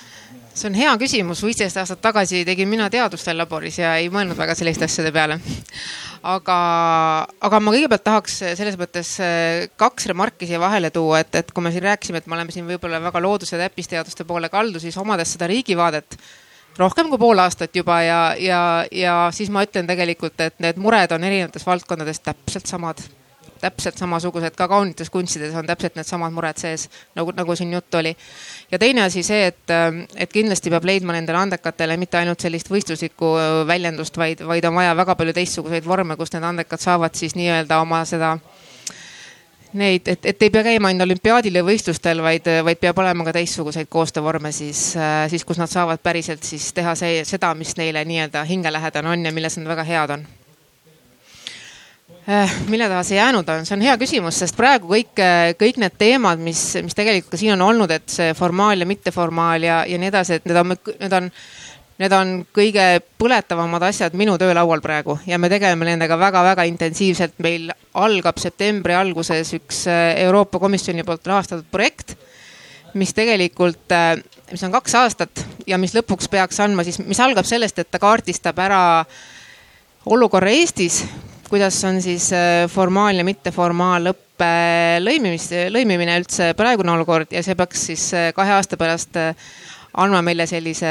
See 0.51 0.67
on 0.67 0.75
hea 0.75 0.91
küsimus, 0.99 1.41
viisteist 1.47 1.79
aastat 1.79 2.01
tagasi 2.03 2.43
tegin 2.47 2.67
mina 2.67 2.89
teadust 2.91 3.27
veel 3.27 3.39
laboris 3.39 3.77
ja 3.79 3.93
ei 3.99 4.09
mõelnud 4.11 4.35
väga 4.35 4.55
selliste 4.59 4.83
asjade 4.87 5.13
peale. 5.15 5.39
aga, 6.33 6.57
aga 7.47 7.59
ma 7.63 7.73
kõigepealt 7.73 8.03
tahaks 8.03 8.35
selles 8.59 8.75
mõttes 8.79 9.13
äh, 9.23 9.69
kaks 9.79 10.11
remarki 10.11 10.49
siia 10.49 10.59
vahele 10.59 10.91
tuua, 10.91 11.23
et, 11.23 11.39
et 11.39 11.55
kui 11.55 11.63
me 11.63 11.71
siin 11.71 11.87
rääkisime, 11.87 12.19
et 12.19 12.27
me 12.27 12.35
oleme 12.35 12.51
siin 12.51 12.67
võib-olla 12.67 12.99
väga 13.03 13.23
loodus- 13.23 13.55
ja 13.55 13.61
täppisteaduste 13.63 14.27
poole 14.27 14.51
kaldu, 14.51 14.83
siis 14.83 14.99
omades 14.99 15.37
seda 15.37 15.47
riigivaadet 15.51 16.19
rohkem 16.77 17.09
kui 17.11 17.19
pool 17.19 17.39
aastat 17.39 17.75
juba 17.75 18.01
ja, 18.03 18.19
ja, 18.39 18.61
ja 18.91 19.15
siis 19.35 19.49
ma 19.51 19.63
ütlen 19.63 19.87
tegelikult, 19.87 20.39
et 20.43 20.59
need 20.59 20.83
mured 20.83 21.15
on 21.15 21.23
erinevates 21.23 21.67
valdkondades 21.67 22.23
täpselt 22.27 22.67
samad 22.67 22.99
täpselt 23.61 23.97
samasugused, 24.01 24.55
ka 24.57 24.67
kaunites 24.67 25.09
kunstides 25.09 25.55
on 25.57 25.67
täpselt 25.67 25.97
needsamad 25.99 26.33
mured 26.33 26.59
sees, 26.61 26.87
nagu, 27.15 27.33
nagu 27.37 27.55
siin 27.55 27.73
juttu 27.73 28.01
oli. 28.01 28.15
ja 28.71 28.79
teine 28.79 29.03
asi 29.03 29.23
see, 29.23 29.45
et, 29.51 29.75
et 30.15 30.33
kindlasti 30.33 30.73
peab 30.73 30.85
leidma 30.87 31.15
nendele 31.15 31.37
andekatele 31.37 31.97
mitte 32.01 32.19
ainult 32.21 32.41
sellist 32.41 32.71
võistluslikku 32.71 33.35
väljendust, 33.67 34.17
vaid, 34.17 34.43
vaid 34.47 34.65
on 34.65 34.75
vaja 34.81 34.95
väga 34.97 35.15
palju 35.15 35.37
teistsuguseid 35.37 35.85
vorme, 35.85 36.17
kus 36.17 36.33
need 36.33 36.47
andekad 36.47 36.81
saavad 36.81 37.15
siis 37.17 37.37
nii-öelda 37.37 37.81
oma 37.81 38.03
seda 38.09 38.35
neid, 39.77 40.07
et, 40.07 40.25
et 40.25 40.43
ei 40.43 40.51
pea 40.51 40.65
käima 40.65 40.91
ainult 40.91 41.07
olümpiaadil 41.07 41.61
ja 41.61 41.63
võistlustel, 41.63 42.21
vaid, 42.23 42.49
vaid 42.65 42.81
peab 42.81 42.99
olema 42.99 43.25
ka 43.27 43.35
teistsuguseid 43.39 43.87
koostöövorme 43.89 44.51
siis, 44.51 44.91
siis 45.31 45.47
kus 45.47 45.61
nad 45.61 45.71
saavad 45.71 46.03
päriselt 46.03 46.43
siis 46.43 46.73
teha 46.75 46.95
see, 46.99 47.23
seda, 47.27 47.53
mis 47.55 47.77
neile 47.79 48.03
nii-öelda 48.05 48.43
hingelähedane 48.49 49.15
on 49.15 49.25
ja 49.25 49.35
milles 49.35 49.57
nad 49.61 49.71
väga 49.71 49.87
head 49.87 50.19
on 50.19 50.29
Äh, 50.29 50.40
mille 52.69 52.87
taha 52.89 53.03
see 53.03 53.17
jäänud 53.17 53.49
on, 53.49 53.65
see 53.65 53.75
on 53.75 53.83
hea 53.85 53.95
küsimus, 53.97 54.37
sest 54.43 54.57
praegu 54.57 54.91
kõik, 54.91 55.17
äh, 55.21 55.51
kõik 55.57 55.79
need 55.81 55.97
teemad, 55.97 56.41
mis, 56.43 56.61
mis 56.85 56.95
tegelikult 56.97 57.33
ka 57.33 57.39
siin 57.41 57.55
on 57.55 57.65
olnud, 57.71 57.91
et 57.91 58.09
see 58.13 58.35
formaal 58.37 58.83
ja 58.83 58.87
mitteformaal 58.89 59.65
ja, 59.65 59.81
ja 59.89 59.97
nii 59.97 60.11
edasi, 60.11 60.37
et 60.37 60.45
need 60.45 60.59
on, 60.61 60.75
need 60.99 61.15
on, 61.17 61.29
need 62.01 62.15
on 62.17 62.33
kõige 62.53 62.85
põletavamad 63.21 63.87
asjad 63.89 64.13
minu 64.17 64.37
töölaual 64.41 64.83
praegu 64.85 65.17
ja 65.25 65.39
me 65.41 65.49
tegeleme 65.49 65.87
nendega 65.89 66.17
väga-väga 66.19 66.65
intensiivselt. 66.69 67.33
meil 67.41 67.71
algab 67.97 68.37
septembri 68.41 68.95
alguses 68.97 69.55
üks 69.57 69.87
äh, 69.89 70.13
Euroopa 70.27 70.61
Komisjoni 70.61 71.07
poolt 71.07 71.25
rahastatud 71.27 71.65
projekt, 71.73 72.15
mis 72.93 73.15
tegelikult, 73.17 73.93
mis 74.51 74.63
on 74.67 74.71
kaks 74.71 74.95
aastat 74.99 75.45
ja 75.65 75.77
mis 75.81 75.95
lõpuks 75.95 76.29
peaks 76.29 76.59
andma 76.59 76.83
siis, 76.83 76.99
mis 76.99 77.19
algab 77.23 77.47
sellest, 77.47 77.79
et 77.79 77.91
ta 77.91 78.01
kaardistab 78.03 78.59
ära 78.59 78.81
olukorra 80.05 80.51
Eestis 80.51 81.05
kuidas 81.51 81.83
on 81.83 82.01
siis 82.01 82.31
äh, 82.33 82.69
formaal- 82.71 83.17
ja 83.19 83.25
mitteformaalõppe 83.27 84.47
lõimimist, 85.03 85.51
lõimimine 85.73 86.15
üldse 86.21 86.53
praegune 86.55 86.93
olukord 86.93 87.33
ja 87.35 87.43
see 87.43 87.57
peaks 87.59 87.87
siis 87.89 88.05
äh, 88.15 88.29
kahe 88.35 88.53
aasta 88.55 88.77
pärast 88.79 89.17
äh, 89.19 89.33
andma 89.99 90.21
meile 90.23 90.45
sellise 90.47 90.87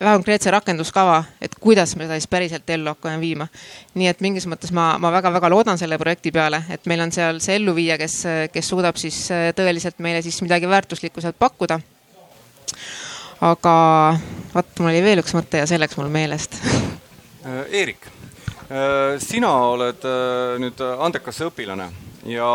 väga 0.00 0.14
konkreetse 0.14 0.54
rakenduskava, 0.54 1.18
et 1.44 1.52
kuidas 1.60 1.92
me 1.98 2.06
seda 2.06 2.16
siis 2.16 2.30
päriselt 2.32 2.72
ellu 2.72 2.94
hakkame 2.94 3.20
viima. 3.20 3.46
nii 4.00 4.08
et 4.08 4.24
mingis 4.24 4.46
mõttes 4.48 4.72
ma, 4.72 4.94
ma 4.96 5.10
väga-väga 5.12 5.50
loodan 5.52 5.78
selle 5.78 5.98
projekti 6.00 6.32
peale, 6.32 6.62
et 6.72 6.88
meil 6.88 7.04
on 7.04 7.12
seal 7.12 7.42
see 7.44 7.58
elluviija, 7.60 7.98
kes, 8.00 8.16
kes 8.54 8.70
suudab 8.72 8.96
siis 8.96 9.18
tõeliselt 9.58 10.00
meile 10.00 10.22
siis 10.24 10.40
midagi 10.40 10.70
väärtuslikku 10.70 11.20
sealt 11.20 11.36
pakkuda. 11.38 11.76
aga 13.50 13.74
vot, 14.54 14.72
mul 14.78 14.94
oli 14.94 15.04
veel 15.04 15.20
üks 15.20 15.36
mõte 15.36 15.60
ja 15.60 15.68
see 15.68 15.80
läks 15.80 16.00
mul 16.00 16.08
meelest 16.08 16.56
Eerik 17.68 18.08
sina 19.18 19.50
oled 19.72 20.04
äh, 20.06 20.58
nüüd 20.62 20.82
andekas 21.02 21.40
õpilane 21.42 21.88
ja 22.30 22.50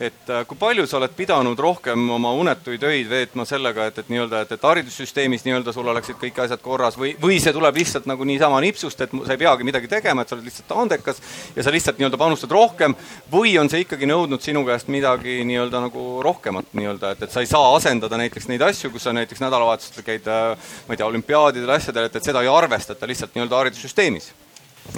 et 0.00 0.30
äh, 0.30 0.44
kui 0.48 0.56
palju 0.56 0.84
sa 0.88 0.96
oled 0.98 1.12
pidanud 1.16 1.58
rohkem 1.58 2.04
oma 2.14 2.30
unetuid 2.38 2.82
öid 2.88 3.08
veetma 3.10 3.44
sellega, 3.48 3.88
et, 3.90 3.98
et 4.00 4.08
nii-öelda, 4.12 4.42
et, 4.44 4.54
et 4.56 4.64
haridussüsteemis 4.64 5.44
nii-öelda 5.44 5.74
sul 5.74 5.88
oleksid 5.92 6.16
kõik 6.20 6.38
asjad 6.44 6.62
korras 6.64 6.96
või, 6.98 7.12
või 7.20 7.38
see 7.42 7.52
tuleb 7.52 7.76
lihtsalt 7.76 8.06
nagu 8.08 8.26
niisama 8.28 8.60
nipsust, 8.64 9.04
et 9.04 9.12
sa 9.12 9.34
ei 9.34 9.40
peagi 9.40 9.66
midagi 9.68 9.90
tegema, 9.90 10.24
et 10.24 10.32
sa 10.32 10.36
oled 10.38 10.48
lihtsalt 10.48 10.72
andekas 10.84 11.20
ja 11.56 11.64
sa 11.66 11.74
lihtsalt 11.74 12.00
nii-öelda 12.00 12.20
panustad 12.20 12.54
rohkem 12.54 12.96
või 13.32 13.54
on 13.60 13.70
see 13.72 13.84
ikkagi 13.84 14.08
nõudnud 14.08 14.44
sinu 14.44 14.64
käest 14.68 14.90
midagi 14.92 15.40
nii-öelda 15.48 15.82
nagu 15.88 16.06
rohkemat 16.24 16.72
nii-öelda, 16.72 17.12
et, 17.16 17.26
et 17.26 17.34
sa 17.34 17.44
ei 17.44 17.50
saa 17.50 17.74
asendada 17.76 18.20
näiteks 18.20 18.48
neid 18.50 18.64
asju, 18.70 18.94
kus 18.94 19.06
sa 19.08 19.14
näiteks 19.16 19.44
nädalavahetustel 19.44 20.06
käid, 20.06 20.30
ma 20.30 20.94
ei 20.94 21.02
tea, 21.02 21.10
olümpiaadidel, 21.10 21.76
asjadel, 21.76 22.08
et, 22.08 22.16
et 22.16 22.32
seda 22.32 22.42
ei 22.42 22.50
arvestata 22.50 23.10
lihtsalt 23.10 23.36
nii-öelda 23.36 23.60
haridussüsteemis 23.60 24.32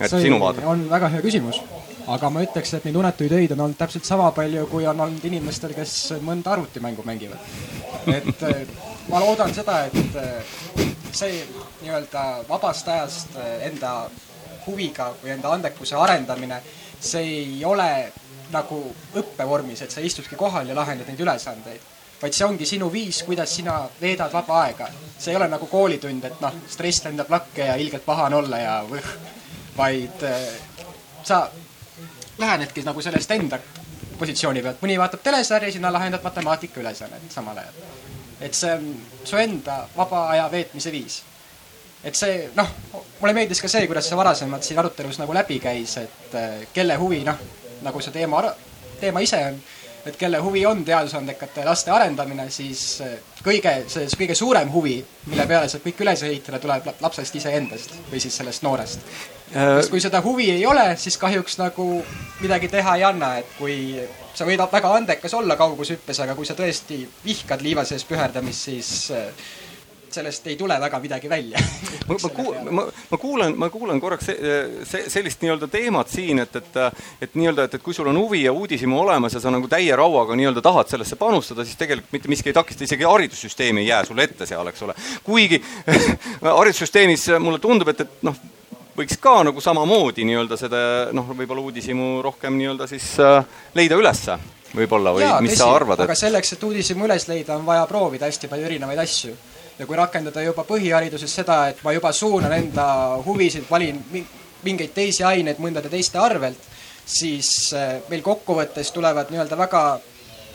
et 0.01 0.11
see 0.11 0.27
sinu 0.27 0.39
vaade? 0.41 0.65
on 0.67 0.87
väga 0.91 1.11
hea 1.15 1.23
küsimus, 1.25 1.61
aga 2.11 2.31
ma 2.31 2.43
ütleks, 2.45 2.75
et 2.77 2.89
neid 2.89 2.99
unetuid 3.01 3.33
öid 3.39 3.55
on 3.55 3.65
olnud 3.67 3.79
täpselt 3.79 4.09
sama 4.09 4.31
palju, 4.37 4.67
kui 4.73 4.87
on 4.91 5.01
olnud 5.07 5.25
inimestel, 5.29 5.75
kes 5.77 5.95
mõnda 6.25 6.55
arvutimängu 6.57 7.05
mängivad. 7.07 7.39
et 8.07 8.43
eh, 8.51 8.67
ma 9.09 9.23
loodan 9.25 9.55
seda, 9.55 9.85
et 9.87 10.21
eh, 10.21 10.91
see 11.13 11.41
nii-öelda 11.83 12.45
vabast 12.49 12.89
ajast 12.89 13.39
eh, 13.39 13.69
enda 13.71 13.95
huviga 14.67 15.13
või 15.23 15.35
enda 15.37 15.53
andekuse 15.55 15.97
arendamine, 16.01 16.61
see 17.01 17.25
ei 17.41 17.65
ole 17.65 17.91
nagu 18.53 18.85
õppevormis, 19.17 19.83
et 19.83 19.93
sa 19.93 20.05
istudki 20.05 20.37
kohal 20.37 20.69
ja 20.69 20.77
lahendad 20.77 21.09
neid 21.11 21.21
ülesandeid 21.21 21.93
vaid 22.25 22.33
see 22.33 22.47
ongi 22.47 22.67
sinu 22.69 22.87
viis, 22.93 23.19
kuidas 23.27 23.53
sina 23.57 23.83
veedad 24.01 24.33
vaba 24.33 24.63
aega. 24.63 24.89
see 25.19 25.33
ei 25.33 25.37
ole 25.37 25.49
nagu 25.49 25.67
koolitund, 25.67 26.25
et 26.25 26.41
noh, 26.41 26.55
stress 26.71 27.05
lendab 27.05 27.31
lakke 27.31 27.67
ja 27.69 27.75
ilgelt 27.77 28.05
paha 28.05 28.31
on 28.31 28.39
olla 28.41 28.59
ja 28.59 28.77
vaid 29.77 30.23
äh, 30.23 30.41
sa 31.25 31.49
lähenedki 32.39 32.83
nagu 32.83 33.03
sellest 33.03 33.31
enda 33.31 33.59
positsiooni 34.19 34.63
pealt, 34.63 34.83
mõni 34.83 34.97
vaatab 34.99 35.23
telesarja, 35.25 35.73
sina 35.73 35.93
lahendad 35.93 36.23
matemaatika 36.23 36.81
ülesannet 36.83 37.31
samal 37.33 37.59
ajal. 37.59 37.79
et 38.41 38.55
see 38.55 38.73
on 38.73 38.89
su 39.25 39.37
enda 39.37 39.85
vaba 39.97 40.29
aja 40.31 40.49
veetmise 40.51 40.93
viis. 40.93 41.23
et 42.05 42.15
see, 42.15 42.51
noh, 42.57 42.69
mulle 43.21 43.35
meeldis 43.35 43.63
ka 43.63 43.69
see, 43.69 43.87
kuidas 43.87 44.09
see 44.09 44.17
varasemalt 44.17 44.63
siin 44.63 44.79
arutelus 44.79 45.19
nagu 45.19 45.35
läbi 45.35 45.61
käis, 45.61 45.97
et 45.97 46.35
äh, 46.35 46.67
kelle 46.73 46.97
huvi, 47.01 47.23
noh, 47.25 47.39
nagu 47.83 48.01
see 48.01 48.13
teema, 48.13 48.43
teema 49.01 49.21
ise 49.25 49.41
on, 49.47 49.63
et 50.07 50.17
kelle 50.21 50.39
huvi 50.45 50.67
on 50.67 50.85
teadusandekate 50.85 51.65
laste 51.65 51.91
arendamine, 51.91 52.51
siis 52.51 53.01
äh, 53.01 53.17
kõige, 53.43 53.77
see 53.89 54.11
kõige 54.19 54.37
suurem 54.39 54.71
huvi, 54.73 54.99
mille 55.27 55.47
peale 55.47 55.71
saab 55.73 55.87
kõik 55.87 56.05
üles 56.05 56.27
ehitada, 56.29 56.61
tuleb 56.61 56.93
lapsest 57.01 57.41
iseendast 57.41 57.97
või 58.11 58.21
siis 58.21 58.37
sellest 58.43 58.67
noorest 58.67 59.34
sest 59.53 59.91
kui 59.93 60.01
seda 60.03 60.23
huvi 60.25 60.51
ei 60.55 60.67
ole, 60.67 60.87
siis 61.01 61.19
kahjuks 61.21 61.59
nagu 61.61 61.89
midagi 62.41 62.69
teha 62.73 62.97
ei 62.99 63.05
anna, 63.05 63.35
et 63.43 63.59
kui 63.59 63.77
sa 64.35 64.47
võid 64.49 64.63
väga 64.73 64.95
andekas 64.99 65.35
olla 65.39 65.57
kaugushüppes, 65.57 66.23
aga 66.25 66.35
kui 66.35 66.47
sa 66.49 66.57
tõesti 66.59 67.05
vihkad 67.25 67.63
liiva 67.63 67.85
sees 67.87 68.07
püherdamist, 68.09 68.71
siis 68.71 68.95
äh, 69.15 69.29
sellest 70.15 70.47
ei 70.47 70.57
tule 70.57 70.77
väga 70.81 70.99
midagi 71.03 71.29
välja 71.31 71.59
ma, 72.09 72.17
ma, 72.23 72.31
kuul, 72.37 72.57
ma, 72.71 72.87
ma 73.11 73.19
kuulan, 73.19 73.55
ma 73.59 73.69
kuulan 73.73 74.01
korraks 74.03 74.31
see, 74.31 74.55
see, 74.89 75.09
sellist 75.13 75.43
nii-öelda 75.43 75.69
teemat 75.71 76.11
siin, 76.13 76.43
et, 76.45 76.57
et, 76.61 76.79
et 77.27 77.39
nii-öelda, 77.39 77.69
et, 77.69 77.77
et 77.79 77.85
kui 77.85 77.97
sul 77.97 78.11
on 78.11 78.19
huvi 78.21 78.45
ja 78.45 78.55
uudishimu 78.55 78.99
olemas 79.01 79.35
ja 79.35 79.43
sa 79.43 79.53
nagu 79.55 79.71
täie 79.71 79.97
rauaga 79.99 80.37
nii-öelda 80.39 80.63
tahad 80.65 80.91
sellesse 80.93 81.19
panustada, 81.21 81.67
siis 81.67 81.79
tegelikult 81.81 82.15
mitte 82.15 82.31
miski 82.33 82.53
ei 82.53 82.59
takista, 82.59 82.87
isegi 82.87 83.09
haridussüsteem 83.09 83.83
ei 83.83 83.89
jää 83.89 84.05
sulle 84.09 84.27
ette 84.29 84.47
seal, 84.51 84.71
eks 84.71 84.87
ole. 84.87 84.99
kuigi 85.27 85.63
haridussüsteemis 86.61 87.31
mulle 87.43 87.63
tundub, 87.63 87.91
et, 87.95 88.05
et 88.07 88.27
noh, 88.27 88.39
võiks 88.97 89.19
ka 89.21 89.39
nagu 89.47 89.61
samamoodi 89.61 90.27
nii-öelda 90.29 90.59
seda 90.59 90.83
noh, 91.17 91.33
võib-olla 91.35 91.65
uudishimu 91.67 92.23
rohkem 92.25 92.57
nii-öelda 92.59 92.87
siis 92.91 93.15
äh, 93.23 93.43
leida 93.75 93.99
ülesse 93.99 94.39
võib-olla 94.75 95.15
või 95.15 95.25
Jaa, 95.25 95.41
mis 95.45 95.55
tõsi, 95.55 95.63
sa 95.63 95.73
arvad 95.75 95.99
et...? 95.99 96.07
aga 96.09 96.17
selleks, 96.19 96.55
et 96.57 96.65
uudishimu 96.67 97.09
üles 97.09 97.27
leida, 97.31 97.59
on 97.59 97.67
vaja 97.67 97.85
proovida 97.91 98.29
hästi 98.31 98.51
palju 98.51 98.69
erinevaid 98.71 99.03
asju. 99.03 99.35
ja 99.79 99.87
kui 99.87 99.99
rakendada 99.99 100.43
juba 100.43 100.65
põhihariduses 100.69 101.35
seda, 101.41 101.59
et 101.73 101.83
ma 101.85 101.93
juba 101.95 102.13
suunan 102.13 102.53
enda 102.55 102.87
huvisid, 103.27 103.67
valin 103.71 104.01
mingeid 104.65 104.95
teisi 104.97 105.25
aineid 105.27 105.61
mõndade 105.61 105.91
teiste 105.93 106.19
arvelt, 106.19 106.71
siis 107.07 107.51
äh, 107.77 108.01
meil 108.09 108.23
kokkuvõttes 108.25 108.91
tulevad 108.95 109.31
nii-öelda 109.31 109.59
väga 109.59 109.85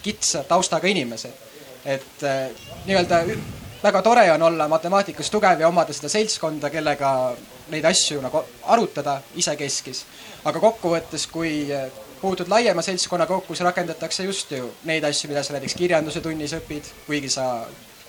kitsa 0.03 0.43
taustaga 0.47 0.87
inimesed. 0.87 1.47
et 1.85 2.23
äh, 2.23 2.49
nii-öelda 2.85 3.23
väga 3.83 4.01
tore 4.01 4.31
on 4.31 4.41
olla 4.41 4.67
matemaatikas 4.67 5.29
tugev 5.31 5.59
ja 5.59 5.67
omada 5.67 5.93
seda 5.93 6.09
seltskonda, 6.09 6.69
kellega 6.69 7.31
neid 7.71 7.85
asju 7.85 8.21
nagu 8.21 8.43
arutada 8.63 9.19
isekeskis. 9.35 10.05
aga 10.45 10.59
kokkuvõttes, 10.59 11.27
kui 11.27 11.67
puutud 12.21 12.47
laiema 12.47 12.81
seltskonna 12.81 13.25
kokku, 13.25 13.55
siis 13.55 13.65
rakendatakse 13.65 14.23
just 14.23 14.51
ju 14.51 14.71
neid 14.83 15.03
asju, 15.03 15.29
mida 15.29 15.43
sa 15.43 15.53
näiteks 15.55 15.75
kirjanduse 15.75 16.21
tunnis 16.21 16.53
õpid, 16.57 16.91
kuigi 17.07 17.29
sa 17.29 17.45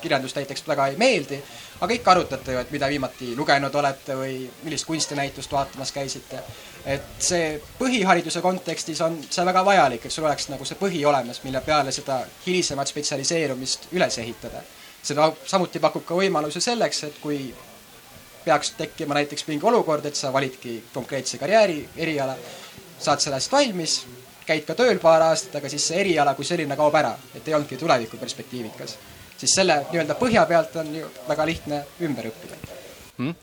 kirjandust 0.01 0.37
näiteks 0.37 0.65
väga 0.69 0.87
ei 0.87 0.97
meeldi, 0.97 1.39
aga 1.81 1.95
ikka 1.95 2.11
arutate 2.11 2.55
ju, 2.55 2.59
et 2.63 2.71
mida 2.73 2.89
viimati 2.89 3.35
lugenud 3.37 3.75
olete 3.75 4.17
või 4.17 4.35
millist 4.65 4.89
kunstinäitust 4.89 5.53
vaatamas 5.53 5.93
käisite. 5.93 6.43
et 6.87 7.03
see 7.19 7.61
põhihariduse 7.79 8.41
kontekstis 8.41 9.01
on 9.05 9.19
see 9.31 9.45
väga 9.45 9.65
vajalik, 9.65 10.07
et 10.07 10.13
sul 10.13 10.25
oleks 10.25 10.49
nagu 10.49 10.65
see 10.65 10.79
põhi 10.81 11.05
olemas, 11.07 11.43
mille 11.45 11.61
peale 11.61 11.93
seda 11.93 12.23
hilisemat 12.47 12.89
spetsialiseerumist 12.89 13.91
üles 13.93 14.19
ehitada. 14.19 14.63
seda 15.03 15.33
samuti 15.47 15.79
pakub 15.79 16.05
ka 16.05 16.15
võimaluse 16.15 16.61
selleks, 16.61 17.05
et 17.05 17.21
kui 17.21 17.55
peaks 18.45 18.73
tekkima 18.79 19.15
näiteks 19.15 19.47
mingi 19.49 19.67
olukord, 19.67 20.07
et 20.07 20.15
sa 20.15 20.33
validki 20.33 20.83
konkreetse 20.95 21.39
karjääri, 21.39 21.89
eriala, 21.97 22.37
saad 22.99 23.21
sellest 23.21 23.53
valmis, 23.53 24.01
käid 24.47 24.67
ka 24.67 24.75
tööl 24.79 24.99
paar 25.03 25.23
aastat, 25.29 25.61
aga 25.61 25.71
siis 25.73 25.87
see 25.91 26.01
eriala 26.03 26.35
kui 26.39 26.47
selline 26.49 26.77
kaob 26.79 26.97
ära, 26.99 27.13
et 27.35 27.49
ei 27.49 27.55
olnudki 27.55 27.79
tulevikuperspektiivikas. 27.81 28.97
siis 29.41 29.55
selle 29.55 29.79
nii-öelda 29.91 30.15
põhja 30.21 30.43
pealt 30.47 30.75
on 30.77 30.95
ju 30.95 31.07
väga 31.29 31.47
lihtne 31.47 31.85
ümber 32.05 32.27
õppida 32.29 32.59
mm.. 33.17 33.35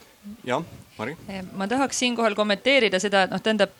jah, 0.46 0.64
Mari? 0.98 1.16
ma 1.54 1.68
tahaks 1.68 2.00
siinkohal 2.04 2.36
kommenteerida 2.36 3.00
seda, 3.00 3.24
et 3.24 3.34
noh, 3.34 3.42
tähendab 3.42 3.74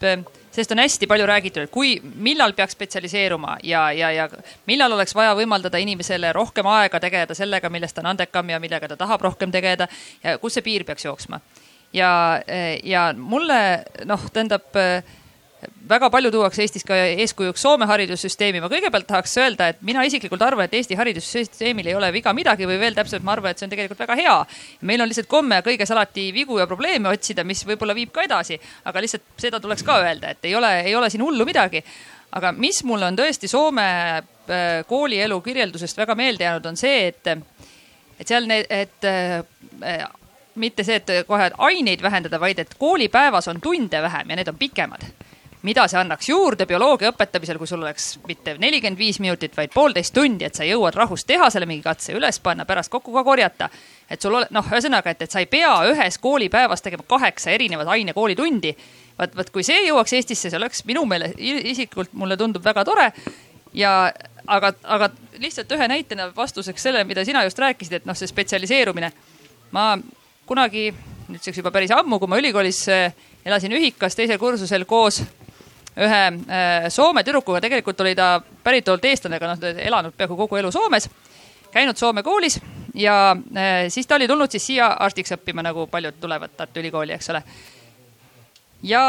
sellest 0.58 0.72
on 0.74 0.80
hästi 0.82 1.08
palju 1.08 1.26
räägitud, 1.30 1.68
et 1.68 1.72
kui, 1.72 1.98
millal 2.02 2.54
peaks 2.58 2.74
spetsialiseeruma 2.74 3.58
ja, 3.64 3.92
ja, 3.94 4.10
ja 4.12 4.28
millal 4.66 4.96
oleks 4.98 5.14
vaja 5.16 5.36
võimaldada 5.38 5.78
inimesele 5.78 6.34
rohkem 6.34 6.66
aega 6.74 7.00
tegeleda 7.04 7.38
sellega, 7.38 7.70
milles 7.70 7.94
ta 7.94 8.02
on 8.02 8.12
andekam 8.16 8.50
ja 8.50 8.60
millega 8.60 8.90
ta 8.90 8.98
tahab 8.98 9.22
rohkem 9.22 9.54
tegeleda 9.54 9.88
ja 10.24 10.38
kus 10.42 10.58
see 10.58 10.66
piir 10.66 10.86
peaks 10.88 11.06
jooksma. 11.06 11.40
ja, 11.94 12.42
ja 12.84 13.14
mulle 13.18 13.60
noh, 14.06 14.26
tähendab 14.34 14.74
väga 15.90 16.10
palju 16.14 16.30
tuuakse 16.32 16.62
Eestis 16.62 16.86
ka 16.86 16.96
eeskujuks 17.24 17.62
Soome 17.62 17.88
haridussüsteemi. 17.90 18.62
ma 18.62 18.70
kõigepealt 18.70 19.08
tahaks 19.10 19.38
öelda, 19.42 19.70
et 19.72 19.80
mina 19.82 20.04
isiklikult 20.06 20.42
arvan, 20.42 20.68
et 20.68 20.74
Eesti 20.78 20.98
haridussüsteemil 21.00 21.88
ei 21.88 21.96
ole 21.96 22.12
viga 22.14 22.34
midagi 22.34 22.68
või 22.70 22.78
veel 22.80 22.96
täpsemalt, 22.96 23.26
ma 23.26 23.34
arvan, 23.34 23.52
et 23.52 23.60
see 23.60 23.66
on 23.66 23.74
tegelikult 23.74 24.00
väga 24.00 24.16
hea. 24.20 24.36
meil 24.82 25.02
on 25.02 25.10
lihtsalt 25.10 25.30
komme 25.32 25.62
kõiges 25.66 25.92
alati 25.92 26.30
vigu 26.34 26.60
ja 26.60 26.68
probleeme 26.68 27.10
otsida, 27.10 27.44
mis 27.44 27.66
võib-olla 27.66 27.96
viib 27.96 28.12
ka 28.14 28.24
edasi, 28.28 28.60
aga 28.86 29.02
lihtsalt 29.02 29.24
seda 29.38 29.60
tuleks 29.60 29.84
ka 29.84 29.98
öelda, 30.04 30.36
et 30.36 30.46
ei 30.46 30.56
ole, 30.56 30.72
ei 30.82 30.96
ole 30.96 31.10
siin 31.10 31.24
hullu 31.24 31.46
midagi. 31.46 31.84
aga 32.32 32.52
mis 32.52 32.84
mulle 32.84 33.06
on 33.06 33.18
tõesti 33.18 33.48
Soome 33.48 33.88
äh, 34.18 34.84
koolielu 34.88 35.42
kirjeldusest 35.42 35.98
väga 35.98 36.16
meelde 36.16 36.44
jäänud, 36.44 36.66
on 36.66 36.78
see, 36.78 37.08
et, 37.08 37.28
et 38.20 38.28
seal 38.28 38.46
need, 38.46 38.68
et 38.70 39.10
äh, 39.10 40.06
mitte 40.56 40.84
see, 40.84 41.00
et 41.02 41.26
kohe 41.28 41.50
aineid 41.58 42.02
vähendada, 42.02 42.40
vaid 42.40 42.60
et 42.60 42.76
koolipäevas 42.78 43.48
on 43.48 43.62
tunde 43.62 44.02
vähem 44.02 44.30
ja 44.30 44.36
need 44.36 44.54
on 44.54 44.58
pikemad 44.58 45.06
mida 45.66 45.88
see 45.90 45.98
annaks 46.00 46.30
juurde 46.30 46.66
bioloogia 46.70 47.10
õpetamisel, 47.12 47.58
kui 47.58 47.68
sul 47.68 47.82
oleks 47.82 48.12
mitte 48.28 48.56
nelikümmend 48.62 49.00
viis 49.00 49.20
minutit, 49.24 49.56
vaid 49.58 49.74
poolteist 49.74 50.14
tundi, 50.14 50.46
et 50.46 50.56
sa 50.56 50.66
jõuad 50.68 50.96
rahus 50.96 51.26
teha 51.26 51.50
selle 51.54 51.66
mingi 51.70 51.84
katse 51.86 52.14
üles 52.18 52.40
panna, 52.44 52.66
pärast 52.66 52.92
kokku 52.94 53.14
ka 53.16 53.24
korjata. 53.26 53.70
et 54.10 54.22
sul 54.22 54.36
ole, 54.38 54.48
noh, 54.52 54.66
ühesõnaga, 54.72 55.12
et, 55.12 55.22
et 55.22 55.32
sa 55.32 55.40
ei 55.40 55.50
pea 55.50 55.74
ühes 55.90 56.18
koolipäevas 56.22 56.82
tegema 56.82 57.04
kaheksa 57.08 57.52
erinevat 57.52 57.88
aine 57.88 58.14
koolitundi. 58.14 58.76
vaat, 59.18 59.36
vaat 59.36 59.50
kui 59.50 59.64
see 59.64 59.88
jõuaks 59.88 60.14
Eestisse, 60.14 60.50
see 60.50 60.58
oleks 60.58 60.86
minu 60.86 61.06
meelest 61.06 61.40
isiklikult 61.40 62.14
mulle 62.14 62.38
tundub 62.38 62.64
väga 62.64 62.86
tore. 62.86 63.12
ja 63.74 64.14
aga, 64.48 64.74
aga 64.84 65.10
lihtsalt 65.40 65.72
ühe 65.72 65.88
näitena 65.88 66.30
vastuseks 66.36 66.84
sellele, 66.84 67.04
mida 67.04 67.26
sina 67.26 67.44
just 67.44 67.60
rääkisid, 67.60 67.94
et 67.94 68.06
noh, 68.06 68.16
see 68.16 68.28
spetsialiseerumine. 68.28 69.12
ma 69.72 69.98
kunagi, 70.46 70.94
nüüdseks 71.28 71.58
juba 71.58 71.72
päris 71.72 71.92
ammu, 71.92 72.20
kui 72.20 72.28
ma 72.28 72.38
ülikoolis 72.38 72.88
eh, 72.88 73.12
elasin 73.46 73.74
ühikas 73.74 74.16
teisel 74.16 74.38
kursusel 74.38 74.86
koos 74.86 75.24
ühe 75.98 76.24
äh, 76.28 76.90
Soome 76.90 77.24
tüdrukuga, 77.26 77.62
tegelikult 77.62 78.02
oli 78.02 78.16
ta 78.16 78.38
päritolult 78.64 79.06
eestlane, 79.06 79.40
aga 79.40 79.54
noh, 79.54 79.72
elanud 79.90 80.18
peaaegu 80.18 80.38
kogu 80.38 80.60
elu 80.60 80.72
Soomes, 80.72 81.10
käinud 81.74 81.98
Soome 81.98 82.24
koolis 82.24 82.60
ja 82.98 83.32
äh, 83.34 83.88
siis 83.90 84.08
ta 84.08 84.16
oli 84.16 84.28
tulnud 84.28 84.52
siis 84.52 84.68
siia 84.72 84.92
arstiks 85.00 85.34
õppima, 85.38 85.66
nagu 85.66 85.88
paljud 85.92 86.20
tulevad 86.22 86.54
Tartu 86.58 86.80
Ülikooli, 86.80 87.14
eks 87.18 87.30
ole. 87.34 87.42
ja 88.84 89.02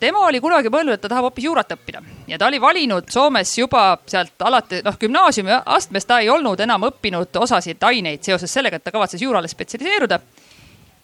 tema 0.00 0.26
oli 0.26 0.40
kunagi 0.40 0.70
mõelnud, 0.70 0.94
et 0.94 1.02
ta 1.02 1.10
tahab 1.10 1.26
hoopis 1.28 1.44
juurat 1.44 1.72
õppida 1.74 2.02
ja 2.30 2.38
ta 2.38 2.46
oli 2.46 2.60
valinud 2.60 3.10
Soomes 3.10 3.58
juba 3.58 3.98
sealt 4.06 4.42
alati, 4.42 4.82
noh, 4.86 4.98
gümnaasiumi 5.00 5.60
astmes 5.64 6.06
ta 6.06 6.20
ei 6.22 6.30
olnud 6.30 6.60
enam 6.60 6.86
õppinud 6.90 7.42
osasid 7.42 7.82
aineid 7.82 8.22
seoses 8.22 8.52
sellega, 8.52 8.76
et 8.78 8.84
ta 8.84 8.94
kavatses 8.94 9.22
juurale 9.22 9.48
spetsialiseeruda 9.48 10.20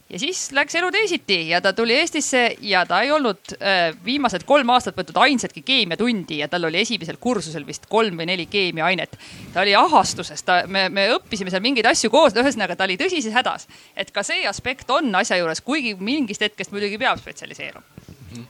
ja 0.09 0.19
siis 0.19 0.51
läks 0.55 0.75
elu 0.75 0.91
teisiti 0.91 1.37
ja 1.49 1.61
ta 1.61 1.73
tuli 1.73 1.95
Eestisse 1.97 2.43
ja 2.61 2.83
ta 2.85 3.01
ei 3.01 3.11
olnud 3.11 3.55
äh, 3.55 3.95
viimased 4.05 4.45
kolm 4.49 4.69
aastat 4.75 4.97
võtnud 4.99 5.19
ainsatki 5.25 5.63
keemiatundi 5.65 6.41
ja 6.41 6.47
tal 6.51 6.67
oli 6.69 6.81
esimesel 6.83 7.17
kursusel 7.23 7.65
vist 7.67 7.87
kolm 7.89 8.19
või 8.19 8.27
neli 8.29 8.45
keemiaainet. 8.51 9.17
ta 9.53 9.63
oli 9.63 9.75
ahastuses, 9.75 10.43
ta, 10.43 10.63
me, 10.67 10.87
me 10.89 11.07
õppisime 11.15 11.53
seal 11.53 11.63
mingeid 11.63 11.87
asju 11.89 12.11
koos, 12.13 12.35
ühesõnaga 12.37 12.75
ta 12.75 12.87
oli 12.87 12.99
tõsises 12.99 13.33
hädas. 13.33 13.67
et 13.95 14.11
ka 14.11 14.23
see 14.23 14.47
aspekt 14.47 14.89
on 14.91 15.15
asja 15.15 15.39
juures, 15.39 15.61
kuigi 15.61 15.95
mingist 15.99 16.41
hetkest 16.41 16.75
muidugi 16.75 16.99
peab 17.01 17.21
spetsialiseeruma 17.21 18.02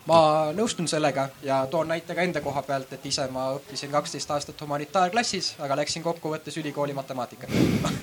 ma 0.07 0.19
nõustun 0.55 0.87
sellega 0.87 1.27
ja 1.43 1.63
toon 1.71 1.87
näite 1.87 2.15
ka 2.15 2.21
enda 2.21 2.41
koha 2.41 2.63
pealt, 2.67 2.93
et 2.93 3.05
ise 3.05 3.27
ma 3.31 3.49
õppisin 3.57 3.91
kaksteist 3.91 4.31
aastat 4.31 4.61
humanitaarklassis, 4.61 5.53
aga 5.59 5.77
läksin 5.81 6.03
kokkuvõttes 6.03 6.57
ülikooli 6.61 6.93
matemaatikat 6.93 7.49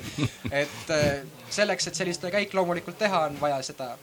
et 0.63 0.95
eh, 0.97 1.23
selleks, 1.51 1.87
et 1.87 2.01
sellist 2.03 2.27
käik 2.33 2.55
loomulikult 2.55 2.99
teha, 2.99 3.25
on 3.31 3.41
vaja 3.41 3.63
seda 3.67 3.95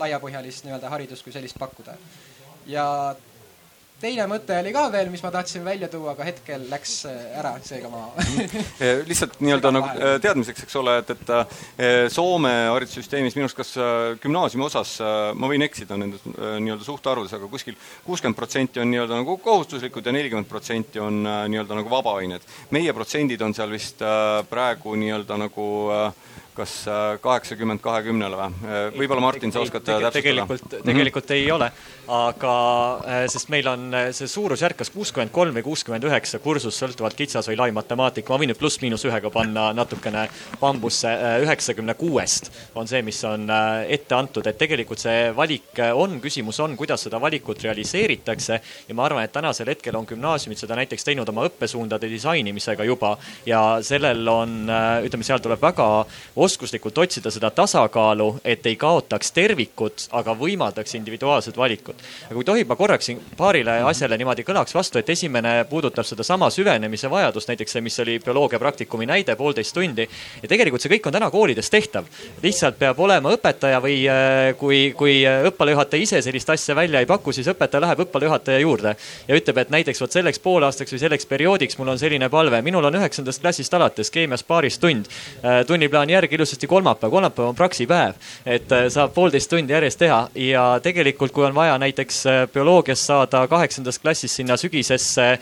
laiapõhjalist 0.00 0.64
nii-öelda 0.64 0.90
haridust 0.92 1.26
kui 1.26 1.32
sellist 1.32 1.58
pakkuda. 1.58 1.96
ja 2.66 2.86
teine 4.00 4.26
mõte 4.30 4.56
oli 4.60 4.72
ka 4.74 4.86
veel, 4.92 5.10
mis 5.12 5.22
ma 5.24 5.32
tahtsin 5.34 5.64
välja 5.64 5.88
tuua, 5.92 6.14
aga 6.14 6.26
hetkel 6.28 6.64
läks 6.70 6.94
ära, 7.08 7.54
seega 7.64 7.90
ma 7.92 8.08
Eh, 8.80 9.02
lihtsalt 9.06 9.38
nii-öelda 9.44 9.72
nagu 9.74 9.90
eh, 9.92 10.16
teadmiseks, 10.22 10.64
eks 10.64 10.76
ole, 10.80 10.96
et, 11.02 11.10
et 11.14 12.12
Soome 12.12 12.52
haridussüsteemis 12.70 13.36
minu 13.36 13.46
arust 13.46 13.58
kas 13.58 13.72
gümnaasiumi 14.22 14.64
osas, 14.66 14.94
ma 15.36 15.50
võin 15.50 15.64
eksida 15.66 15.98
nendes 16.00 16.24
nii-öelda 16.26 16.86
suhtarvudes, 16.86 17.34
aga 17.36 17.48
kuskil 17.52 17.76
kuuskümmend 18.06 18.38
protsenti 18.38 18.82
on 18.82 18.90
nii-öelda 18.92 19.20
nagu 19.20 19.36
kohustuslikud 19.42 20.06
ja 20.06 20.14
nelikümmend 20.16 20.48
protsenti 20.48 21.02
on 21.02 21.22
nii-öelda 21.24 21.78
nagu 21.78 21.92
vabaained. 21.92 22.46
meie 22.70 22.92
protsendid 22.96 23.42
on 23.44 23.54
seal 23.56 23.70
vist 23.72 24.02
praegu 24.50 24.96
nii-öelda 24.98 25.38
nagu 25.40 25.66
äh, 25.94 26.30
kas 26.54 26.72
äh, 26.88 27.18
kaheksakümmend 27.22 27.80
kahekümnele 27.84 28.38
või? 28.38 28.48
Äh, 28.66 28.78
võib-olla 28.96 29.22
Martin, 29.22 29.52
sa 29.52 29.62
oskad 29.62 29.84
täpsustada? 29.86 30.10
tegelikult, 30.14 30.64
tegelikult 30.70 31.28
mm 31.28 31.34
-hmm. 31.34 31.44
ei 31.44 31.50
ole, 31.52 31.70
aga 32.08 32.54
äh, 33.06 33.24
sest 33.30 33.48
meil 33.52 33.68
on 33.68 33.94
see 34.16 34.28
suurusjärk 34.28 34.80
kas 34.80 34.90
kuuskümmend 34.90 35.30
kolm 35.30 35.54
või 35.54 35.64
kuuskümmend 35.66 36.04
üheksa 36.04 36.38
kursus, 36.38 36.78
sõltuvalt 36.78 37.14
kitsas 37.16 37.48
või 37.48 37.58
lai 37.58 37.70
matemaatika, 37.72 38.32
ma 38.32 38.40
võin 38.42 38.52
nüüd 38.52 38.58
pluss-miinus 38.58 39.04
ühega 39.06 39.30
panna 39.30 39.72
natukene 39.72 40.28
bambusse, 40.60 41.12
üheksakümne 41.44 41.94
kuuest 41.94 42.50
on 42.74 42.88
see, 42.88 43.02
mis 43.02 43.22
on 43.24 43.46
ette 43.88 44.14
antud, 44.14 44.46
et 44.46 44.58
tegelikult 44.58 44.98
see 44.98 45.30
valik 45.36 45.78
on, 45.94 46.20
küsimus 46.20 46.60
on, 46.60 46.76
kuidas 46.76 47.02
seda 47.06 47.20
valikut 47.20 47.62
realiseeritakse 47.62 48.60
ja 48.88 48.94
ma 48.94 49.04
arvan, 49.04 49.24
et 49.24 49.32
tänasel 49.32 49.68
hetkel 49.70 49.96
on 49.96 50.06
gümnaasiumid 50.06 50.58
seda 50.58 50.76
näiteks 50.76 51.04
teinud 51.04 51.28
oma 51.28 51.46
õppesuundade 51.48 52.10
disainimisega 52.10 52.84
juba 52.84 53.16
ja 53.46 53.78
sellel 53.82 54.28
on, 54.28 54.66
ütleme, 55.04 55.24
seal 55.24 55.38
tuleb 55.38 55.62
väga 55.62 55.88
oskuslikult 56.40 56.98
otsida 56.98 57.30
seda 57.30 57.50
tasakaalu, 57.50 58.28
et 58.44 58.66
ei 58.66 58.76
kaotaks 58.80 59.32
tervikut, 59.36 60.06
aga 60.16 60.32
võimaldaks 60.38 60.94
individuaalsed 60.96 61.56
valikud. 61.56 62.00
aga 62.26 62.34
kui 62.34 62.44
tohib, 62.44 62.68
ma 62.68 62.76
korraks 62.76 63.10
siin 63.10 63.20
paarile 63.36 63.80
asjale 63.88 64.16
niimoodi 64.18 64.44
kõlaks 64.48 64.74
vastu, 64.74 64.98
et 64.98 65.10
esimene 65.12 65.64
puudutab 65.70 66.06
sedasama 66.08 66.50
süvenemise 66.50 67.10
vajadust, 67.10 67.48
näiteks 67.52 67.76
see, 67.76 67.84
mis 67.84 67.98
oli 68.00 68.18
bioloogia 68.24 68.58
praktikumi 68.58 69.06
näide, 69.06 69.36
poolteist 69.36 69.74
tundi. 69.76 70.08
ja 70.42 70.48
tegelikult 70.48 70.80
see 70.82 70.92
kõik 70.94 71.10
on 71.10 71.18
täna 71.18 71.30
koolides 71.30 71.70
tehtav. 71.70 72.08
lihtsalt 72.42 72.78
peab 72.78 73.00
olema 73.00 73.34
õpetaja 73.36 73.82
või 73.84 73.98
äh, 74.08 74.56
kui, 74.56 74.80
kui 74.96 75.20
õppealajuhataja 75.24 76.02
ise 76.02 76.22
sellist 76.22 76.50
asja 76.50 76.74
välja 76.74 77.00
ei 77.00 77.06
paku, 77.06 77.32
siis 77.32 77.48
õpetaja 77.52 77.84
läheb 77.84 78.04
õppealajuhataja 78.06 78.64
juurde 78.64 78.96
ja 79.28 79.36
ütleb, 79.36 79.58
et 79.58 79.70
näiteks 79.70 80.00
vot 80.00 80.12
selleks 80.12 80.38
poolaastaks 80.38 80.96
või 80.96 81.04
selleks 81.04 81.26
perioodiks 81.26 81.78
mul 81.78 81.92
on 81.92 81.98
selline 81.98 82.28
palve, 82.32 82.62
minul 82.62 82.84
on 82.84 82.96
üheksandast 83.00 83.42
klassist 83.44 83.74
alates 83.74 84.10
keemias 84.10 84.44
paaris 84.46 84.78
tund, 84.80 85.10
äh, 85.44 85.60
tunniplaani 85.66 86.16
järgi 86.16 86.29
ilusasti 86.32 86.66
kolmapäev, 86.66 87.10
kolmapäev 87.10 87.48
on 87.48 87.56
praksipäev, 87.56 88.14
et 88.46 88.72
äh, 88.72 88.86
saab 88.92 89.14
poolteist 89.14 89.50
tundi 89.50 89.72
järjest 89.72 89.98
teha 90.00 90.20
ja 90.34 90.64
tegelikult, 90.82 91.32
kui 91.32 91.44
on 91.46 91.54
vaja 91.54 91.76
näiteks 91.78 92.20
äh, 92.26 92.40
bioloogias 92.52 93.02
saada 93.06 93.46
kaheksandast 93.48 94.02
klassist 94.02 94.38
sinna 94.40 94.56
sügisesse 94.60 95.26
äh, 95.32 95.40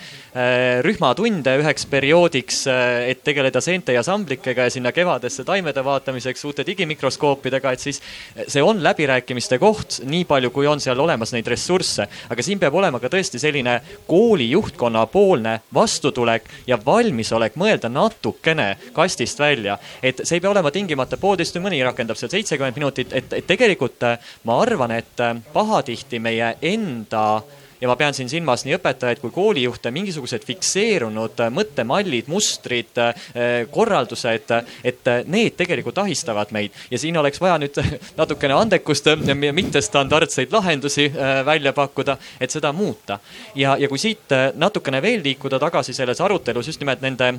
rühmatunde 0.84 1.56
üheks 1.62 1.86
perioodiks, 1.90 2.64
et 3.08 3.22
tegeleda 3.24 3.60
seente 3.64 3.92
ja 3.92 4.02
samblikega 4.02 4.68
ja 4.68 4.72
sinna 4.72 4.92
kevadesse 4.92 5.44
taimede 5.44 5.84
vaatamiseks 5.84 6.44
uute 6.44 6.66
digimikroskoopidega, 6.66 7.72
et 7.72 7.82
siis 7.82 8.00
see 8.46 8.62
on 8.62 8.82
läbirääkimiste 8.84 9.58
koht, 9.58 10.00
nii 10.08 10.24
palju, 10.28 10.50
kui 10.54 10.66
on 10.70 10.80
seal 10.80 10.98
olemas 11.00 11.32
neid 11.34 11.46
ressursse. 11.50 12.08
aga 12.30 12.42
siin 12.42 12.58
peab 12.58 12.74
olema 12.74 13.00
ka 13.00 13.10
tõesti 13.12 13.40
selline 13.42 13.80
kooli 14.06 14.50
juhtkonna 14.50 15.06
poolne 15.06 15.60
vastutulek 15.74 16.48
ja 16.66 16.78
valmisolek 16.86 17.56
mõelda 17.56 17.90
natukene 17.92 18.76
kastist 18.92 19.38
välja, 19.38 19.78
et 20.02 20.20
see 20.24 20.38
ei 20.38 20.40
pea 20.40 20.50
olema 20.50 20.70
tingimata 20.78 21.18
poolteist 21.20 21.56
või 21.58 21.68
mõni 21.68 21.84
rakendab 21.86 22.18
seal 22.18 22.32
seitsekümmend 22.32 22.78
minutit, 22.78 23.14
et, 23.16 23.32
et 23.40 23.46
tegelikult 23.46 24.04
äh, 24.06 24.34
ma 24.48 24.60
arvan, 24.62 24.94
et 24.98 25.24
äh, 25.24 25.38
pahatihti 25.54 26.20
meie 26.22 26.54
enda 26.62 27.42
ja 27.78 27.86
ma 27.86 27.94
pean 27.98 28.14
siin 28.14 28.26
silmas 28.30 28.64
nii 28.66 28.74
õpetajaid 28.74 29.20
kui 29.22 29.30
koolijuhte, 29.34 29.92
mingisugused 29.94 30.42
fikseerunud 30.46 31.42
äh, 31.44 31.52
mõttemallid, 31.54 32.30
mustrid, 32.30 32.98
korraldused, 33.74 34.50
et 34.86 35.10
need 35.30 35.54
tegelikult 35.58 36.00
ahistavad 36.02 36.50
meid 36.54 36.74
ja 36.90 36.98
siin 36.98 37.18
oleks 37.20 37.40
vaja 37.42 37.58
nüüd 37.62 37.78
natukene 38.20 38.56
andekust 38.58 39.10
mittestandardseid 39.60 40.52
lahendusi 40.54 41.06
välja 41.46 41.72
pakkuda, 41.76 42.18
et 42.40 42.54
seda 42.54 42.72
muuta. 42.72 43.20
ja, 43.54 43.76
ja 43.78 43.88
kui 43.88 43.98
siit 43.98 44.34
natukene 44.58 45.02
veel 45.02 45.22
liikuda 45.22 45.62
tagasi 45.62 45.94
selles 45.94 46.20
arutelus 46.20 46.72
just 46.72 46.82
nimelt 46.82 47.04
nende 47.04 47.32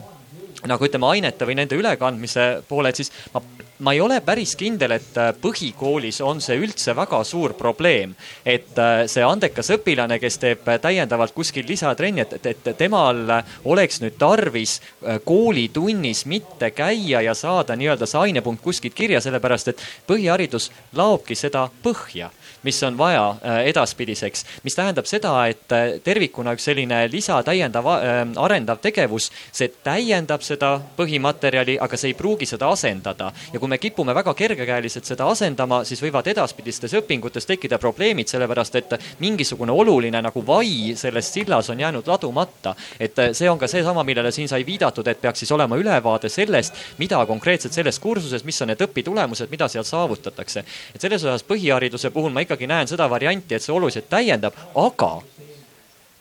nagu 0.68 0.86
ütleme, 0.86 1.08
ainete 1.14 1.48
või 1.48 1.56
nende 1.60 1.78
ülekandmise 1.80 2.50
poole, 2.68 2.92
et 2.92 3.00
siis 3.00 3.12
ma, 3.34 3.42
ma 3.86 3.94
ei 3.96 4.02
ole 4.04 4.20
päris 4.26 4.56
kindel, 4.60 4.98
et 4.98 5.18
äh, 5.20 5.32
põhikoolis 5.40 6.20
on 6.26 6.42
see 6.44 6.58
üldse 6.60 6.96
väga 6.98 7.22
suur 7.24 7.54
probleem. 7.60 8.16
et 8.46 8.78
äh, 8.78 9.06
see 9.08 9.24
andekas 9.24 9.72
õpilane, 9.78 10.20
kes 10.20 10.38
teeb 10.42 10.68
täiendavalt 10.82 11.34
kuskil 11.36 11.68
lisatrenni, 11.68 12.22
et, 12.26 12.34
et, 12.34 12.68
et 12.68 12.78
temal 12.78 13.24
oleks 13.64 14.02
nüüd 14.04 14.18
tarvis 14.20 14.80
äh, 14.80 15.20
koolitunnis 15.24 16.26
mitte 16.26 16.72
käia 16.72 17.22
ja 17.22 17.34
saada 17.34 17.76
nii-öelda 17.76 18.10
see 18.10 18.28
ainepunkt 18.28 18.64
kuskilt 18.64 18.98
kirja, 18.98 19.22
sellepärast 19.22 19.72
et 19.72 19.86
põhiharidus 20.08 20.72
laobki 20.94 21.40
seda 21.40 21.70
põhja 21.84 22.32
mis 22.64 22.84
on 22.84 22.98
vaja 22.98 23.30
äh, 23.30 23.68
edaspidiseks, 23.68 24.46
mis 24.64 24.76
tähendab 24.76 25.06
seda, 25.06 25.34
et 25.48 25.72
äh, 25.72 26.00
tervikuna 26.04 26.54
üks 26.58 26.68
selline 26.70 27.02
lisatäiendav 27.12 27.88
äh, 27.94 28.20
arendav 28.36 28.82
tegevus, 28.84 29.30
see 29.52 29.70
täiendab 29.84 30.44
seda 30.44 30.76
põhimaterjali, 30.98 31.78
aga 31.82 31.98
see 31.98 32.12
ei 32.12 32.18
pruugi 32.18 32.48
seda 32.50 32.70
asendada. 32.72 33.32
ja 33.54 33.60
kui 33.60 33.70
me 33.70 33.78
kipume 33.78 34.16
väga 34.16 34.34
kergekäeliselt 34.34 35.06
seda 35.06 35.28
asendama, 35.30 35.84
siis 35.84 36.02
võivad 36.04 36.28
edaspidistes 36.28 36.94
õpingutes 37.00 37.48
tekkida 37.48 37.80
probleemid, 37.80 38.28
sellepärast 38.28 38.76
et 38.76 38.98
mingisugune 39.20 39.72
oluline 39.72 40.22
nagu 40.22 40.44
vai 40.48 40.96
selles 40.96 41.34
sillas 41.34 41.70
on 41.70 41.80
jäänud 41.80 42.08
ladumata. 42.08 42.76
et 43.00 43.16
see 43.34 43.50
on 43.50 43.60
ka 43.60 43.68
seesama, 43.68 44.04
millele 44.04 44.32
siin 44.32 44.48
sai 44.48 44.66
viidatud, 44.66 45.08
et 45.08 45.22
peaks 45.22 45.40
siis 45.40 45.52
olema 45.52 45.78
ülevaade 45.78 46.30
sellest, 46.30 46.76
mida 46.98 47.26
konkreetselt 47.26 47.74
selles 47.74 48.00
kursuses, 48.00 48.44
mis 48.44 48.62
on 48.62 48.68
need 48.68 48.82
õpitulemused, 48.82 49.50
mida 49.50 49.68
seal 49.68 49.84
saavutatakse. 49.84 50.64
et 50.96 51.02
selles 51.02 51.24
osas 51.24 51.44
põhihariduse 51.44 52.12
puhul 52.12 52.32
ma 52.32 52.49
ikkagi 52.50 52.70
näen 52.70 52.90
seda 52.90 53.06
varianti, 53.10 53.56
et 53.56 53.66
see 53.66 53.76
oluliselt 53.76 54.10
täiendab, 54.10 54.58
aga 54.76 55.20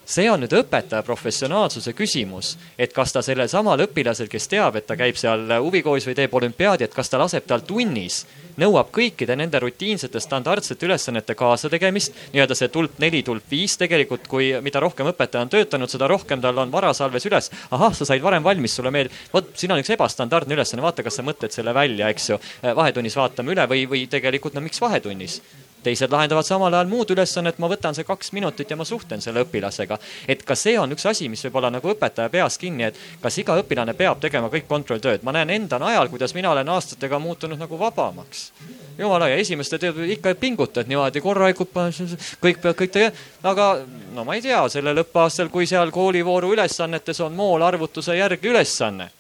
see 0.09 0.25
on 0.33 0.41
nüüd 0.41 0.55
õpetaja 0.57 1.05
professionaalsuse 1.05 1.93
küsimus, 1.93 2.55
et 2.81 2.95
kas 2.97 3.13
ta 3.13 3.21
sellel 3.25 3.49
samal 3.53 3.83
õpilasel, 3.85 4.31
kes 4.33 4.49
teab, 4.49 4.79
et 4.81 4.87
ta 4.89 4.97
käib 4.97 5.19
seal 5.21 5.45
huvikoolis 5.61 6.07
või 6.09 6.17
teeb 6.17 6.35
olümpiaadi, 6.39 6.87
et 6.87 6.97
kas 6.97 7.13
ta 7.13 7.21
laseb 7.21 7.45
tal 7.49 7.61
tunnis, 7.69 8.23
nõuab 8.59 8.89
kõikide 8.95 9.37
nende 9.37 9.61
rutiinsete 9.61 10.21
standardsete 10.25 10.89
ülesannete 10.89 11.37
kaasategemist, 11.37 12.17
nii-öelda 12.33 12.57
see 12.57 12.73
tulp 12.73 12.97
neli, 13.05 13.21
tulp 13.27 13.53
viis 13.53 13.77
tegelikult, 13.81 14.25
kui, 14.33 14.49
mida 14.65 14.81
rohkem 14.81 15.13
õpetaja 15.13 15.45
on 15.45 15.53
töötanud, 15.53 15.93
seda 15.93 16.09
rohkem 16.09 16.41
tal 16.41 16.65
on 16.65 16.73
varasalves 16.73 17.29
üles. 17.29 17.53
ahah, 17.71 17.93
sa 17.93 18.09
said 18.09 18.25
varem 18.25 18.45
valmis, 18.45 18.81
sulle 18.81 18.91
meeldib, 18.95 19.13
vot 19.33 19.53
siin 19.61 19.77
on 19.77 19.85
üks 19.85 19.93
ebastandardne 19.93 20.57
ülesanne, 20.57 20.83
vaata, 20.89 21.05
kas 21.05 21.21
sa 21.21 21.27
mõtled 21.27 21.53
selle 21.53 21.77
välja, 21.77 22.09
eks 22.09 22.31
ju. 22.33 22.41
vahetunnis 22.65 23.17
vaatame 23.17 23.53
üle 23.53 23.69
või, 23.69 23.85
või 23.85 24.07
tegelikult 24.09 24.57
no 24.57 24.65
miks 24.65 24.81
vahetunnis 24.81 25.43
teised 25.83 26.13
lahendavad 26.13 26.47
samal 26.47 26.75
ajal 26.75 26.91
muud 26.91 27.11
ülesannet, 27.15 27.59
ma 27.59 27.71
võtan 27.71 27.97
see 27.97 28.07
kaks 28.07 28.33
minutit 28.37 28.71
ja 28.71 28.77
ma 28.77 28.85
suhtlen 28.89 29.23
selle 29.25 29.45
õpilasega. 29.47 29.99
et 30.29 30.43
ka 30.45 30.55
see 30.55 30.79
on 30.79 30.93
üks 30.93 31.07
asi, 31.07 31.29
mis 31.29 31.45
võib 31.47 31.59
olla 31.61 31.71
nagu 31.71 31.93
õpetaja 31.93 32.29
peas 32.31 32.59
kinni, 32.59 32.89
et 32.89 32.97
kas 33.23 33.39
iga 33.39 33.57
õpilane 33.63 33.95
peab 33.95 34.21
tegema 34.21 34.49
kõik 34.49 34.69
kontrolltööd. 34.69 35.23
ma 35.23 35.33
näen 35.33 35.51
enda 35.51 35.79
najal, 35.79 36.09
kuidas 36.09 36.35
mina 36.35 36.51
olen 36.51 36.69
aastatega 36.69 37.19
muutunud 37.19 37.59
nagu 37.59 37.79
vabamaks. 37.79 38.53
jumala 38.99 39.29
ja 39.29 39.37
esimeste 39.37 39.79
tead 39.79 39.99
ikka 39.99 40.35
pingutad 40.35 40.89
niimoodi 40.89 41.21
korralikult, 41.21 41.71
kõik 42.43 42.63
peavad 42.63 42.77
kõik 42.77 42.91
tegema, 42.91 43.13
aga 43.43 43.69
no 44.15 44.25
ma 44.25 44.35
ei 44.35 44.43
tea, 44.43 44.69
sellel 44.69 45.05
õppeaastal, 45.05 45.49
kui 45.49 45.67
seal 45.67 45.91
koolivooru 45.91 46.53
ülesannetes 46.53 47.21
on 47.21 47.33
moolarvutuse 47.33 48.17
järgi 48.17 48.49
ülesanne 48.49 49.11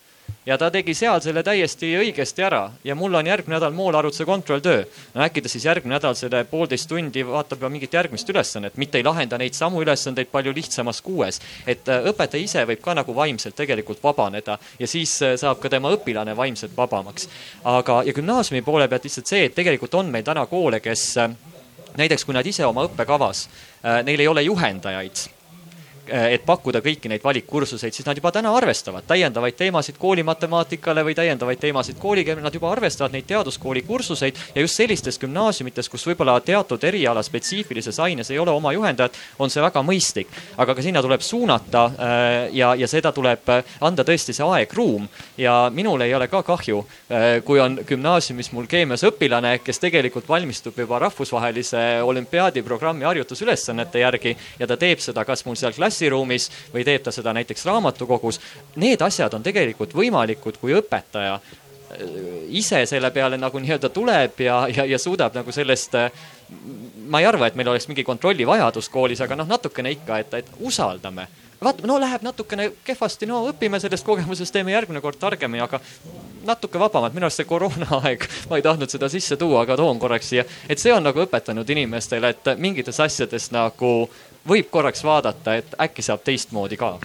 ja 0.49 0.57
ta 0.59 0.70
tegi 0.72 0.95
seal 0.97 1.20
selle 1.20 1.43
täiesti 1.45 1.91
õigesti 1.99 2.45
ära 2.47 2.62
ja 2.85 2.95
mul 2.97 3.14
on 3.18 3.26
järgmine 3.29 3.59
nädal 3.59 3.74
moolarvutuse 3.76 4.24
kontrolltöö. 4.24 4.85
no 5.14 5.22
äkki 5.24 5.43
ta 5.45 5.49
siis 5.49 5.64
järgmine 5.64 5.95
nädal 5.95 6.16
selle 6.16 6.45
poolteist 6.49 6.89
tundi 6.89 7.26
vaatab 7.26 7.61
juba 7.61 7.68
mingit 7.68 7.93
järgmist 7.93 8.31
ülesannet, 8.33 8.76
mitte 8.76 8.99
ei 8.99 9.05
lahenda 9.05 9.39
neid 9.39 9.55
samu 9.55 9.83
ülesandeid 9.83 10.33
palju 10.33 10.55
lihtsamas 10.55 11.03
kuues. 11.05 11.41
et 11.66 11.89
äh, 11.89 12.09
õpetaja 12.12 12.45
ise 12.45 12.64
võib 12.64 12.81
ka 12.81 12.95
nagu 12.95 13.14
vaimselt 13.14 13.57
tegelikult 13.57 14.03
vabaneda 14.03 14.59
ja 14.79 14.87
siis 14.87 15.20
äh, 15.22 15.37
saab 15.37 15.61
ka 15.61 15.68
tema 15.68 15.93
õpilane 15.93 16.37
vaimselt 16.37 16.76
vabamaks. 16.76 17.29
aga, 17.64 18.03
ja 18.07 18.12
gümnaasiumi 18.12 18.62
poole 18.62 18.89
pealt 18.89 19.05
lihtsalt 19.05 19.26
see, 19.26 19.45
et 19.45 19.55
tegelikult 19.55 19.95
on 19.95 20.09
meil 20.11 20.24
täna 20.24 20.47
koole, 20.47 20.81
kes 20.81 21.16
äh, 21.18 21.31
näiteks 21.97 22.24
kui 22.24 22.35
nad 22.35 22.47
ise 22.47 22.64
oma 22.64 22.85
õppekavas, 22.87 23.49
neil 24.05 24.20
ei 24.20 24.29
ole 24.29 24.43
juhendajaid 24.43 25.38
et 26.09 26.45
pakkuda 26.47 26.81
kõiki 26.85 27.11
neid 27.11 27.25
valikkursuseid, 27.25 27.95
siis 27.95 28.07
nad 28.07 28.17
juba 28.19 28.33
täna 28.35 28.53
arvestavad 28.57 29.07
täiendavaid 29.09 29.57
teemasid 29.59 29.99
koolimatemaatikale 29.99 31.05
või 31.05 31.15
täiendavaid 31.19 31.61
teemasid 31.61 31.99
koolikeelele, 32.01 32.45
nad 32.45 32.55
juba 32.55 32.71
arvestavad 32.73 33.13
neid 33.15 33.27
teaduskooli 33.29 33.83
kursuseid 33.87 34.39
ja 34.55 34.65
just 34.65 34.79
sellistes 34.79 35.19
gümnaasiumites, 35.21 35.89
kus 35.89 36.07
võib-olla 36.09 36.39
teatud 36.45 36.85
eriala 36.85 37.23
spetsiifilises 37.23 37.99
aines 38.05 38.31
ei 38.31 38.39
ole 38.39 38.55
oma 38.55 38.73
juhendajat, 38.73 39.19
on 39.39 39.51
see 39.51 39.63
väga 39.63 39.83
mõistlik. 39.83 40.29
aga 40.57 40.75
ka 40.75 40.83
sinna 40.83 41.03
tuleb 41.03 41.21
suunata 41.21 41.85
äh, 41.85 42.49
ja, 42.53 42.75
ja 42.75 42.89
seda 42.89 43.13
tuleb 43.13 43.51
anda 43.81 44.05
tõesti 44.05 44.35
see 44.37 44.45
aegruum 44.45 45.09
ja 45.39 45.71
minul 45.75 46.01
ei 46.01 46.15
ole 46.15 46.29
ka 46.29 46.43
kahju, 46.43 46.85
äh, 47.11 47.29
kui 47.45 47.61
on 47.61 47.81
gümnaasiumis 47.87 48.53
mul 48.53 48.67
keemias 48.67 49.05
õpilane, 49.09 49.59
kes 49.65 49.79
tegelikult 49.79 50.29
valmistub 50.29 50.79
juba 50.79 50.99
rahvusvahelise 50.99 52.03
olümpiaadiprogrammi 52.05 53.05
harjutusülesannete 53.05 54.05
järgi 54.05 54.37
ja 54.59 54.67
ta 54.67 54.77
teeb 54.77 55.03
seda 55.03 55.25
kas 55.25 55.45
mul 55.47 55.59
seal 55.59 55.75
klassiruumis 55.99 56.51
või 56.75 56.85
teeb 56.85 57.03
ta 57.03 57.13
seda 57.13 57.33
näiteks 57.35 57.65
raamatukogus. 57.67 58.41
Need 58.77 59.03
asjad 59.03 59.35
on 59.35 59.43
tegelikult 59.43 59.95
võimalikud, 59.95 60.59
kui 60.61 60.75
õpetaja 60.79 61.35
äh, 61.35 62.03
ise 62.51 62.85
selle 62.87 63.11
peale 63.11 63.39
nagu 63.39 63.59
nii-öelda 63.59 63.91
tuleb 63.91 64.41
ja, 64.41 64.67
ja, 64.69 64.85
ja 64.85 64.99
suudab 64.99 65.35
nagu 65.35 65.53
sellest 65.53 65.95
äh, 65.95 66.11
ma 67.09 67.21
ei 67.21 67.27
arva, 67.27 67.49
et 67.49 67.57
meil 67.57 67.69
oleks 67.69 67.89
mingi 67.89 68.05
kontrollivajadus 68.05 68.89
koolis, 68.89 69.21
aga 69.21 69.37
noh, 69.37 69.49
natukene 69.49 69.91
ikka, 69.97 70.19
et, 70.19 70.35
et 70.35 70.51
usaldame. 70.61 71.29
Vaatame, 71.65 71.87
no 71.91 71.99
läheb 72.01 72.23
natukene 72.23 72.71
kehvasti, 72.85 73.27
no 73.27 73.43
õpime 73.51 73.81
sellest 73.81 74.07
kogemusest, 74.07 74.53
teeme 74.53 74.73
järgmine 74.73 75.03
kord 75.05 75.19
targemini, 75.21 75.63
aga 75.65 75.81
natuke 76.49 76.81
vabamalt, 76.81 77.15
minu 77.17 77.29
arust 77.29 77.43
see 77.43 77.49
koroonaaeg, 77.49 78.27
ma 78.51 78.59
ei 78.59 78.67
tahtnud 78.67 78.91
seda 78.91 79.11
sisse 79.13 79.37
tuua, 79.37 79.63
aga 79.67 79.77
toon 79.77 79.99
korraks 79.99 80.33
siia, 80.33 80.45
et 80.69 80.81
see 80.81 80.95
on 80.95 81.05
nagu 81.05 81.25
õpetanud 81.25 81.71
inimestele, 81.77 82.35
et 82.35 82.53
mingites 82.59 83.01
asjades 83.05 83.51
nagu 83.55 83.95
võib 84.49 84.71
korraks 84.71 85.05
vaadata, 85.05 85.59
et 85.61 85.75
äkki 85.89 86.05
saab 86.05 86.25
teistmoodi 86.25 86.79
ka 86.81 86.97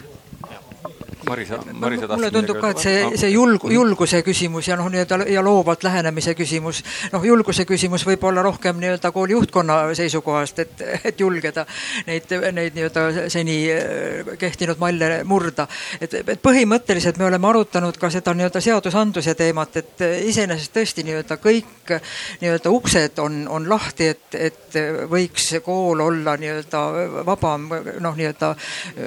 Marisa, 1.28 1.58
Marisa 1.72 2.08
mulle 2.08 2.30
tundub 2.34 2.58
ka, 2.60 2.70
et 2.74 2.82
see, 2.82 3.02
see 3.20 3.30
julg-, 3.32 3.66
julguse 3.72 4.20
küsimus 4.26 4.68
ja 4.68 4.76
noh, 4.78 4.88
nii-öelda 4.92 5.18
ja 5.32 5.42
loovalt 5.44 5.84
lähenemise 5.86 6.34
küsimus, 6.38 6.82
noh, 7.12 7.24
julguse 7.24 7.64
küsimus 7.68 8.04
võib 8.06 8.24
olla 8.28 8.42
rohkem 8.44 8.78
nii-öelda 8.82 9.10
kooli 9.14 9.36
juhtkonna 9.36 9.78
seisukohast, 9.96 10.62
et, 10.64 10.84
et 11.10 11.20
julgeda 11.20 11.66
neid, 12.08 12.30
neid 12.56 12.76
nii-öelda 12.76 13.28
seni 13.32 13.58
äh, 13.72 14.34
kehtinud 14.38 14.80
malle 14.82 15.22
murda. 15.28 15.66
et, 16.00 16.14
et 16.22 16.42
põhimõtteliselt 16.42 17.18
me 17.20 17.28
oleme 17.28 17.48
arutanud 17.48 17.98
ka 18.00 18.10
seda 18.12 18.34
nii-öelda 18.36 18.62
seadusandluse 18.64 19.34
teemat, 19.38 19.80
et 19.82 20.06
iseenesest 20.30 20.74
tõesti 20.76 21.06
nii-öelda 21.08 21.38
kõik 21.42 21.94
nii-öelda 22.40 22.70
uksed 22.70 23.18
on, 23.22 23.44
on 23.48 23.68
lahti, 23.68 24.10
et, 24.14 24.38
et 24.38 24.78
võiks 25.10 25.50
kool 25.64 26.00
olla 26.00 26.36
nii-öelda 26.40 26.84
vabam, 27.26 27.68
noh, 28.00 28.16
nii-öelda 28.16 28.54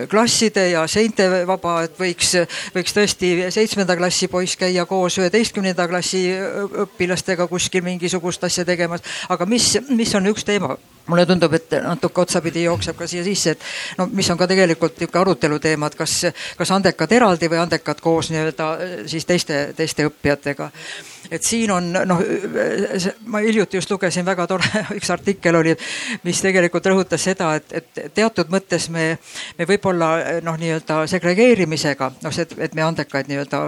klasside 0.09 0.69
ja 0.71 0.85
seinte 0.87 1.27
vaba, 1.47 1.81
et 1.87 1.99
või 1.99 2.06
võiks, 2.07 2.33
võiks 2.75 2.95
tõesti 2.95 3.31
seitsmenda 3.53 3.97
klassi 3.99 4.29
poiss 4.31 4.59
käia 4.59 4.85
koos 4.89 5.19
üheteistkümnenda 5.21 5.87
klassi 5.89 6.25
õpilastega 6.87 7.47
kuskil 7.51 7.85
mingisugust 7.85 8.43
asja 8.43 8.65
tegemas. 8.65 9.03
aga 9.29 9.45
mis, 9.45 9.75
mis 9.89 10.13
on 10.15 10.31
üks 10.33 10.47
teema 10.47 10.77
mulle 11.07 11.25
tundub, 11.25 11.53
et 11.55 11.71
natuke 11.83 12.21
otsapidi 12.21 12.65
jookseb 12.65 12.97
ka 12.99 13.07
siia 13.07 13.23
sisse, 13.23 13.55
et 13.55 13.99
no 13.99 14.09
mis 14.11 14.27
on 14.29 14.39
ka 14.39 14.47
tegelikult 14.49 14.97
niisugune 14.99 15.21
arutelu 15.21 15.59
teema, 15.63 15.87
et 15.87 15.95
kas, 15.95 16.17
kas 16.59 16.73
andekad 16.75 17.13
eraldi 17.15 17.47
või 17.51 17.61
andekad 17.61 18.01
koos 18.03 18.31
nii-öelda 18.33 18.71
siis 19.07 19.25
teiste, 19.25 19.61
teiste 19.77 20.07
õppijatega 20.09 20.71
et 21.31 21.43
siin 21.43 21.71
on 21.71 21.91
noh, 21.93 22.21
ma 23.25 23.41
hiljuti 23.43 23.77
just 23.77 23.91
lugesin 23.91 24.25
väga 24.25 24.47
tore, 24.47 24.83
üks 24.97 25.09
artikkel 25.13 25.55
oli, 25.59 25.75
mis 26.23 26.41
tegelikult 26.41 26.85
rõhutas 26.91 27.23
seda, 27.29 27.53
et, 27.59 27.73
et 27.81 28.13
teatud 28.15 28.51
mõttes 28.53 28.89
me, 28.93 29.09
me 29.57 29.67
võib-olla 29.69 30.39
noh, 30.45 30.57
nii-öelda 30.59 31.01
segregeerimisega, 31.09 32.11
noh, 32.23 32.35
see, 32.35 32.47
et 32.63 32.75
me 32.77 32.85
andekaid 32.85 33.29
nii-öelda 33.31 33.61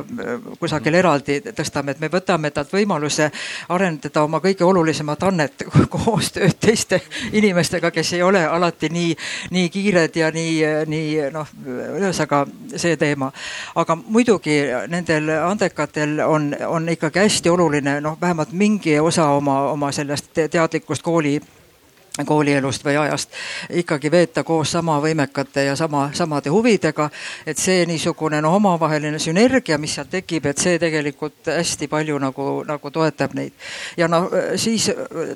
kusagil 0.60 1.00
eraldi 1.00 1.40
tõstame, 1.56 1.96
et 1.96 2.04
me 2.04 2.12
võtame 2.12 2.52
talt 2.56 2.74
võimaluse 2.74 3.30
arendada 3.70 4.24
oma 4.24 4.42
kõige 4.44 4.66
olulisemat 4.68 5.24
annet, 5.30 5.66
koostööd 5.96 6.58
teiste 6.60 7.02
inimestega, 7.32 7.92
kes 7.92 8.14
ei 8.18 8.24
ole 8.24 8.46
alati 8.46 8.90
nii, 8.94 9.16
nii 9.56 9.70
kiired 9.74 10.16
ja 10.16 10.32
nii, 10.34 10.54
nii 10.90 11.30
noh, 11.34 11.54
ühesõnaga 11.66 12.46
see 12.76 12.96
teema. 13.00 13.32
aga 13.76 13.96
muidugi 14.00 14.60
nendel 14.88 15.30
andekatel 15.40 16.20
on, 16.26 16.52
on 16.68 16.90
ikkagi 16.90 17.20
hästi 17.24 17.49
hästi 17.50 17.62
oluline, 17.62 18.02
noh, 18.02 18.18
vähemalt 18.22 18.52
mingi 18.52 19.00
osa 19.00 19.30
oma, 19.30 19.72
oma 19.72 19.92
sellest 19.92 20.34
teadlikust 20.52 21.02
kooli 21.02 21.42
koolielust 22.26 22.86
või 22.86 22.98
ajast 23.00 23.30
ikkagi 23.70 24.12
veeta 24.12 24.44
koos 24.44 24.72
sama 24.72 25.00
võimekate 25.02 25.64
ja 25.64 25.76
sama, 25.76 26.10
samade 26.14 26.50
huvidega. 26.50 27.10
et 27.46 27.58
see 27.58 27.86
niisugune 27.86 28.42
no 28.42 28.56
omavaheline 28.56 29.20
sünergia, 29.20 29.78
mis 29.78 29.96
seal 29.96 30.08
tekib, 30.10 30.46
et 30.46 30.58
see 30.58 30.80
tegelikult 30.80 31.48
hästi 31.48 31.88
palju 31.88 32.18
nagu, 32.20 32.48
nagu 32.68 32.92
toetab 32.92 33.34
neid. 33.34 33.54
ja 33.98 34.08
noh, 34.08 34.30
siis 34.56 34.90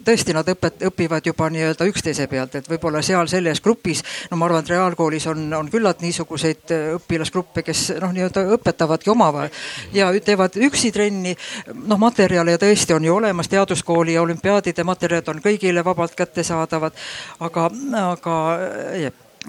tõesti 0.05 0.34
nad 0.34 0.47
õpet-, 0.47 0.84
õpivad 0.89 1.26
juba 1.26 1.49
nii-öelda 1.49 1.88
üksteise 1.89 2.28
pealt, 2.28 2.55
et 2.55 2.69
võib-olla 2.69 3.01
seal 3.01 3.28
selles 3.28 3.61
grupis, 3.61 4.03
no 4.32 4.38
ma 4.38 4.45
arvan, 4.45 4.63
et 4.63 4.74
reaalkoolis 4.76 5.28
on, 5.28 5.45
on 5.53 5.69
küllalt 5.71 6.01
niisuguseid 6.01 6.76
õpilasgruppe, 6.97 7.63
kes 7.63 7.93
noh, 8.01 8.11
nii-öelda 8.11 8.45
õpetavadki 8.57 9.13
omavahel 9.13 9.49
ja 9.93 10.11
teevad 10.19 10.57
üksi 10.57 10.91
trenni. 10.91 11.36
noh, 11.74 11.99
materjale 11.99 12.57
tõesti 12.57 12.95
on 12.95 13.05
ju 13.05 13.15
olemas, 13.15 13.47
teaduskooli 13.47 14.13
ja 14.13 14.21
olümpiaadide 14.21 14.84
materjalid 14.84 15.28
on 15.28 15.41
kõigile 15.43 15.84
vabalt 15.86 16.15
kättesaadavad 16.15 16.62
saadavad. 16.64 16.93
aga, 17.39 17.70
aga 18.16 18.36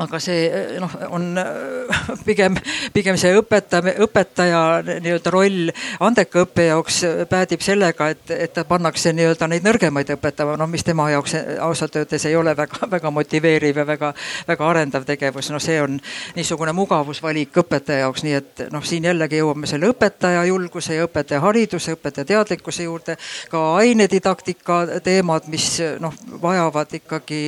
aga 0.03 0.19
see 0.19 0.49
noh, 0.83 0.91
on 1.15 1.39
pigem, 2.29 2.57
pigem 2.95 3.19
see 3.21 3.35
õpetaja, 3.39 3.95
õpetaja 4.03 4.61
nii-öelda 4.87 5.31
roll 5.31 5.71
andeka 6.03 6.43
õppe 6.45 6.67
jaoks 6.67 7.01
päädib 7.31 7.63
sellega, 7.63 8.09
et, 8.15 8.25
et 8.35 8.55
ta 8.55 8.65
pannakse 8.67 9.13
nii-öelda 9.15 9.49
neid 9.51 9.67
nõrgemaid 9.67 10.11
õpetama, 10.17 10.57
noh, 10.59 10.71
mis 10.71 10.83
tema 10.87 11.07
jaoks 11.13 11.37
ausalt 11.63 11.99
öeldes 12.01 12.27
ei 12.27 12.35
ole 12.37 12.57
väga, 12.59 12.89
väga 12.97 13.13
motiveeriv 13.15 13.83
ja 13.83 13.87
väga, 13.87 14.11
väga 14.49 14.71
arendav 14.71 15.07
tegevus. 15.07 15.53
no 15.55 15.63
see 15.63 15.79
on 15.83 16.01
niisugune 16.35 16.75
mugavusvalik 16.75 17.55
õpetaja 17.63 18.07
jaoks, 18.07 18.27
nii 18.27 18.37
et 18.41 18.65
noh, 18.75 18.83
siin 18.83 19.07
jällegi 19.07 19.39
jõuame 19.43 19.71
selle 19.71 19.93
õpetaja 19.95 20.43
julguse 20.51 20.99
ja 20.99 21.07
õpetaja 21.07 21.43
hariduse, 21.45 21.95
õpetaja 21.95 22.27
teadlikkuse 22.33 22.89
juurde. 22.89 23.17
ka 23.51 23.63
ainedidaktika 23.79 25.01
teemad, 25.05 25.47
mis 25.49 25.79
noh, 26.03 26.15
vajavad 26.43 26.99
ikkagi 26.99 27.41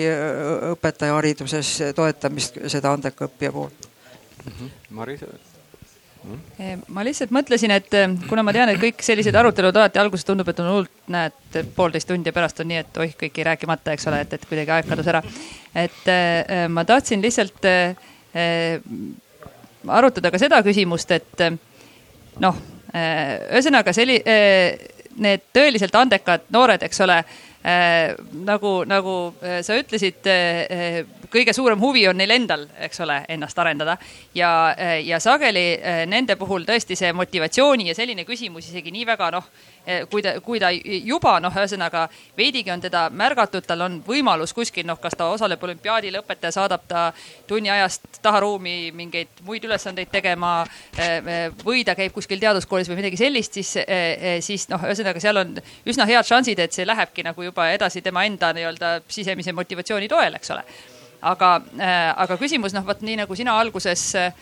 õpetaja 0.77 1.19
hariduses 1.19 1.75
toetamist 1.97 2.36
lähenemist 2.37 2.59
seda 2.71 2.93
andeka 2.93 3.27
õppija 3.27 3.53
poolt 3.53 3.87
mm. 4.45 4.53
-hmm. 4.53 4.71
Maris 4.91 5.21
mm? 5.23 6.41
-hmm. 6.59 6.83
ma 6.89 7.05
lihtsalt 7.05 7.31
mõtlesin, 7.31 7.71
et 7.71 7.95
eh, 7.95 8.09
kuna 8.29 8.43
ma 8.43 8.53
tean, 8.53 8.69
et 8.69 8.81
kõik 8.81 9.03
sellised 9.03 9.35
arutelud 9.35 9.77
alati 9.77 9.99
alguses 9.99 10.25
tundub, 10.25 10.49
et 10.49 10.61
on 10.61 10.71
hullult, 10.71 10.91
näed, 11.09 11.33
poolteist 11.75 12.09
tundi 12.09 12.29
ja 12.29 12.33
pärast 12.33 12.61
on 12.61 12.69
nii, 12.69 12.77
et 12.77 12.97
oih, 12.97 13.17
kõik 13.17 13.39
jäi 13.39 13.45
rääkimata, 13.45 13.93
eks 13.93 14.07
ole, 14.07 14.21
et, 14.21 14.33
et 14.33 14.47
kuidagi 14.47 14.71
aeg 14.71 14.89
kadus 14.89 15.07
ära. 15.07 15.23
et 15.75 16.09
äh, 16.09 16.69
ma 16.69 16.85
tahtsin 16.85 17.23
lihtsalt 17.23 17.65
arutada 19.89 20.31
ka 20.31 20.39
seda 20.39 20.63
küsimust, 20.63 21.11
et 21.11 21.45
noh 22.41 22.57
ühesõnaga 22.97 23.93
selli- 23.93 24.23
need 25.17 25.41
tõeliselt 25.53 25.95
andekad 25.97 26.45
noored, 26.53 26.83
eks 26.83 27.01
ole 27.01 27.25
nagu, 28.47 28.73
nagu 28.87 29.15
sa 29.41 29.75
ütlesid 29.75 30.29
äh,, 30.31 31.01
kõige 31.33 31.55
suurem 31.57 31.81
huvi 31.83 32.05
on 32.07 32.19
neil 32.21 32.31
endal, 32.37 32.67
eks 32.87 33.01
ole, 33.03 33.19
ennast 33.35 33.59
arendada. 33.59 33.97
Ja, 34.35 34.51
ja 35.03 35.19
sageli 35.21 35.65
nende 36.07 36.37
puhul 36.39 36.67
tõesti 36.69 36.95
see 36.99 37.11
motivatsiooni 37.17 37.89
ja 37.91 37.97
selline 37.99 38.25
küsimus 38.29 38.71
isegi 38.71 38.95
nii 38.95 39.09
väga 39.09 39.33
noh 39.35 39.49
kui 40.11 40.23
ta, 40.23 40.33
kui 40.43 40.61
ta 40.63 40.71
juba 40.73 41.37
noh, 41.43 41.55
ühesõnaga 41.55 42.07
veidigi 42.39 42.73
on 42.75 42.83
teda 42.83 43.07
märgatud, 43.15 43.63
tal 43.67 43.85
on 43.87 44.01
võimalus 44.07 44.55
kuskil 44.57 44.87
noh, 44.87 44.99
kas 45.03 45.15
ta 45.19 45.29
osaleb 45.31 45.63
olümpiaadil, 45.63 46.19
õpetaja 46.23 46.57
saadab 46.57 46.89
ta 46.89 47.05
tunni 47.47 47.71
ajast 47.71 48.21
taharuumi 48.23 48.91
mingeid 48.97 49.45
muid 49.47 49.65
ülesandeid 49.69 50.11
tegema 50.11 50.59
eh, 50.99 51.21
eh, 51.21 51.47
või 51.63 51.85
ta 51.87 51.95
käib 51.99 52.15
kuskil 52.17 52.43
teaduskoolis 52.43 52.91
või 52.91 53.01
midagi 53.03 53.21
sellist, 53.21 53.55
siis, 53.61 53.77
siis 54.47 54.67
noh, 54.73 54.83
ühesõnaga 54.89 55.23
seal 55.23 55.43
on 55.43 55.55
üsna 55.87 56.09
head 56.09 56.27
šansid, 56.27 56.61
et 56.61 56.75
see 56.75 56.87
lähebki 56.87 57.25
nagu 57.27 57.47
juba 57.47 57.71
edasi 57.75 58.03
tema 58.03 58.27
enda 58.27 58.53
nii-öelda 58.57 58.99
sisemise 59.09 59.55
motivatsiooni 59.57 60.11
toel, 60.11 60.39
eks 60.41 60.55
ole 60.57 60.67
aga 61.27 61.51
aga 62.17 62.37
küsimus 62.41 62.75
noh, 62.77 62.85
vot 62.87 63.01
nii 63.05 63.17
nagu 63.23 63.37
sina 63.39 63.57
alguses 63.59 64.03
äh, 64.19 64.35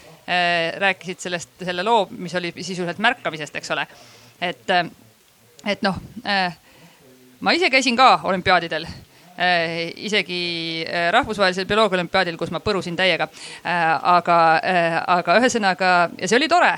rääkisid 0.80 1.22
sellest, 1.22 1.54
selle 1.62 1.84
loo, 1.86 2.06
mis 2.10 2.34
oli 2.34 2.52
sisuliselt 2.60 3.00
märkamisest, 3.04 3.56
eks 3.60 3.74
ole. 3.74 3.86
et 4.40 4.70
et 5.66 5.82
noh 5.84 5.98
äh,, 6.26 6.54
ma 7.40 7.52
ise 7.56 7.70
käisin 7.72 7.96
ka 7.96 8.20
olümpiaadidel. 8.24 8.86
Äh,, 9.34 9.92
isegi 10.06 10.84
äh, 10.86 11.10
rahvusvahelisel 11.12 11.66
bioloogiaolümpiaadil, 11.66 12.38
kus 12.38 12.52
ma 12.54 12.62
põrusin 12.64 12.96
täiega. 12.98 13.28
Aga 13.64 14.38
aga 15.18 15.38
ühesõnaga 15.40 15.94
ja 16.20 16.28
see 16.28 16.38
oli 16.38 16.50
tore. 16.50 16.74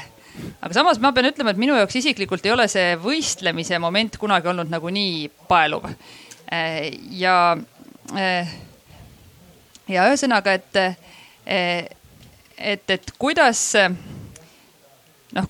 Aga 0.61 0.75
samas 0.77 1.01
ma 1.01 1.13
pean 1.17 1.31
ütlema, 1.31 1.53
et 1.53 1.61
minu 1.61 1.77
jaoks 1.77 1.97
isiklikult 2.01 2.45
ei 2.47 2.53
ole 2.53 2.67
see 2.69 2.95
võistlemise 3.01 3.81
moment 3.81 4.17
kunagi 4.21 4.53
olnud 4.53 4.73
nagu 4.73 4.93
nii 4.93 5.29
paeluv. 5.49 5.89
Ja, 7.17 7.37
ja 9.89 10.05
ühesõnaga, 10.11 10.55
et 10.61 10.77
et, 11.47 12.91
et 12.91 13.11
kuidas 13.19 13.63
noh, 15.35 15.49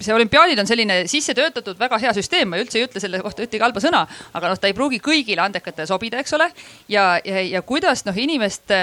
see 0.00 0.14
olümpiaadid 0.14 0.60
on 0.60 0.68
selline 0.68 1.02
sisse 1.10 1.34
töötatud 1.36 1.78
väga 1.80 1.98
hea 2.02 2.12
süsteem, 2.16 2.50
ma 2.52 2.60
üldse 2.60 2.80
ei 2.80 2.86
ütle 2.88 3.00
selle 3.02 3.22
kohta 3.24 3.46
ühtegi 3.46 3.64
halba 3.64 3.82
sõna, 3.82 4.04
aga 4.36 4.52
noh, 4.52 4.60
ta 4.60 4.68
ei 4.68 4.76
pruugi 4.76 5.00
kõigile 5.04 5.44
andekatele 5.46 5.88
sobida, 5.88 6.20
eks 6.20 6.36
ole. 6.36 6.50
ja, 6.88 7.12
ja, 7.24 7.44
ja 7.56 7.62
kuidas 7.66 8.04
noh, 8.08 8.16
inimest 8.16 8.74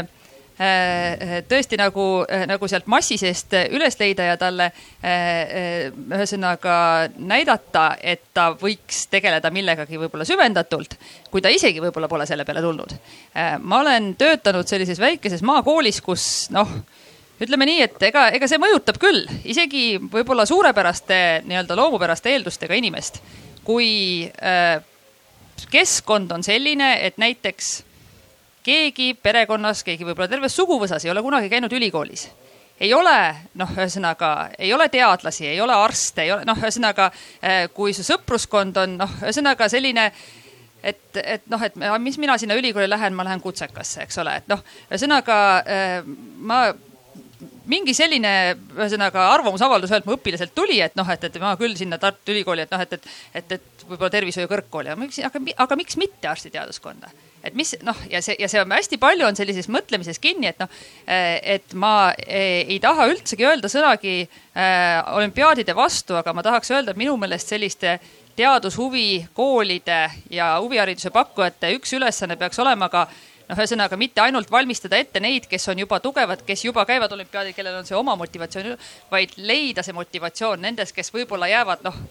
Äh, 0.57 1.43
tõesti 1.45 1.77
nagu, 1.77 2.03
äh, 2.25 2.47
nagu 2.49 2.65
sealt 2.65 2.87
massi 2.89 3.13
seest 3.21 3.53
üles 3.53 3.93
leida 3.99 4.25
ja 4.25 4.37
talle 4.41 4.71
äh, 5.05 5.91
ühesõnaga 5.93 6.77
näidata, 7.13 7.91
et 8.01 8.23
ta 8.33 8.47
võiks 8.57 9.03
tegeleda 9.11 9.51
millegagi 9.53 10.01
võib-olla 10.01 10.25
süvendatult, 10.25 10.95
kui 11.29 11.45
ta 11.45 11.51
isegi 11.53 11.83
võib-olla 11.83 12.09
pole 12.09 12.25
selle 12.25 12.45
peale 12.45 12.65
tulnud. 12.65 12.95
ma 13.61 13.83
olen 13.83 14.15
töötanud 14.17 14.65
sellises 14.65 14.97
väikeses 14.97 15.45
maakoolis, 15.45 16.01
kus 16.01 16.25
noh, 16.49 16.73
ütleme 17.41 17.67
nii, 17.69 17.81
et 17.85 18.07
ega, 18.09 18.27
ega 18.33 18.49
see 18.49 18.61
mõjutab 18.61 18.99
küll 19.01 19.25
isegi 19.45 19.97
võib-olla 20.01 20.45
suurepäraste 20.49 21.43
nii-öelda 21.47 21.77
loomupäraste 21.77 22.33
eeldustega 22.33 22.77
inimest, 22.77 23.21
kui 23.67 23.89
keskkond 25.71 26.31
on 26.31 26.43
selline, 26.43 26.93
et 27.05 27.17
näiteks 27.21 27.71
keegi 28.67 29.13
perekonnas, 29.23 29.83
keegi 29.87 30.05
võib-olla 30.07 30.29
terves 30.31 30.55
suguvõsas 30.57 31.05
ei 31.05 31.11
ole 31.13 31.23
kunagi 31.23 31.49
käinud 31.51 31.73
ülikoolis. 31.73 32.27
Ei 32.79 32.91
ole 32.93 33.15
noh, 33.57 33.69
ühesõnaga 33.73 34.31
ei 34.59 34.73
ole 34.73 34.89
teadlasi, 34.93 35.47
ei 35.49 35.61
ole 35.61 35.73
arste, 35.73 36.27
ei 36.27 36.33
ole 36.35 36.45
noh, 36.45 36.59
ühesõnaga 36.61 37.07
eh, 37.41 37.63
kui 37.73 37.95
su 37.95 38.05
sõpruskond 38.05 38.77
on 38.83 38.99
noh, 38.99 39.15
ühesõnaga 39.23 39.69
selline, 39.71 40.11
et, 40.83 41.01
et 41.23 41.47
noh, 41.49 41.63
et 41.63 41.79
mis 42.03 42.19
mina 42.21 42.37
sinna 42.37 42.57
ülikooli 42.59 42.89
lähen, 42.89 43.17
ma 43.17 43.25
lähen 43.25 43.41
kutsekasse, 43.41 44.03
eks 44.05 44.21
ole, 44.21 44.35
et 44.43 44.51
noh, 44.51 44.61
ühesõnaga 44.91 45.39
eh, 45.65 46.11
ma 46.37 46.61
mingi 47.69 47.93
selline 47.93 48.31
ühesõnaga 48.75 49.27
arvamusavaldus 49.35 49.91
ühelt 49.93 50.07
mu 50.07 50.15
õpilaselt 50.17 50.55
tuli, 50.57 50.79
et 50.81 50.95
noh, 50.97 51.07
et, 51.13 51.23
et 51.27 51.39
ma 51.41 51.53
küll 51.59 51.75
sinna 51.77 51.99
Tartu 52.01 52.33
Ülikooli, 52.33 52.65
et 52.65 52.73
noh, 52.73 52.81
et, 52.81 52.97
et, 52.97 53.09
et, 53.37 53.57
et 53.59 53.87
võib-olla 53.87 54.13
tervishoiu 54.13 54.49
kõrgkooli, 54.51 54.93
aga, 55.27 55.41
aga 55.65 55.79
miks 55.79 55.99
mitte 56.01 56.31
arstiteaduskonna 56.31 57.13
et 57.47 57.55
mis 57.55 57.75
noh, 57.85 57.97
ja 58.11 58.19
see 58.23 58.35
ja 58.39 58.49
see 58.51 58.61
on 58.61 58.73
hästi 58.75 58.99
palju 59.01 59.27
on 59.27 59.37
sellises 59.37 59.69
mõtlemises 59.71 60.19
kinni, 60.19 60.49
et 60.49 60.59
noh, 60.59 60.71
et 61.07 61.75
ma 61.79 62.11
ei, 62.25 62.65
ei 62.73 62.79
taha 62.83 63.07
üldsegi 63.11 63.47
öelda 63.47 63.69
sõnagi 63.71 64.15
äh, 64.25 64.99
olümpiaadide 65.15 65.75
vastu, 65.77 66.17
aga 66.17 66.33
ma 66.35 66.43
tahaks 66.45 66.73
öelda, 66.73 66.91
et 66.93 66.99
minu 66.99 67.15
meelest 67.21 67.53
selliste 67.53 67.97
teadushuvi 68.37 69.27
koolide 69.37 70.03
ja 70.33 70.55
huvihariduse 70.61 71.09
pakkujate 71.13 71.71
üks 71.77 71.95
ülesanne 71.97 72.37
peaks 72.37 72.59
olema 72.61 72.89
ka 72.93 73.07
noh, 73.47 73.57
ühesõnaga 73.57 73.97
mitte 73.97 74.21
ainult 74.21 74.51
valmistada 74.51 74.99
ette 74.99 75.19
neid, 75.23 75.47
kes 75.49 75.67
on 75.71 75.79
juba 75.79 75.99
tugevad, 76.03 76.43
kes 76.47 76.65
juba 76.65 76.85
käivad 76.85 77.11
olümpiaadil, 77.15 77.55
kellel 77.57 77.81
on 77.81 77.87
see 77.87 77.97
oma 77.97 78.15
motivatsioon, 78.19 78.77
vaid 79.11 79.37
leida 79.37 79.83
see 79.83 79.95
motivatsioon 79.95 80.65
nendes, 80.67 80.93
kes 80.95 81.13
võib-olla 81.15 81.49
jäävad 81.51 81.85
noh 81.87 82.01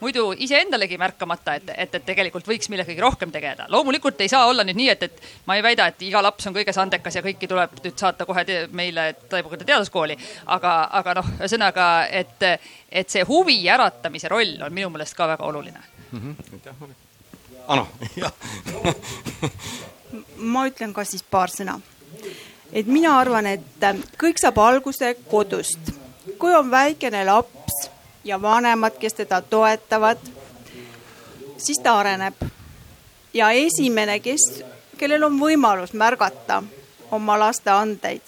muidu 0.00 0.34
iseendalegi 0.36 0.98
märkamata, 0.98 1.54
et, 1.56 1.70
et, 1.76 1.94
et 1.94 2.04
tegelikult 2.04 2.48
võiks 2.48 2.68
millegagi 2.68 3.00
rohkem 3.00 3.30
tegeleda. 3.32 3.66
loomulikult 3.72 4.20
ei 4.20 4.28
saa 4.28 4.46
olla 4.46 4.64
nüüd 4.64 4.76
nii, 4.76 4.88
et, 4.92 5.06
et 5.08 5.22
ma 5.48 5.56
ei 5.56 5.64
väida, 5.64 5.86
et 5.88 6.02
iga 6.04 6.22
laps 6.22 6.46
on 6.48 6.56
kõiges 6.56 6.78
andekas 6.80 7.16
ja 7.16 7.24
kõiki 7.24 7.48
tuleb 7.48 7.78
nüüd 7.80 7.96
saata 7.96 8.26
kohe 8.28 8.44
te 8.44 8.58
meile 8.76 9.08
Taibukate 9.30 9.64
teaduskooli. 9.64 10.18
aga, 10.52 10.76
aga 11.00 11.16
noh, 11.20 11.32
ühesõnaga, 11.40 11.88
et, 12.10 12.48
et 12.90 13.10
see 13.10 13.24
huvi 13.28 13.58
äratamise 13.72 14.28
roll 14.28 14.56
on 14.68 14.76
minu 14.76 14.92
meelest 14.92 15.16
ka 15.16 15.28
väga 15.32 15.44
oluline 15.48 15.80
mm. 16.12 16.20
-hmm. 16.20 16.52
aitäh, 16.52 16.80
Mari. 16.80 16.92
Ano, 17.66 17.88
jah 18.16 18.32
ma 20.36 20.66
ütlen 20.68 20.92
ka 20.94 21.04
siis 21.04 21.22
paar 21.22 21.50
sõna. 21.50 21.80
et 22.72 22.86
mina 22.86 23.18
arvan, 23.18 23.46
et 23.46 23.84
kõik 24.18 24.38
saab 24.40 24.58
alguse 24.58 25.16
kodust. 25.30 25.92
kui 26.38 26.54
on 26.54 26.70
väikene 26.70 27.24
laps 27.24 27.90
ja 28.24 28.42
vanemad, 28.42 28.98
kes 28.98 29.14
teda 29.14 29.40
toetavad, 29.40 30.18
siis 31.56 31.78
ta 31.78 31.98
areneb. 31.98 32.34
ja 33.34 33.50
esimene, 33.50 34.20
kes, 34.20 34.62
kellel 34.98 35.22
on 35.22 35.40
võimalus 35.40 35.92
märgata 35.92 36.62
oma 37.10 37.38
laste 37.38 37.70
andeid, 37.70 38.22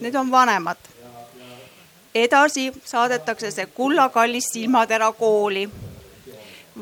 need 0.00 0.14
on 0.14 0.30
vanemad. 0.30 0.76
edasi 2.14 2.72
saadetakse 2.84 3.50
see 3.50 3.66
kullakallis 3.66 4.52
silmatera 4.52 5.12
kooli. 5.12 5.70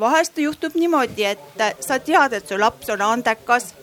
vahest 0.01 0.39
juhtub 0.39 0.75
niimoodi, 0.75 1.25
et 1.25 1.39
sa 1.81 1.99
tead, 1.99 2.33
et 2.33 2.49
su 2.49 2.59
laps 2.61 2.89
on 2.89 3.03
andekas 3.03 3.75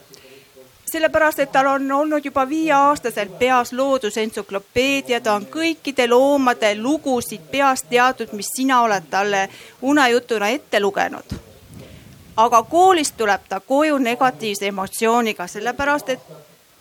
sellepärast, 0.96 1.40
et 1.40 1.52
tal 1.52 1.68
on 1.68 1.92
olnud 1.92 2.26
juba 2.26 2.50
viieaastaselt 2.50 3.40
peas 3.40 3.74
loodusentsüklopeedia, 3.74 5.20
ta 5.22 5.34
on 5.36 5.48
kõikide 5.52 6.08
loomade 6.08 6.72
lugusid 6.80 7.50
peast 7.52 7.90
teadnud, 7.90 8.32
mis 8.38 8.48
sina 8.56 8.80
oled 8.86 9.10
talle 9.12 9.50
unejutuna 9.82 10.50
ette 10.56 10.80
lugenud. 10.80 11.36
aga 12.38 12.64
koolist 12.64 13.18
tuleb 13.18 13.42
ta 13.50 13.60
koju 13.60 13.98
negatiivse 13.98 14.68
emotsiooniga, 14.68 15.48
sellepärast 15.48 16.10
et 16.10 16.20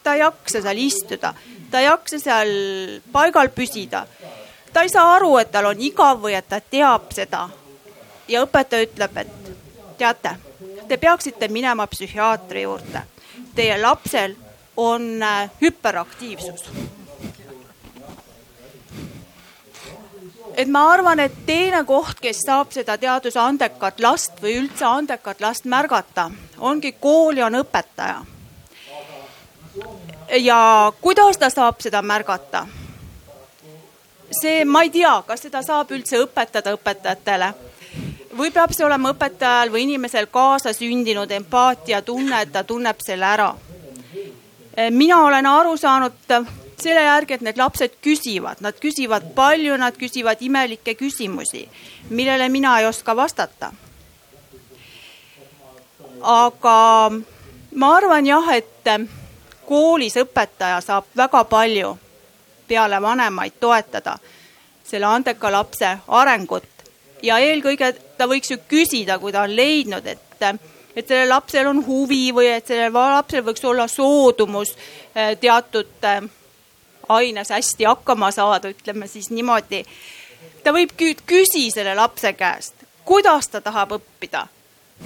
ta 0.03 0.15
ei 0.15 0.21
jaksa 0.21 0.63
seal 0.63 0.79
istuda, 0.79 1.35
ta 1.71 1.81
ei 1.81 1.87
jaksa 1.87 2.19
seal 2.19 2.53
paigal 3.13 3.49
püsida. 3.49 4.07
ta 4.73 4.83
ei 4.83 4.89
saa 4.89 5.15
aru, 5.15 5.37
et 5.39 5.51
tal 5.51 5.67
on 5.67 5.81
igav 5.81 6.23
või 6.23 6.35
et 6.39 6.49
ta 6.49 6.61
teab 6.61 7.11
seda. 7.13 7.49
ja 8.29 8.45
õpetaja 8.47 8.87
ütleb, 8.87 9.17
et 9.17 9.51
teate, 9.99 10.37
te 10.89 10.97
peaksite 10.97 11.49
minema 11.49 11.87
psühhiaatri 11.87 12.63
juurde 12.63 13.14
teie 13.55 13.83
lapsel 13.83 14.35
on 14.77 15.23
äh, 15.23 15.51
hüperaktiivsus. 15.61 16.65
et 20.57 20.69
ma 20.69 20.85
arvan, 20.93 21.21
et 21.21 21.33
teine 21.47 21.85
koht, 21.85 22.21
kes 22.23 22.45
saab 22.47 22.71
seda 22.73 22.95
teaduse 22.99 23.41
andekat 23.43 23.99
last 24.01 24.39
või 24.43 24.55
üldse 24.61 24.87
andekat 24.87 25.41
last 25.43 25.65
märgata, 25.67 26.29
ongi 26.59 26.93
kool 26.93 27.37
ja 27.37 27.47
on 27.47 27.59
õpetaja. 27.59 28.23
ja 30.41 30.93
kuidas 31.01 31.39
ta 31.39 31.51
saab 31.51 31.81
seda 31.81 32.03
märgata? 32.03 32.67
see, 34.41 34.65
ma 34.65 34.83
ei 34.83 34.91
tea, 34.91 35.23
kas 35.27 35.43
seda 35.47 35.63
saab 35.63 35.91
üldse 35.95 36.19
õpetada 36.23 36.75
õpetajatele 36.75 37.53
või 38.37 38.51
peab 38.51 38.73
see 38.75 38.85
olema 38.87 39.13
õpetajal 39.15 39.71
või 39.73 39.85
inimesel 39.87 40.27
kaasasündinud 40.33 41.31
empaatiatunne, 41.31 42.43
et 42.43 42.53
ta 42.53 42.65
tunneb 42.65 43.01
selle 43.05 43.27
ära. 43.27 43.55
mina 44.91 45.23
olen 45.25 45.47
aru 45.47 45.77
saanud 45.77 46.13
selle 46.79 47.03
järgi, 47.03 47.35
et 47.35 47.41
need 47.41 47.59
lapsed 47.59 47.97
küsivad, 48.03 48.61
nad 48.61 48.75
küsivad 48.81 49.35
palju, 49.35 49.77
nad 49.77 49.97
küsivad 49.97 50.43
imelikke 50.43 50.95
küsimusi, 50.95 51.69
millele 52.11 52.49
mina 52.49 52.79
ei 52.81 52.87
oska 52.87 53.17
vastata. 53.17 53.73
aga 56.23 57.11
ma 57.75 57.97
arvan 57.97 58.27
jah, 58.27 58.49
et 58.53 58.89
koolis 59.67 60.17
õpetaja 60.17 60.81
saab 60.81 61.05
väga 61.17 61.45
palju 61.45 61.99
peale 62.69 63.03
vanemaid 63.03 63.53
toetada 63.61 64.19
selle 64.85 65.07
andeka 65.07 65.53
lapse 65.53 65.99
arengut 66.09 66.65
ja 67.23 67.39
eelkõige 67.41 67.95
ta 68.25 68.31
võiks 68.31 68.55
ju 68.55 68.61
küsida, 68.69 69.19
kui 69.21 69.33
ta 69.35 69.45
on 69.45 69.53
leidnud, 69.53 70.07
et, 70.09 70.47
et 70.97 71.05
sellel 71.05 71.29
lapsel 71.29 71.69
on 71.69 71.83
huvi 71.85 72.31
või 72.33 72.49
et 72.55 72.71
sellel 72.71 72.95
lapsel 72.95 73.45
võiks 73.45 73.65
olla 73.69 73.85
soodumus 73.91 74.73
eh, 75.13 75.35
teatud 75.41 76.09
eh, 76.09 76.25
aines 77.13 77.53
hästi 77.53 77.85
hakkama 77.85 78.31
saada, 78.33 78.73
ütleme 78.73 79.09
siis 79.11 79.29
niimoodi. 79.31 79.85
ta 80.65 80.73
võib 80.73 80.97
küsi 80.97 81.69
selle 81.71 81.95
lapse 81.95 82.33
käest, 82.33 82.87
kuidas 83.05 83.53
ta 83.53 83.61
tahab 83.61 83.99
õppida 83.99 84.47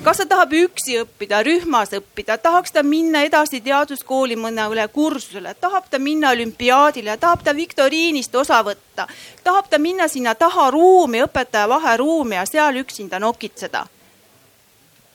kas 0.05 0.20
ta 0.20 0.26
tahab 0.28 0.53
üksi 0.55 0.99
õppida, 1.03 1.41
rühmas 1.47 1.93
õppida, 1.97 2.39
tahaks 2.41 2.72
ta 2.72 2.82
minna 2.86 3.22
edasi 3.26 3.61
teaduskooli 3.64 4.36
mõnele 4.39 4.86
kursusele, 4.93 5.55
tahab 5.61 5.89
ta 5.91 5.99
minna 5.99 6.30
olümpiaadile, 6.36 7.16
tahab 7.20 7.43
ta 7.45 7.55
viktoriinist 7.57 8.34
osa 8.36 8.61
võtta, 8.66 9.09
tahab 9.45 9.68
ta 9.70 9.78
minna 9.82 10.09
sinna 10.09 10.34
taha 10.39 10.70
ruumi, 10.74 11.22
õpetaja 11.26 11.68
vaheruumi 11.68 12.39
ja 12.39 12.47
seal 12.47 12.80
üksinda 12.82 13.18
nokitseda. 13.18 13.86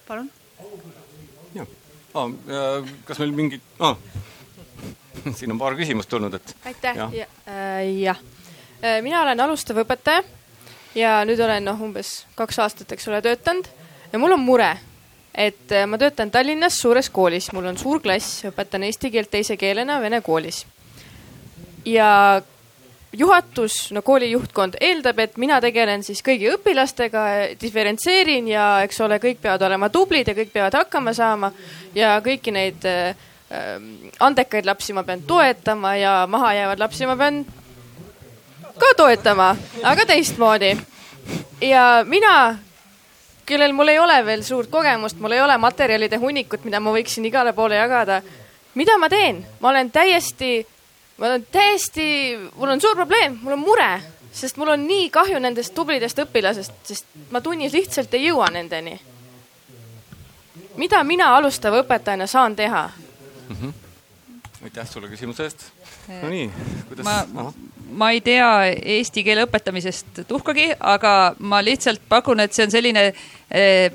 palun. 0.07 0.29
ah,, 2.13 2.93
kas 3.05 3.19
meil 3.19 3.31
mingid 3.31 3.61
ah. 3.79 3.97
siin 5.37 5.51
on 5.51 5.59
paar 5.59 5.77
küsimust 5.79 6.09
tulnud, 6.09 6.33
et. 6.33 6.55
aitäh, 6.65 6.97
jah 6.97 7.13
äh, 7.47 8.01
ja. 8.01 8.15
Äh, 8.83 9.01
mina 9.01 9.21
olen 9.21 9.39
alustav 9.39 9.79
õpetaja 9.85 10.23
ja 10.95 11.21
nüüd 11.25 11.39
olen 11.39 11.63
noh, 11.65 11.79
umbes 11.81 12.25
kaks 12.35 12.59
aastat, 12.59 12.91
eks 12.91 13.07
ole, 13.07 13.21
töötanud 13.23 13.69
ja 14.13 14.19
mul 14.19 14.37
on 14.37 14.43
mure, 14.45 14.69
et 15.33 15.71
äh, 15.71 15.87
ma 15.89 15.97
töötan 15.97 16.31
Tallinnas 16.31 16.77
suures 16.81 17.09
koolis, 17.09 17.51
mul 17.53 17.65
on 17.71 17.77
suur 17.77 18.01
klass, 18.01 18.43
õpetan 18.49 18.85
eesti 18.87 19.11
keelt 19.11 19.31
teise 19.33 19.57
keelena 19.57 19.99
vene 20.01 20.21
koolis. 20.21 20.65
ja 21.85 22.41
juhatus, 23.13 23.91
no 23.91 24.01
kooli 24.01 24.31
juhtkond 24.31 24.77
eeldab, 24.81 25.19
et 25.19 25.37
mina 25.37 25.59
tegelen 25.61 26.03
siis 26.03 26.23
kõigi 26.25 26.49
õpilastega, 26.53 27.25
diferentseerin 27.61 28.47
ja 28.47 28.67
eks 28.85 29.01
ole, 29.05 29.19
kõik 29.21 29.41
peavad 29.41 29.67
olema 29.67 29.89
tublid 29.93 30.27
ja 30.27 30.37
kõik 30.37 30.53
peavad 30.53 30.77
hakkama 30.79 31.13
saama 31.13 31.51
ja 31.95 32.15
kõiki 32.25 32.53
neid 32.53 32.85
äh, 32.89 33.13
andekaid 34.19 34.65
lapsi 34.65 34.93
ma 34.93 35.03
pean 35.03 35.21
toetama 35.27 35.95
ja 35.97 36.13
mahajäävad 36.29 36.79
lapsi 36.79 37.05
ma 37.05 37.17
pean 37.17 37.43
ka 38.77 38.93
toetama, 38.97 39.53
aga 39.83 40.05
teistmoodi. 40.09 40.77
ja 41.61 42.03
mina, 42.07 42.57
kellel 43.45 43.73
mul 43.73 43.87
ei 43.87 43.99
ole 43.99 44.25
veel 44.25 44.43
suurt 44.43 44.69
kogemust, 44.71 45.19
mul 45.19 45.31
ei 45.31 45.41
ole 45.41 45.57
materjalide 45.57 46.17
hunnikut, 46.17 46.63
mida 46.63 46.79
ma 46.79 46.93
võiksin 46.95 47.25
igale 47.25 47.53
poole 47.53 47.75
jagada. 47.75 48.21
mida 48.75 48.97
ma 48.97 49.09
teen? 49.09 49.45
ma 49.59 49.69
olen 49.69 49.91
täiesti, 49.91 50.65
ma 51.17 51.27
olen 51.27 51.45
täiesti, 51.51 52.37
mul 52.55 52.69
on 52.69 52.81
suur 52.81 52.95
probleem, 52.95 53.39
mul 53.41 53.53
on 53.53 53.59
mure, 53.59 53.91
sest 54.31 54.57
mul 54.57 54.73
on 54.73 54.87
nii 54.87 55.09
kahju 55.09 55.39
nendest 55.39 55.73
tublidest 55.75 56.19
õpilasest, 56.19 56.73
sest 56.83 57.05
ma 57.31 57.41
tunnis 57.41 57.73
lihtsalt 57.73 58.13
ei 58.13 58.27
jõua 58.27 58.49
nendeni. 58.51 58.99
mida 60.77 61.03
mina 61.03 61.35
alustava 61.35 61.83
õpetajana 61.83 62.27
saan 62.27 62.55
teha 62.55 62.89
mm? 63.49 63.55
-hmm. 63.55 63.73
aitäh 64.63 64.89
sulle 64.89 65.07
küsimuse 65.07 65.43
eest. 65.43 65.65
No 66.07 66.29
nii, 66.29 66.49
kuidas? 66.89 67.05
ma, 67.05 67.51
ma 67.93 68.11
ei 68.11 68.21
tea 68.21 68.49
eesti 68.95 69.23
keele 69.25 69.45
õpetamisest 69.47 70.23
tuhkagi, 70.29 70.71
aga 70.79 71.35
ma 71.39 71.61
lihtsalt 71.63 72.01
pakun, 72.09 72.43
et 72.43 72.55
see 72.55 72.65
on 72.67 72.73
selline, 72.73 73.05
eh, 73.51 73.91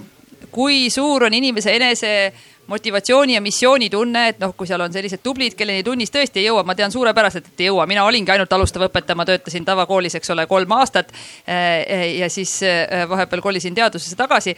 kui 0.54 0.86
suur 0.90 1.26
on 1.28 1.34
inimese 1.34 1.74
enese 1.76 2.12
motivatsiooni 2.68 3.34
ja 3.34 3.40
missioonitunne, 3.40 4.26
et 4.28 4.42
noh, 4.42 4.52
kui 4.56 4.68
seal 4.68 4.82
on 4.84 4.92
sellised 4.92 5.22
tublid, 5.24 5.54
kelleni 5.56 5.84
tunnis 5.84 6.12
tõesti 6.12 6.42
ei 6.42 6.50
jõua, 6.50 6.66
ma 6.68 6.76
tean 6.76 6.92
suurepäraselt, 6.92 7.48
et 7.48 7.64
ei 7.64 7.70
jõua, 7.70 7.86
mina 7.88 8.04
olingi 8.04 8.34
ainult 8.34 8.52
alustav 8.52 8.84
õpetaja, 8.90 9.16
ma 9.16 9.24
töötasin 9.28 9.64
tavakoolis, 9.64 10.18
eks 10.20 10.34
ole, 10.36 10.44
kolm 10.50 10.76
aastat. 10.76 11.14
Eh, 11.46 12.18
ja 12.18 12.28
siis 12.30 12.58
eh, 12.62 13.08
vahepeal 13.08 13.42
kolisin 13.44 13.74
teadusesse 13.74 14.16
tagasi 14.20 14.56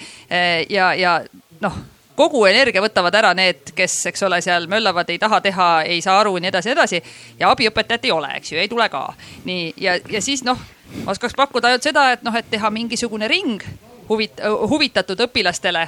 ja, 0.70 0.90
ja 0.98 1.20
noh 1.62 1.78
kogu 2.20 2.42
energia 2.48 2.82
võtavad 2.84 3.16
ära 3.16 3.30
need, 3.36 3.72
kes, 3.76 3.94
eks 4.10 4.26
ole, 4.28 4.40
seal 4.44 4.68
möllavad, 4.70 5.08
ei 5.12 5.20
taha 5.20 5.40
teha, 5.44 5.68
ei 5.88 6.02
saa 6.04 6.18
aru, 6.20 6.36
nii 6.36 6.50
edasi, 6.52 6.72
edasi. 6.74 7.02
ja 7.40 7.52
abiõpetajat 7.54 8.04
ei 8.08 8.12
ole, 8.14 8.34
eks 8.40 8.52
ju, 8.52 8.60
ei 8.60 8.68
tule 8.68 8.88
ka. 8.92 9.06
nii, 9.48 9.72
ja, 9.80 9.96
ja 10.10 10.22
siis 10.24 10.44
noh, 10.44 10.60
oskaks 11.08 11.36
pakkuda 11.38 11.70
ainult 11.70 11.86
seda, 11.86 12.10
et 12.16 12.26
noh, 12.26 12.36
et 12.36 12.50
teha 12.50 12.70
mingisugune 12.74 13.28
ring 13.30 13.64
huvit-, 14.10 14.42
huvitatud 14.68 15.24
õpilastele 15.26 15.86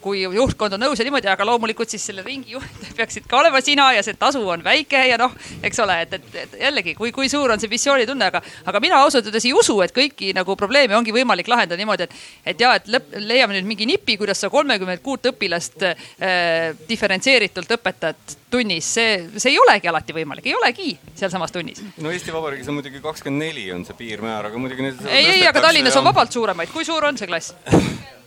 kui 0.00 0.22
juhtkond 0.24 0.74
on 0.76 0.82
nõus 0.84 1.00
ja 1.00 1.04
niimoodi, 1.06 1.28
aga 1.30 1.44
loomulikult 1.46 1.92
siis 1.92 2.04
selle 2.08 2.24
ringi 2.26 2.54
juht 2.54 2.86
peaksid 2.98 3.26
ka 3.30 3.40
olema 3.40 3.60
sina 3.64 3.90
ja 3.96 4.02
see 4.04 4.16
tasu 4.18 4.42
on 4.48 4.64
väike 4.64 5.02
ja 5.10 5.18
noh, 5.20 5.34
eks 5.62 5.82
ole, 5.84 6.00
et, 6.04 6.16
et, 6.16 6.28
et 6.44 6.56
jällegi, 6.64 6.94
kui, 6.98 7.12
kui 7.14 7.28
suur 7.32 7.52
on 7.52 7.60
see 7.60 7.70
missioonitunne, 7.72 8.30
aga, 8.32 8.42
aga 8.70 8.82
mina 8.82 9.00
ausalt 9.04 9.28
öeldes 9.28 9.46
ei 9.48 9.54
usu, 9.56 9.76
et 9.84 9.94
kõiki 9.96 10.32
nagu 10.36 10.56
probleeme 10.58 10.96
ongi 10.96 11.14
võimalik 11.14 11.48
lahendada 11.50 11.78
niimoodi, 11.80 12.08
et, 12.08 12.18
et 12.54 12.64
ja, 12.64 12.74
et 12.80 12.90
lõpp, 12.90 13.16
leiame 13.20 13.58
nüüd 13.58 13.68
mingi 13.68 13.88
nipi, 13.90 14.16
kuidas 14.20 14.42
sa 14.42 14.50
kolmekümmet 14.52 15.04
kuut 15.04 15.30
õpilast 15.32 15.86
äh, 15.90 16.70
diferentseeritult 16.88 17.76
õpetad 17.78 18.38
tunnis, 18.50 18.94
see, 18.96 19.18
see 19.36 19.52
ei 19.54 19.60
olegi 19.62 19.90
alati 19.90 20.16
võimalik, 20.16 20.48
ei 20.50 20.56
olegi 20.58 20.94
sealsamas 21.14 21.52
tunnis. 21.54 21.82
no 22.02 22.10
Eesti 22.10 22.34
Vabariigis 22.34 22.70
on 22.72 22.80
muidugi 22.80 23.02
kakskümmend 23.04 23.46
neli 23.46 23.68
on 23.74 23.84
see 23.86 23.98
piirmäär, 23.98 24.50
aga 24.50 24.58
muidugi. 24.58 24.90
ei, 25.06 25.26
ei, 25.36 25.44
aga 25.46 25.62
Tallinnas 25.68 25.94
ja... 25.94 26.02
on 26.02 26.10
vabalt 26.10 26.32
suuremaid, 26.34 26.72
kui 26.74 26.88
suur 26.88 27.06
on 27.06 27.20
see 27.20 27.30
klass? 27.30 27.54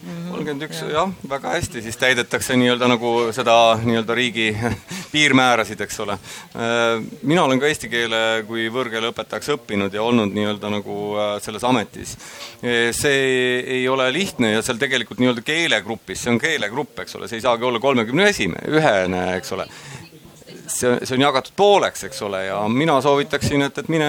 kolmkümmend 0.00 0.64
üks, 0.64 0.78
jah, 0.88 1.10
väga 1.28 1.50
hästi, 1.56 1.82
siis 1.84 1.98
täidetakse 2.00 2.56
nii-öelda 2.56 2.88
nagu 2.88 3.10
seda 3.36 3.54
nii-öelda 3.82 4.14
riigi 4.16 4.46
piirmäärasid, 5.12 5.80
eks 5.84 6.00
ole. 6.00 6.16
Äh, 6.56 7.02
mina 7.22 7.44
olen 7.44 7.60
ka 7.60 7.68
eesti 7.68 7.90
keele 7.92 8.20
kui 8.48 8.68
võõrkeele 8.72 9.10
õpetajaks 9.12 9.52
õppinud 9.56 9.94
ja 9.94 10.04
olnud 10.06 10.32
nii-öelda 10.32 10.72
nagu 10.72 10.96
äh, 11.18 11.34
selles 11.44 11.66
ametis. 11.68 12.16
Äh, 12.64 12.88
see 12.96 13.60
ei 13.80 13.84
ole 13.92 14.08
lihtne 14.16 14.54
ja 14.54 14.64
seal 14.64 14.80
tegelikult 14.80 15.20
nii-öelda 15.20 15.44
keelegrupis, 15.44 16.24
see 16.24 16.32
on 16.32 16.40
keelegrupp, 16.40 17.04
eks 17.04 17.20
ole, 17.20 17.28
see 17.28 17.42
ei 17.42 17.44
saagi 17.44 17.68
olla 17.68 17.82
kolmekümne 17.82 18.30
esime-, 18.32 18.64
ühene, 18.72 19.24
eks 19.36 19.56
ole 19.58 19.68
see, 20.70 20.96
see 21.04 21.16
on 21.18 21.26
jagatud 21.26 21.52
pooleks, 21.58 22.06
eks 22.08 22.22
ole, 22.24 22.46
ja 22.48 22.62
mina 22.72 23.00
soovitaksin, 23.04 23.68
et, 23.68 23.82
et 23.82 23.92
mine 23.92 24.08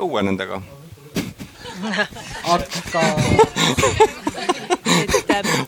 õue 0.00 0.24
nendega. 0.24 0.62
aga 2.52 3.02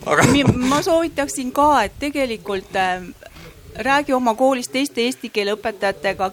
Aga... 0.05 0.23
ma 0.55 0.81
soovitaksin 0.81 1.51
ka, 1.51 1.83
et 1.83 1.99
tegelikult 1.99 2.75
äh, 2.75 3.03
räägi 3.75 4.13
oma 4.13 4.35
koolis 4.35 4.69
teiste 4.69 5.01
eesti 5.01 5.29
keele 5.29 5.55
õpetajatega. 5.55 6.31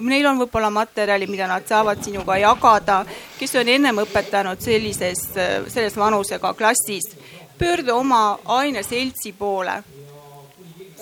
Neil 0.00 0.26
on 0.26 0.40
võib-olla 0.40 0.70
materjali, 0.74 1.26
mida 1.30 1.46
nad 1.46 1.66
saavad 1.68 2.00
sinuga 2.02 2.36
jagada, 2.40 3.04
kes 3.38 3.54
on 3.60 3.68
ennem 3.70 4.00
õpetanud 4.02 4.60
sellises, 4.60 5.28
äh, 5.36 5.68
selles 5.68 5.96
vanusega 5.96 6.54
klassis. 6.54 7.16
pöördu 7.58 7.94
oma 7.94 8.38
aineseltsi 8.44 9.32
poole. 9.32 9.82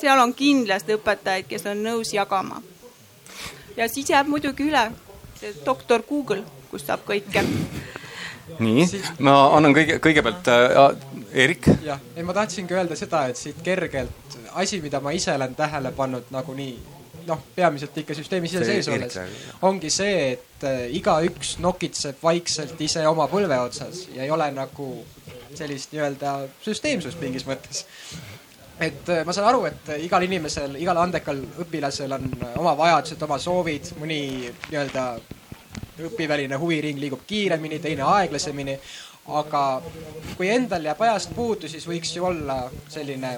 seal 0.01 0.18
on 0.18 0.35
kindlasti 0.35 0.93
õpetajaid, 0.93 1.47
kes 1.49 1.66
on 1.66 1.83
nõus 1.83 2.12
jagama. 2.12 2.62
ja 3.76 3.89
siis 3.89 4.11
jääb 4.11 4.26
muidugi 4.26 4.62
üle 4.62 4.91
doktor 5.64 6.03
Google, 6.09 6.45
kus 6.70 6.87
saab 6.87 7.01
kõike 7.07 7.45
nii, 8.59 8.86
ma 9.24 9.36
annan 9.57 9.74
kõige, 9.76 9.99
kõigepealt 10.03 10.51
äh, 10.53 10.78
Eerik. 11.32 11.68
jah, 11.84 12.01
ei 12.16 12.24
ma 12.26 12.34
tahtsingi 12.36 12.74
öelda 12.76 12.97
seda, 12.99 13.26
et 13.30 13.40
siit 13.40 13.62
kergelt 13.64 14.36
asi, 14.59 14.80
mida 14.84 15.01
ma 15.01 15.14
ise 15.16 15.32
olen 15.34 15.55
tähele 15.57 15.93
pannud 15.97 16.28
nagunii 16.34 16.74
noh, 17.26 17.40
peamiselt 17.57 17.97
ikka 18.03 18.16
süsteemi 18.18 18.51
ise 18.51 18.64
sees 18.66 18.88
olles, 18.90 19.18
ongi 19.62 19.90
see, 19.93 20.32
et 20.34 20.66
äh, 20.66 20.84
igaüks 20.99 21.57
nokitseb 21.62 22.22
vaikselt 22.22 22.80
ise 22.82 23.05
oma 23.09 23.28
põlve 23.30 23.59
otsas 23.62 24.07
ja 24.14 24.26
ei 24.26 24.30
ole 24.34 24.51
nagu 24.55 24.90
sellist 25.55 25.93
nii-öelda 25.93 26.36
süsteemsust 26.64 27.20
mingis 27.22 27.47
mõttes. 27.49 27.84
et 28.82 29.09
äh, 29.12 29.22
ma 29.26 29.34
saan 29.36 29.51
aru, 29.53 29.66
et 29.70 29.93
igal 30.03 30.24
inimesel, 30.26 30.76
igal 30.80 30.99
andekal 30.99 31.38
õpilasel 31.64 32.16
on 32.18 32.28
oma 32.59 32.74
vajadused, 32.78 33.22
oma 33.22 33.38
soovid, 33.38 33.95
mõni 34.01 34.22
nii-öelda 34.70 35.07
õpiväline 36.08 36.58
huviring 36.58 37.00
liigub 37.00 37.26
kiiremini, 37.26 37.78
teine 37.78 38.02
aeglasemini. 38.02 38.78
aga 39.22 39.82
kui 40.36 40.48
endal 40.50 40.82
jääb 40.82 41.00
ajast 41.00 41.30
puudu, 41.34 41.68
siis 41.68 41.84
võiks 41.86 42.16
ju 42.16 42.24
olla 42.26 42.56
selline 42.90 43.36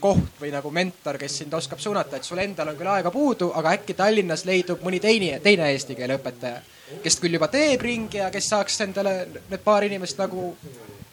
koht 0.00 0.40
või 0.40 0.50
nagu 0.52 0.70
mentor, 0.72 1.18
kes 1.20 1.38
sind 1.42 1.54
oskab 1.54 1.80
suunata, 1.80 2.16
et 2.16 2.24
sul 2.24 2.40
endal 2.40 2.70
on 2.72 2.78
küll 2.78 2.88
aega 2.92 3.10
puudu, 3.12 3.50
aga 3.56 3.74
äkki 3.76 3.94
Tallinnas 3.96 4.44
leidub 4.48 4.80
mõni 4.84 5.00
teine, 5.00 5.38
teine 5.44 5.68
eesti 5.72 5.96
keele 5.98 6.16
õpetaja, 6.16 6.60
kes 7.04 7.18
küll 7.20 7.36
juba 7.36 7.48
teeb 7.52 7.84
ringi 7.84 8.20
ja 8.20 8.30
kes 8.32 8.48
saaks 8.52 8.80
endale 8.84 9.14
need 9.36 9.62
paar 9.64 9.84
inimest 9.84 10.20
nagu 10.20 10.50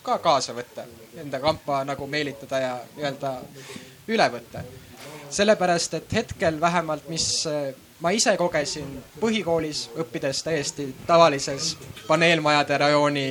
ka 0.04 0.18
kaasa 0.24 0.56
võtta, 0.56 0.88
enda 1.20 1.40
kampa 1.44 1.84
nagu 1.88 2.08
meelitada 2.08 2.60
ja 2.60 2.74
nii-öelda 2.96 3.34
üle 4.12 4.30
võtta. 4.38 4.64
sellepärast, 5.34 5.94
et 5.94 6.14
hetkel 6.14 6.60
vähemalt, 6.62 7.08
mis 7.10 7.46
ma 8.04 8.12
ise 8.12 8.36
kogesin 8.38 8.98
põhikoolis 9.22 9.86
õppides 10.04 10.44
täiesti 10.44 10.90
tavalises 11.08 11.74
paneelmajade 12.08 12.78
rajooni 12.78 13.28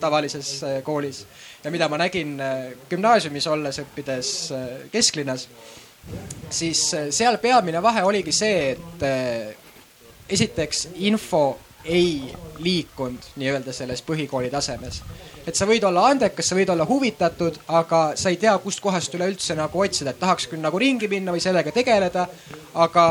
tavalises 0.00 0.62
äh, 0.64 0.82
koolis 0.82 1.26
ja 1.64 1.70
mida 1.70 1.88
ma 1.88 1.98
nägin 2.00 2.38
äh, 2.40 2.72
gümnaasiumis 2.90 3.46
olles, 3.52 3.82
õppides 3.82 4.32
äh, 4.54 4.66
kesklinnas, 4.92 5.48
siis 6.50 6.82
seal 7.10 7.36
peamine 7.42 7.82
vahe 7.84 8.04
oligi 8.06 8.32
see, 8.32 8.70
et 8.72 9.02
esiteks 10.32 10.86
info 11.04 11.58
ei 11.84 12.30
liikunud 12.58 13.26
nii-öelda 13.36 13.72
selles 13.76 14.00
põhikooli 14.06 14.48
tasemes. 14.50 15.02
et 15.46 15.56
sa 15.56 15.66
võid 15.66 15.84
olla 15.84 16.06
andekas, 16.08 16.48
sa 16.48 16.56
võid 16.56 16.70
olla 16.72 16.84
huvitatud, 16.88 17.58
aga 17.68 18.00
sa 18.16 18.32
ei 18.32 18.36
tea, 18.36 18.56
kustkohast 18.58 19.14
üleüldse 19.14 19.54
nagu 19.56 19.80
otsida, 19.80 20.10
et 20.10 20.20
tahaks 20.20 20.46
küll 20.48 20.60
nagu 20.64 20.78
ringi 20.78 21.08
minna 21.08 21.32
või 21.32 21.44
sellega 21.44 21.72
tegeleda, 21.72 22.26
aga 22.74 23.04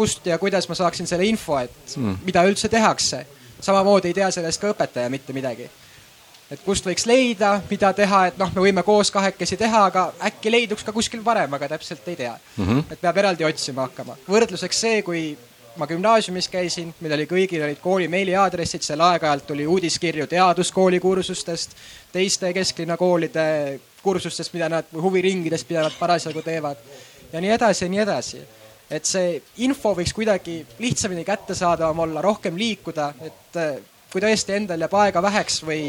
kust 0.00 0.26
ja 0.26 0.38
kuidas 0.40 0.68
ma 0.68 0.78
saaksin 0.78 1.08
selle 1.08 1.28
info, 1.28 1.58
et 1.60 1.96
mm. 1.96 2.24
mida 2.24 2.44
üldse 2.48 2.68
tehakse. 2.72 3.26
samamoodi 3.60 4.08
ei 4.08 4.16
tea 4.16 4.30
sellest 4.32 4.60
ka 4.60 4.72
õpetaja 4.72 5.10
mitte 5.12 5.36
midagi. 5.36 5.68
et 6.50 6.62
kust 6.64 6.86
võiks 6.86 7.04
leida, 7.06 7.60
mida 7.70 7.92
teha, 7.94 8.24
et 8.26 8.38
noh, 8.38 8.48
me 8.54 8.64
võime 8.64 8.82
koos 8.82 9.10
kahekesi 9.14 9.56
teha, 9.60 9.84
aga 9.90 10.08
äkki 10.26 10.50
leiduks 10.50 10.82
ka 10.82 10.92
kuskil 10.92 11.22
varem, 11.24 11.52
aga 11.54 11.68
täpselt 11.76 12.08
ei 12.08 12.16
tea 12.16 12.32
mm. 12.32 12.66
-hmm. 12.66 12.82
et 12.90 13.00
peab 13.00 13.22
eraldi 13.22 13.44
otsima 13.44 13.86
hakkama. 13.86 14.16
võrdluseks 14.28 14.80
see, 14.86 15.02
kui 15.02 15.22
ma 15.76 15.86
gümnaasiumis 15.86 16.48
käisin, 16.48 16.94
meil 17.00 17.14
oli 17.14 17.26
kõigil 17.30 17.62
olid 17.64 17.78
kooli 17.80 18.08
meiliaadressid, 18.08 18.82
seal 18.82 19.00
aeg-ajalt 19.06 19.46
tuli 19.46 19.66
uudiskirju 19.66 20.26
teaduskooli 20.26 21.00
kursustest, 21.00 21.76
teiste 22.12 22.52
kesklinna 22.52 22.96
koolide 22.96 23.44
kursustest, 24.02 24.52
mida 24.56 24.68
nad, 24.68 24.90
huviringidest, 24.92 25.68
mida 25.70 25.84
nad 25.86 25.96
parasjagu 25.98 26.42
teevad 26.42 26.80
ja 27.32 27.40
nii 27.40 27.50
edasi 27.50 27.84
ja 27.84 27.90
nii 27.90 28.02
edasi. 28.06 28.42
Et 28.90 29.06
see 29.06 29.38
info 29.64 29.94
võiks 29.94 30.12
kuidagi 30.16 30.60
lihtsamini 30.82 31.24
kättesaadavam 31.24 32.04
olla, 32.06 32.22
rohkem 32.24 32.58
liikuda, 32.58 33.12
et 33.22 33.60
eh, 33.60 33.78
kui 34.10 34.22
tõesti 34.22 34.56
endal 34.56 34.82
jääb 34.82 34.96
aega 34.98 35.22
väheks 35.22 35.62
või 35.66 35.82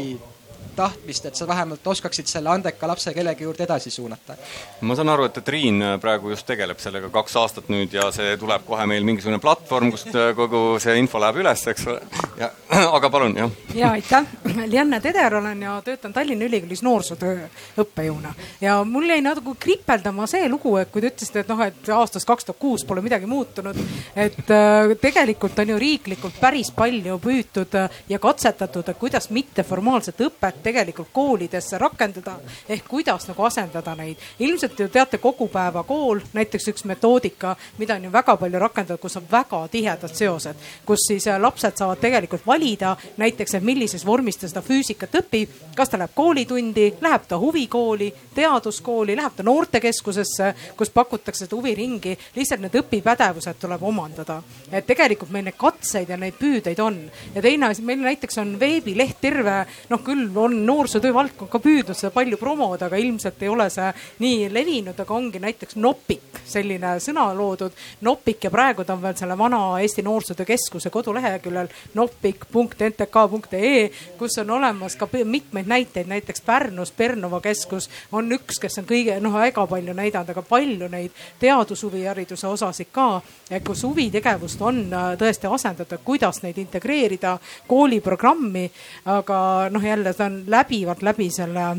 tahtmist, 0.76 1.26
et 1.26 1.38
sa 1.38 1.46
vähemalt 1.48 1.86
oskaksid 1.86 2.30
selle 2.30 2.50
andeka 2.52 2.88
lapse 2.90 3.14
kellegi 3.14 3.44
juurde 3.46 3.66
edasi 3.66 3.90
suunata. 3.90 4.36
ma 4.80 4.96
saan 4.96 5.12
aru, 5.12 5.28
et, 5.30 5.38
et 5.42 5.48
Riin 5.48 5.84
praegu 6.00 6.32
just 6.32 6.46
tegeleb 6.46 6.80
sellega 6.82 7.10
kaks 7.12 7.36
aastat 7.36 7.70
nüüd 7.72 7.92
ja 7.92 8.08
see 8.14 8.36
tuleb 8.40 8.66
kohe 8.66 8.86
meil 8.86 9.04
mingisugune 9.06 9.40
platvorm, 9.42 9.92
kust 9.94 10.12
kogu 10.36 10.62
see 10.82 10.96
info 11.00 11.20
läheb 11.22 11.42
üles, 11.42 11.66
eks 11.72 11.86
ole. 11.92 12.00
ja 12.40 12.50
aga 12.96 13.10
palun, 13.10 13.36
jah. 13.36 13.50
ja 13.74 13.92
aitäh, 13.96 14.26
Lianne 14.66 15.00
Teder 15.00 15.34
olen 15.40 15.62
ja 15.62 15.78
töötan 15.84 16.12
Tallinna 16.12 16.48
Ülikoolis 16.48 16.82
noorsootöö 16.82 17.48
õppejõuna 17.82 18.34
ja 18.60 18.78
mul 18.84 19.08
jäi 19.10 19.20
natuke 19.24 19.54
kripeldama 19.58 20.26
see 20.30 20.48
lugu, 20.48 20.76
et 20.80 20.90
kui 20.92 21.02
te 21.02 21.10
ütlesite, 21.12 21.42
et 21.42 21.50
noh, 21.50 21.60
et 21.66 21.92
aastast 21.94 22.28
kaks 22.28 22.48
tuhat 22.48 22.60
kuus 22.62 22.84
pole 22.88 23.02
midagi 23.04 23.28
muutunud, 23.30 23.78
et 24.16 24.50
äh, 24.54 24.94
tegelikult 25.00 25.58
on 25.62 25.74
ju 25.74 25.78
riiklikult 25.82 26.38
päris 26.40 26.70
palju 26.74 27.18
püütud 27.22 27.78
äh, 27.78 28.02
ja 28.08 28.20
katsetatud, 28.22 28.88
et 28.88 29.00
kuidas 29.00 29.30
mitteformaalset 29.34 30.20
õpet 30.28 30.61
tegelikult 30.62 31.08
koolidesse 31.12 31.78
rakendada 31.78 32.38
ehk 32.68 32.88
kuidas 32.88 33.28
nagu 33.28 33.44
asendada 33.44 33.94
neid. 33.94 34.16
ilmselt 34.38 34.78
ju 34.80 34.88
teate 34.88 35.18
kogupäevakool, 35.18 36.20
näiteks 36.32 36.68
üks 36.68 36.84
metoodika, 36.84 37.56
mida 37.78 37.94
on 37.94 38.04
ju 38.04 38.12
väga 38.12 38.36
palju 38.36 38.58
rakendatud, 38.58 39.00
kus 39.00 39.16
on 39.16 39.26
väga 39.30 39.68
tihedad 39.68 40.14
seosed, 40.14 40.56
kus 40.86 41.06
siis 41.08 41.26
äh, 41.26 41.40
lapsed 41.40 41.76
saavad 41.76 42.00
tegelikult 42.00 42.46
valida 42.46 42.96
näiteks, 43.16 43.54
et 43.54 43.62
millises 43.64 44.06
vormis 44.06 44.36
ta 44.36 44.48
seda 44.48 44.62
füüsikat 44.62 45.14
õpib, 45.22 45.56
kas 45.76 45.92
ta 45.92 45.98
läheb 45.98 46.14
koolitundi, 46.14 46.88
läheb 47.00 47.26
ta 47.28 47.38
huvikooli, 47.38 48.12
teaduskooli, 48.34 49.16
läheb 49.16 49.36
ta 49.36 49.46
noortekeskusesse, 49.46 50.54
kus 50.76 50.90
pakutakse 50.90 51.46
seda 51.46 51.56
huviringi, 51.56 52.16
lihtsalt 52.36 52.64
need 52.64 52.78
õpipädevused 52.82 53.60
tuleb 53.60 53.82
omandada. 53.82 54.42
et 54.72 54.86
tegelikult 54.86 55.30
meil 55.30 55.44
neid 55.44 55.58
katseid 55.58 56.08
ja 56.08 56.16
neid 56.16 56.34
püüdeid 56.40 56.80
on 56.80 56.98
ja 57.34 57.42
teine 57.42 57.68
asi, 57.68 57.82
meil 57.82 58.00
näiteks 58.00 58.38
on 58.38 58.54
veebileht 58.60 59.20
terve, 59.20 59.66
noh 59.90 60.02
küll 60.04 60.30
on 60.36 60.51
noorsootöö 60.56 61.14
valdkond 61.14 61.50
ka 61.50 61.58
püüdnud 61.62 61.96
seda 61.98 62.12
palju 62.14 62.36
promoda, 62.40 62.86
aga 62.86 62.96
ilmselt 63.00 63.42
ei 63.42 63.48
ole 63.48 63.68
see 63.70 63.88
nii 64.22 64.48
levinud, 64.52 64.98
aga 64.98 65.14
ongi 65.14 65.40
näiteks 65.42 65.76
Nopik, 65.82 66.42
selline 66.44 66.96
sõna 67.02 67.28
loodud. 67.36 67.72
Nopik 68.06 68.44
ja 68.44 68.50
praegu 68.52 68.84
ta 68.84 68.96
on 68.96 69.02
veel 69.02 69.16
selle 69.18 69.38
vana 69.38 69.62
Eesti 69.80 70.02
Noorsootöö 70.02 70.46
Keskuse 70.46 70.90
koduleheküljel 70.90 71.68
nopik.ntk.ee, 71.94 73.90
kus 74.18 74.38
on 74.38 74.50
olemas 74.50 74.96
ka 74.96 75.08
mitmeid 75.24 75.66
näiteid, 75.66 76.06
näiteks 76.06 76.40
Pärnus 76.46 76.92
Pernova 76.92 77.40
keskus 77.40 77.90
on 78.12 78.32
üks, 78.32 78.58
kes 78.60 78.78
on 78.78 78.86
kõige 78.88 79.18
noh, 79.20 79.34
väga 79.34 79.66
palju 79.66 79.94
näidanud, 79.96 80.30
aga 80.34 80.42
palju 80.46 80.88
neid 80.92 81.10
teadushuvihariduse 81.40 82.46
osasid 82.46 82.92
ka, 82.92 83.20
kus 83.64 83.84
huvitegevust 83.86 84.62
on 84.62 84.84
äh, 84.92 85.12
tõesti 85.20 85.50
asendatud, 85.50 86.02
kuidas 86.04 86.42
neid 86.42 86.58
integreerida 86.58 87.38
kooliprogrammi. 87.68 88.70
aga 89.04 89.68
noh, 89.70 89.84
jälle 89.84 90.14
ta 90.14 90.24
on 90.24 90.41
läbivalt 90.46 91.02
läbi 91.02 91.30
selle 91.30 91.76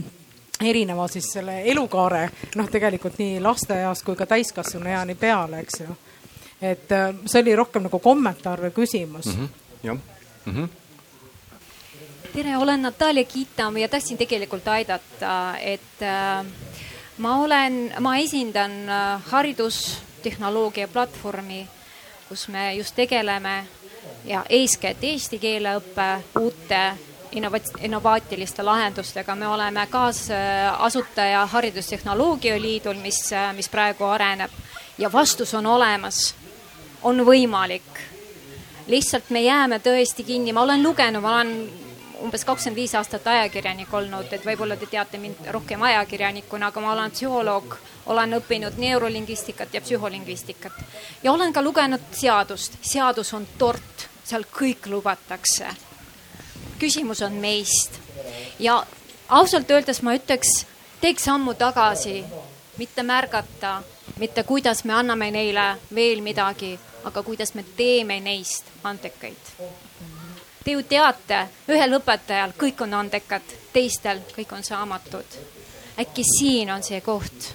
erineva 0.61 1.07
siis 1.07 1.31
selle 1.33 1.61
elukaare, 1.71 2.29
noh, 2.55 2.69
tegelikult 2.69 3.17
nii 3.19 3.39
lasteeast 3.43 4.05
kui 4.05 4.15
ka 4.15 4.25
täiskasvanu 4.29 4.89
eani 4.89 5.15
peale, 5.15 5.59
eks 5.63 5.81
ju. 5.81 5.95
et 6.61 6.91
äh, 6.91 7.09
see 7.25 7.41
oli 7.41 7.55
rohkem 7.55 7.83
nagu 7.83 7.99
kommentaar 7.99 8.61
või 8.61 8.71
küsimus 8.71 9.25
mm. 9.25 9.33
-hmm. 9.33 9.49
jah 9.83 9.97
mm. 10.45 10.53
-hmm 10.53 10.69
tere, 12.33 12.57
olen 12.57 12.81
Natalja 12.81 13.23
Kitam 13.23 13.77
ja 13.77 13.87
tahtsin 13.87 14.17
tegelikult 14.17 14.67
aidata, 14.67 15.57
et 15.61 16.01
äh, 16.01 16.45
ma 17.17 17.35
olen, 17.37 17.93
ma 17.99 18.17
esindan 18.17 18.89
äh, 18.89 19.21
haridustehnoloogia 19.25 20.87
platvormi, 20.87 21.67
kus 22.29 22.47
me 22.47 22.73
just 22.75 22.95
tegeleme 22.95 23.65
ja 24.25 24.45
eeskätt 24.49 25.03
eesti 25.03 25.39
keele 25.39 25.77
õppe 25.77 26.07
uute 26.39 26.81
innovaatiliste 27.79 28.63
lahendustega. 28.63 29.35
me 29.35 29.47
oleme 29.47 29.87
kaasasutaja 29.87 31.45
Haridustehnoloogia 31.45 32.61
Liidul, 32.61 32.93
mis, 32.93 33.29
mis 33.55 33.69
praegu 33.69 34.03
areneb. 34.03 34.51
Ja 34.97 35.11
vastus 35.11 35.53
on 35.53 35.65
olemas, 35.65 36.35
on 37.01 37.25
võimalik. 37.25 37.99
lihtsalt 38.87 39.29
me 39.29 39.41
jääme 39.41 39.79
tõesti 39.79 40.23
kinni, 40.23 40.53
ma 40.53 40.61
olen 40.61 40.83
lugenud, 40.83 41.21
ma 41.21 41.35
olen 41.35 41.69
umbes 42.23 42.45
kakskümmend 42.45 42.75
viis 42.75 42.95
aastat 42.95 43.27
ajakirjanik 43.27 43.93
olnud, 43.93 44.27
et 44.31 44.45
võib-olla 44.45 44.75
te 44.77 44.85
teate 44.85 45.17
mind 45.17 45.47
rohkem 45.51 45.81
ajakirjanikuna, 45.81 46.67
aga 46.67 46.81
ma 46.81 46.91
olen 46.93 47.11
psühholoog, 47.11 47.77
olen 48.05 48.37
õppinud 48.39 48.77
neurolingvistikat 48.77 49.73
ja 49.73 49.81
psühholingvistikat. 49.81 50.83
Ja 51.23 51.31
olen 51.31 51.53
ka 51.53 51.61
lugenud 51.61 52.11
seadust. 52.11 52.77
seadus 52.81 53.33
on 53.33 53.47
tort, 53.57 54.07
seal 54.23 54.45
kõik 54.51 54.85
lubatakse 54.85 55.92
küsimus 56.79 57.21
on 57.21 57.33
meist. 57.33 57.99
ja 58.59 58.85
ausalt 59.29 59.71
öeldes 59.71 60.01
ma 60.01 60.13
ütleks, 60.15 60.65
teeks 61.01 61.23
sammu 61.23 61.53
tagasi, 61.53 62.23
mitte 62.77 63.03
märgata, 63.03 63.81
mitte 64.19 64.43
kuidas 64.43 64.83
me 64.83 64.93
anname 64.93 65.31
neile 65.31 65.65
veel 65.95 66.21
midagi, 66.21 66.77
aga 67.03 67.23
kuidas 67.23 67.53
me 67.53 67.65
teeme 67.77 68.19
neist 68.19 68.65
andekaid. 68.83 69.51
Te 70.63 70.71
ju 70.71 70.83
teate, 70.87 71.47
ühel 71.67 71.97
õpetajal 71.99 72.53
kõik 72.57 72.85
on 72.85 72.93
andekad, 73.01 73.43
teistel 73.73 74.23
kõik 74.35 74.53
on 74.55 74.63
saamatud. 74.63 75.39
äkki 75.99 76.23
siin 76.23 76.71
on 76.71 76.83
see 76.83 77.01
koht. 77.01 77.53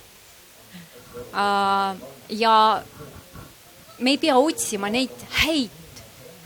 ja 2.28 2.82
me 3.98 4.10
ei 4.10 4.18
pea 4.18 4.36
otsima 4.36 4.88
neid 4.88 5.10
häid 5.30 5.70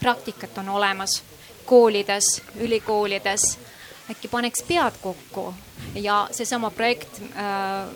praktikat 0.01 0.59
on 0.59 0.69
olemas 0.69 1.23
koolides, 1.67 2.43
ülikoolides. 2.61 3.59
äkki 4.11 4.29
paneks 4.29 4.63
pead 4.69 4.99
kokku 5.03 5.55
ja 5.95 6.29
seesama 6.31 6.71
projekt, 6.71 7.21
äh, 7.37 7.89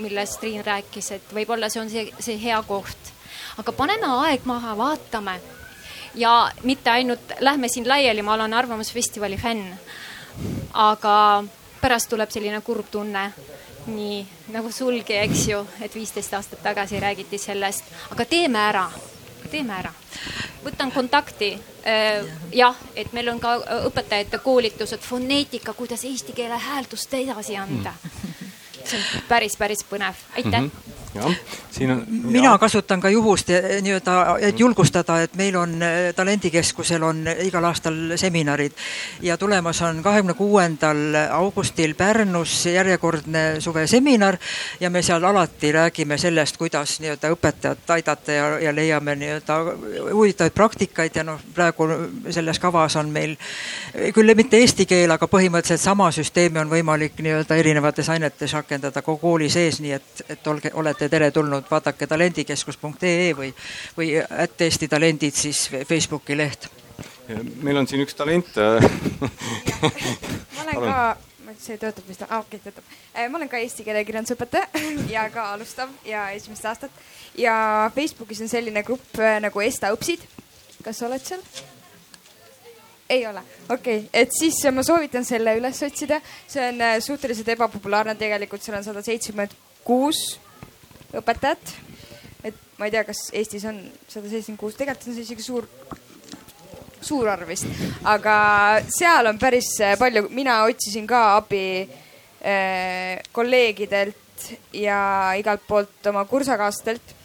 millest 0.00 0.40
Triin 0.40 0.64
rääkis, 0.64 1.10
et 1.12 1.34
võib-olla 1.34 1.68
see 1.68 1.82
on 1.82 1.90
see, 1.90 2.06
see 2.18 2.38
hea 2.42 2.62
koht. 2.62 3.12
aga 3.58 3.72
paneme 3.72 4.06
aeg 4.06 4.44
maha, 4.44 4.76
vaatame 4.76 5.40
ja 6.14 6.50
mitte 6.62 6.90
ainult 6.90 7.20
lähme 7.40 7.68
siin 7.68 7.88
laiali, 7.88 8.22
ma 8.22 8.34
olen 8.34 8.54
Arvamusfestivali 8.54 9.36
fänn. 9.36 9.74
aga 10.72 11.44
pärast 11.80 12.08
tuleb 12.08 12.30
selline 12.30 12.60
kurb 12.60 12.86
tunne, 12.90 13.32
nii 13.86 14.26
nagu 14.54 14.70
sulgi, 14.72 15.16
eks 15.18 15.48
ju, 15.48 15.64
et 15.80 15.94
viisteist 15.94 16.34
aastat 16.34 16.62
tagasi 16.62 17.00
räägiti 17.00 17.38
sellest, 17.38 17.84
aga 18.10 18.24
teeme 18.24 18.58
ära, 18.58 18.86
teeme 19.50 19.74
ära. 19.78 19.92
võtan 20.64 20.92
kontakti 20.92 21.58
Äh, 21.86 22.24
jah, 22.52 22.76
et 22.94 23.10
meil 23.12 23.26
on 23.32 23.40
ka 23.42 23.56
äh, 23.58 23.86
õpetajate 23.88 24.38
koolitused, 24.44 25.02
foneetika, 25.02 25.74
kuidas 25.74 26.04
eesti 26.06 26.34
keele 26.36 26.54
hääldust 26.54 27.14
edasi 27.18 27.56
anda. 27.58 27.94
see 28.84 28.98
on 28.98 29.22
päris, 29.28 29.56
päris 29.58 29.82
põnev, 29.90 30.18
aitäh 30.36 30.60
mm. 30.60 30.70
-hmm 30.70 31.01
on. 31.20 31.34
mina 32.08 32.58
kasutan 32.58 33.00
ka 33.00 33.10
juhust 33.10 33.48
nii-öelda, 33.82 34.36
et 34.40 34.60
julgustada, 34.60 35.20
et 35.22 35.34
meil 35.34 35.56
on 35.56 35.74
talendikeskusel 36.16 37.02
on 37.02 37.24
igal 37.44 37.64
aastal 37.64 38.16
seminarid 38.16 38.72
ja 39.22 39.36
tulemas 39.38 39.82
on 39.82 40.02
kahekümne 40.02 40.34
kuuendal 40.34 41.16
augustil 41.30 41.94
Pärnus 41.94 42.66
järjekordne 42.66 43.60
suveseminar 43.60 44.36
ja 44.80 44.90
me 44.90 45.02
seal 45.02 45.24
alati 45.24 45.72
räägime 45.72 46.18
sellest, 46.18 46.56
kuidas 46.56 47.00
nii-öelda 47.00 47.32
õpetajat 47.34 47.90
aidata 47.96 48.32
ja, 48.32 48.46
ja 48.58 48.74
leiame 48.74 49.16
nii-öelda 49.16 49.58
huvitavaid 50.12 50.52
praktikaid 50.52 51.16
ja 51.16 51.24
noh, 51.24 51.40
praegu 51.54 51.88
selles 52.30 52.58
kavas 52.58 52.96
on 52.96 53.10
meil 53.10 53.36
küll 54.14 54.34
mitte 54.34 54.60
eesti 54.60 54.86
keel, 54.86 55.10
aga 55.10 55.28
põhimõtteliselt 55.28 55.82
sama 55.82 56.10
süsteemi 56.12 56.60
on 56.62 56.70
võimalik 56.70 57.20
nii-öelda 57.20 57.56
erinevates 57.56 58.08
ainetes 58.08 58.52
rakendada 58.52 59.02
kogu 59.02 59.32
kooli 59.32 59.48
sees, 59.50 59.78
nii 59.80 59.92
et, 59.96 60.22
et 60.34 60.46
olge, 60.50 60.70
olete 60.74 61.01
olete 61.02 61.16
teretulnud, 61.16 61.66
vaadake 61.70 62.06
talendikeskus.ee 62.06 63.32
või, 63.34 63.50
või 63.96 64.14
ätt 64.20 64.60
Eesti 64.62 64.88
talendid 64.88 65.34
siis 65.34 65.64
Facebooki 65.88 66.36
leht. 66.36 66.68
meil 67.62 67.76
on 67.76 67.86
siin 67.86 68.02
üks 68.02 68.14
talent 68.14 68.46
ma 69.82 70.62
olen 70.62 70.78
ka, 70.78 71.16
see 71.58 71.78
töötab 71.78 72.06
vist, 72.08 72.22
aa 72.28 72.38
okei 72.42 72.58
okay, 72.58 72.60
töötab. 72.60 72.84
Äh, 73.16 73.28
ma 73.30 73.38
olen 73.38 73.48
ka 73.48 73.58
eesti 73.58 73.84
keele 73.86 74.04
kirjandusõpetaja 74.04 74.68
ja 75.14 75.26
ka 75.30 75.52
alustav 75.54 75.90
ja 76.06 76.30
esimest 76.36 76.66
aastat 76.66 76.90
ja 77.38 77.90
Facebookis 77.94 78.42
on 78.44 78.52
selline 78.52 78.82
grupp 78.86 79.18
äh, 79.18 79.40
nagu 79.42 79.60
Esta 79.60 79.92
õpsid. 79.94 80.22
kas 80.84 80.98
sa 80.98 81.06
oled 81.08 81.24
seal? 81.24 81.42
ei 83.10 83.26
ole, 83.26 83.42
okei 83.68 83.98
okay., 84.04 84.08
et 84.22 84.30
siis 84.38 84.62
ma 84.72 84.82
soovitan 84.86 85.24
selle 85.24 85.56
üles 85.58 85.82
otsida, 85.82 86.20
see 86.46 86.62
on 86.68 86.80
äh, 86.80 86.96
suhteliselt 87.02 87.48
ebapopulaarne, 87.56 88.14
tegelikult 88.14 88.62
seal 88.62 88.78
on 88.78 88.86
sada 88.86 89.02
seitsekümmend 89.02 89.58
kuus 89.84 90.22
õpetajat. 91.20 91.74
et 92.44 92.54
ma 92.78 92.88
ei 92.88 92.94
tea, 92.94 93.04
kas 93.04 93.28
Eestis 93.32 93.64
on 93.68 93.78
sada 94.08 94.28
seitsekümmend 94.28 94.60
kuus, 94.60 94.78
tegelikult 94.78 95.08
on 95.08 95.14
see 95.16 95.26
isegi 95.26 95.44
suur, 95.46 95.68
suur 97.02 97.28
arv 97.30 97.48
vist, 97.48 97.68
aga 98.04 98.34
seal 98.90 99.30
on 99.30 99.38
päris 99.38 99.74
palju, 99.98 100.26
mina 100.30 100.62
otsisin 100.66 101.06
ka 101.06 101.24
abi 101.36 101.64
äh, 101.82 103.22
kolleegidelt 103.32 104.16
ja 104.74 105.32
igalt 105.38 105.66
poolt 105.68 106.06
oma 106.06 106.24
kursakaaslastelt. 106.24 107.18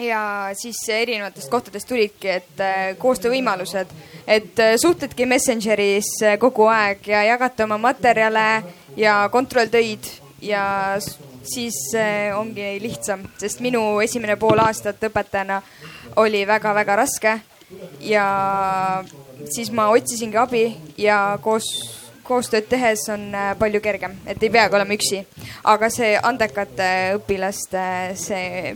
Ja 0.00 0.48
siis 0.56 0.78
erinevatest 0.88 1.50
kohtadest 1.52 1.88
tulidki, 1.88 2.28
et 2.32 2.60
äh, 2.64 2.78
koostöövõimalused, 2.98 3.90
et 4.24 4.62
äh, 4.62 4.72
suhtledki 4.80 5.26
Messengeris 5.28 6.08
äh, 6.24 6.38
kogu 6.40 6.64
aeg 6.72 7.04
ja 7.10 7.20
jagate 7.28 7.66
oma 7.66 7.76
materjale 7.78 8.46
ja 8.96 9.18
kontrolltöid 9.32 10.08
ja 10.40 10.62
siis 11.42 11.76
ongi 12.36 12.74
lihtsam, 12.82 13.22
sest 13.40 13.62
minu 13.64 14.00
esimene 14.04 14.36
pool 14.36 14.60
aastat 14.60 15.02
õpetajana 15.08 15.60
oli 16.20 16.42
väga-väga 16.46 16.96
raske 17.00 17.38
ja 18.04 18.26
siis 19.48 19.70
ma 19.72 19.88
otsisingi 19.94 20.36
abi 20.36 20.64
ja 20.98 21.38
koos 21.42 21.70
koostööd 22.30 22.68
tehes 22.70 23.08
on 23.10 23.32
palju 23.58 23.80
kergem, 23.82 24.14
et 24.26 24.42
ei 24.42 24.50
peagi 24.54 24.76
olema 24.78 24.94
üksi. 24.94 25.24
aga 25.64 25.88
see 25.90 26.12
andekate 26.14 26.90
õpilaste, 27.16 27.82
see 28.14 28.74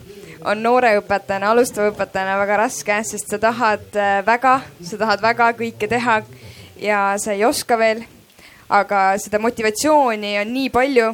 on 0.51 0.63
noore 0.63 0.95
õpetajana, 0.99 1.53
alustava 1.53 1.93
õpetajana 1.93 2.39
väga 2.41 2.57
raske, 2.65 2.97
sest 3.07 3.31
sa 3.31 3.39
tahad 3.41 3.95
äh, 3.97 4.19
väga, 4.27 4.57
sa 4.83 4.99
tahad 5.01 5.23
väga 5.23 5.53
kõike 5.61 5.89
teha 5.89 6.19
ja 6.83 7.05
sa 7.19 7.33
ei 7.37 7.45
oska 7.47 7.79
veel. 7.79 8.05
aga 8.69 9.01
seda 9.21 9.39
motivatsiooni 9.39 10.39
on 10.41 10.53
nii 10.53 10.71
palju, 10.73 11.13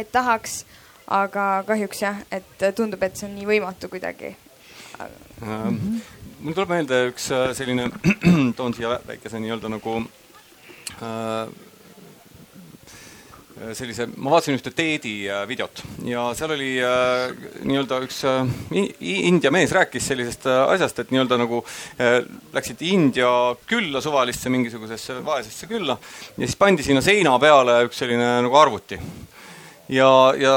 et 0.00 0.12
tahaks, 0.12 0.62
aga 1.06 1.48
kahjuks 1.68 2.02
jah, 2.02 2.20
et 2.34 2.66
tundub, 2.76 3.02
et 3.02 3.16
see 3.16 3.28
on 3.28 3.34
nii 3.38 3.48
võimatu 3.48 3.90
kuidagi. 3.92 4.34
Ähm, 4.98 6.00
mul 6.42 6.56
tuleb 6.56 6.74
meelde 6.74 7.04
üks 7.12 7.30
äh, 7.34 7.50
selline, 7.56 7.88
toon 8.58 8.74
siia 8.76 8.98
väikese 9.06 9.40
nii-öelda 9.42 9.70
nagu 9.70 10.00
äh, 10.98 11.56
Äh, 13.58 13.72
sellise, 13.74 14.06
ma 14.20 14.30
vaatasin 14.30 14.54
ühte 14.54 14.70
Teedi 14.74 15.12
äh, 15.26 15.42
videot 15.48 15.80
ja 16.06 16.28
seal 16.36 16.52
oli 16.54 16.68
äh, 16.84 17.32
nii-öelda 17.66 17.96
üks 18.04 18.20
äh, 18.28 18.44
India 19.02 19.50
mees 19.54 19.72
rääkis 19.74 20.06
sellisest 20.12 20.46
äh, 20.46 20.60
asjast, 20.74 21.00
et 21.02 21.10
nii-öelda 21.14 21.38
nagu 21.40 21.62
äh, 21.98 22.20
läksid 22.54 22.84
India 22.86 23.30
külla, 23.66 24.02
suvalisse 24.04 24.52
mingisugusesse 24.52 25.18
vaesesse 25.26 25.66
külla 25.70 25.98
ja 26.36 26.44
siis 26.44 26.58
pandi 26.60 26.86
sinna 26.86 27.02
seina 27.02 27.34
peale 27.42 27.80
üks 27.88 27.98
selline 28.04 28.36
nagu 28.46 28.60
arvuti 28.60 29.00
ja, 29.88 30.34
ja, 30.36 30.54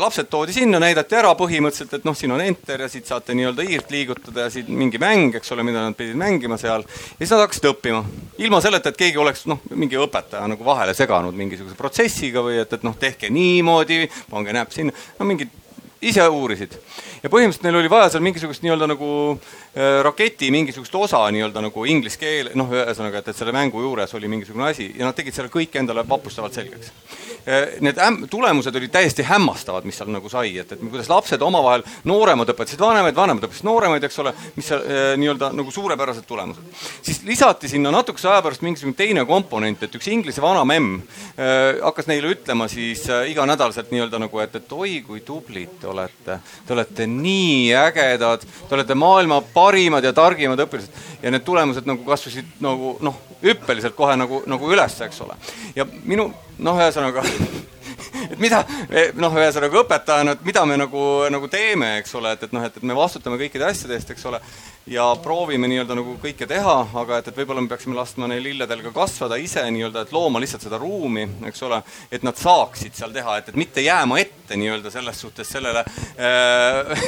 lapsed 0.00 0.28
toodi 0.30 0.54
sinna, 0.54 0.78
näidati 0.82 1.16
ära 1.18 1.32
põhimõtteliselt, 1.38 1.96
et 1.98 2.04
noh, 2.06 2.16
siin 2.16 2.34
on 2.34 2.42
enter 2.44 2.84
ja 2.84 2.88
siit 2.90 3.08
saate 3.08 3.34
nii-öelda 3.36 3.66
hiirt 3.66 3.90
liigutada 3.92 4.46
ja 4.46 4.52
siit 4.52 4.68
mingi 4.70 5.00
mäng, 5.02 5.34
eks 5.38 5.52
ole, 5.54 5.64
mida 5.66 5.82
nad 5.82 5.96
pidid 5.98 6.18
mängima 6.18 6.58
seal. 6.60 6.86
ja 6.86 7.18
siis 7.18 7.32
nad 7.34 7.42
hakkasid 7.44 7.70
õppima. 7.72 8.04
ilma 8.38 8.60
selleta, 8.62 8.92
et 8.92 9.00
keegi 9.00 9.18
oleks 9.18 9.46
noh, 9.50 9.62
mingi 9.74 9.98
õpetaja 9.98 10.46
nagu 10.50 10.64
vahele 10.64 10.94
seganud 10.94 11.34
mingisuguse 11.34 11.78
protsessiga 11.78 12.44
või 12.44 12.60
et, 12.62 12.72
et 12.72 12.86
noh, 12.86 12.96
tehke 12.98 13.30
niimoodi, 13.30 14.06
pange 14.30 14.54
näpp 14.54 14.72
sinna, 14.72 14.94
no 15.18 15.26
mingid 15.26 15.50
ise 16.02 16.24
uurisid. 16.28 16.78
ja 17.22 17.30
põhimõtteliselt 17.30 17.66
neil 17.66 17.78
oli 17.78 17.90
vaja 17.90 18.08
seal 18.10 18.22
mingisugust 18.26 18.64
nii-öelda 18.64 18.88
nagu 18.90 19.10
äh, 19.32 20.00
raketi 20.02 20.50
mingisugust 20.54 20.94
osa 20.98 21.24
nii-öelda 21.30 21.62
nagu 21.62 21.84
inglise 21.86 22.18
keel, 22.18 22.50
noh, 22.58 22.70
ühesõnaga, 22.70 23.22
et, 23.22 23.30
et 23.30 23.38
selle 23.38 23.54
mängu 23.54 23.82
juures 23.82 24.14
oli 24.18 24.30
mingisugune 24.30 24.70
asi 24.70 24.88
ja 24.96 25.06
nad 25.06 25.18
tegid 25.18 25.34
selle 25.34 25.52
kõik 25.52 25.78
endale 25.78 26.06
vapustavalt 26.08 26.58
selgeks. 26.58 26.90
Need 27.82 27.98
äm, 27.98 28.20
tulemused 28.30 28.76
olid 28.76 28.92
täiesti 28.94 29.24
hämmastavad, 29.26 29.86
mis 29.88 29.96
seal 29.98 30.10
nagu 30.14 30.30
sai, 30.30 30.52
et, 30.62 30.72
et 30.72 30.82
kuidas 30.82 31.08
lapsed 31.10 31.42
omavahel, 31.42 31.82
nooremad 32.06 32.52
õpetasid 32.54 32.80
vanemaid, 32.82 33.16
vanemad 33.16 33.46
õpetasid 33.48 33.66
nooremaid, 33.66 34.04
eks 34.06 34.20
ole, 34.22 34.32
mis 34.54 34.68
seal 34.70 34.84
äh, 34.86 35.00
nii-öelda 35.18 35.50
nagu 35.58 35.74
suurepärased 35.74 36.26
tulemused. 36.28 36.84
siis 37.02 37.22
lisati 37.26 37.68
sinna 37.72 37.90
natukese 37.90 38.30
aja 38.30 38.44
pärast 38.46 38.62
mingisugune 38.62 38.94
teine 38.98 39.24
komponent, 39.26 39.82
et 39.82 39.98
üks 39.98 40.06
inglise 40.12 40.42
vana 40.44 40.62
memm 40.68 41.00
äh, 41.00 41.80
hakkas 41.82 42.10
neile 42.10 42.30
ütlema 42.36 42.68
siis 42.70 43.04
iganädalaselt 43.28 43.90
nii-öelda 43.90 44.22
nagu, 44.22 44.42
et, 44.44 44.54
et 44.62 44.76
oi 44.78 45.00
kui 45.06 45.24
tublid 45.26 45.80
te 45.80 45.90
olete. 45.90 46.38
Te 46.66 46.76
olete 46.76 47.06
nii 47.10 47.72
ägedad, 47.74 48.46
te 48.68 48.78
olete 48.78 48.94
maailma 48.98 49.40
parimad 49.54 50.04
ja 50.04 50.14
targimad 50.14 50.62
õpilased 50.62 51.10
ja 51.22 51.30
need 51.30 51.44
tulemused 51.46 51.86
nagu 51.86 52.04
kasvasid 52.06 52.62
nagu 52.62 52.96
noh, 53.02 53.18
hüppeliselt 53.42 53.96
kohe 53.98 54.14
nagu, 54.18 54.42
nagu 54.50 54.70
üles, 54.72 54.96
eks 55.06 55.20
ole. 55.24 55.36
ja 55.76 55.86
minu 56.04 56.30
noh, 56.58 56.80
ühesõnaga 56.80 57.24
et 58.32 58.40
mida 58.40 58.62
noh, 59.20 59.34
ühesõnaga 59.36 59.80
õpetajana, 59.82 60.36
et 60.36 60.44
mida 60.46 60.64
me 60.68 60.76
nagu, 60.80 61.02
nagu 61.32 61.48
teeme, 61.52 61.96
eks 62.00 62.14
ole, 62.18 62.34
et, 62.36 62.46
et 62.46 62.54
noh, 62.54 62.64
et, 62.66 62.76
et 62.78 62.86
me 62.86 62.96
vastutame 62.96 63.38
kõikide 63.40 63.66
asjade 63.68 63.96
eest, 63.96 64.12
eks 64.14 64.24
ole, 64.30 64.40
ja 64.92 65.06
proovime 65.22 65.68
nii-öelda 65.70 65.96
nagu 65.98 66.16
kõike 66.22 66.48
teha, 66.50 66.76
aga 67.02 67.20
et, 67.20 67.30
et 67.30 67.38
võib-olla 67.38 67.62
me 67.62 67.70
peaksime 67.70 67.96
laskma 67.96 68.30
neil 68.30 68.44
lilledel 68.46 68.82
ka 68.86 68.94
kasvada 68.96 69.38
ise 69.40 69.64
nii-öelda, 69.68 70.06
et 70.06 70.14
looma 70.14 70.42
lihtsalt 70.42 70.66
seda 70.66 70.80
ruumi, 70.82 71.26
eks 71.50 71.62
ole, 71.68 71.82
et 72.10 72.26
nad 72.26 72.38
saaksid 72.38 72.96
seal 72.98 73.14
teha, 73.14 73.38
et, 73.38 73.52
et 73.52 73.60
mitte 73.60 73.84
jääma 73.84 74.20
ette 74.22 74.58
nii-öelda 74.58 74.92
selles 74.94 75.22
suhtes 75.26 75.52
sellele 75.56 75.84
äh, 76.18 77.06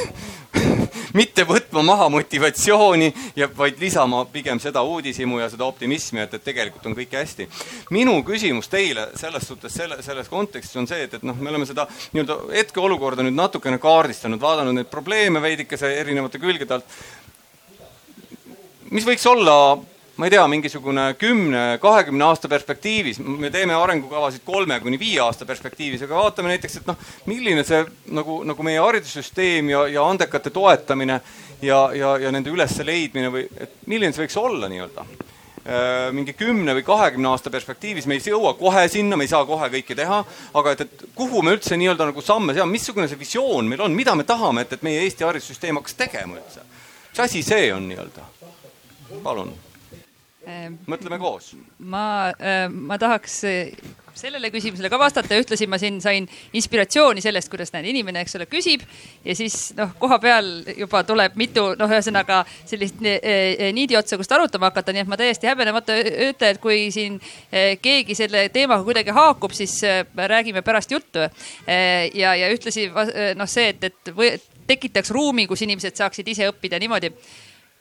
mitte 1.19 1.45
võtma 1.47 1.83
maha 1.85 2.07
motivatsiooni 2.13 3.11
ja 3.35 3.49
vaid 3.57 3.79
lisama 3.81 4.23
pigem 4.31 4.59
seda 4.63 4.83
uudishimu 4.85 5.39
ja 5.39 5.49
seda 5.51 5.67
optimismi, 5.67 6.23
et, 6.23 6.33
et 6.37 6.45
tegelikult 6.45 6.85
on 6.89 6.95
kõik 6.97 7.17
hästi. 7.17 7.49
minu 7.95 8.15
küsimus 8.27 8.69
teile 8.71 9.09
selles 9.19 9.47
suhtes, 9.47 9.73
selle, 9.73 10.01
selles 10.05 10.31
kontekstis 10.31 10.81
on 10.81 10.87
see, 10.89 11.05
et, 11.07 11.13
et 11.19 11.27
noh, 11.27 11.37
me 11.39 11.51
oleme 11.53 11.67
seda 11.69 11.87
nii-öelda 12.13 12.39
hetkeolukorda 12.53 13.25
nüüd 13.25 13.37
natukene 13.37 13.79
kaardistanud, 13.81 14.41
vaadanud 14.41 14.77
neid 14.77 14.91
probleeme 14.91 15.41
veidikese 15.43 15.93
erinevate 15.99 16.41
külgede 16.41 16.79
alt 16.79 16.97
mis 18.93 19.05
võiks 19.07 19.25
olla, 19.29 19.77
ma 20.15 20.25
ei 20.25 20.31
tea, 20.31 20.43
mingisugune 20.47 21.05
kümne, 21.19 21.63
kahekümne 21.83 22.23
aasta 22.23 22.47
perspektiivis, 22.47 23.19
me 23.19 23.49
teeme 23.51 23.75
arengukavasid 23.75 24.45
kolme 24.47 24.77
kuni 24.79 24.99
viie 24.99 25.19
aasta 25.19 25.47
perspektiivis, 25.47 26.05
aga 26.07 26.21
vaatame 26.21 26.53
näiteks, 26.53 26.79
et 26.79 26.87
noh, 26.87 26.99
milline 27.27 27.65
see 27.67 27.81
nagu, 28.15 28.39
nagu 28.47 28.63
meie 28.63 28.79
haridussüsteem 28.79 29.73
ja, 29.73 29.85
ja 29.91 30.05
andekate 30.07 30.53
toetamine 30.55 31.19
ja, 31.61 31.79
ja, 31.91 32.15
ja 32.23 32.31
nende 32.31 32.53
ülesleidmine 32.53 33.31
või 33.33 33.43
et 33.59 33.75
milline 33.91 34.15
see 34.15 34.23
võiks 34.23 34.39
olla 34.39 34.71
nii-öelda 34.71 35.03
äh, 35.03 35.89
mingi 36.15 36.37
kümne 36.39 36.77
või 36.79 36.87
kahekümne 36.87 37.33
aasta 37.33 37.51
perspektiivis, 37.51 38.07
me 38.07 38.15
ei 38.15 38.23
jõua 38.23 38.55
kohe 38.55 38.87
sinna, 38.91 39.19
me 39.19 39.27
ei 39.27 39.33
saa 39.33 39.43
kohe 39.49 39.67
kõike 39.75 39.99
teha, 39.99 40.21
aga 40.55 40.77
et, 40.77 40.85
et 40.87 41.05
kuhu 41.19 41.43
me 41.43 41.57
üldse 41.57 41.75
nii-öelda 41.75 42.07
nagu 42.13 42.23
samme 42.23 42.55
seame, 42.55 42.71
missugune 42.71 43.11
see 43.11 43.19
visioon 43.19 43.67
meil 43.67 43.83
on, 43.83 43.99
mida 43.99 44.15
me 44.15 44.23
tahame, 44.23 44.63
et, 44.63 44.79
et 44.79 44.87
meie 44.87 45.03
Eesti 45.03 45.27
haridussüsteem 45.27 45.81
hakkaks 45.81 45.99
tegema 46.05 46.39
üldse? 46.39 46.63
mis 47.11 47.23
asi 47.27 47.43
see 47.43 47.67
on 47.75 47.91
nii-öelda? 47.91 48.31
palun 49.23 49.51
mõtleme 50.87 51.19
koos. 51.19 51.53
ma, 51.79 52.31
ehm, 52.39 52.73
ma 52.89 52.97
tahaks 53.01 53.37
eh, 53.49 53.71
sellele 54.15 54.49
küsimusele 54.53 54.89
ka 54.89 54.99
vastata 54.99 55.35
ja 55.35 55.41
ühtlasi 55.43 55.67
ma 55.67 55.79
siin 55.81 55.97
sain 56.01 56.27
inspiratsiooni 56.55 57.21
sellest, 57.23 57.49
kuidas 57.51 57.73
näed, 57.73 57.87
inimene, 57.91 58.21
eks 58.23 58.37
ole, 58.39 58.47
küsib 58.51 58.85
ja 59.25 59.35
siis 59.35 59.73
noh, 59.77 59.91
koha 59.99 60.19
peal 60.23 60.49
juba 60.77 61.03
tuleb 61.07 61.35
mitu 61.39 61.65
noh, 61.79 61.91
ühesõnaga 61.91 62.43
sellist 62.65 63.01
eh, 63.03 63.67
niidi 63.75 63.97
otsa, 63.99 64.19
kust 64.21 64.31
arutama 64.31 64.69
hakata, 64.71 64.95
nii 64.95 65.05
et 65.05 65.11
ma 65.11 65.19
täiesti 65.19 65.49
häbenemata 65.49 65.97
ütlen, 65.99 66.55
et 66.55 66.61
kui 66.63 66.89
siin 66.95 67.19
eh, 67.51 67.75
keegi 67.81 68.15
selle 68.17 68.47
teemaga 68.53 68.85
kuidagi 68.87 69.15
haakub, 69.15 69.55
siis 69.55 69.79
räägime 70.15 70.61
pärast 70.65 70.91
juttu. 70.91 71.25
ja, 71.65 72.35
ja 72.35 72.49
ühtlasi 72.53 72.87
noh, 73.35 73.47
see, 73.49 73.69
et, 73.73 73.83
et 73.83 74.13
või, 74.15 74.35
tekitaks 74.67 75.11
ruumi, 75.13 75.47
kus 75.47 75.61
inimesed 75.65 75.97
saaksid 75.97 76.27
ise 76.27 76.47
õppida 76.49 76.79
niimoodi 76.81 77.11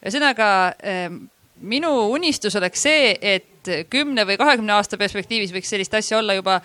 ühesõnaga 0.04 0.48
ehm, 0.84 1.22
minu 1.64 1.90
unistus 2.12 2.56
oleks 2.56 2.82
see, 2.86 3.14
et 3.20 3.70
kümne 3.90 4.26
või 4.28 4.36
kahekümne 4.40 4.74
aasta 4.76 4.98
perspektiivis 5.00 5.52
võiks 5.54 5.70
sellist 5.72 5.94
asja 5.94 6.18
olla 6.18 6.36
juba, 6.36 6.58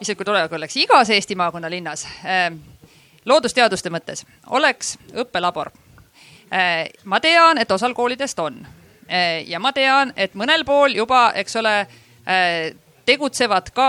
isegi 0.00 0.18
kui 0.18 0.26
tore 0.26 0.42
oleks 0.56 0.76
igas 0.82 1.10
Eesti 1.14 1.36
maakonna 1.38 1.70
linnas, 1.70 2.06
ehm, 2.24 2.58
loodusteaduste 3.24 3.90
mõttes 3.90 4.24
oleks 4.50 4.96
õppelabor. 5.14 5.70
Ehm, 6.50 6.92
ma 7.04 7.20
tean, 7.20 7.58
et 7.58 7.70
osal 7.70 7.94
koolidest 7.94 8.38
on 8.38 8.66
ja 9.46 9.58
ma 9.58 9.72
tean, 9.74 10.12
et 10.16 10.36
mõnel 10.38 10.62
pool 10.64 10.94
juba, 10.94 11.32
eks 11.34 11.56
ole, 11.58 11.72
tegutsevad 13.04 13.72
ka 13.74 13.88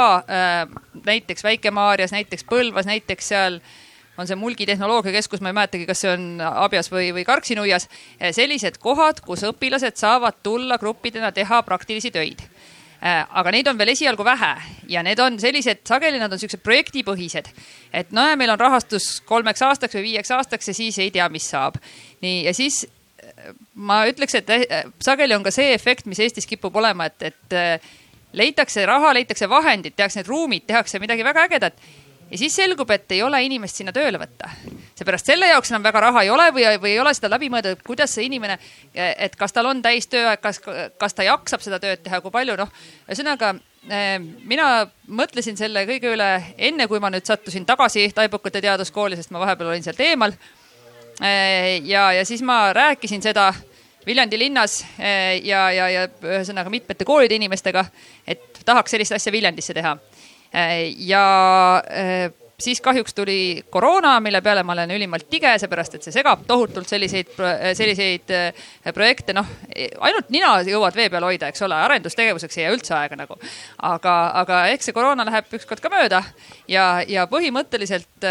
näiteks 1.06 1.44
Väike-Maarjas, 1.46 2.10
näiteks 2.16 2.48
Põlvas, 2.50 2.88
näiteks 2.90 3.28
seal 3.30 3.60
äh, 3.60 3.76
on 4.22 4.30
see 4.30 4.38
Mulgi 4.40 4.66
Tehnoloogiakeskus, 4.70 5.42
ma 5.42 5.52
ei 5.52 5.58
mäletagi, 5.58 5.88
kas 5.90 6.04
see 6.04 6.12
on 6.14 6.28
Abjas 6.42 6.92
või, 6.92 7.10
või 7.16 7.26
Karksi-Nuias. 7.28 7.88
Eh, 8.20 8.32
sellised 8.36 8.78
kohad, 8.82 9.24
kus 9.26 9.46
õpilased 9.50 9.98
saavad 10.00 10.42
tulla 10.46 10.78
gruppidena 10.82 11.32
teha 11.36 11.62
praktilisi 11.68 12.12
töid 12.14 12.44
eh, 12.46 13.22
aga 13.26 13.54
neid 13.54 13.68
on 13.72 13.80
veel 13.80 13.94
esialgu 13.96 14.26
vähe 14.26 14.52
ja 14.92 15.04
need 15.06 15.20
on 15.20 15.40
sellised, 15.42 15.84
sageli 15.88 16.22
nad 16.22 16.32
on 16.32 16.42
siuksed 16.42 16.62
projektipõhised. 16.66 17.50
et 17.94 18.12
no 18.12 18.26
ja 18.30 18.38
meil 18.38 18.54
on 18.54 18.60
rahastus 18.60 19.22
kolmeks 19.26 19.62
aastaks 19.68 19.98
või 19.98 20.12
viieks 20.12 20.32
aastaks 20.38 20.72
ja 20.72 20.78
siis 20.78 21.00
ei 21.00 21.12
tea, 21.12 21.30
mis 21.30 21.50
saab. 21.50 21.82
nii 22.22 22.46
ja 22.46 22.54
siis 22.54 22.86
eh, 23.24 23.56
ma 23.74 24.04
ütleks, 24.10 24.36
et 24.38 24.54
sageli 25.02 25.36
on 25.36 25.44
ka 25.44 25.52
see 25.52 25.74
efekt, 25.74 26.06
mis 26.06 26.20
Eestis 26.20 26.48
kipub 26.48 26.76
olema, 26.76 27.10
et, 27.10 27.32
et 27.32 27.90
leitakse 28.34 28.86
raha, 28.86 29.14
leitakse 29.14 29.50
vahendid, 29.50 29.96
tehakse 29.96 30.22
need 30.22 30.30
ruumid, 30.30 30.64
tehakse 30.68 31.00
midagi 31.04 31.26
väga 31.26 31.50
ägedat 31.50 31.82
ja 32.32 32.38
siis 32.40 32.56
selgub, 32.56 32.90
et 32.92 33.12
ei 33.12 33.22
ole 33.24 33.42
inimest 33.44 33.82
sinna 33.82 33.94
tööle 33.96 34.20
võtta. 34.22 34.50
seepärast 34.96 35.26
selle 35.26 35.50
jaoks 35.52 35.72
enam 35.72 35.84
väga 35.84 36.00
raha 36.08 36.24
ei 36.24 36.30
ole 36.30 36.48
või, 36.56 36.66
või 36.82 36.94
ei 36.94 37.00
ole 37.00 37.14
seda 37.18 37.30
läbi 37.30 37.50
mõeldud, 37.52 37.84
kuidas 37.86 38.14
see 38.16 38.26
inimene, 38.26 38.58
et 38.94 39.36
kas 39.36 39.54
tal 39.54 39.70
on 39.70 39.82
täistööaeg, 39.82 40.42
kas, 40.42 40.62
kas 40.98 41.18
ta 41.18 41.28
jaksab 41.28 41.62
seda 41.62 41.80
tööd 41.80 42.04
teha, 42.06 42.22
kui 42.22 42.32
palju, 42.32 42.56
noh. 42.60 42.72
ühesõnaga 43.10 43.54
eh, 43.90 44.18
mina 44.48 44.70
mõtlesin 45.08 45.60
selle 45.60 45.86
kõige 45.90 46.16
üle 46.16 46.32
enne, 46.58 46.88
kui 46.88 47.00
ma 47.04 47.12
nüüd 47.14 47.28
sattusin 47.28 47.66
tagasi 47.66 48.10
Taibukate 48.16 48.62
teaduskooli, 48.62 49.20
sest 49.20 49.32
ma 49.32 49.44
vahepeal 49.44 49.74
olin 49.74 49.84
sealt 49.84 50.00
eemal 50.00 50.36
ja, 51.84 52.12
ja 52.14 52.26
siis 52.26 52.42
ma 52.42 52.74
rääkisin 52.74 53.22
seda 53.22 53.52
Viljandi 54.06 54.40
linnas 54.40 54.80
ja, 55.44 55.68
ja, 55.70 55.90
ja 55.90 56.08
ühesõnaga 56.26 56.72
mitmete 56.74 57.06
koolide 57.06 57.36
inimestega, 57.38 57.84
et 58.26 58.64
tahaks 58.66 58.96
sellist 58.96 59.14
asja 59.14 59.34
Viljandisse 59.34 59.76
teha. 59.78 59.92
Ja 60.98 61.24
siis 62.62 62.82
kahjuks 62.82 63.14
tuli 63.14 63.66
koroona, 63.70 64.20
mille 64.20 64.42
peale 64.42 64.64
ma 64.64 64.74
olen 64.74 64.92
ülimalt 64.92 65.30
tige, 65.30 65.54
seepärast 65.60 65.96
et 65.96 66.06
see 66.06 66.14
segab 66.14 66.46
tohutult 66.48 66.90
selliseid, 66.90 67.34
selliseid 67.78 68.34
eh, 68.36 68.94
projekte, 68.94 69.34
noh, 69.34 69.48
ainult 70.00 70.30
nina 70.34 70.54
jõuad 70.68 70.98
vee 70.98 71.10
peal 71.10 71.26
hoida, 71.26 71.50
eks 71.52 71.66
ole, 71.66 71.78
arendustegevuseks 71.88 72.60
ei 72.60 72.66
jää 72.66 72.74
üldse 72.76 72.96
aega 72.98 73.18
nagu. 73.24 73.38
aga, 73.92 74.16
aga 74.44 74.64
eks 74.76 74.90
see 74.90 74.98
koroona 74.98 75.26
läheb 75.28 75.54
ükskord 75.58 75.82
ka 75.82 75.90
mööda 75.94 76.24
ja, 76.68 76.88
ja 77.08 77.26
põhimõtteliselt 77.32 78.30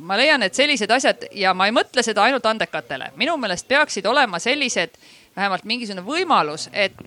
ma 0.00 0.16
leian, 0.18 0.42
et 0.42 0.58
sellised 0.58 0.90
asjad 0.90 1.28
ja 1.38 1.52
ma 1.54 1.68
ei 1.68 1.74
mõtle 1.74 2.02
seda 2.02 2.24
ainult 2.26 2.46
andekatele, 2.50 3.12
minu 3.16 3.36
meelest 3.38 3.68
peaksid 3.68 4.06
olema 4.10 4.40
sellised, 4.42 4.98
vähemalt 5.36 5.64
mingisugune 5.64 6.02
võimalus, 6.02 6.66
et 6.72 6.98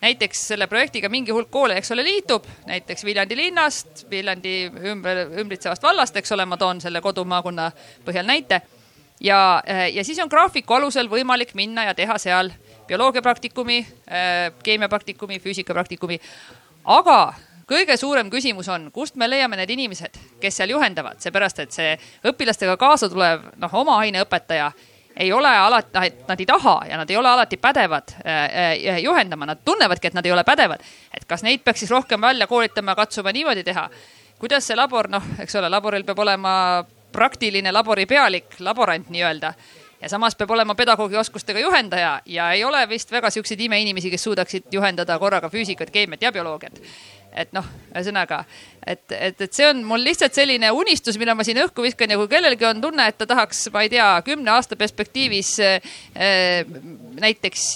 näiteks 0.00 0.46
selle 0.52 0.66
projektiga 0.66 1.08
mingi 1.08 1.34
hulk 1.34 1.50
koole, 1.50 1.78
eks 1.78 1.92
ole, 1.94 2.04
liitub 2.06 2.46
näiteks 2.66 3.04
Viljandi 3.04 3.36
linnast, 3.36 4.04
Viljandi 4.10 4.54
ümber, 4.92 5.24
ümbritsevast 5.42 5.82
vallast, 5.82 6.16
eks 6.16 6.32
ole, 6.32 6.46
ma 6.46 6.56
toon 6.56 6.80
selle 6.80 7.02
kodumaakonna 7.04 7.70
põhjal 8.06 8.26
näite. 8.26 8.62
ja, 9.20 9.62
ja 9.92 10.04
siis 10.04 10.18
on 10.22 10.28
graafiku 10.30 10.74
alusel 10.74 11.10
võimalik 11.10 11.54
minna 11.54 11.84
ja 11.84 11.94
teha 11.94 12.18
seal 12.18 12.52
bioloogia 12.86 13.22
praktikumi, 13.22 13.86
äh, 14.10 14.52
keemia 14.62 14.88
praktikumi, 14.88 15.40
füüsika 15.40 15.74
praktikumi. 15.74 16.20
aga 16.84 17.34
kõige 17.68 17.96
suurem 17.96 18.30
küsimus 18.30 18.68
on, 18.68 18.90
kust 18.92 19.16
me 19.16 19.28
leiame 19.28 19.56
need 19.56 19.70
inimesed, 19.70 20.14
kes 20.40 20.56
seal 20.56 20.70
juhendavad, 20.72 21.20
seepärast 21.20 21.58
et 21.58 21.72
see 21.72 21.98
õpilastega 22.24 22.76
kaasa 22.80 23.08
tulev, 23.12 23.50
noh, 23.56 23.74
oma 23.74 23.98
aineõpetaja 24.04 24.70
ei 25.18 25.32
ole 25.32 25.48
alati, 25.48 25.98
nad 26.28 26.40
ei 26.40 26.46
taha 26.46 26.82
ja 26.88 26.96
nad 26.96 27.10
ei 27.10 27.16
ole 27.16 27.28
alati 27.28 27.56
pädevad 27.56 28.14
äh, 28.14 28.44
äh, 28.94 28.98
juhendama, 29.02 29.46
nad 29.46 29.58
tunnevadki, 29.64 30.06
et 30.06 30.14
nad 30.14 30.26
ei 30.26 30.32
ole 30.32 30.44
pädevad. 30.44 30.80
et 31.14 31.24
kas 31.26 31.42
neid 31.42 31.64
peaks 31.64 31.80
siis 31.80 31.90
rohkem 31.90 32.20
välja 32.20 32.46
koolitama, 32.46 32.94
katsuma 32.94 33.32
niimoodi 33.32 33.64
teha. 33.64 33.88
kuidas 34.38 34.66
see 34.66 34.76
labor, 34.76 35.08
noh, 35.08 35.22
eks 35.38 35.56
ole, 35.56 35.68
laboril 35.68 36.04
peab 36.04 36.18
olema 36.18 36.84
praktiline 37.12 37.72
labori 37.72 38.06
pealik, 38.06 38.60
laborant 38.60 39.10
nii-öelda 39.10 39.52
ja 40.00 40.08
samas 40.08 40.36
peab 40.36 40.50
olema 40.50 40.74
pedagoogi 40.74 41.16
oskustega 41.16 41.60
juhendaja 41.60 42.20
ja 42.26 42.52
ei 42.52 42.64
ole 42.64 42.88
vist 42.88 43.12
väga 43.12 43.30
siukseid 43.30 43.60
imeinimesi, 43.60 44.10
kes 44.10 44.22
suudaksid 44.22 44.70
juhendada 44.72 45.18
korraga 45.18 45.50
füüsikat, 45.50 45.90
keemiat 45.90 46.22
ja 46.22 46.32
bioloogiat 46.32 46.78
et 47.32 47.52
noh, 47.56 47.66
ühesõnaga, 47.92 48.42
et, 48.86 49.04
et, 49.12 49.40
et 49.40 49.52
see 49.52 49.66
on 49.68 49.82
mul 49.86 50.02
lihtsalt 50.04 50.34
selline 50.36 50.70
unistus, 50.74 51.18
mida 51.20 51.34
ma 51.36 51.46
siin 51.46 51.60
õhku 51.62 51.84
viskan 51.84 52.10
ja 52.10 52.18
kui 52.20 52.30
kellelgi 52.30 52.66
on 52.68 52.80
tunne, 52.82 53.08
et 53.10 53.18
ta 53.18 53.28
tahaks, 53.28 53.66
ma 53.74 53.84
ei 53.84 53.92
tea, 53.92 54.08
kümne 54.26 54.54
aasta 54.54 54.78
perspektiivis 54.80 55.52
äh, 55.64 56.72
näiteks 57.20 57.68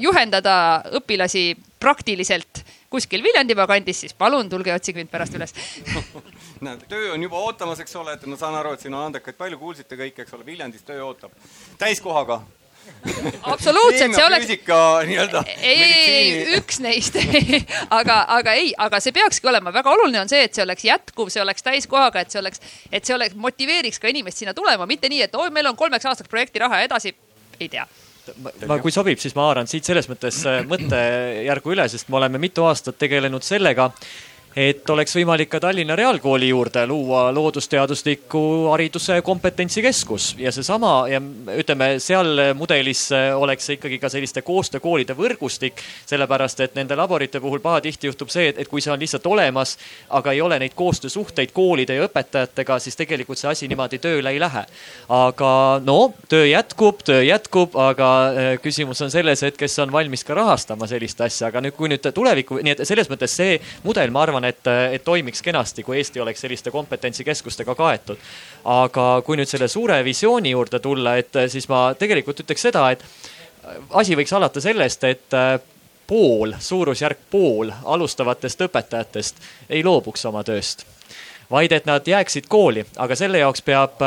juhendada 0.00 0.54
õpilasi 1.00 1.54
praktiliselt 1.80 2.64
kuskil 2.90 3.22
Viljandimaa 3.22 3.68
kandis, 3.70 4.02
siis 4.02 4.14
palun 4.18 4.50
tulge 4.50 4.74
otsige 4.74 4.98
mind 4.98 5.12
pärast 5.12 5.36
üles 5.38 5.54
näed, 6.66 6.82
töö 6.90 7.12
on 7.14 7.22
juba 7.22 7.40
ootamas, 7.40 7.80
eks 7.80 7.94
ole, 7.96 8.16
et 8.18 8.26
ma 8.28 8.36
saan 8.40 8.56
aru, 8.58 8.74
et 8.74 8.82
siin 8.84 8.94
on 8.94 9.06
andekaid 9.08 9.38
palju, 9.38 9.58
kuulsite 9.60 9.98
kõik, 10.00 10.24
eks 10.24 10.34
ole, 10.36 10.46
Viljandis 10.46 10.84
töö 10.86 11.04
ootab. 11.06 11.36
täiskohaga 11.78 12.42
absoluutselt, 13.52 14.14
see 14.14 14.24
oleks. 14.26 14.50
nii-öelda. 15.08 15.44
ei, 15.56 15.82
ei, 15.82 16.10
ei, 16.10 16.58
üks 16.58 16.80
neist 16.84 17.16
aga, 17.98 18.18
aga 18.36 18.54
ei, 18.58 18.74
aga 18.76 19.00
see 19.00 19.14
peakski 19.16 19.48
olema, 19.50 19.72
väga 19.74 19.94
oluline 19.94 20.20
on 20.24 20.32
see, 20.32 20.42
et 20.44 20.56
see 20.56 20.66
oleks 20.66 20.84
jätkuv, 20.88 21.32
see 21.32 21.42
oleks 21.42 21.66
täiskohaga, 21.66 22.24
et 22.24 22.34
see 22.34 22.42
oleks, 22.42 22.62
et 22.92 23.06
see 23.06 23.16
oleks, 23.16 23.38
motiveeriks 23.40 24.02
ka 24.02 24.12
inimest 24.12 24.42
sinna 24.42 24.54
tulema, 24.56 24.88
mitte 24.90 25.10
nii, 25.12 25.24
et 25.28 25.40
oi, 25.40 25.50
meil 25.54 25.72
on 25.72 25.78
kolmeks 25.80 26.10
aastaks 26.12 26.30
projekti 26.30 26.62
raha 26.62 26.82
ja 26.82 26.90
edasi 26.90 27.14
ei 27.60 27.68
tea 27.68 27.86
ma, 28.68 28.78
kui 28.82 28.92
sobib, 28.94 29.18
siis 29.20 29.34
ma 29.36 29.48
haaran 29.48 29.68
siit 29.70 29.86
selles 29.88 30.08
mõttes 30.10 30.42
äh, 30.48 30.60
mõttejärgu 30.68 31.74
üle, 31.74 31.86
sest 31.90 32.10
me 32.10 32.20
oleme 32.20 32.40
mitu 32.42 32.66
aastat 32.68 32.98
tegelenud 33.00 33.44
sellega, 33.46 33.90
et 34.56 34.90
oleks 34.90 35.14
võimalik 35.14 35.50
ka 35.52 35.60
Tallinna 35.62 35.96
Reaalkooli 35.96 36.48
juurde 36.48 36.82
luua 36.86 37.28
loodusteadusliku 37.34 38.42
hariduse 38.72 39.20
kompetentsikeskus 39.22 40.34
ja 40.38 40.52
seesama 40.52 40.94
ja 41.08 41.20
ütleme, 41.56 41.92
seal 42.02 42.54
mudelis 42.58 43.06
oleks 43.36 43.68
see 43.68 43.78
ikkagi 43.78 43.98
ka 44.02 44.10
selliste 44.10 44.42
koostöökoolide 44.42 45.14
võrgustik, 45.18 45.82
sellepärast 46.10 46.64
et 46.64 46.74
nende 46.74 46.96
laborite 46.98 47.40
puhul 47.40 47.62
pahatihti 47.62 48.10
juhtub 48.10 48.32
see, 48.32 48.48
et, 48.50 48.58
et 48.58 48.68
kui 48.68 48.82
see 48.82 48.92
on 48.92 48.98
lihtsalt 49.00 49.26
olemas, 49.30 49.76
aga 50.08 50.34
ei 50.34 50.42
ole 50.42 50.58
neid 50.58 50.74
koostöösuhteid 50.78 51.54
koolide 51.54 51.94
ja 51.94 52.08
õpetajatega, 52.08 52.78
siis 52.82 52.98
tegelikult 52.98 53.38
see 53.38 53.50
asi 53.50 53.70
niimoodi 53.70 54.00
tööle 54.02 54.34
ei 54.34 54.40
lähe. 54.40 54.64
aga 55.08 55.52
no 55.84 56.12
töö 56.28 56.46
jätkub, 56.46 57.04
töö 57.06 57.22
jätkub, 57.22 57.76
aga 57.78 58.10
äh, 58.26 58.50
küsimus 58.62 59.02
on 59.02 59.10
selles, 59.10 59.42
et 59.46 59.56
kes 59.56 59.78
on 59.78 59.92
valmis 59.92 60.24
ka 60.26 60.34
rahastama 60.34 60.88
sellist 60.90 61.20
asja, 61.20 61.48
aga 61.48 61.62
nüüd, 61.64 61.76
kui 61.78 61.90
nüüd 61.92 62.10
tulevikku, 62.14 62.60
nii 62.64 62.74
et 62.76 62.84
selles 62.88 63.10
mõttes 63.10 63.34
see 63.36 63.58
mudel, 63.84 64.10
ma 64.10 64.24
arvan, 64.26 64.39
arvan, 64.40 64.44
et, 64.48 64.94
et 64.94 65.04
toimiks 65.04 65.42
kenasti, 65.42 65.82
kui 65.82 65.98
Eesti 65.98 66.20
oleks 66.20 66.40
selliste 66.40 66.70
kompetentsikeskustega 66.70 67.74
kaetud. 67.74 68.18
aga 68.64 69.22
kui 69.24 69.36
nüüd 69.36 69.48
selle 69.48 69.68
suure 69.68 70.04
visiooni 70.04 70.50
juurde 70.50 70.80
tulla, 70.80 71.16
et 71.16 71.32
siis 71.48 71.68
ma 71.68 71.94
tegelikult 71.98 72.40
ütleks 72.40 72.62
seda, 72.62 72.90
et 72.90 73.04
asi 73.90 74.16
võiks 74.16 74.32
alata 74.32 74.60
sellest, 74.60 75.04
et 75.04 75.36
pool, 76.06 76.54
suurusjärk 76.58 77.18
pool 77.30 77.70
alustavatest 77.84 78.66
õpetajatest 78.66 79.36
ei 79.70 79.84
loobuks 79.84 80.24
oma 80.26 80.42
tööst 80.44 80.86
vaid 81.50 81.72
et 81.72 81.86
nad 81.86 82.06
jääksid 82.06 82.46
kooli, 82.48 82.84
aga 82.96 83.16
selle 83.16 83.38
jaoks 83.38 83.62
peab 83.62 84.02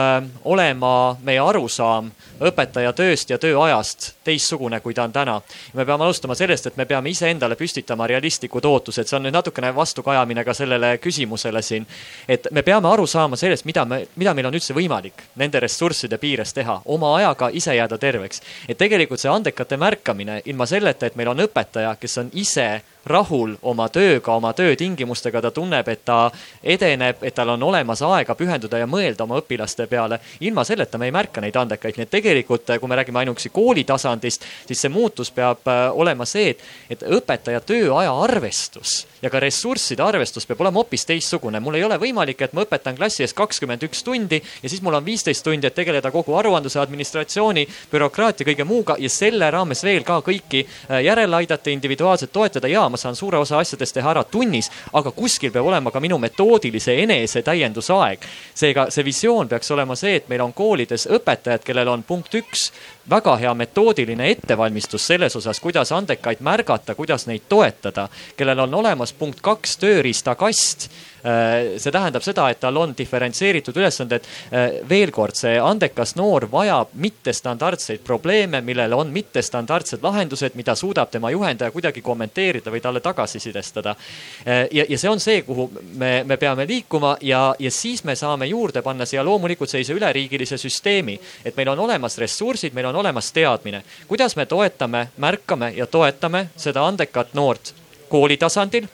olema 0.46 1.18
meie 1.24 1.40
arusaam 1.40 2.12
õpetaja 2.44 2.94
tööst 2.94 3.30
ja 3.30 3.38
tööajast 3.38 4.14
teistsugune, 4.24 4.80
kui 4.80 4.94
ta 4.94 5.04
on 5.04 5.12
täna. 5.12 5.42
me 5.74 5.86
peame 5.86 6.04
alustama 6.04 6.36
sellest, 6.36 6.68
et 6.68 6.78
me 6.78 6.86
peame 6.86 7.10
iseendale 7.10 7.56
püstitama 7.56 8.08
realistlikud 8.08 8.66
ootused, 8.66 9.08
see 9.08 9.18
on 9.18 9.24
nüüd 9.28 9.36
natukene 9.36 9.74
vastukajamine 9.76 10.44
ka 10.44 10.54
sellele 10.54 10.98
küsimusele 10.98 11.62
siin. 11.62 11.88
et 12.28 12.48
me 12.52 12.62
peame 12.62 12.88
aru 12.88 13.08
saama 13.08 13.36
sellest, 13.36 13.66
mida 13.66 13.86
me, 13.86 14.08
mida 14.16 14.34
meil 14.34 14.48
on 14.48 14.54
üldse 14.54 14.74
võimalik 14.74 15.24
nende 15.36 15.60
ressursside 15.60 16.18
piires 16.18 16.54
teha, 16.54 16.82
oma 16.86 17.16
ajaga 17.18 17.50
ise 17.54 17.76
jääda 17.76 17.98
terveks. 17.98 18.42
et 18.68 18.78
tegelikult 18.78 19.20
see 19.20 19.32
andekate 19.32 19.78
märkamine 19.78 20.42
ilma 20.46 20.66
selleta, 20.66 21.06
et 21.06 21.16
meil 21.16 21.28
on 21.28 21.46
õpetaja, 21.48 21.96
kes 22.00 22.18
on 22.18 22.30
ise 22.34 22.82
rahul 23.06 23.58
oma 23.62 23.90
tööga, 23.90 24.36
oma 24.36 24.54
töötingimustega, 24.54 25.42
ta 25.42 25.52
tunneb, 25.52 25.88
et 25.88 26.06
ta 26.06 26.32
edeneb, 26.64 27.24
et 27.24 27.33
tal 27.36 27.54
on 27.56 27.64
olemas 27.64 28.02
aega 28.02 28.36
pühenduda 28.36 28.82
ja 28.82 28.88
mõelda 28.90 29.24
oma 29.28 29.40
õpilaste 29.42 29.88
peale. 29.88 30.20
ilma 30.40 30.64
selleta 30.64 30.98
me 30.98 31.06
ei 31.06 31.16
märka 31.16 31.42
neid 31.42 31.56
andekaid, 31.56 31.98
nii 31.98 32.08
et 32.08 32.14
tegelikult, 32.14 32.76
kui 32.80 32.90
me 32.90 32.96
räägime 32.96 33.20
ainuüksi 33.24 33.50
kooli 33.50 33.84
tasandist, 33.84 34.46
siis 34.68 34.82
see 34.82 34.90
muutus 34.90 35.32
peab 35.32 35.68
äh, 35.68 35.90
olema 35.92 36.26
see, 36.26 36.50
et, 36.54 36.64
et 36.90 37.04
õpetaja 37.04 37.62
tööaja 37.62 38.14
arvestus 38.24 39.04
ja 39.24 39.30
ka 39.32 39.40
ressursside 39.40 40.04
arvestus 40.04 40.46
peab 40.46 40.62
olema 40.62 40.82
hoopis 40.82 41.06
teistsugune. 41.08 41.60
mul 41.60 41.78
ei 41.80 41.84
ole 41.84 41.98
võimalik, 42.00 42.42
et 42.42 42.54
ma 42.54 42.66
õpetan 42.66 42.98
klassi 42.98 43.24
ees 43.24 43.34
kakskümmend 43.34 43.84
üks 43.88 44.04
tundi 44.04 44.42
ja 44.64 44.70
siis 44.70 44.82
mul 44.82 44.98
on 45.00 45.06
viisteist 45.06 45.44
tundi, 45.46 45.68
et 45.68 45.76
tegeleda 45.76 46.12
kogu 46.12 46.36
aruandluse, 46.36 46.80
administratsiooni, 46.80 47.66
bürokraatia, 47.92 48.48
kõige 48.48 48.68
muuga 48.68 48.98
ja 49.00 49.10
selle 49.10 49.50
raames 49.52 49.84
veel 49.84 50.04
ka 50.04 50.20
kõiki 50.26 50.66
äh, 50.66 51.00
järele 51.08 51.40
aidata, 51.40 51.72
individuaalselt 51.72 52.34
toetada 52.34 52.68
ja 52.68 52.88
ma 52.90 53.00
saan 53.00 53.16
suure 53.16 53.40
osa 53.40 53.62
asjadest 53.64 53.96
teha 53.96 54.12
ära 54.12 54.24
tunnis, 54.24 54.70
aga 54.94 55.12
kuskil 55.16 55.52
peab 55.52 55.72
olema 55.72 55.92
ka 55.92 56.04
minu 56.04 56.18
metoodilise 56.20 56.98
enesetäiendusaeg. 57.24 58.28
seega 58.56 58.88
see 58.94 59.06
visioon 59.06 59.50
peaks 59.50 59.72
olema 59.72 59.96
see, 59.96 60.16
et 60.20 60.30
meil 60.32 60.44
on 60.44 60.54
koolides 60.54 61.08
õpetajad, 61.12 61.64
kellel 61.66 61.88
on 61.88 62.04
punkt 62.04 62.36
üks 62.36 62.70
väga 63.10 63.36
hea 63.38 63.54
metoodiline 63.54 64.30
ettevalmistus 64.32 65.08
selles 65.08 65.36
osas, 65.36 65.60
kuidas 65.60 65.92
andekaid 65.92 66.40
märgata, 66.40 66.96
kuidas 66.96 67.28
neid 67.28 67.50
toetada, 67.50 68.08
kellel 68.38 68.60
on 68.66 68.74
olemas 68.84 69.14
punkt 69.14 69.42
kaks 69.42 69.78
tööriistakast 69.78 70.90
Äh, 71.24 71.80
see 71.80 71.92
tähendab 71.92 72.24
seda, 72.24 72.50
et 72.52 72.60
tal 72.60 72.76
on 72.76 72.92
diferentseeritud 72.98 73.78
ülesanded. 73.80 74.26
Äh, 74.52 74.82
veel 74.90 75.12
kord, 75.16 75.38
see 75.40 75.54
andekas 75.56 76.18
noor 76.20 76.50
vajab 76.52 76.92
mittestandardseid 77.00 78.02
probleeme, 78.04 78.60
millel 78.62 78.92
on 78.98 79.14
mittestandardsed 79.16 80.04
lahendused, 80.04 80.58
mida 80.60 80.76
suudab 80.76 81.14
tema 81.14 81.32
juhendaja 81.32 81.72
kuidagi 81.72 82.04
kommenteerida 82.04 82.74
või 82.74 82.84
talle 82.84 83.00
tagasisidestada. 83.00 83.96
Äh, 84.44 84.66
ja, 84.76 84.84
ja 84.90 85.00
see 85.00 85.12
on 85.14 85.24
see, 85.24 85.46
kuhu 85.48 85.70
me, 85.96 86.12
me 86.28 86.38
peame 86.38 86.68
liikuma 86.68 87.16
ja, 87.24 87.46
ja 87.60 87.72
siis 87.72 88.04
me 88.04 88.18
saame 88.20 88.50
juurde 88.52 88.84
panna 88.84 89.08
siia 89.08 89.24
loomulikult 89.24 89.72
sellise 89.72 89.96
üleriigilise 89.96 90.60
süsteemi, 90.60 91.16
et 91.46 91.56
meil 91.56 91.72
on 91.72 91.86
olemas 91.88 92.20
ressursid, 92.20 92.76
meil 92.76 92.92
on 92.92 92.93
olemas 92.96 93.32
teadmine, 93.32 93.84
kuidas 94.08 94.36
me 94.36 94.46
toetame, 94.46 95.08
märkame 95.18 95.74
ja 95.76 95.88
toetame 95.88 96.48
seda 96.58 96.86
andekat 96.88 97.34
noort 97.34 97.74
kooli 98.10 98.38
tasandil 98.38 98.88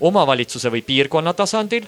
omavalitsuse 0.00 0.70
või 0.72 0.82
piirkonna 0.82 1.32
tasandil 1.34 1.86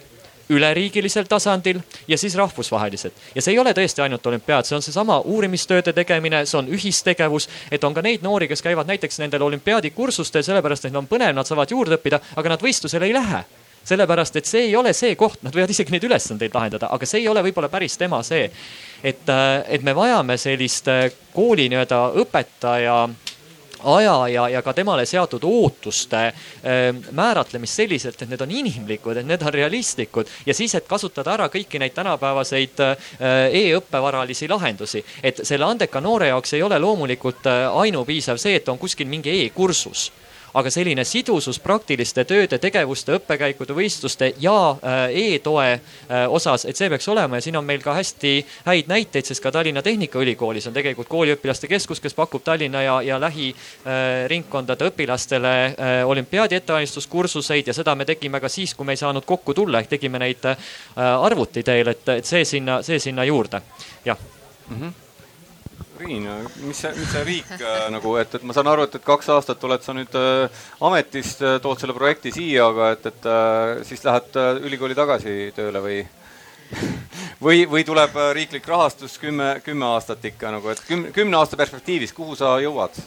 üleriigilisel 0.53 1.25
tasandil 1.25 1.81
ja 2.09 2.19
siis 2.19 2.35
rahvusvaheliselt. 2.35 3.15
ja 3.35 3.43
see 3.43 3.55
ei 3.55 3.59
ole 3.59 3.73
tõesti 3.73 4.03
ainult 4.03 4.27
olümpiaad, 4.27 4.67
see 4.67 4.77
on 4.77 4.83
seesama 4.83 5.21
uurimistööde 5.21 5.93
tegemine, 5.93 6.45
see 6.47 6.59
on 6.59 6.69
ühistegevus, 6.69 7.49
et 7.71 7.85
on 7.85 7.95
ka 7.95 8.03
neid 8.03 8.23
noori, 8.23 8.49
kes 8.49 8.63
käivad 8.63 8.91
näiteks 8.91 9.19
nendel 9.23 9.47
olümpiaadikursustel 9.49 10.43
sellepärast, 10.43 10.85
et 10.85 10.93
neil 10.93 11.05
on 11.05 11.09
põnev, 11.09 11.35
nad 11.37 11.49
saavad 11.49 11.71
juurde 11.71 11.97
õppida, 11.99 12.21
aga 12.37 12.57
nad 12.57 12.65
võistlusele 12.65 13.09
ei 13.09 13.17
lähe 13.17 13.45
sellepärast 13.85 14.37
et 14.37 14.49
see 14.49 14.69
ei 14.69 14.77
ole 14.77 14.93
see 14.97 15.17
koht, 15.19 15.43
nad 15.43 15.55
võivad 15.55 15.73
isegi 15.75 15.95
neid 15.95 16.07
ülesandeid 16.09 16.55
lahendada, 16.55 16.93
aga 16.95 17.09
see 17.09 17.23
ei 17.23 17.29
ole 17.29 17.43
võib-olla 17.49 17.71
päris 17.73 17.99
tema 17.99 18.23
see. 18.27 18.51
et, 19.03 19.29
et 19.67 19.83
me 19.83 19.95
vajame 19.95 20.37
sellist 20.39 20.89
kooli 21.35 21.69
nii-öelda 21.73 22.03
õpetaja 22.23 22.97
aja 23.85 24.29
ja, 24.29 24.49
ja 24.49 24.63
ka 24.63 24.73
temale 24.73 25.07
seatud 25.07 25.45
ootuste 25.45 26.17
äh, 26.27 26.33
määratlemist 27.11 27.81
selliselt, 27.83 28.23
et 28.23 28.31
need 28.31 28.41
on 28.41 28.51
inimlikud, 28.51 29.17
et 29.17 29.27
need 29.27 29.43
on 29.43 29.55
realistlikud 29.55 30.31
ja 30.47 30.55
siis, 30.55 30.75
et 30.79 30.89
kasutada 30.89 31.35
ära 31.35 31.49
kõiki 31.53 31.81
neid 31.83 31.95
tänapäevaseid 31.97 32.83
äh, 32.85 33.13
e-õppevaralisi 33.51 34.49
lahendusi. 34.51 35.05
et 35.23 35.43
selle 35.45 35.67
andeka 35.67 36.01
noore 36.01 36.33
jaoks 36.33 36.55
ei 36.55 36.63
ole 36.63 36.79
loomulikult 36.79 37.47
äh, 37.47 37.69
ainupiisav 37.85 38.41
see, 38.41 38.57
et 38.57 38.69
on 38.69 38.79
kuskil 38.79 39.09
mingi 39.09 39.43
e-kursus 39.45 40.11
aga 40.55 40.71
selline 40.71 41.05
sidusus 41.09 41.59
praktiliste 41.63 42.25
tööde, 42.29 42.59
tegevuste, 42.61 43.17
õppekäikude, 43.19 43.75
võistluste 43.77 44.33
ja 44.43 44.57
äh, 44.75 45.03
e-toe 45.23 45.69
äh, 45.73 45.81
osas, 46.29 46.67
et 46.69 46.79
see 46.79 46.91
peaks 46.93 47.09
olema 47.09 47.39
ja 47.39 47.47
siin 47.47 47.57
on 47.61 47.67
meil 47.67 47.83
ka 47.85 47.95
hästi 47.97 48.35
häid 48.67 48.91
näiteid, 48.93 49.29
sest 49.29 49.43
ka 49.43 49.53
Tallinna 49.55 49.83
Tehnikaülikoolis 49.83 50.69
on 50.69 50.77
tegelikult 50.77 51.11
kooliõpilaste 51.13 51.71
keskus, 51.71 52.01
kes 52.01 52.17
pakub 52.19 52.45
Tallinna 52.45 52.83
ja, 52.85 52.99
ja 53.07 53.21
lähiringkondade 53.23 54.89
äh, 54.89 54.93
õpilastele 54.93 55.55
olümpiaadi 56.07 56.59
ettevalmistuskursuseid 56.61 57.71
ja 57.71 57.77
seda 57.77 57.95
me 57.99 58.07
tegime 58.09 58.41
ka 58.41 58.51
siis, 58.53 58.75
kui 58.75 58.87
me 58.87 58.97
ei 58.97 59.01
saanud 59.01 59.25
kokku 59.29 59.55
tulla, 59.57 59.81
ehk 59.81 59.95
tegime 59.97 60.21
neid 60.23 60.45
arvuti 60.97 61.63
teel, 61.67 61.93
et, 61.95 62.09
et 62.19 62.29
see 62.29 62.45
sinna, 62.49 62.81
see 62.87 63.01
sinna 63.03 63.25
juurde, 63.29 63.63
jah 64.05 64.19
mm. 64.69 64.77
-hmm 64.77 65.02
Riin, 66.03 66.25
mis 66.67 66.81
see, 66.83 66.91
mis 66.99 67.11
see 67.13 67.23
riik 67.27 67.51
äh, 67.59 67.85
nagu, 67.95 68.17
et, 68.19 68.33
et 68.35 68.43
ma 68.47 68.55
saan 68.57 68.71
aru, 68.73 68.87
et, 68.89 68.97
et 68.99 69.05
kaks 69.07 69.29
aastat 69.35 69.63
oled 69.69 69.85
sa 69.85 69.95
nüüd 69.95 70.17
äh, 70.19 70.65
ametis, 70.83 71.37
äh, 71.45 71.61
tood 71.63 71.79
selle 71.79 71.95
projekti 71.95 72.33
siia, 72.35 72.67
aga 72.73 72.91
et, 72.97 73.07
et 73.13 73.29
äh, 73.31 73.85
siis 73.87 74.03
lähed 74.07 74.39
äh, 74.41 74.59
ülikooli 74.67 74.99
tagasi 74.99 75.37
tööle 75.55 75.83
või 75.85 76.01
või, 77.45 77.65
või 77.71 77.85
tuleb 77.87 78.17
äh, 78.17 78.31
riiklik 78.39 78.67
rahastus 78.69 79.19
kümme, 79.23 79.55
kümme 79.65 79.87
aastat 79.93 80.25
ikka 80.33 80.53
nagu, 80.57 80.73
et 80.73 80.83
kümne, 80.89 81.13
kümne 81.15 81.39
aasta 81.39 81.59
perspektiivis, 81.61 82.15
kuhu 82.17 82.37
sa 82.39 82.57
jõuad, 82.63 82.99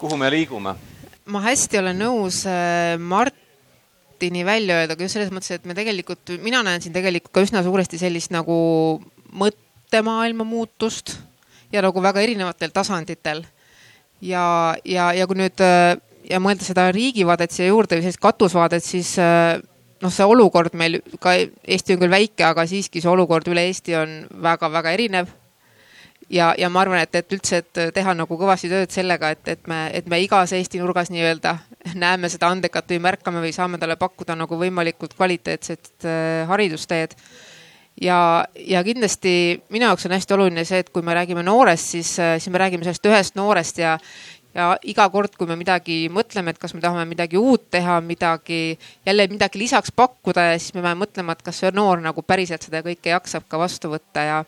kuhu 0.00 0.18
me 0.20 0.30
liigume? 0.34 0.76
ma 1.24 1.40
hästi 1.46 1.80
olen 1.80 2.02
nõus 2.04 2.42
äh, 2.50 2.98
Martini 3.00 4.44
välja 4.44 4.82
öeldaga 4.82 5.06
just 5.06 5.16
selles 5.16 5.32
mõttes, 5.32 5.54
et 5.56 5.64
me 5.64 5.76
tegelikult, 5.76 6.36
mina 6.44 6.60
näen 6.66 6.84
siin 6.84 6.92
tegelikult 6.96 7.32
ka 7.32 7.44
üsna 7.46 7.64
suuresti 7.64 8.00
sellist 8.00 8.34
nagu 8.34 8.56
mõttemaailma 9.32 10.44
muutust 10.44 11.16
ja 11.74 11.82
nagu 11.82 12.02
väga 12.02 12.22
erinevatel 12.22 12.72
tasanditel. 12.74 13.44
ja, 14.22 14.74
ja, 14.84 15.12
ja 15.12 15.26
kui 15.26 15.38
nüüd 15.42 15.60
äh, 15.64 15.96
ja 16.30 16.40
mõelda 16.40 16.64
seda 16.66 16.88
riigivaadet 16.94 17.52
siia 17.52 17.68
juurde 17.68 17.98
või 17.98 18.06
sellist 18.06 18.22
katusvaadet, 18.22 18.84
siis 18.84 19.16
äh, 19.20 19.58
noh, 20.02 20.12
see 20.12 20.26
olukord 20.28 20.76
meil 20.78 21.00
ka 21.20 21.36
Eesti 21.36 21.96
on 21.96 22.04
küll 22.04 22.14
väike, 22.14 22.44
aga 22.46 22.66
siiski 22.68 23.02
see 23.02 23.10
olukord 23.10 23.48
üle 23.52 23.66
Eesti 23.68 23.96
on 23.98 24.20
väga-väga 24.44 24.94
erinev. 24.96 25.32
ja, 26.30 26.54
ja 26.58 26.70
ma 26.72 26.80
arvan, 26.80 27.02
et, 27.04 27.14
et 27.14 27.32
üldse, 27.36 27.60
et 27.60 27.80
teha 27.94 28.14
nagu 28.16 28.38
kõvasti 28.40 28.70
tööd 28.72 28.92
sellega, 28.94 29.34
et, 29.34 29.48
et 29.48 29.66
me, 29.68 29.86
et 29.92 30.06
me 30.08 30.20
igas 30.22 30.54
Eesti 30.56 30.80
nurgas 30.80 31.10
nii-öelda 31.12 31.58
näeme 32.00 32.30
seda 32.32 32.48
andekat 32.54 32.88
või 32.94 33.02
märkame 33.04 33.42
või 33.44 33.52
saame 33.52 33.78
talle 33.82 33.98
pakkuda 34.00 34.38
nagu 34.38 34.56
võimalikult 34.60 35.18
kvaliteetset 35.18 36.06
äh, 36.06 36.46
haridusteed 36.48 37.18
ja, 38.00 38.44
ja 38.56 38.84
kindlasti 38.84 39.62
minu 39.72 39.88
jaoks 39.90 40.06
on 40.06 40.14
hästi 40.16 40.36
oluline 40.36 40.64
see, 40.66 40.82
et 40.84 40.90
kui 40.94 41.02
me 41.02 41.14
räägime 41.14 41.44
noorest, 41.46 41.92
siis, 41.96 42.14
äh, 42.18 42.36
siis 42.38 42.52
me 42.52 42.62
räägime 42.62 42.86
sellest 42.86 43.10
ühest 43.10 43.38
noorest 43.38 43.78
ja, 43.82 43.96
ja 44.54 44.70
iga 44.86 45.08
kord, 45.10 45.36
kui 45.38 45.48
me 45.50 45.56
midagi 45.60 46.04
mõtleme, 46.12 46.54
et 46.54 46.62
kas 46.62 46.74
me 46.74 46.82
tahame 46.84 47.06
midagi 47.10 47.38
uut 47.40 47.68
teha, 47.74 48.00
midagi, 48.04 48.78
jälle 49.06 49.28
midagi 49.32 49.62
lisaks 49.62 49.94
pakkuda 49.96 50.50
ja 50.52 50.58
siis 50.58 50.74
me 50.74 50.82
peame 50.82 51.04
mõtlema, 51.04 51.36
et 51.36 51.44
kas 51.46 51.62
see 51.62 51.74
noor 51.74 52.02
nagu 52.02 52.22
päriselt 52.22 52.66
seda 52.66 52.82
kõike 52.86 53.14
jaksab 53.14 53.48
ka 53.48 53.60
vastu 53.60 53.92
võtta 53.94 54.26
ja 54.28 54.40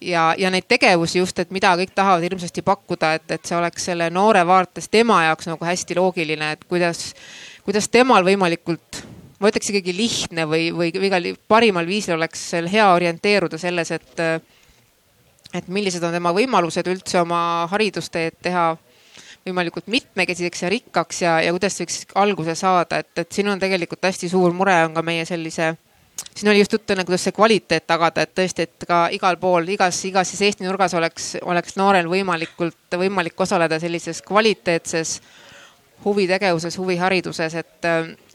ja, 0.00 0.34
ja 0.38 0.50
neid 0.50 0.64
tegevusi 0.68 1.18
just, 1.18 1.38
et 1.38 1.50
mida 1.54 1.72
kõik 1.76 1.92
tahavad 1.94 2.24
hirmsasti 2.24 2.62
pakkuda, 2.64 3.14
et, 3.18 3.26
et 3.36 3.44
see 3.44 3.56
oleks 3.56 3.84
selle 3.90 4.08
noore 4.12 4.42
vaates 4.46 4.88
tema 4.88 5.22
jaoks 5.26 5.50
nagu 5.50 5.66
hästi 5.66 5.96
loogiline, 5.98 6.52
et 6.56 6.64
kuidas, 6.68 7.10
kuidas 7.66 7.88
temal 7.92 8.24
võimalikult 8.24 8.89
ma 9.40 9.50
ütleks 9.50 9.72
ikkagi 9.72 9.94
lihtne 9.96 10.46
või, 10.48 10.68
või 10.76 10.92
igal 11.08 11.30
parimal 11.48 11.88
viisil 11.88 12.16
oleks 12.18 12.42
hea 12.70 12.86
orienteeruda 12.92 13.58
selles, 13.58 13.90
et, 13.96 14.22
et 15.56 15.68
millised 15.72 16.04
on 16.04 16.14
tema 16.16 16.34
võimalused 16.36 16.86
üldse 16.92 17.22
oma 17.22 17.66
haridusteed 17.72 18.40
teha 18.44 18.70
võimalikult 19.46 19.88
mitmekesiseks 19.88 20.62
ja 20.62 20.72
rikkaks 20.72 21.22
ja, 21.22 21.36
ja 21.40 21.52
kuidas 21.56 21.78
võiks 21.80 22.02
alguse 22.20 22.54
saada, 22.58 23.00
et, 23.00 23.12
et 23.24 23.32
siin 23.32 23.48
on 23.48 23.60
tegelikult 23.60 24.04
hästi 24.04 24.28
suur 24.28 24.52
mure 24.56 24.76
on 24.84 24.96
ka 24.96 25.04
meie 25.06 25.24
sellise 25.28 25.72
siin 26.34 26.50
oli 26.50 26.58
just 26.58 26.72
juttu 26.72 26.92
enne, 26.92 27.04
kuidas 27.04 27.24
see 27.24 27.32
kvaliteet 27.32 27.86
tagada, 27.88 28.24
et 28.24 28.32
tõesti, 28.36 28.66
et 28.68 28.86
ka 28.88 29.00
igal 29.16 29.38
pool, 29.40 29.68
igas, 29.72 29.98
igas 30.04 30.28
siis 30.32 30.42
Eesti 30.48 30.66
nurgas 30.66 30.94
oleks, 30.94 31.32
oleks 31.42 31.76
noorel 31.80 32.08
võimalikult, 32.10 32.98
võimalik 33.00 33.40
osaleda 33.40 33.80
sellises 33.80 34.22
kvaliteetses 34.26 35.20
huvitegevuses, 36.04 36.78
huvihariduses, 36.80 37.54
et, 37.54 37.88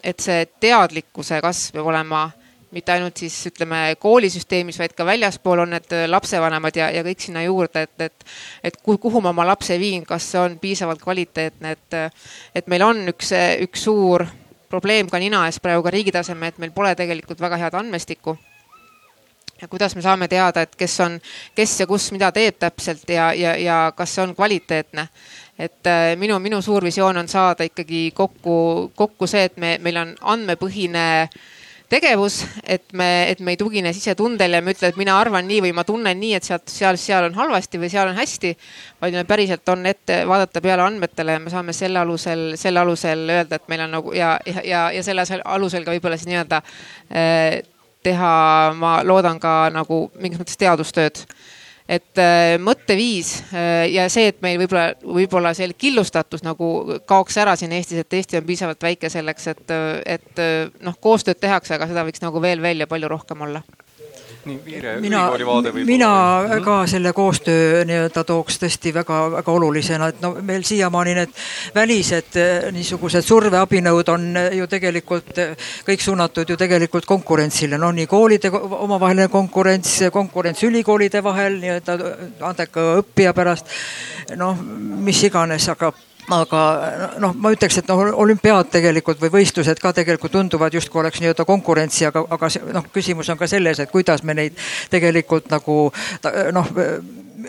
et 0.06 0.22
see 0.22 0.46
teadlikkuse 0.62 1.42
kasv 1.42 1.74
peab 1.76 1.94
olema 1.94 2.28
mitte 2.76 2.92
ainult 2.92 3.18
siis 3.18 3.36
ütleme 3.50 3.96
koolisüsteemis, 4.00 4.78
vaid 4.80 4.96
ka 4.98 5.06
väljaspool 5.08 5.64
on 5.64 5.72
need 5.76 5.94
lapsevanemad 6.12 6.76
ja, 6.76 6.90
ja 6.92 7.04
kõik 7.06 7.24
sinna 7.24 7.46
juurde, 7.46 7.86
et, 7.88 8.10
et, 8.10 8.26
et 8.68 8.80
kuhu 8.84 9.22
ma 9.24 9.32
oma 9.32 9.46
lapse 9.48 9.78
viin, 9.80 10.04
kas 10.08 10.28
see 10.34 10.42
on 10.42 10.58
piisavalt 10.60 11.04
kvaliteetne, 11.04 11.72
et, 11.78 12.00
et 12.56 12.68
meil 12.72 12.84
on 12.84 13.00
üks, 13.14 13.32
üks 13.64 13.86
suur 13.88 14.26
probleem 14.70 15.08
ka 15.12 15.22
nina 15.24 15.46
ees 15.48 15.62
praegu 15.64 15.86
ka 15.86 15.94
riigi 15.94 16.12
tasemel, 16.12 16.52
et 16.52 16.60
meil 16.60 16.76
pole 16.76 16.92
tegelikult 17.00 17.40
väga 17.40 17.62
head 17.64 17.80
andmestikku. 17.80 18.36
Ja 19.62 19.70
kuidas 19.72 19.96
me 19.96 20.02
saame 20.04 20.28
teada, 20.28 20.66
et 20.66 20.76
kes 20.76 20.98
on, 21.00 21.14
kes 21.56 21.78
ja 21.80 21.88
kus 21.88 22.10
mida 22.12 22.28
teeb 22.36 22.58
täpselt 22.60 23.08
ja, 23.08 23.30
ja, 23.32 23.54
ja 23.56 23.78
kas 23.96 24.18
see 24.18 24.26
on 24.26 24.36
kvaliteetne 24.36 25.08
et 25.60 25.88
äh, 25.88 26.14
minu, 26.20 26.40
minu 26.44 26.62
suur 26.62 26.84
visioon 26.84 27.18
on 27.18 27.28
saada 27.32 27.68
ikkagi 27.68 28.10
kokku, 28.16 28.92
kokku 28.96 29.28
see, 29.28 29.46
et 29.50 29.58
me, 29.62 29.78
meil 29.84 30.02
on 30.02 30.16
andmepõhine 30.36 31.06
tegevus, 31.90 32.40
et 32.64 32.84
me, 32.98 33.30
et 33.30 33.40
me 33.40 33.54
ei 33.54 33.60
tugine 33.60 33.94
sisetundele 33.94 34.58
ja 34.58 34.64
me 34.66 34.74
ütle, 34.74 34.90
et 34.90 34.98
mina 35.00 35.16
arvan 35.20 35.46
nii 35.48 35.62
või 35.68 35.74
ma 35.78 35.86
tunnen 35.86 36.18
nii, 36.20 36.34
et 36.38 36.48
sealt, 36.48 36.66
seal, 36.72 36.98
seal 37.00 37.30
on 37.30 37.38
halvasti 37.38 37.80
või 37.80 37.92
seal 37.94 38.10
on 38.10 38.18
hästi. 38.18 38.56
vaid 39.02 39.14
me 39.14 39.24
päriselt 39.24 39.70
on 39.70 39.86
ette 39.86 40.24
vaadata 40.28 40.62
peale 40.66 40.84
andmetele 40.84 41.38
ja 41.38 41.44
me 41.44 41.54
saame 41.54 41.74
selle 41.74 42.02
alusel, 42.02 42.56
selle 42.58 42.82
alusel 42.82 43.30
öelda, 43.30 43.56
et 43.62 43.70
meil 43.70 43.86
on 43.86 43.96
nagu 44.00 44.14
ja, 44.18 44.36
ja, 44.46 44.62
ja, 44.66 44.84
ja 44.92 45.04
selle 45.04 45.24
alusel 45.46 45.86
ka 45.86 45.94
võib-olla 45.94 46.18
siis 46.18 46.32
nii-öelda 46.32 46.62
eh, 47.12 47.62
teha, 48.04 48.34
ma 48.78 48.98
loodan 49.04 49.40
ka 49.40 49.70
nagu 49.74 50.08
mingis 50.20 50.42
mõttes 50.42 50.58
teadustööd 50.62 51.22
et 51.90 52.22
äh, 52.22 52.56
mõtteviis 52.62 53.32
äh, 53.54 53.86
ja 53.94 54.08
see, 54.10 54.32
et 54.32 54.42
meil 54.46 54.60
võib-olla, 54.64 54.96
võib-olla 55.06 55.54
see 55.58 55.70
killustatus 55.78 56.46
nagu 56.46 57.00
kaoks 57.06 57.38
ära 57.42 57.56
siin 57.60 57.76
Eestis, 57.78 58.02
et 58.02 58.20
Eesti 58.20 58.40
on 58.42 58.48
piisavalt 58.48 58.84
väike 58.84 59.10
selleks, 59.14 59.48
et, 59.54 59.76
et 60.06 60.46
noh, 60.82 60.98
koostööd 61.02 61.40
tehakse, 61.42 61.76
aga 61.76 61.90
seda 61.92 62.06
võiks 62.08 62.24
nagu 62.24 62.42
veel, 62.42 62.64
veel 62.64 62.86
ja 62.86 62.90
palju 62.90 63.12
rohkem 63.12 63.46
olla 63.46 63.62
nii 64.46 64.60
Viire 64.66 64.96
mina, 65.02 65.26
ülikooli 65.26 65.48
vaade 65.48 65.72
võib 65.76 65.90
mina 65.90 66.10
olla. 66.40 66.60
ka 66.66 66.78
selle 66.90 67.14
koostöö 67.14 67.84
nii-öelda 67.88 68.24
tooks 68.28 68.60
tõesti 68.62 68.94
väga-väga 68.96 69.52
olulisena, 69.52 70.10
et 70.14 70.22
no 70.24 70.36
meil 70.46 70.66
siiamaani 70.68 71.16
need 71.18 71.36
välised 71.76 72.40
eh, 72.42 72.70
niisugused 72.76 73.26
surveabinõud 73.26 74.12
on 74.14 74.28
eh, 74.42 74.50
ju 74.60 74.68
tegelikult 74.72 75.42
eh, 75.42 75.70
kõik 75.88 76.06
suunatud 76.06 76.50
ju 76.50 76.58
tegelikult 76.60 77.10
konkurentsile, 77.10 77.80
no 77.82 77.92
nii 77.96 78.08
koolide 78.12 78.52
omavaheline 78.54 79.28
konkurents, 79.34 79.98
konkurents 80.14 80.64
ülikoolide 80.68 81.24
vahel 81.26 81.60
nii-öelda 81.62 81.98
andeka 82.46 82.90
õppija 83.02 83.34
pärast, 83.38 83.72
noh, 84.38 84.60
mis 85.06 85.24
iganes, 85.26 85.70
aga 85.74 85.92
aga 86.34 86.62
noh, 87.22 87.36
ma 87.38 87.52
ütleks, 87.54 87.78
et 87.82 87.90
noh, 87.90 88.02
olümpiaad 88.24 88.72
tegelikult 88.74 89.22
või 89.22 89.34
võistlused 89.40 89.82
ka 89.82 89.94
tegelikult 89.94 90.34
tunduvad 90.34 90.74
justkui 90.74 91.02
oleks 91.04 91.22
nii-öelda 91.22 91.46
konkurentsi, 91.46 92.08
aga, 92.10 92.26
aga 92.38 92.50
noh, 92.74 92.88
küsimus 92.94 93.30
on 93.30 93.38
ka 93.38 93.50
selles, 93.50 93.80
et 93.80 93.92
kuidas 93.92 94.24
me 94.24 94.38
neid 94.38 94.58
tegelikult 94.94 95.52
nagu 95.54 95.78
noh 96.56 96.74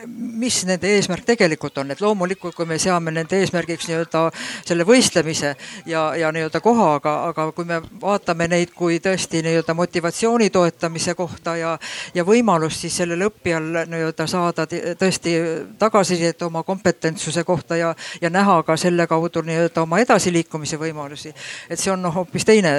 mis 0.06 0.62
nende 0.68 0.90
eesmärk 0.97 1.24
tegelikult 1.27 1.78
on, 1.78 1.90
et 1.90 2.01
loomulikult, 2.01 2.55
kui 2.55 2.66
me 2.68 2.78
seame 2.82 3.12
nende 3.14 3.39
eesmärgiks 3.40 3.89
nii-öelda 3.89 4.23
selle 4.66 4.86
võistlemise 4.86 5.55
ja, 5.86 6.09
ja 6.18 6.31
nii-öelda 6.35 6.60
koha, 6.64 6.89
aga, 7.01 7.14
aga 7.31 7.47
kui 7.56 7.68
me 7.68 7.81
vaatame 8.02 8.48
neid 8.51 8.73
kui 8.77 8.98
tõesti 9.02 9.43
nii-öelda 9.47 9.74
motivatsiooni 9.74 10.51
toetamise 10.51 11.14
kohta 11.18 11.56
ja, 11.56 11.74
ja 12.14 12.24
võimalust 12.27 12.85
siis 12.85 12.97
sellel 13.02 13.27
õppijal 13.28 13.86
nii-öelda 13.86 14.27
saada 14.31 14.66
tõesti 14.68 15.35
tagasisidet 15.78 16.43
oma 16.47 16.62
kompetentsuse 16.66 17.44
kohta 17.44 17.77
ja, 17.77 17.94
ja 18.20 18.31
näha 18.31 18.60
ka 18.66 18.77
selle 18.81 19.06
kaudu 19.06 19.43
nii-öelda 19.47 19.82
oma 19.82 20.01
edasiliikumise 20.05 20.78
võimalusi. 20.81 21.35
et 21.70 21.81
see 21.81 21.93
on 21.93 22.02
noh, 22.02 22.14
hoopis 22.14 22.44
teine 22.44 22.73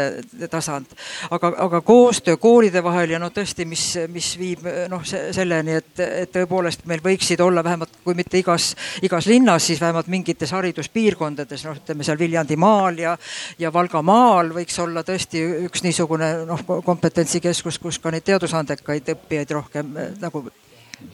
tasand. 0.50 0.94
aga, 1.32 1.54
aga 1.68 1.82
koostöö 1.82 2.38
koolide 2.38 2.84
vahel 2.84 3.16
ja 3.16 3.20
no 3.20 3.30
tõesti, 3.34 3.66
mis, 3.66 3.86
mis 4.12 4.34
viib 4.40 4.66
noh, 4.90 5.04
selleni, 5.06 5.78
et, 5.82 5.94
et 6.00 6.32
tõepoolest 6.32 6.86
meil 6.86 7.04
võiksid 7.08 7.42
olla 7.44 7.64
vähemalt, 7.66 8.00
kui 8.04 8.18
mitte 8.18 8.40
igas, 8.42 8.74
igas 9.06 9.28
linnas, 9.30 9.66
siis 9.70 9.82
vähemalt 9.82 10.10
mingites 10.12 10.54
hariduspiirkondades, 10.56 11.66
noh, 11.68 11.80
ütleme 11.80 12.08
seal 12.08 12.20
Viljandimaal 12.20 13.02
ja, 13.02 13.16
ja 13.60 13.74
Valgamaal 13.74 14.54
võiks 14.60 14.78
olla 14.84 15.04
tõesti 15.08 15.44
üks 15.68 15.84
niisugune 15.88 16.32
noh, 16.50 16.64
kompetentsikeskus, 16.86 17.82
kus 17.84 18.02
ka 18.04 18.14
neid 18.14 18.28
teadusandekaid 18.28 19.16
õppijaid 19.16 19.58
rohkem 19.58 19.98
eh, 19.98 20.14
nagu 20.22 20.46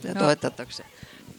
toetatakse 0.04 0.86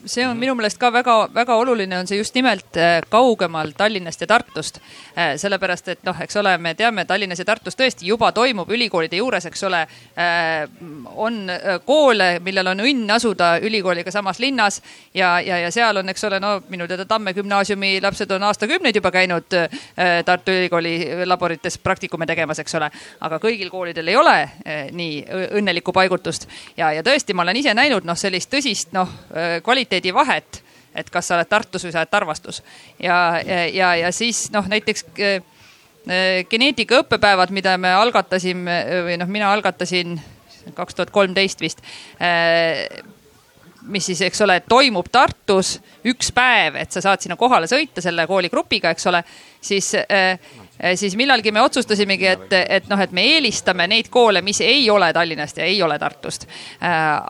see 0.05 0.25
on 0.27 0.37
minu 0.37 0.55
meelest 0.55 0.77
ka 0.79 0.91
väga-väga 0.93 1.55
oluline, 1.57 1.97
on 1.99 2.07
see 2.07 2.17
just 2.19 2.35
nimelt 2.37 2.77
äh, 2.77 2.99
kaugemal 3.09 3.73
Tallinnast 3.77 4.21
ja 4.21 4.27
Tartust. 4.27 4.79
Äh, 5.17 5.35
sellepärast, 5.41 5.87
et 5.93 6.03
noh, 6.05 6.17
eks 6.21 6.37
ole, 6.39 6.55
me 6.61 6.75
teame, 6.77 7.05
Tallinnas 7.05 7.41
ja 7.41 7.45
Tartus 7.47 7.77
tõesti 7.77 8.07
juba 8.07 8.31
toimub 8.35 8.69
ülikoolide 8.71 9.19
juures, 9.19 9.45
eks 9.49 9.63
ole, 9.67 9.81
äh, 10.19 10.65
on 11.15 11.49
koole, 11.85 12.29
millel 12.45 12.71
on 12.73 12.83
õnn 12.85 13.11
asuda 13.15 13.55
ülikooliga 13.65 14.11
samas 14.11 14.39
linnas 14.39 14.81
ja, 15.13 15.39
ja, 15.43 15.59
ja 15.63 15.71
seal 15.73 16.01
on, 16.01 16.09
eks 16.13 16.23
ole, 16.29 16.39
no 16.43 16.57
minu 16.69 16.87
teada 16.87 17.05
Tamme 17.05 17.33
gümnaasiumi 17.33 17.99
lapsed 18.01 18.31
on 18.31 18.43
aastakümneid 18.43 18.95
juba 18.95 19.11
käinud 19.13 19.53
Tartu 20.25 20.51
Ülikooli 20.51 21.25
laborites 21.25 21.77
praktikume 21.77 22.25
tegemas, 22.25 22.59
eks 22.59 22.75
ole. 22.79 22.89
aga 23.21 23.39
kõigil 23.41 23.69
koolidel 23.69 24.07
ei 24.09 24.17
ole 24.17 24.35
nii 24.95 25.21
õnnelikku 25.59 25.93
paigutust 25.95 26.47
ja, 26.77 26.91
ja 26.95 27.03
tõesti, 27.05 27.35
ma 27.37 27.45
olen 27.45 27.61
ise 27.61 27.73
näinud 27.77 28.07
noh, 28.07 28.17
sellist 28.17 28.51
tõsist 28.51 28.95
noh, 28.95 29.11
kvaliteeti 29.63 29.94
kvaliteedivahet, 29.95 30.63
et 30.95 31.09
kas 31.09 31.27
sa 31.27 31.35
oled 31.35 31.49
Tartus 31.49 31.83
või 31.85 31.91
sa 31.91 32.03
oled 32.03 32.11
Tarvastus. 32.11 32.63
ja, 32.99 33.41
ja, 33.73 33.95
ja, 33.95 34.11
siis 34.11 34.51
noh, 34.51 34.65
näiteks 34.67 35.05
äh, 35.19 35.41
geneetika 36.49 37.01
õppepäevad, 37.01 37.51
mida 37.51 37.77
me 37.77 37.93
algatasime 37.93 39.03
või 39.05 39.17
noh, 39.17 39.27
mina 39.27 39.51
algatasin 39.53 40.19
kaks 40.73 40.95
tuhat 40.95 41.11
kolmteist 41.11 41.61
vist 41.61 41.81
mis 43.85 44.05
siis, 44.05 44.21
eks 44.21 44.41
ole, 44.41 44.59
toimub 44.65 45.05
Tartus 45.11 45.79
üks 46.05 46.31
päev, 46.33 46.75
et 46.75 46.91
sa 46.91 47.01
saad 47.01 47.21
sinna 47.21 47.35
kohale 47.37 47.67
sõita 47.69 48.01
selle 48.01 48.25
kooligrupiga, 48.27 48.89
eks 48.95 49.05
ole, 49.11 49.21
siis 49.61 49.91
äh, 49.95 50.05
Eh, 50.09 50.39
siis 50.95 51.15
millalgi 51.15 51.51
me 51.51 51.61
otsustasimegi, 51.61 52.27
et, 52.27 52.53
et 52.69 52.89
noh, 52.89 52.99
et 52.99 53.11
me 53.15 53.23
eelistame 53.35 53.87
neid 53.87 54.09
koole, 54.11 54.41
mis 54.45 54.59
ei 54.61 54.89
ole 54.89 55.11
Tallinnast 55.13 55.57
ja 55.57 55.65
ei 55.65 55.81
ole 55.83 55.99
Tartust. 55.99 56.47
Eh, 56.47 56.89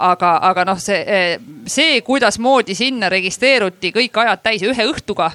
aga, 0.10 0.38
aga 0.50 0.66
noh, 0.66 0.80
see, 0.82 1.02
eh, 1.08 1.38
see, 1.68 2.02
kuidasmoodi 2.06 2.76
sinna 2.76 3.10
registreeruti 3.10 3.94
kõik 3.96 4.24
ajad 4.24 4.44
täis 4.44 4.66
ühe 4.66 4.90
õhtuga 4.90 5.32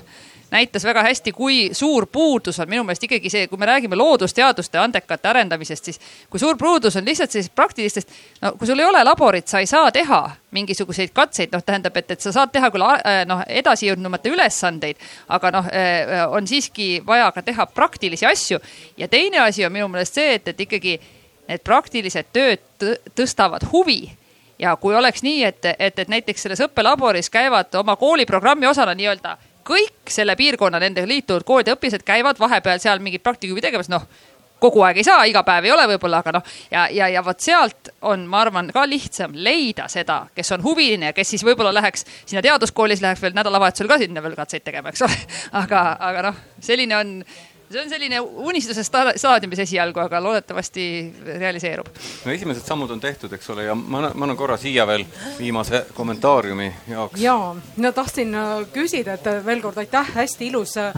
näitas 0.50 0.84
väga 0.84 1.02
hästi, 1.02 1.32
kui 1.32 1.70
suur 1.72 2.06
puudus 2.06 2.58
on 2.60 2.68
minu 2.68 2.84
meelest 2.84 3.04
ikkagi 3.06 3.30
see, 3.30 3.46
kui 3.48 3.58
me 3.58 3.66
räägime 3.66 3.96
loodusteaduste 3.98 4.78
andekate 4.78 5.28
arendamisest, 5.28 5.84
siis 5.84 6.00
kui 6.30 6.40
suur 6.40 6.58
puudus 6.58 6.96
on 6.96 7.06
lihtsalt 7.06 7.30
sellisest 7.30 7.54
praktilistest, 7.54 8.12
no 8.42 8.52
kui 8.58 8.66
sul 8.66 8.78
ei 8.78 8.88
ole 8.88 9.04
laborit, 9.04 9.48
sa 9.48 9.62
ei 9.62 9.66
saa 9.70 9.92
teha 9.92 10.20
mingisuguseid 10.50 11.14
katseid, 11.14 11.54
noh, 11.54 11.62
tähendab, 11.66 11.96
et, 11.96 12.10
et 12.10 12.20
sa 12.20 12.32
saad 12.34 12.52
teha 12.52 12.70
küll 12.74 12.86
äh, 12.86 13.22
noh, 13.28 13.44
edasijõudnumate 13.46 14.32
ülesandeid, 14.34 14.98
aga 15.28 15.54
noh, 15.54 15.70
äh, 15.70 16.14
on 16.30 16.46
siiski 16.50 16.90
vaja 17.06 17.30
ka 17.34 17.42
teha 17.46 17.66
praktilisi 17.66 18.26
asju. 18.26 18.58
ja 18.96 19.08
teine 19.08 19.38
asi 19.46 19.64
on 19.66 19.72
minu 19.72 19.88
meelest 19.88 20.18
see, 20.18 20.34
et, 20.34 20.48
et 20.48 20.66
ikkagi 20.66 20.98
need 21.50 21.62
praktilised 21.66 22.30
tööd 22.32 22.90
tõstavad 23.18 23.66
huvi 23.72 24.10
ja 24.60 24.74
kui 24.76 24.94
oleks 24.94 25.22
nii, 25.22 25.44
et, 25.44 25.64
et, 25.78 25.98
et 25.98 26.08
näiteks 26.08 26.42
selles 26.46 26.60
õppelaboris 26.66 27.30
käivad 27.32 27.74
oma 27.80 27.96
kooliprogrammi 27.96 28.66
osana 28.66 28.94
nii-öelda 28.94 29.36
kõik 29.70 30.10
selle 30.10 30.36
piirkonna 30.38 30.82
nendega 30.82 31.08
liitunud 31.08 31.46
koolide 31.46 31.76
õpilased 31.76 32.04
käivad 32.06 32.40
vahepeal 32.40 32.82
seal 32.82 33.02
mingit 33.02 33.22
praktikumi 33.22 33.62
tegemas, 33.64 33.90
noh 33.92 34.06
kogu 34.60 34.82
aeg 34.84 35.00
ei 35.00 35.06
saa, 35.06 35.24
iga 35.28 35.42
päev 35.46 35.66
ei 35.66 35.72
ole 35.72 35.86
võib-olla, 35.94 36.20
aga 36.20 36.34
noh, 36.36 36.48
ja, 36.72 36.84
ja, 36.92 37.08
ja 37.08 37.22
vot 37.24 37.40
sealt 37.40 37.90
on, 38.06 38.26
ma 38.30 38.42
arvan, 38.44 38.70
ka 38.74 38.84
lihtsam 38.88 39.32
leida 39.34 39.88
seda, 39.88 40.22
kes 40.36 40.52
on 40.56 40.64
huviline 40.64 41.10
ja 41.10 41.16
kes 41.16 41.32
siis 41.34 41.44
võib-olla 41.46 41.72
läheks 41.74 42.04
sinna 42.20 42.42
teaduskoolis, 42.44 43.02
läheks 43.04 43.22
veel 43.24 43.36
nädalavahetusel 43.38 43.88
ka 43.90 44.00
sinna 44.02 44.22
veel 44.24 44.36
katseid 44.38 44.66
tegema, 44.66 44.92
eks 44.92 45.06
ole. 45.06 45.16
aga, 45.62 45.84
aga 46.10 46.26
noh, 46.28 46.42
selline 46.60 46.98
on 46.98 47.14
see 47.70 47.82
on 47.82 47.90
selline 47.90 48.18
unistuse 48.20 48.82
staadiumis 49.16 49.58
esialgu, 49.62 50.00
aga 50.02 50.18
loodetavasti 50.22 50.84
realiseerub. 51.38 51.86
no 52.24 52.32
esimesed 52.32 52.66
sammud 52.66 52.90
on 52.90 53.00
tehtud, 53.00 53.32
eks 53.32 53.50
ole, 53.54 53.64
ja 53.68 53.74
ma, 53.78 54.00
ma 54.00 54.26
annan 54.26 54.36
korra 54.36 54.56
siia 54.58 54.86
veel 54.86 55.04
viimase 55.38 55.84
kommentaariumi 55.94 56.66
jaoks. 56.88 57.20
ja, 57.22 57.36
no 57.76 57.92
tahtsin 57.94 58.34
äh, 58.34 58.64
küsida, 58.74 59.14
et 59.14 59.28
äh, 59.30 59.38
veel 59.46 59.62
kord 59.62 59.78
aitäh, 59.78 60.10
hästi 60.16 60.48
ilus 60.50 60.74
äh, 60.82 60.94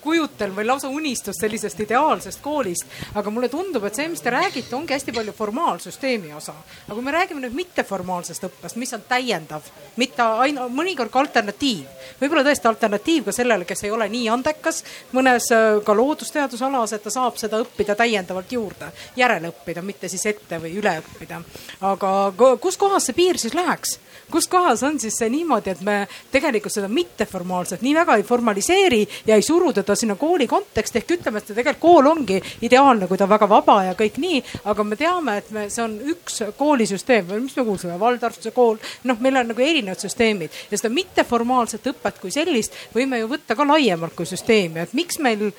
kujutel 0.00 0.56
või 0.56 0.66
lausa 0.66 0.90
unistus 0.90 1.38
sellisest 1.40 1.80
ideaalsest 1.86 2.42
koolist. 2.42 2.98
aga 3.14 3.30
mulle 3.30 3.48
tundub, 3.48 3.86
et 3.86 3.94
see, 3.94 4.08
mis 4.10 4.24
te 4.24 4.34
räägite, 4.34 4.74
ongi 4.76 4.96
hästi 4.96 5.14
palju 5.14 5.36
formaalsüsteemi 5.38 6.34
osa. 6.34 6.56
aga 6.88 6.94
kui 6.94 7.06
me 7.06 7.14
räägime 7.14 7.44
nüüd 7.46 7.54
mitteformaalsest 7.54 8.48
õppest, 8.50 8.80
mis 8.82 8.96
on 8.98 9.06
täiendav, 9.08 9.70
mitte 9.96 10.26
ainult, 10.42 10.74
mõnikord 10.74 11.14
ka 11.14 11.22
alternatiiv, 11.22 11.86
võib-olla 12.18 12.42
tõesti 12.50 12.66
alternatiiv 12.66 13.30
ka 13.30 13.38
sellele, 13.38 13.68
kes 13.68 13.86
ei 13.86 13.94
ole 13.94 14.10
nii 14.10 14.26
andekas 14.34 14.82
mõnes 15.14 15.52
ka 15.84 15.96
loodusteadusalas, 15.96 16.92
et 16.92 17.02
ta 17.02 17.10
saab 17.10 17.36
seda 17.40 17.60
õppida 17.62 17.96
täiendavalt 17.98 18.52
juurde, 18.52 18.90
järele 19.16 19.52
õppida, 19.52 19.82
mitte 19.82 20.08
siis 20.08 20.26
ette 20.26 20.60
või 20.62 20.74
üle 20.80 20.98
õppida. 21.02 21.42
aga 21.80 22.12
kus 22.60 22.76
kohas 22.76 23.08
see 23.08 23.16
piir 23.16 23.38
siis 23.38 23.54
läheks? 23.54 23.98
Kus 24.30 24.48
kohas 24.48 24.82
on 24.82 25.00
siis 25.00 25.16
see 25.18 25.30
niimoodi, 25.32 25.70
et 25.70 25.80
me 25.84 25.96
tegelikult 26.32 26.72
seda 26.74 26.88
mitteformaalset 26.92 27.82
nii 27.84 27.94
väga 27.96 28.18
ei 28.18 28.26
formaliseeri 28.26 29.00
ja 29.26 29.36
ei 29.36 29.42
suru 29.42 29.72
teda 29.72 29.96
sinna 29.96 30.16
kooli 30.20 30.46
konteksti? 30.46 31.02
Ehk 31.02 31.16
ütleme, 31.18 31.42
et 31.42 31.50
tegelikult 31.52 31.80
kool 31.80 32.10
ongi 32.10 32.40
ideaalne, 32.66 33.06
kui 33.08 33.18
ta 33.18 33.24
on 33.24 33.32
väga 33.32 33.48
vaba 33.48 33.78
ja 33.88 33.94
kõik 33.98 34.18
nii, 34.20 34.42
aga 34.68 34.84
me 34.84 34.98
teame, 34.98 35.36
et 35.42 35.50
me, 35.54 35.66
see 35.72 35.84
on 35.84 35.96
üks 36.14 36.42
koolisüsteem. 36.58 37.26
Või 37.28 37.44
mis 37.46 37.56
me 37.56 37.64
kuulsime, 37.64 37.98
Waldorfuse 38.00 38.52
kool, 38.56 38.78
noh, 39.08 39.20
meil 39.24 39.40
on 39.40 39.52
nagu 39.52 39.64
erinevad 39.64 40.00
süsteemid. 40.02 40.54
Ja 40.70 40.80
seda 40.80 40.92
mitteformaalset 40.94 41.86
õpet 41.92 42.20
kui 42.22 42.32
sellist 42.34 42.76
võime 42.94 43.20
ju 43.22 43.30
võtta 43.30 43.56
ka 43.58 43.66
laiemalt 43.68 44.16
kui 44.18 44.28
süsteemi, 44.28 44.82
et 44.84 44.96
miks 44.98 45.20
meil 45.22 45.50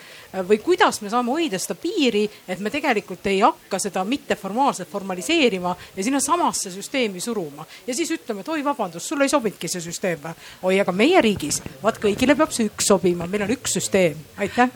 või 0.48 0.60
kuidas 0.62 1.02
me 1.02 1.10
saame 1.10 1.34
hoida 1.34 1.58
seda 1.62 1.76
piiri, 1.80 2.24
et 2.48 2.60
me 2.62 2.70
tegelikult 2.70 3.26
ei 3.32 3.40
hakka 3.42 3.80
seda 3.82 4.04
mitteformaalselt 4.06 4.90
formaliseerima 4.92 5.76
ja 5.96 6.06
sinnasamasse 6.06 6.72
süsteemi 6.72 7.22
suruma? 7.24 7.66
Ja 7.88 7.96
siis 7.98 8.12
ütleme, 8.14 8.44
et 8.44 8.52
oi, 8.54 8.59
vabandust, 8.66 9.08
sulle 9.08 9.28
ei 9.28 9.34
sobinudki 9.34 9.72
see 9.72 9.84
süsteem 9.84 10.22
või? 10.24 10.36
oi, 10.70 10.80
aga 10.84 10.96
meie 10.96 11.22
riigis, 11.22 11.62
vaat 11.84 12.00
kõigile 12.02 12.36
peab 12.40 12.54
see 12.56 12.70
üks 12.70 12.90
sobima, 12.92 13.28
meil 13.28 13.48
on 13.48 13.56
üks 13.58 13.78
süsteem, 13.80 14.20
aitäh 14.38 14.72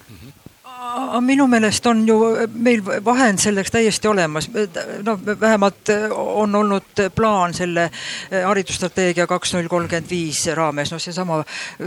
minu 1.22 1.48
meelest 1.48 1.86
on 1.86 2.08
ju 2.08 2.18
meil 2.54 2.82
vahend 3.06 3.40
selleks 3.40 3.72
täiesti 3.72 4.08
olemas. 4.08 4.50
noh, 5.04 5.20
vähemalt 5.40 5.90
on 6.12 6.56
olnud 6.56 7.04
plaan 7.16 7.54
selle 7.54 7.90
haridusstrateegia 8.46 9.28
kaks 9.28 9.54
null 9.54 9.68
kolmkümmend 9.68 10.10
viis 10.10 10.46
raames, 10.56 10.92
noh, 10.92 11.02
seesama 11.02 11.44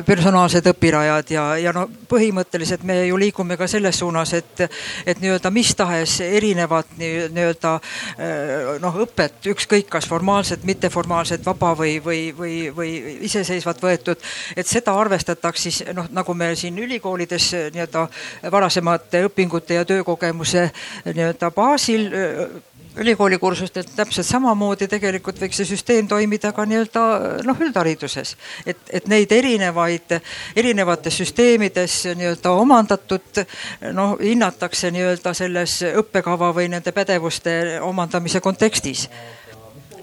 personaalsed 0.07 0.67
õpirajad 0.73 1.31
ja, 1.31 1.45
ja 1.61 1.73
no 1.73 1.87
põhimõtteliselt 2.09 2.85
me 2.87 2.99
ju 3.07 3.19
liigume 3.21 3.57
ka 3.57 3.67
selles 3.71 3.99
suunas, 3.99 4.33
et, 4.39 4.65
et 5.07 5.21
nii-öelda 5.21 5.51
mis 5.55 5.75
tahes 5.77 6.19
erinevat 6.21 6.97
nii-öelda 6.99 7.77
noh, 8.83 9.01
õpet, 9.07 9.41
ükskõik 9.53 9.91
kas 9.93 10.09
formaalset, 10.09 10.65
mitteformaalset, 10.65 11.45
vaba 11.47 11.75
või, 11.79 11.99
või, 12.05 12.23
või, 12.39 12.57
või 12.77 12.95
iseseisvalt 13.29 13.83
võetud, 13.83 14.25
et 14.57 14.67
seda 14.67 14.97
arvestataks 14.97 15.69
siis 15.69 15.83
noh, 15.95 16.09
nagu 16.13 16.35
me 16.35 16.55
siin 16.57 16.79
ülikoolides 16.79 17.53
nii-öelda 17.75 18.07
varasemalt 18.53 18.86
varasemate 18.87 19.27
õpingute 19.27 19.75
ja 19.75 19.85
töökogemuse 19.85 20.71
nii-öelda 21.11 21.51
baasil 21.51 22.11
ülikoolikursustelt 22.97 23.91
täpselt 23.97 24.27
samamoodi 24.27 24.87
tegelikult 24.89 25.41
võiks 25.41 25.59
see 25.61 25.69
süsteem 25.69 26.07
toimida 26.09 26.53
ka 26.57 26.65
nii-öelda 26.65 27.03
noh, 27.45 27.59
üldhariduses. 27.61 28.37
et, 28.67 28.79
et 28.91 29.09
neid 29.09 29.33
erinevaid, 29.33 30.17
erinevates 30.57 31.19
süsteemides 31.21 32.07
nii-öelda 32.17 32.55
omandatud 32.57 33.43
noh, 33.93 34.17
hinnatakse 34.21 34.91
nii-öelda 34.91 35.35
selles 35.35 35.83
õppekava 35.93 36.55
või 36.57 36.71
nende 36.73 36.93
pädevuste 36.93 37.81
omandamise 37.83 38.41
kontekstis 38.41 39.09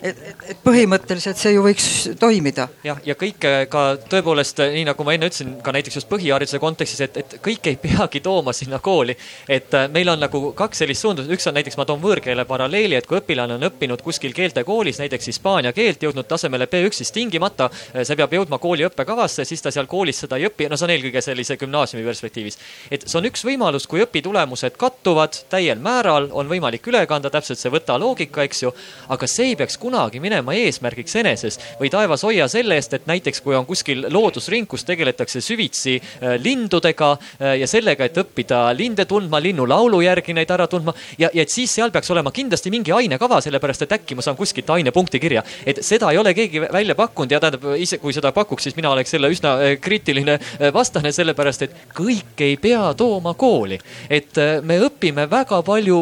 et, 0.03 0.19
et, 0.49 0.57
põhimõtteliselt 0.63 1.39
see 1.39 1.53
ju 1.55 1.63
võiks 1.63 1.88
toimida. 2.19 2.67
jah, 2.84 2.99
ja 3.05 3.15
kõik 3.19 3.45
äh, 3.47 3.63
ka 3.71 3.84
tõepoolest, 4.11 4.59
äh, 4.63 4.73
nii 4.77 4.85
nagu 4.89 5.05
ma 5.07 5.15
enne 5.15 5.30
ütlesin, 5.30 5.55
ka 5.63 5.73
näiteks 5.75 5.99
just 5.99 6.09
põhihariduse 6.11 6.59
kontekstis, 6.61 7.01
et, 7.07 7.17
et 7.23 7.35
kõik 7.43 7.69
ei 7.71 7.77
peagi 7.85 8.21
tooma 8.23 8.53
sinna 8.53 8.80
kooli. 8.84 9.15
et 9.47 9.73
äh, 9.73 9.88
meil 9.93 10.09
on 10.11 10.19
nagu 10.23 10.51
kaks 10.57 10.84
sellist 10.84 11.05
suunda, 11.05 11.25
üks 11.35 11.47
on 11.49 11.57
näiteks, 11.57 11.77
ma 11.80 11.88
toon 11.89 12.01
võõrkeele 12.03 12.45
paralleeli, 12.49 12.97
et 12.99 13.07
kui 13.07 13.19
õpilane 13.19 13.57
on 13.57 13.67
õppinud 13.69 14.03
kuskil 14.03 14.35
keeltekoolis, 14.35 14.99
näiteks 15.03 15.31
hispaania 15.31 15.73
keelt, 15.73 16.03
jõudnud 16.03 16.27
tasemele 16.27 16.67
B1, 16.67 16.93
siis 16.99 17.13
tingimata 17.15 17.69
see 17.93 18.17
peab 18.19 18.34
jõudma 18.35 18.59
kooli 18.61 18.85
õppekavasse, 18.88 19.45
siis 19.47 19.61
ta 19.63 19.71
seal 19.71 19.88
koolis 19.91 20.23
seda 20.25 20.39
ei 20.39 20.47
õpi, 20.49 20.67
no 20.69 20.80
see 20.80 20.88
on 20.88 20.95
eelkõige 20.95 21.21
sellise 21.23 21.57
gümnaasiumi 21.61 22.05
perspektiivis. 22.05 22.59
et 22.91 23.07
see 23.07 23.19
on 23.19 23.30
üks 23.30 23.45
võimalus, 23.47 23.88
kui 23.88 24.03
õpitulemused 24.03 24.77
kattuvad 24.80 25.38
täiel 25.49 25.80
määral, 25.80 26.30
on 26.31 26.49
võimalik 26.49 26.88
üle 26.91 27.05
kanda 27.07 27.31
täpselt 27.34 27.59
see 27.59 27.71
võta 27.71 27.97
loogika, 27.99 28.43
eks 28.43 28.63
ju, 28.63 28.73
aga 29.13 29.27
see 29.30 29.53
ei 29.53 29.59
peaks 29.59 29.77
kunagi 29.77 29.92
kunagi 29.93 30.17
minema 30.23 30.55
eesmärgiks 30.57 31.13
eneses 31.21 31.59
või 31.77 31.91
taevas 31.93 32.23
hoia 32.25 32.47
selle 32.49 32.79
eest, 32.79 32.95
et 32.97 33.03
näiteks 33.05 33.43
kui 33.45 33.53
on 33.53 33.67
kuskil 33.69 34.07
loodusring, 34.09 34.65
kus 34.69 34.81
tegeletakse 34.87 35.41
süvitsi 35.43 35.99
äh, 35.99 36.33
lindudega 36.41 37.11
äh, 37.13 37.51
ja 37.61 37.67
sellega, 37.69 38.07
et 38.07 38.17
õppida 38.17 38.63
linde 38.73 39.05
tundma, 39.05 39.37
linnulaulu 39.43 39.99
järgi 40.01 40.33
neid 40.33 40.49
ära 40.49 40.65
tundma 40.71 40.95
ja, 41.19 41.29
ja 41.29 41.45
et 41.45 41.53
siis 41.53 41.75
seal 41.77 41.93
peaks 41.93 42.09
olema 42.09 42.31
kindlasti 42.33 42.73
mingi 42.73 42.93
ainekava, 42.95 43.37
sellepärast 43.45 43.85
et 43.85 43.93
äkki 43.99 44.17
ma 44.17 44.25
saan 44.25 44.39
kuskilt 44.39 44.71
ainepunkti 44.73 45.21
kirja. 45.21 45.43
et 45.65 45.83
seda 45.85 46.09
ei 46.09 46.17
ole 46.17 46.33
keegi 46.33 46.63
välja 46.63 46.97
pakkunud 46.97 47.37
ja 47.37 47.41
tähendab 47.43 47.69
ise, 47.77 48.01
kui 48.01 48.17
seda 48.17 48.33
pakuks, 48.33 48.65
siis 48.65 48.79
mina 48.79 48.89
oleks 48.95 49.13
selle 49.13 49.29
üsna 49.29 49.53
kriitiline 49.81 50.39
vastane, 50.73 51.13
sellepärast 51.13 51.67
et 51.67 51.77
kõik 51.93 52.41
ei 52.41 52.57
pea 52.57 52.81
tooma 52.97 53.35
kooli. 53.37 53.77
et 54.09 54.41
me 54.65 54.79
õpime 54.87 55.29
väga 55.29 55.61
palju 55.61 56.01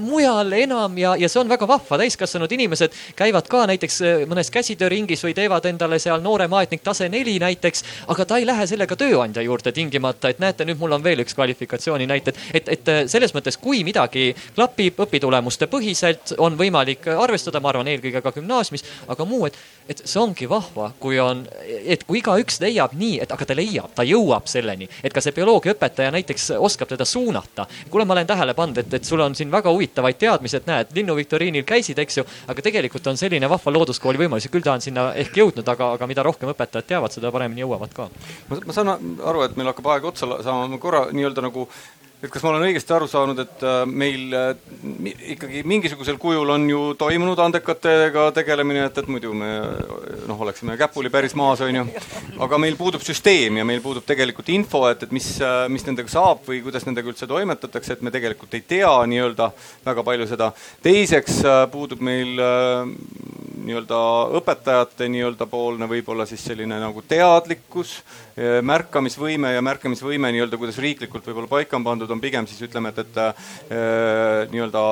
mujal 0.00 0.56
enam 0.62 0.96
ja, 0.98 1.12
ja 1.20 1.28
see 1.28 1.44
on 1.44 1.52
väga 1.52 1.68
vahva, 1.68 2.00
täiskasvanud 2.00 2.56
inimesed 2.56 3.01
käivad 3.16 3.48
ka 3.50 3.66
näiteks 3.70 4.00
mõnes 4.30 4.50
käsitööringis 4.52 5.24
või 5.24 5.34
teevad 5.36 5.66
endale 5.70 5.98
seal 6.02 6.22
noorem 6.24 6.52
aetnik 6.52 6.82
tase 6.84 7.08
neli 7.08 7.38
näiteks, 7.42 7.84
aga 8.12 8.24
ta 8.24 8.38
ei 8.40 8.46
lähe 8.46 8.66
sellega 8.66 8.96
tööandja 8.96 9.42
juurde 9.42 9.72
tingimata, 9.72 10.32
et 10.32 10.42
näete, 10.42 10.66
nüüd 10.68 10.80
mul 10.80 10.96
on 10.96 11.04
veel 11.04 11.22
üks 11.24 11.34
kvalifikatsiooni 11.38 12.06
näited, 12.10 12.38
et, 12.54 12.68
et 12.68 12.92
selles 13.10 13.34
mõttes, 13.34 13.58
kui 13.60 13.82
midagi 13.86 14.32
klapib 14.54 15.00
õpitulemuste 15.06 15.68
põhiselt, 15.70 16.34
on 16.38 16.56
võimalik 16.58 17.08
arvestada, 17.12 17.60
ma 17.60 17.72
arvan, 17.72 17.88
eelkõige 17.88 18.22
ka 18.24 18.34
gümnaasiumis, 18.36 18.84
aga 19.12 19.26
muu, 19.28 19.46
et, 19.48 19.56
et 19.88 20.02
see 20.04 20.20
ongi 20.20 20.48
vahva, 20.50 20.90
kui 21.00 21.18
on, 21.22 21.44
et 21.66 22.04
kui 22.08 22.20
igaüks 22.20 22.60
leiab 22.62 22.96
nii, 22.98 23.20
et 23.24 23.32
aga 23.32 23.48
ta 23.48 23.56
leiab, 23.56 23.94
ta 23.96 24.06
jõuab 24.06 24.50
selleni, 24.50 24.88
et 25.02 25.14
ka 25.14 25.22
see 25.24 25.34
bioloogiaõpetaja 25.36 26.12
näiteks 26.14 26.50
oskab 26.58 26.92
teda 26.92 27.06
suunata. 27.08 27.66
kuule, 27.90 28.04
ma 28.04 28.16
olen 28.16 28.26
tähele 28.26 28.54
pannud, 28.54 28.78
et, 28.82 28.94
et 29.00 29.04
sul 29.08 29.20
on 29.20 29.34
siin 29.34 29.50
väga 29.50 29.72
huvitavaid 29.72 30.20
teadmisi, 30.20 30.58
et 30.60 30.68
näed, 30.68 30.92
linnuviktoriinil 30.94 31.64
käisid, 31.64 31.98
eks 31.98 32.20
ju, 32.20 32.26
aga 32.52 32.62
tegelikult 32.62 32.91
on 33.06 33.18
selline 33.20 33.48
vahva 33.48 33.72
looduskooli 33.72 34.20
võimalus 34.20 34.46
ja 34.46 34.52
küll 34.52 34.64
ta 34.64 34.74
on 34.76 34.84
sinna 34.84 35.08
ehk 35.18 35.36
jõudnud, 35.40 35.68
aga, 35.68 35.92
aga 35.96 36.08
mida 36.10 36.24
rohkem 36.26 36.52
õpetajad 36.52 36.88
teavad, 36.88 37.14
seda 37.14 37.32
paremini 37.34 37.64
jõuavad 37.64 37.94
ka. 37.96 38.08
ma 38.52 38.76
saan 38.76 38.92
aru, 38.92 39.46
et 39.46 39.56
meil 39.56 39.72
hakkab 39.72 39.90
aeg 39.94 40.08
otsa 40.12 40.28
saama, 40.44 40.68
ma 40.68 40.80
korra 40.82 41.06
nii-öelda 41.12 41.44
nagu 41.48 41.68
et 42.22 42.30
kas 42.30 42.44
ma 42.44 42.52
olen 42.52 42.68
õigesti 42.68 42.94
aru 42.94 43.08
saanud, 43.10 43.40
et 43.42 43.64
äh, 43.66 43.80
meil 43.88 44.34
äh, 44.38 44.52
ikkagi 45.34 45.62
mingisugusel 45.66 46.20
kujul 46.22 46.52
on 46.54 46.68
ju 46.70 46.82
toimunud 46.98 47.40
andekatega 47.42 48.28
tegelemine, 48.36 48.84
et, 48.86 49.00
et 49.02 49.10
muidu 49.10 49.32
me 49.34 49.50
noh, 50.28 50.44
oleksime 50.46 50.76
käpuli 50.78 51.10
päris 51.10 51.34
maas, 51.38 51.64
on 51.66 51.80
ju. 51.80 51.84
aga 52.46 52.60
meil 52.62 52.78
puudub 52.78 53.02
süsteem 53.02 53.58
ja 53.58 53.66
meil 53.66 53.82
puudub 53.82 54.06
tegelikult 54.06 54.52
info, 54.54 54.84
et, 54.90 55.02
et 55.02 55.14
mis, 55.14 55.32
äh, 55.42 55.64
mis 55.72 55.86
nendega 55.88 56.12
saab 56.12 56.46
või 56.46 56.62
kuidas 56.62 56.86
nendega 56.86 57.10
üldse 57.10 57.26
toimetatakse, 57.30 57.96
et 57.96 58.06
me 58.06 58.14
tegelikult 58.14 58.54
ei 58.54 58.62
tea 58.74 58.92
nii-öelda 59.10 59.50
väga 59.90 60.06
palju 60.06 60.30
seda. 60.30 60.52
teiseks 60.86 61.42
puudub 61.74 62.02
meil 62.06 62.38
nii-öelda 63.62 63.98
õpetajate 64.38 65.08
nii-öelda 65.12 65.46
poolne 65.50 65.86
võib-olla 65.90 66.26
siis 66.28 66.42
selline 66.44 66.78
nagu 66.82 67.02
teadlikkus, 67.08 67.94
märkamisvõime 68.64 69.52
ja 69.54 69.62
märkamisvõime 69.64 70.30
nii-öelda, 70.32 70.58
kuidas 70.60 70.78
riiklikult 70.82 71.26
võib-olla 71.28 71.50
paika 71.50 71.76
on 71.76 71.84
pandud, 71.84 72.10
on 72.10 72.20
pigem 72.20 72.46
siis 72.48 72.62
ütleme, 72.66 72.92
et, 72.92 73.02
et 73.04 73.18
äh, 73.22 73.50
nii-öelda 74.52 74.84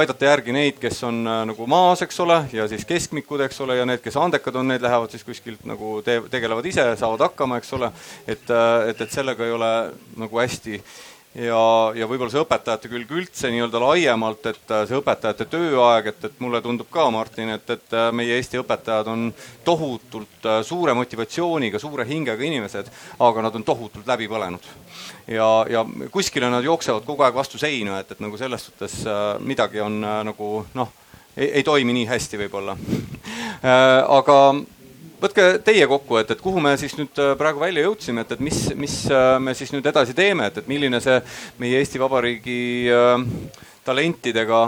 aidata 0.00 0.30
järgi 0.30 0.54
neid, 0.54 0.78
kes 0.82 1.02
on 1.08 1.22
äh, 1.26 1.40
nagu 1.50 1.66
maas, 1.70 2.04
eks 2.06 2.20
ole, 2.24 2.38
ja 2.54 2.68
siis 2.70 2.86
keskmikud, 2.88 3.42
eks 3.46 3.60
ole, 3.64 3.78
ja 3.80 3.88
need, 3.88 4.02
kes 4.04 4.18
andekad 4.20 4.60
on, 4.60 4.70
need 4.72 4.84
lähevad 4.84 5.14
siis 5.14 5.26
kuskilt 5.26 5.66
nagu 5.68 5.98
te 6.06 6.20
tegelevad 6.30 6.66
ise, 6.70 6.86
saavad 7.00 7.26
hakkama, 7.28 7.58
eks 7.62 7.74
ole. 7.78 7.90
et, 8.26 8.46
et, 8.90 9.00
et 9.00 9.10
sellega 9.10 9.46
ei 9.46 9.54
ole 9.54 9.72
nagu 10.20 10.40
hästi 10.40 10.80
ja, 11.34 11.92
ja 11.98 12.06
võib-olla 12.08 12.30
see 12.32 12.42
õpetajate 12.42 12.90
külg 12.90 13.10
üldse 13.18 13.50
nii-öelda 13.52 13.80
laiemalt, 13.82 14.46
et 14.50 14.72
äh, 14.74 14.84
see 14.88 14.98
õpetajate 14.98 15.46
tööaeg, 15.50 16.10
et, 16.12 16.26
et 16.28 16.42
mulle 16.42 16.60
tundub 16.64 16.88
ka, 16.92 17.08
Martin, 17.14 17.50
et, 17.56 17.70
et 17.74 17.96
äh, 17.96 18.08
meie 18.14 18.36
Eesti 18.38 18.60
õpetajad 18.62 19.10
on 19.10 19.26
tohutult 19.66 20.48
äh, 20.48 20.60
suure 20.66 20.94
motivatsiooniga, 20.96 21.80
suure 21.82 22.06
hingega 22.08 22.46
inimesed, 22.46 22.90
aga 23.26 23.46
nad 23.48 23.58
on 23.58 23.66
tohutult 23.66 24.06
läbi 24.06 24.30
põlenud. 24.30 24.68
ja, 25.26 25.48
ja 25.70 25.84
kuskile 26.12 26.50
nad 26.52 26.64
jooksevad 26.64 27.06
kogu 27.06 27.26
aeg 27.26 27.34
vastu 27.34 27.58
seina, 27.58 27.98
et, 28.00 28.14
et 28.14 28.22
nagu 28.22 28.38
selles 28.38 28.68
suhtes 28.68 29.00
midagi 29.40 29.80
on 29.82 30.00
nagu 30.00 30.66
noh, 30.74 30.92
ei 31.36 31.64
toimi 31.66 31.96
nii 31.96 32.06
hästi 32.06 32.38
võib-olla 32.44 32.76
aga 34.18 34.38
võtke 35.24 35.44
teie 35.64 35.86
kokku, 35.88 36.18
et, 36.20 36.30
et 36.34 36.42
kuhu 36.42 36.62
me 36.62 36.74
siis 36.80 36.96
nüüd 36.98 37.20
äh, 37.22 37.34
praegu 37.40 37.62
välja 37.62 37.84
jõudsime, 37.86 38.24
et, 38.24 38.34
et 38.36 38.42
mis, 38.44 38.58
mis 38.78 38.96
äh, 39.12 39.36
me 39.42 39.54
siis 39.56 39.72
nüüd 39.74 39.86
edasi 39.88 40.16
teeme, 40.16 40.50
et, 40.50 40.60
et 40.60 40.68
milline 40.70 41.00
see 41.04 41.16
meie 41.62 41.80
Eesti 41.80 42.00
Vabariigi 42.02 42.58
äh, 42.92 43.14
talentidega, 43.86 44.66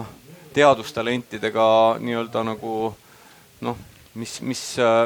teadustalentidega 0.57 1.69
nii-öelda 2.01 2.45
nagu 2.49 2.77
noh, 3.67 3.79
mis, 4.17 4.39
mis, 4.41 4.63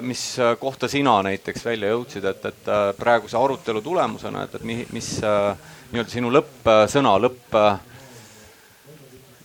mis 0.07 0.25
kohta 0.61 0.89
sina 0.91 1.17
näiteks 1.27 1.65
välja 1.67 1.91
jõudsid, 1.91 2.27
et, 2.31 2.45
et 2.53 2.71
praeguse 2.99 3.39
arutelu 3.39 3.83
tulemusena, 3.83 4.47
et, 4.47 4.55
et 4.59 4.67
mis, 4.67 4.85
mis 4.95 5.09
nii-öelda 5.21 6.13
sinu 6.15 6.31
lõppsõna, 6.35 7.17
lõpp 7.27 7.59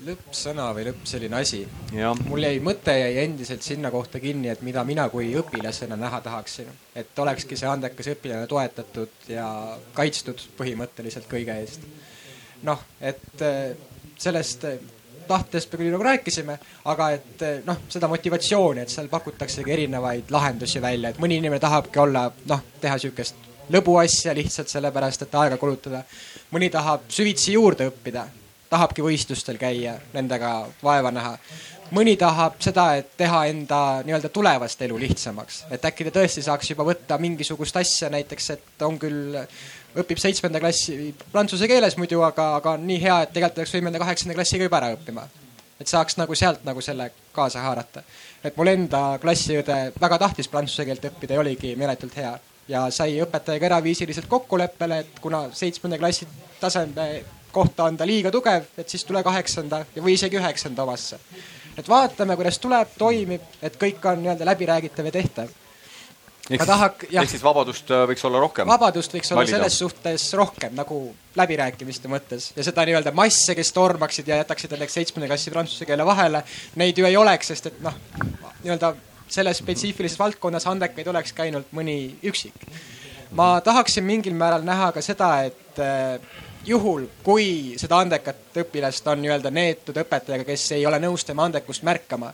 lõppsõna 0.05 0.67
või 0.75 0.85
lõpp 0.89 1.05
selline 1.09 1.37
asi. 1.39 1.61
mul 2.27 2.43
jäi 2.45 2.59
mõte 2.63 2.93
jäi 2.93 3.17
endiselt 3.23 3.63
sinna 3.65 3.91
kohta 3.91 4.19
kinni, 4.19 4.49
et 4.49 4.61
mida 4.61 4.83
mina 4.83 5.07
kui 5.09 5.31
õpilasena 5.39 5.97
näha 5.97 6.21
tahaksin, 6.21 6.69
et 6.95 7.19
olekski 7.19 7.57
see 7.57 7.69
andekas 7.69 8.11
õpilane 8.13 8.47
toetatud 8.47 9.29
ja 9.31 9.47
kaitstud 9.93 10.41
põhimõtteliselt 10.57 11.29
kõige 11.31 11.57
eest. 11.61 11.87
noh, 12.63 12.81
et 13.01 13.41
äh, 13.41 13.73
sellest 14.17 14.65
äh, 14.65 14.77
tahtest 15.27 15.73
me 15.73 15.81
küll 15.81 15.91
nagu 15.93 16.05
rääkisime, 16.05 16.59
aga 16.85 17.09
et 17.17 17.41
äh, 17.41 17.57
noh, 17.65 17.81
seda 17.89 18.07
motivatsiooni, 18.11 18.85
et 18.85 18.93
seal 18.93 19.09
pakutaksegi 19.09 19.71
erinevaid 19.71 20.31
lahendusi 20.31 20.81
välja, 20.81 21.09
et 21.09 21.19
mõni 21.19 21.41
inimene 21.41 21.59
tahabki 21.59 21.99
olla 21.99 22.29
noh, 22.49 22.65
teha 22.81 22.97
siukest 23.01 23.51
lõbuasja 23.73 24.33
lihtsalt 24.37 24.69
sellepärast, 24.69 25.25
et 25.25 25.35
aega 25.41 25.57
kulutada. 25.57 26.03
mõni 26.51 26.69
tahab 26.69 27.09
süvitsi 27.09 27.57
juurde 27.57 27.89
õppida 27.89 28.27
tahabki 28.69 29.03
võistlustel 29.05 29.59
käia, 29.61 29.95
nendega 30.13 30.65
vaeva 30.83 31.11
näha. 31.11 31.37
mõni 31.93 32.15
tahab 32.17 32.55
seda, 32.59 32.95
et 32.97 33.11
teha 33.17 33.43
enda 33.45 34.01
nii-öelda 34.05 34.29
tulevast 34.33 34.81
elu 34.81 34.97
lihtsamaks, 34.99 35.65
et 35.71 35.85
äkki 35.85 36.07
ta 36.07 36.15
tõesti 36.15 36.41
saaks 36.41 36.71
juba 36.71 36.83
võtta 36.83 37.19
mingisugust 37.21 37.77
asja, 37.77 38.09
näiteks 38.09 38.49
et 38.49 38.85
on 38.87 38.97
küll, 38.99 39.37
õpib 39.95 40.17
seitsmenda 40.17 40.59
klassi 40.59 41.13
prantsuse 41.31 41.67
keeles 41.69 41.97
muidu, 41.97 42.23
aga, 42.25 42.55
aga 42.55 42.73
on 42.73 42.87
nii 42.87 43.01
hea, 43.03 43.19
et 43.21 43.33
tegelikult 43.35 43.61
oleks 43.61 43.75
võimeline 43.77 44.01
kaheksanda 44.01 44.37
klassiga 44.39 44.65
juba 44.65 44.81
ära 44.81 44.95
õppima. 44.97 45.27
et 45.79 45.87
saaks 45.87 46.17
nagu 46.17 46.35
sealt 46.35 46.63
nagu 46.65 46.81
selle 46.81 47.11
kaasa 47.31 47.61
haarata. 47.61 48.03
et 48.43 48.57
mul 48.57 48.67
enda 48.67 49.19
klassiõde 49.21 49.93
väga 50.01 50.17
tahtis 50.17 50.47
prantsuse 50.47 50.85
keelt 50.85 51.05
õppida 51.05 51.33
ja 51.33 51.39
oligi 51.39 51.75
meeletult 51.75 52.17
hea 52.17 52.37
ja 52.67 52.85
sai 52.89 53.19
õpetajaga 53.21 53.69
eraviisiliselt 53.69 54.27
kokkuleppele, 54.29 54.99
et 55.03 55.19
kuna 55.21 55.45
seitsmenda 55.53 55.97
klassi 56.01 56.27
taseme 56.59 57.23
kohta 57.55 57.83
on 57.83 57.97
ta 57.97 58.07
liiga 58.07 58.31
tugev, 58.31 58.71
et 58.77 58.89
siis 58.89 59.05
tule 59.07 59.23
kaheksanda 59.23 59.83
või 59.95 60.15
isegi 60.17 60.39
üheksanda 60.39 60.83
omasse. 60.83 61.19
et 61.77 61.89
vaatame, 61.89 62.35
kuidas 62.35 62.59
tuleb, 62.59 62.97
toimib, 62.97 63.43
et 63.61 63.77
kõik 63.79 64.03
on 64.09 64.19
nii-öelda 64.23 64.47
läbiräägitav 64.51 65.05
ja 65.05 65.11
tehtav. 65.11 65.53
ehk 66.49 66.65
tahak, 66.65 67.05
siis, 67.09 67.31
siis 67.35 67.43
vabadust 67.43 67.91
äh, 67.91 68.03
võiks 68.09 68.25
olla 68.27 68.41
rohkem? 68.43 68.67
vabadust 68.67 69.13
võiks 69.13 69.31
olla 69.31 69.41
valida. 69.41 69.57
selles 69.57 69.79
suhtes 69.79 70.27
rohkem 70.33 70.75
nagu 70.75 70.99
läbirääkimiste 71.35 72.11
mõttes 72.11 72.51
ja 72.55 72.63
seda 72.63 72.85
nii-öelda 72.85 73.11
masse, 73.11 73.55
kes 73.55 73.73
tormaksid 73.73 74.27
ja 74.27 74.41
jätaksid 74.43 74.75
näiteks 74.75 74.99
seitsmenda 74.99 75.31
klassi 75.31 75.51
prantsuse 75.51 75.85
keele 75.85 76.05
vahele, 76.05 76.43
neid 76.75 76.97
ju 76.97 77.05
ei 77.05 77.17
oleks, 77.17 77.53
sest 77.53 77.71
et 77.71 77.83
noh, 77.85 77.95
nii-öelda 78.63 78.95
selles 79.27 79.57
spetsiifilises 79.57 80.19
valdkonnas 80.19 80.67
andekaid 80.69 81.07
olekski 81.07 81.47
ainult 81.47 81.71
mõni 81.73 82.15
üksik. 82.23 82.67
ma 83.31 83.61
tahaksin 83.61 84.03
mingil 84.03 84.33
määral 84.33 84.63
näha 84.63 84.91
ka 84.91 85.01
seda, 85.01 85.43
et 85.43 85.79
äh, 85.79 86.19
juhul, 86.65 87.07
kui 87.23 87.75
seda 87.77 87.99
andekat 87.99 88.59
õpilast 88.63 89.07
on 89.11 89.21
nii-öelda 89.21 89.51
neetud 89.51 89.97
õpetajaga, 89.97 90.45
kes 90.47 90.71
ei 90.77 90.85
ole 90.85 90.99
nõus 90.99 91.25
tema 91.25 91.45
andekust 91.45 91.83
märkama, 91.83 92.31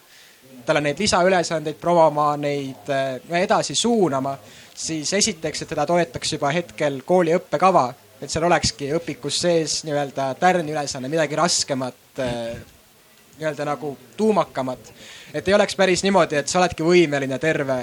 talle 0.65 0.81
neid 0.81 0.99
lisaülesandeid 0.99 1.79
promoma, 1.81 2.35
neid 2.37 2.91
äh, 2.91 3.17
edasi 3.41 3.75
suunama, 3.75 4.35
siis 4.75 5.13
esiteks, 5.13 5.63
et 5.63 5.73
teda 5.73 5.85
toetaks 5.89 6.35
juba 6.35 6.51
hetkel 6.53 7.01
kooli 7.07 7.35
õppekava, 7.37 7.87
et 8.21 8.29
seal 8.29 8.45
olekski 8.45 8.91
õpikus 8.99 9.41
sees 9.41 9.81
nii-öelda 9.87 10.33
tärniülesanne, 10.39 11.09
midagi 11.09 11.39
raskemat, 11.39 12.21
äh, 12.21 12.79
nii-öelda 13.41 13.65
nagu 13.65 13.97
tuumakamat. 14.17 14.93
et 15.33 15.47
ei 15.47 15.53
oleks 15.53 15.75
päris 15.75 16.03
niimoodi, 16.03 16.35
et 16.35 16.47
sa 16.47 16.59
oledki 16.59 16.85
võimeline 16.85 17.39
terve 17.39 17.77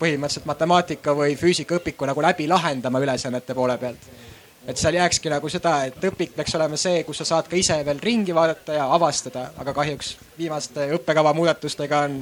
põhimõtteliselt 0.00 0.46
matemaatika 0.46 1.14
või 1.16 1.36
füüsikaõpiku 1.40 2.06
nagu 2.06 2.22
läbi 2.22 2.48
lahendama 2.48 3.00
ülesannete 3.00 3.54
poole 3.54 3.78
pealt 3.78 4.10
et 4.66 4.76
seal 4.76 4.98
jääkski 4.98 5.30
nagu 5.30 5.48
seda, 5.48 5.76
et 5.86 6.04
õpik 6.10 6.34
peaks 6.36 6.54
olema 6.58 6.76
see, 6.80 7.04
kus 7.06 7.22
sa 7.22 7.28
saad 7.28 7.48
ka 7.50 7.56
ise 7.58 7.78
veel 7.86 8.02
ringi 8.02 8.34
vaadata 8.34 8.74
ja 8.80 8.88
avastada, 8.94 9.50
aga 9.62 9.74
kahjuks 9.76 10.16
viimaste 10.38 10.88
õppekava 10.98 11.32
muudatustega 11.38 12.02
on 12.08 12.18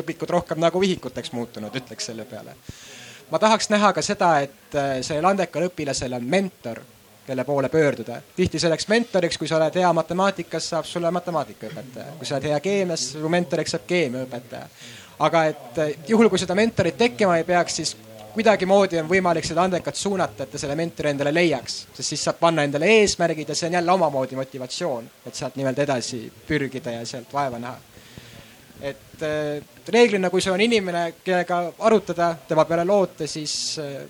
õpikud 0.00 0.30
rohkem 0.30 0.60
nagu 0.64 0.80
vihikuteks 0.80 1.32
muutunud, 1.36 1.74
ütleks 1.76 2.10
selle 2.10 2.24
peale. 2.24 2.56
ma 3.30 3.38
tahaks 3.38 3.68
näha 3.70 3.92
ka 3.92 4.02
seda, 4.02 4.38
et 4.40 4.76
äh, 4.76 4.96
sellel 5.02 5.28
andekal 5.28 5.68
õpilasel 5.68 6.16
on 6.16 6.24
mentor 6.24 6.80
kelle 7.26 7.44
poole 7.44 7.68
pöörduda. 7.68 8.20
tihti 8.36 8.58
selleks 8.58 8.88
mentoriks, 8.88 9.38
kui 9.38 9.48
sa 9.48 9.56
oled 9.56 9.74
hea 9.74 9.92
matemaatikas, 9.92 10.68
saab 10.68 10.84
sulle 10.84 11.10
matemaatikaõpetaja. 11.10 12.16
kui 12.18 12.26
sa 12.26 12.36
oled 12.36 12.48
hea 12.50 12.60
keemias, 12.60 13.10
su 13.12 13.28
mentoriks 13.28 13.76
saab 13.76 13.86
keemiaõpetaja. 13.86 14.66
aga 15.18 15.44
et 15.44 15.78
eh, 15.78 15.94
juhul, 16.08 16.28
kui 16.28 16.38
seda 16.38 16.54
mentorit 16.54 16.98
tekkima 16.98 17.38
ei 17.38 17.44
peaks, 17.44 17.76
siis 17.76 17.96
kuidagimoodi 18.34 18.98
on 18.98 19.08
võimalik 19.08 19.46
seda 19.46 19.62
andekat 19.62 19.96
suunata, 19.96 20.44
et 20.44 20.50
ta 20.50 20.58
selle 20.58 20.74
mentori 20.78 21.12
endale 21.12 21.32
leiaks, 21.34 21.76
sest 21.94 22.08
siis 22.08 22.24
saab 22.26 22.40
panna 22.40 22.64
endale 22.66 22.88
eesmärgid 22.98 23.48
ja 23.48 23.54
see 23.54 23.68
on 23.70 23.78
jälle 23.78 23.92
omamoodi 23.92 24.36
motivatsioon, 24.36 25.10
et 25.26 25.34
sealt 25.34 25.56
nii-öelda 25.56 25.86
edasi 25.86 26.24
pürgida 26.48 26.98
ja 26.98 27.06
sealt 27.06 27.32
vaeva 27.32 27.58
näha. 27.62 27.78
et 28.80 29.22
äh, 29.22 29.62
reeglina, 29.88 30.30
kui 30.30 30.42
see 30.42 30.52
on 30.52 30.60
inimene, 30.60 31.14
kellega 31.24 31.60
arutada, 31.78 32.34
tema 32.48 32.64
peale 32.64 32.84
loota, 32.84 33.26
siis 33.26 33.78
äh, 33.78 34.02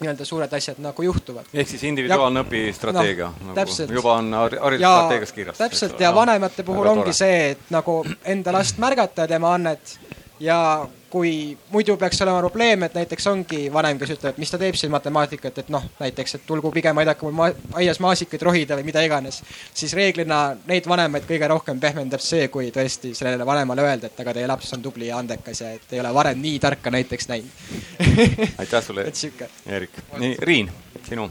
nii-öelda 0.00 0.24
suured 0.24 0.52
asjad 0.56 0.78
nagu 0.82 1.02
juhtuvad. 1.02 1.50
ehk 1.54 1.68
siis 1.68 1.84
individuaalne 1.88 2.44
õpistrateegia 2.46 3.32
no, 3.44 3.54
nagu 3.56 3.94
juba 3.96 4.14
on 4.20 4.32
haridusstrateegias 4.34 5.32
kirjas. 5.36 5.58
täpselt 5.58 6.00
ja 6.00 6.14
vanemate 6.14 6.64
puhul 6.66 6.92
ongi 6.94 7.12
see, 7.16 7.50
et 7.54 7.70
nagu 7.70 8.00
enda 8.24 8.52
last 8.56 8.78
märgata 8.82 9.26
ja 9.26 9.34
tema 9.36 9.54
annet 9.54 9.98
ja 10.40 10.88
kui 11.10 11.58
muidu 11.70 11.96
peaks 11.96 12.22
olema 12.22 12.38
probleem, 12.38 12.82
et 12.82 12.94
näiteks 12.94 13.26
ongi 13.26 13.72
vanem, 13.72 13.98
kes 13.98 14.12
ütleb, 14.14 14.34
et 14.34 14.38
mis 14.38 14.50
ta 14.50 14.58
teeb 14.58 14.76
siin 14.78 14.92
matemaatikat, 14.94 15.58
et 15.58 15.70
noh, 15.74 15.84
näiteks, 15.98 16.36
et 16.38 16.44
tulgu 16.46 16.70
pigem 16.72 16.98
aidake 17.02 17.26
mul 17.26 17.34
ma 17.34 17.48
aias 17.80 17.98
maasikaid 18.00 18.42
rohida 18.46 18.78
või 18.78 18.86
mida 18.86 19.02
iganes, 19.04 19.40
siis 19.74 19.94
reeglina 19.98 20.40
neid 20.70 20.86
vanemaid 20.88 21.26
kõige 21.28 21.48
rohkem 21.50 21.80
pehmendab 21.82 22.22
see, 22.24 22.48
kui 22.48 22.70
tõesti 22.74 23.12
sellele 23.18 23.46
vanemale 23.46 23.84
öelda, 23.88 24.10
et 24.10 24.22
aga 24.22 24.36
teie 24.38 24.50
laps 24.50 24.70
on 24.76 24.84
tubli 24.84 25.10
ja 25.10 25.18
andekas 25.18 25.64
ja 25.64 25.72
et 25.76 25.96
ei 25.96 26.00
ole 26.00 26.14
varem 26.14 26.38
nii 26.40 26.58
tarka 26.62 26.94
näiteks 26.94 27.28
näinud 27.28 28.60
aitäh 28.62 28.84
sulle. 28.84 29.06
Eerik. 29.66 29.98
nii, 30.18 30.36
Riin, 30.40 30.70
sinu, 31.08 31.26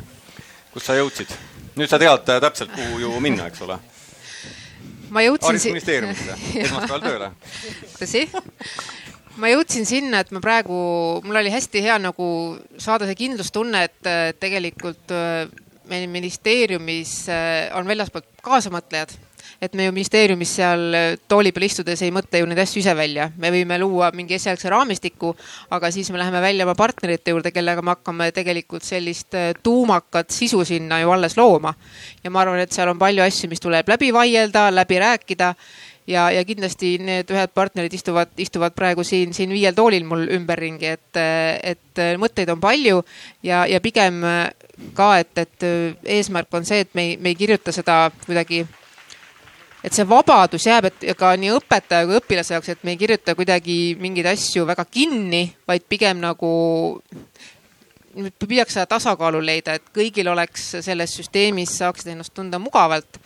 kus 0.73 0.85
sa 0.85 0.99
jõudsid? 0.99 1.31
nüüd 1.79 1.87
sa 1.87 2.01
tead 2.01 2.27
täpselt, 2.27 2.75
kuhu 2.75 2.99
ju 2.99 3.15
minna, 3.23 3.47
eks 3.47 3.63
ole 3.63 3.79
ma 5.13 5.23
jõudsin 5.25 5.51
haridusministeeriumisse 5.51 6.37
esmaspäeval 6.65 7.05
tööle. 7.05 7.31
tõsi? 7.99 8.25
ma 9.39 9.51
jõudsin 9.53 9.87
sinna, 9.87 10.23
et 10.23 10.33
ma 10.35 10.41
praegu, 10.43 10.75
mul 11.23 11.39
oli 11.39 11.53
hästi 11.53 11.83
hea 11.85 11.95
nagu 12.01 12.27
saada 12.81 13.07
see 13.07 13.17
kindlustunne, 13.19 13.85
et 13.87 14.11
tegelikult 14.41 15.13
äh, 15.15 15.47
meil 15.89 16.09
ministeeriumis 16.11 17.13
äh, 17.33 17.69
on 17.77 17.87
väljaspoolt 17.89 18.27
kaasamõtlejad 18.45 19.15
et 19.61 19.73
me 19.75 19.85
ju 19.85 19.91
ministeeriumis 19.91 20.53
seal 20.59 20.95
äh, 20.95 21.07
tooli 21.27 21.51
peal 21.55 21.67
istudes 21.67 22.01
ei 22.05 22.13
mõtle 22.15 22.41
ju 22.41 22.47
neid 22.47 22.61
asju 22.63 22.79
ise 22.81 22.95
välja, 22.95 23.29
me 23.37 23.51
võime 23.53 23.79
luua 23.81 24.11
mingi 24.15 24.37
esialgse 24.37 24.71
raamistiku, 24.71 25.33
aga 25.75 25.91
siis 25.91 26.11
me 26.13 26.21
läheme 26.21 26.41
välja 26.43 26.67
oma 26.67 26.77
partnerite 26.79 27.35
juurde, 27.35 27.51
kellega 27.55 27.83
me 27.83 27.95
hakkame 27.95 28.31
tegelikult 28.35 28.87
sellist 28.87 29.35
tuumakat 29.63 30.31
sisu 30.31 30.63
sinna 30.65 31.01
ju 31.03 31.11
alles 31.11 31.37
looma. 31.37 31.73
ja 32.23 32.31
ma 32.31 32.41
arvan, 32.41 32.59
et 32.63 32.71
seal 32.71 32.89
on 32.89 32.99
palju 32.99 33.23
asju, 33.23 33.49
mis 33.51 33.59
tuleb 33.59 33.87
läbi 33.87 34.13
vaielda, 34.13 34.69
läbi 34.71 34.99
rääkida. 34.99 35.53
Ja, 36.09 36.31
ja 36.33 36.41
kindlasti 36.41 36.95
need 37.05 37.29
ühed 37.29 37.51
partnerid 37.53 37.93
istuvad, 37.93 38.31
istuvad 38.41 38.73
praegu 38.73 39.03
siin, 39.05 39.29
siin 39.33 39.51
viiel 39.53 39.75
toolil 39.77 40.07
mul 40.09 40.23
ümberringi, 40.33 40.95
et, 40.95 41.19
et 41.61 42.01
mõtteid 42.17 42.49
on 42.49 42.57
palju. 42.63 43.03
Ja, 43.45 43.67
ja 43.69 43.77
pigem 43.77 44.23
ka, 44.97 45.11
et, 45.21 45.37
et 45.37 45.67
eesmärk 46.17 46.57
on 46.57 46.65
see, 46.65 46.81
et 46.81 46.97
me 46.97 47.05
ei, 47.11 47.17
me 47.21 47.29
ei 47.29 47.37
kirjuta 47.37 47.75
seda 47.75 48.07
kuidagi 48.25 48.63
et 49.83 49.95
see 49.95 50.07
vabadus 50.07 50.65
jääb, 50.67 50.89
et 50.89 51.17
ka 51.17 51.33
nii 51.39 51.53
õpetaja 51.55 52.07
kui 52.07 52.19
õpilase 52.19 52.55
jaoks, 52.55 52.71
et 52.73 52.83
me 52.83 52.95
ei 52.95 52.99
kirjuta 52.99 53.35
kuidagi 53.37 53.79
mingeid 53.99 54.27
asju 54.33 54.65
väga 54.67 54.85
kinni, 54.85 55.43
vaid 55.67 55.85
pigem 55.89 56.19
nagu 56.23 56.51
püüaks 58.13 58.75
seda 58.75 58.87
tasakaalu 58.89 59.41
leida, 59.45 59.77
et 59.77 59.91
kõigil 59.95 60.27
oleks 60.31 60.71
selles 60.83 61.13
süsteemis, 61.15 61.77
saaksid 61.79 62.13
ennast 62.13 62.33
tunda 62.33 62.59
mugavalt. 62.59 63.19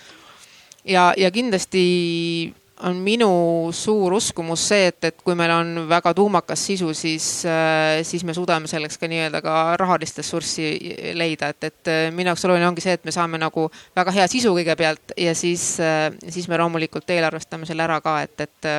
ja, 0.85 1.13
ja 1.17 1.31
kindlasti 1.31 2.53
on 2.83 2.95
minu 2.99 3.29
suur 3.71 4.13
uskumus 4.17 4.67
see, 4.67 4.87
et, 4.91 4.99
et 5.07 5.21
kui 5.23 5.35
meil 5.39 5.51
on 5.55 5.85
väga 5.89 6.13
tuumakas 6.17 6.65
sisu, 6.67 6.91
siis, 6.97 7.27
äh, 7.47 8.01
siis 8.07 8.25
me 8.27 8.35
suudame 8.35 8.67
selleks 8.67 8.99
ka 8.99 9.07
nii-öelda 9.11 9.41
ka 9.43 9.55
rahalist 9.79 10.19
ressurssi 10.19 10.67
leida, 11.17 11.53
et, 11.53 11.69
et 11.69 11.91
äh, 11.91 12.01
minu 12.15 12.31
jaoks 12.31 12.45
oluline 12.49 12.67
ongi 12.67 12.83
see, 12.83 12.97
et 12.99 13.05
me 13.07 13.15
saame 13.15 13.39
nagu 13.41 13.69
väga 13.95 14.15
hea 14.19 14.27
sisu 14.31 14.53
kõigepealt 14.57 15.15
ja 15.17 15.35
siis, 15.37 15.77
äh, 15.83 16.09
siis 16.27 16.49
me 16.51 16.59
loomulikult 16.59 17.15
eelarvestame 17.15 17.69
selle 17.69 17.87
ära 17.87 18.01
ka, 18.03 18.19
et, 18.27 18.47
et 18.47 18.71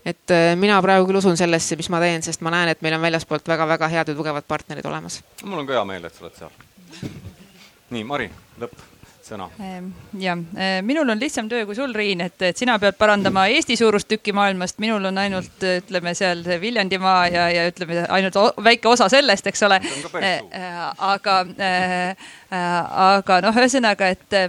et 0.00 0.32
mina 0.56 0.78
praegu 0.80 1.04
küll 1.04 1.18
usun 1.20 1.36
sellesse, 1.36 1.76
mis 1.76 1.90
ma 1.92 1.98
teen, 2.00 2.22
sest 2.24 2.40
ma 2.40 2.48
näen, 2.54 2.70
et 2.72 2.80
meil 2.80 2.94
on 2.96 3.02
väljaspoolt 3.04 3.50
väga-väga 3.52 3.90
head 3.92 4.08
ja 4.08 4.14
tugevad 4.16 4.46
partnerid 4.48 4.86
olemas. 4.88 5.20
mul 5.44 5.60
on 5.60 5.68
ka 5.68 5.76
hea 5.76 5.84
meel, 5.84 6.08
et 6.08 6.16
sa 6.16 6.24
oled 6.24 6.38
seal. 6.38 7.10
nii, 7.92 8.06
Mari, 8.08 8.30
lõpp 8.62 8.80
sõna. 9.30 9.48
Ehm, 9.62 9.90
ja 10.20 10.34
ehm, 10.36 10.86
minul 10.86 11.08
on 11.12 11.20
lihtsam 11.20 11.48
töö 11.50 11.66
kui 11.68 11.76
sul, 11.78 11.94
Riin, 11.96 12.22
et, 12.26 12.36
et 12.50 12.58
sina 12.58 12.76
pead 12.82 12.98
parandama 13.00 13.46
Eesti 13.54 13.76
suurust 13.80 14.08
tükki 14.10 14.34
maailmast, 14.36 14.80
minul 14.82 15.10
on 15.10 15.20
ainult 15.22 15.66
ütleme 15.66 16.14
seal 16.18 16.42
Viljandimaa 16.62 17.20
ja, 17.32 17.46
ja 17.54 17.66
ütleme 17.70 18.04
ainult 18.08 18.38
väike 18.64 18.90
osa 18.90 19.08
sellest, 19.12 19.46
eks 19.50 19.66
ole. 19.68 19.80
Ehm, 20.20 20.50
aga, 21.10 21.38
aga 23.06 23.40
noh, 23.46 23.62
ühesõnaga, 23.62 24.10
et, 24.14 24.40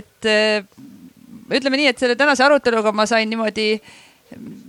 et 0.00 0.32
ütleme 1.52 1.80
nii, 1.80 1.92
et 1.92 2.00
selle 2.00 2.16
tänase 2.18 2.44
aruteluga 2.46 2.92
ma 2.96 3.06
sain 3.08 3.28
niimoodi 3.30 3.68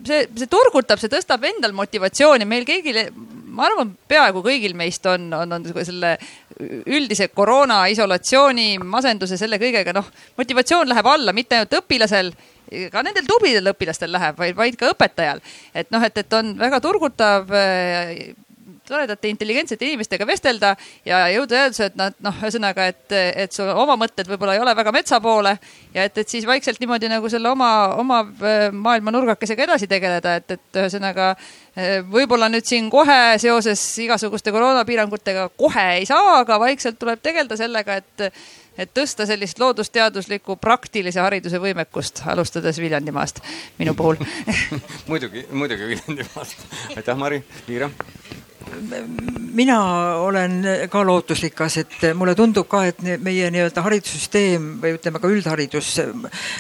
see, 0.06 0.26
see 0.27 0.49
turgutab, 0.52 0.99
see 1.02 1.11
tõstab 1.11 1.45
endal 1.49 1.76
motivatsiooni, 1.77 2.47
meil 2.49 2.68
kõigil 2.68 3.02
ma 3.56 3.69
arvan, 3.69 3.94
peaaegu 4.10 4.44
kõigil 4.45 4.76
meist 4.77 5.06
on, 5.10 5.27
on, 5.34 5.56
on 5.57 5.68
selle 5.88 6.15
üldise 6.86 7.30
koroona 7.34 7.86
isolatsiooni, 7.91 8.76
masenduse, 8.84 9.40
selle 9.40 9.60
kõigega, 9.61 9.94
noh, 9.95 10.07
motivatsioon 10.38 10.91
läheb 10.91 11.10
alla, 11.11 11.34
mitte 11.36 11.60
ainult 11.60 11.77
õpilasel, 11.82 12.32
ka 12.91 13.03
nendel 13.06 13.27
tublidel 13.30 13.72
õpilastel 13.73 14.14
läheb, 14.15 14.38
vaid, 14.40 14.56
vaid 14.57 14.80
ka 14.80 14.91
õpetajal. 14.94 15.44
et 15.73 15.91
noh, 15.94 16.03
et, 16.03 16.18
et 16.23 16.38
on 16.40 16.56
väga 16.60 16.82
turgutav 16.84 17.52
toredate 18.88 19.30
intelligentsete 19.32 19.88
inimestega 19.88 20.28
vestelda 20.28 20.74
ja 21.06 21.26
jõuda 21.34 21.60
järeldusele, 21.60 21.91
et 21.91 21.99
nad 21.99 22.18
noh, 22.26 22.38
ühesõnaga, 22.41 22.88
et, 22.94 23.16
et 23.45 23.56
su 23.56 23.66
oma 23.66 23.98
mõtted 23.99 24.30
võib-olla 24.30 24.57
ei 24.57 24.64
ole 24.64 24.76
väga 24.78 24.94
metsa 24.95 25.20
poole 25.24 25.56
ja 25.94 26.07
et, 26.07 26.18
et 26.18 26.30
siis 26.30 26.48
vaikselt 26.48 26.82
niimoodi 26.84 27.10
nagu 27.12 27.30
selle 27.32 27.52
oma, 27.52 27.72
oma 28.02 28.22
äh, 28.26 28.68
maailma 28.72 29.14
nurgakesega 29.16 29.68
edasi 29.68 29.90
tegeleda, 29.91 30.36
et, 30.41 30.57
et 30.57 30.82
ühesõnaga 30.84 31.32
äh, 31.36 31.98
võib-olla 32.12 32.49
nüüd 32.52 32.68
siin 32.68 32.90
kohe 32.94 33.38
seoses 33.41 33.84
igasuguste 34.06 34.53
koroonapiirangutega 34.56 35.49
kohe 35.57 35.88
ei 36.02 36.06
saa, 36.10 36.40
aga 36.41 36.60
vaikselt 36.62 36.99
tuleb 37.02 37.24
tegeleda 37.26 37.57
sellega, 37.60 38.02
et 38.02 38.30
et 38.78 38.91
tõsta 38.95 39.28
sellist 39.28 39.60
loodusteaduslikku 39.60 40.57
praktilise 40.62 41.24
hariduse 41.24 41.62
võimekust, 41.64 42.26
alustades 42.32 42.80
Viljandimaast 42.82 43.40
minu 43.80 43.95
puhul. 43.95 44.20
Muidugi, 45.12 45.45
muidugi 45.52 45.94
Viljandimaast. 45.94 46.68
aitäh, 46.95 47.18
Mari, 47.18 47.44
Liira 47.68 47.90
mina 49.55 49.79
olen 50.15 50.63
ka 50.89 51.05
lootusrikas, 51.05 51.77
et 51.77 51.93
mulle 52.15 52.35
tundub 52.35 52.67
ka, 52.67 52.83
et 52.89 52.99
meie 53.23 53.47
nii-öelda 53.53 53.81
haridussüsteem 53.85 54.65
või 54.81 54.95
ütleme 54.97 55.21
ka 55.23 55.29
üldharidus 55.31 55.93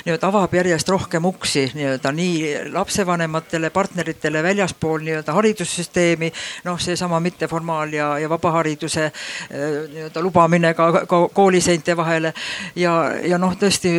nii-öelda 0.05 0.29
avab 0.29 0.53
järjest 0.55 0.89
rohkem 0.89 1.25
uksi 1.27 1.65
nii-öelda 1.75 2.11
nii 2.15 2.53
lapsevanematele, 2.73 3.69
partneritele 3.75 4.43
väljaspool 4.43 5.03
nii-öelda 5.03 5.35
haridussüsteemi. 5.35 6.31
noh, 6.63 6.79
seesama 6.79 7.19
mitteformaal 7.19 7.93
ja, 7.93 8.07
ja 8.19 8.29
vabahariduse 8.29 9.11
nii-öelda 9.51 10.23
lubamine 10.23 10.73
ka, 10.73 11.05
ka 11.05 11.27
kooliseinte 11.33 11.97
vahele 11.97 12.33
ja, 12.75 12.95
ja 13.23 13.37
noh, 13.37 13.57
tõesti, 13.59 13.91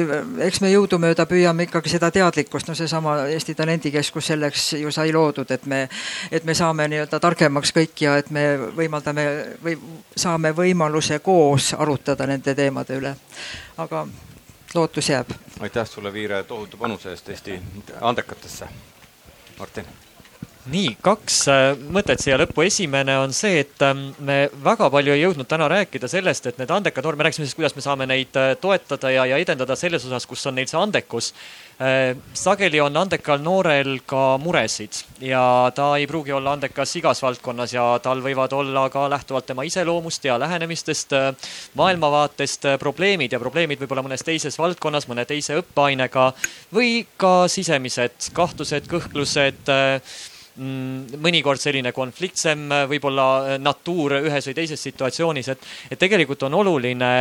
eks 0.49 0.61
me 0.65 0.73
jõudumööda 0.73 1.27
püüame 1.29 1.69
ikkagi 1.69 1.93
seda 1.93 2.11
teadlikkust, 2.11 2.69
no 2.69 2.75
seesama 2.75 3.19
Eesti 3.29 3.55
Talendikeskus 3.55 4.33
selleks 4.33 4.73
ju 4.81 4.93
sai 4.93 5.13
loodud, 5.13 5.51
et 5.51 5.67
me, 5.67 5.85
et 6.33 6.45
me 6.45 6.55
saame 6.55 6.89
nii-öelda 6.89 7.21
targemaks 7.21 7.77
kõik 7.77 7.96
ja 8.01 8.17
et 8.19 8.31
me 8.31 8.47
võimaldame 8.77 9.27
või 9.65 9.77
saame 10.17 10.53
võimaluse 10.57 11.19
koos 11.19 11.75
arutada 11.75 12.27
nende 12.27 12.55
teemade 12.55 12.97
üle. 12.97 13.17
aga 13.77 14.07
lootus 14.75 15.09
jääb. 15.09 15.31
aitäh 15.61 15.89
sulle, 15.89 16.13
Viire, 16.13 16.43
tohutu 16.45 16.77
panuse 16.77 17.11
eest 17.11 17.29
Eesti 17.29 17.61
andekatesse. 18.01 18.69
Martin 19.59 19.87
nii, 20.71 20.97
kaks 21.05 21.37
äh, 21.51 21.65
mõtet 21.95 22.23
siia 22.23 22.39
lõppu. 22.41 22.65
esimene 22.67 23.17
on 23.21 23.33
see, 23.37 23.61
et 23.63 23.83
ähm, 23.87 24.09
me 24.19 24.49
väga 24.65 24.89
palju 24.91 25.15
ei 25.15 25.23
jõudnud 25.23 25.49
täna 25.49 25.69
rääkida 25.71 26.09
sellest, 26.11 26.49
et 26.51 26.59
need 26.59 26.73
andekad 26.75 27.07
noored, 27.07 27.21
me 27.21 27.27
rääkisime 27.29 27.47
sellest, 27.47 27.59
kuidas 27.59 27.77
me 27.77 27.85
saame 27.85 28.09
neid 28.11 28.37
äh, 28.41 28.55
toetada 28.61 29.13
ja, 29.15 29.27
ja 29.31 29.39
edendada 29.43 29.77
selles 29.79 30.05
osas, 30.09 30.27
kus 30.27 30.47
on 30.51 30.59
neil 30.59 30.69
see 30.71 30.81
andekus. 30.81 31.33
Äh, 31.79 32.17
sageli 32.35 32.81
on 32.83 32.97
andekal 32.99 33.43
noorel 33.45 34.01
ka 34.09 34.37
muresid 34.43 35.03
ja 35.23 35.71
ta 35.77 35.91
ei 36.01 36.07
pruugi 36.11 36.35
olla 36.35 36.57
andekas 36.57 36.97
igas 36.99 37.23
valdkonnas 37.23 37.77
ja 37.77 37.87
tal 38.03 38.23
võivad 38.25 38.55
olla 38.57 38.89
ka 38.91 39.07
lähtuvalt 39.13 39.47
tema 39.47 39.67
iseloomust 39.69 40.25
ja 40.25 40.39
lähenemistest, 40.41 41.13
maailmavaatest 41.79 42.65
probleemid 42.81 43.33
ja 43.33 43.41
probleemid 43.43 43.83
võib-olla 43.83 44.07
mõnes 44.07 44.25
teises 44.25 44.57
valdkonnas, 44.59 45.07
mõne 45.11 45.27
teise 45.29 45.61
õppeainega 45.61 46.31
või 46.75 47.05
ka 47.21 47.45
sisemised 47.53 48.33
kahtlused, 48.35 48.89
kõhklused 48.91 49.71
mõnikord 50.57 51.61
selline 51.61 51.93
konfliktsem 51.93 52.71
võib-olla 52.89 53.59
natuur 53.61 54.19
ühes 54.23 54.49
või 54.49 54.57
teises 54.57 54.83
situatsioonis, 54.89 55.53
et, 55.53 55.69
et 55.91 56.01
tegelikult 56.01 56.47
on 56.49 56.57
oluline 56.63 57.13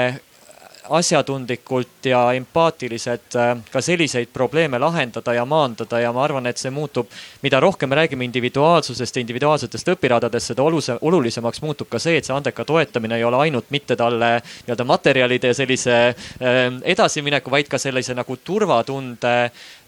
asjatundlikult 0.89 2.05
ja 2.05 2.33
empaatiliselt 2.33 3.35
äh, 3.35 3.57
ka 3.71 3.81
selliseid 3.81 4.29
probleeme 4.33 4.79
lahendada 4.79 5.33
ja 5.33 5.45
maandada 5.45 5.99
ja 5.99 6.11
ma 6.13 6.23
arvan, 6.23 6.45
et 6.45 6.61
see 6.61 6.71
muutub, 6.73 7.09
mida 7.41 7.59
rohkem 7.59 7.89
me 7.89 7.95
räägime 7.95 8.25
individuaalsusest 8.27 9.15
ja 9.15 9.23
individuaalsetest 9.23 9.89
õpiradadest, 9.95 10.53
seda 10.53 10.63
oluse, 10.63 10.97
olulisemaks 11.01 11.61
muutub 11.61 11.89
ka 11.89 11.99
see, 11.99 12.17
et 12.19 12.27
see 12.27 12.35
andeka 12.35 12.65
toetamine 12.65 13.17
ei 13.17 13.23
ole 13.23 13.41
ainult 13.47 13.71
mitte 13.73 13.95
talle 13.95 14.35
nii-öelda 14.41 14.87
materjalide 14.87 15.53
ja 15.53 15.57
sellise 15.57 15.95
äh, 16.09 16.61
edasimineku, 16.83 17.51
vaid 17.51 17.71
ka 17.71 17.81
sellise 17.81 18.17
nagu 18.17 18.37
turvatunde 18.43 19.35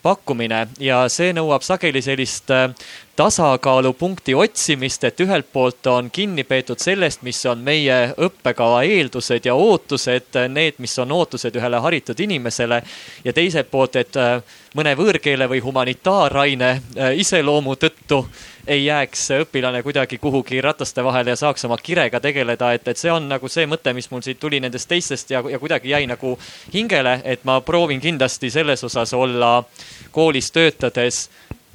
pakkumine 0.03 0.67
ja 0.79 1.03
see 1.11 1.33
nõuab 1.35 1.65
sageli 1.65 2.01
sellist 2.01 2.51
äh, 2.53 2.69
tasakaalupunkti 3.17 4.35
otsimist, 4.37 5.03
et 5.03 5.19
ühelt 5.25 5.47
poolt 5.53 5.87
on 5.89 6.11
kinni 6.13 6.43
peetud 6.45 6.79
sellest, 6.79 7.23
mis 7.25 7.39
on 7.49 7.63
meie 7.65 7.95
õppekava 8.13 8.83
eeldused 8.85 9.49
ja 9.49 9.55
ootused, 9.57 10.37
need, 10.53 10.77
mis 10.83 10.93
on 11.01 11.11
ootused 11.11 11.55
ühele 11.57 11.81
haritud 11.81 12.19
inimesele 12.19 12.81
ja 13.25 13.33
teiselt 13.33 13.71
poolt, 13.73 13.97
et 13.97 14.19
äh, 14.21 14.37
mõne 14.77 14.93
võõrkeele 14.97 15.47
või 15.49 15.61
humanitaaraine 15.63 16.69
äh, 16.69 17.15
iseloomu 17.17 17.75
tõttu 17.81 18.21
ei 18.67 18.85
jääks 18.85 19.29
õpilane 19.41 19.81
kuidagi 19.83 20.17
kuhugi 20.21 20.61
rataste 20.61 21.03
vahele 21.03 21.33
ja 21.33 21.39
saaks 21.39 21.65
oma 21.65 21.77
kirega 21.81 22.19
tegeleda, 22.19 22.73
et, 22.75 22.87
et 22.87 22.99
see 22.99 23.11
on 23.11 23.29
nagu 23.31 23.49
see 23.49 23.65
mõte, 23.69 23.93
mis 23.95 24.09
mul 24.11 24.21
siit 24.25 24.39
tuli 24.39 24.59
nendest 24.59 24.89
teistest 24.91 25.31
ja, 25.31 25.41
ja 25.49 25.59
kuidagi 25.59 25.93
jäi 25.93 26.03
nagu 26.09 26.35
hingele, 26.73 27.21
et 27.23 27.45
ma 27.47 27.61
proovin 27.61 28.03
kindlasti 28.03 28.51
selles 28.53 28.83
osas 28.83 29.13
olla 29.17 29.63
koolis 30.11 30.51
töötades 30.51 31.27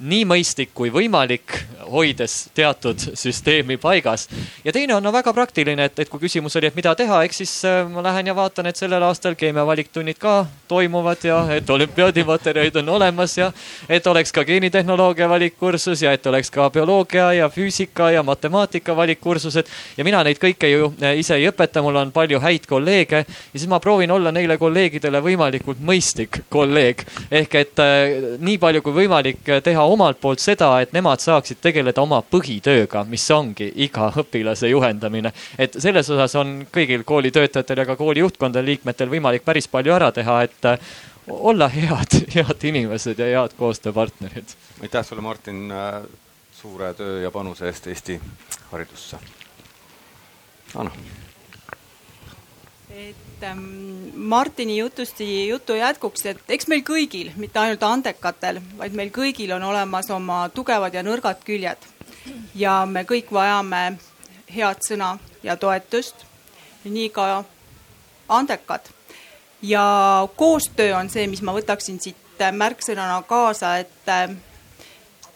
nii 0.03 0.25
mõistlik 0.27 0.73
kui 0.75 0.91
võimalik, 0.91 1.55
hoides 1.93 2.49
teatud 2.55 2.99
süsteemi 3.13 3.77
paigas. 3.77 4.27
ja 4.63 4.71
teine 4.71 4.95
on 4.95 5.03
no 5.03 5.11
väga 5.13 5.33
praktiline, 5.33 5.85
et, 5.85 5.99
et 5.99 6.09
kui 6.09 6.19
küsimus 6.19 6.55
oli, 6.57 6.67
et 6.67 6.75
mida 6.75 6.95
teha, 6.95 7.21
eks 7.23 7.41
siis 7.43 7.53
äh, 7.69 7.83
ma 7.89 8.03
lähen 8.03 8.27
ja 8.27 8.35
vaatan, 8.35 8.67
et 8.67 8.79
sellel 8.79 9.03
aastal 9.03 9.35
keemia 9.39 9.65
valiktunnid 9.65 10.19
ka 10.19 10.45
toimuvad 10.67 11.23
ja 11.23 11.37
et 11.55 11.69
olümpiaadimaterjalid 11.69 12.75
on 12.81 12.89
olemas 12.97 13.37
ja 13.37 13.51
et 13.89 14.07
oleks 14.07 14.33
ka 14.33 14.43
geenitehnoloogia 14.47 15.29
valikkursus 15.29 16.01
ja 16.01 16.13
et 16.13 16.25
oleks 16.27 16.51
ka 16.51 16.69
bioloogia 16.73 17.31
ja 17.33 17.49
füüsika 17.49 18.11
ja 18.11 18.23
matemaatika 18.23 18.95
valikkursused. 18.95 19.71
ja 19.97 20.03
mina 20.03 20.23
neid 20.23 20.41
kõike 20.41 20.71
ju 20.71 20.93
äh, 21.01 21.17
ise 21.19 21.37
ei 21.39 21.47
õpeta, 21.51 21.81
mul 21.85 22.01
on 22.01 22.11
palju 22.11 22.41
häid 22.43 22.67
kolleege 22.67 23.23
ja 23.23 23.55
siis 23.55 23.69
ma 23.71 23.79
proovin 23.79 24.11
olla 24.11 24.31
neile 24.31 24.57
kolleegidele 24.57 25.21
võimalikult 25.23 25.79
mõistlik 25.79 26.43
kolleeg. 26.49 27.05
ehk 27.31 27.55
et 27.55 27.79
äh, 27.79 28.37
nii 28.39 28.57
palju 28.57 28.81
kui 28.81 28.99
võimalik 29.03 29.43
teha 29.63 29.87
omalt 29.93 30.19
poolt 30.21 30.41
seda, 30.43 30.69
et 30.81 30.93
nemad 30.95 31.21
saaksid 31.23 31.61
tegeleda 31.63 32.01
oma 32.03 32.21
põhitööga, 32.25 33.03
mis 33.09 33.25
ongi 33.31 33.69
iga 33.85 34.09
õpilase 34.23 34.69
juhendamine. 34.71 35.33
et 35.57 35.75
selles 35.79 36.09
osas 36.09 36.35
on 36.39 36.65
kõigil 36.73 37.03
koolitöötajatel 37.07 37.83
ja 37.83 37.85
ka 37.85 37.95
kooli 37.99 38.23
juhtkondade 38.23 38.65
liikmetel 38.65 39.09
võimalik 39.09 39.45
päris 39.45 39.67
palju 39.67 39.93
ära 39.93 40.11
teha, 40.11 40.41
et 40.43 40.69
äh, 40.69 40.93
olla 41.27 41.69
head, 41.69 42.19
head 42.35 42.67
inimesed 42.69 43.19
ja 43.19 43.31
head 43.39 43.57
koostööpartnerid. 43.57 44.55
aitäh 44.81 45.05
sulle, 45.05 45.21
Martin, 45.21 45.65
äh, 45.71 46.01
suure 46.51 46.93
töö 46.93 47.21
ja 47.21 47.31
panuse 47.31 47.67
eest 47.67 47.87
Eesti 47.87 48.21
haridusse. 48.71 49.19
Anna 50.75 50.91
et 53.43 53.49
ähm, 53.49 54.11
Martini 54.15 54.77
jutusti 54.77 55.47
jutu 55.47 55.75
jätkuks, 55.75 56.25
et 56.25 56.39
eks 56.49 56.67
meil 56.67 56.83
kõigil, 56.87 57.31
mitte 57.35 57.59
ainult 57.59 57.83
andekatel, 57.83 58.61
vaid 58.77 58.95
meil 58.95 59.11
kõigil 59.11 59.51
on 59.55 59.63
olemas 59.67 60.09
oma 60.11 60.47
tugevad 60.53 60.93
ja 60.93 61.03
nõrgad 61.03 61.43
küljed. 61.45 61.77
ja 62.55 62.85
me 62.85 63.03
kõik 63.03 63.31
vajame 63.31 63.97
head 64.55 64.79
sõna 64.87 65.17
ja 65.43 65.57
toetust, 65.57 66.25
nii 66.83 67.09
ka 67.09 67.43
andekad. 68.29 68.81
ja 69.61 70.27
koostöö 70.35 70.95
on 70.97 71.09
see, 71.09 71.27
mis 71.27 71.41
ma 71.41 71.53
võtaksin 71.53 71.99
siit 71.99 72.17
märksõnana 72.51 73.23
kaasa, 73.27 73.77
et 73.77 74.07
äh, 74.09 74.29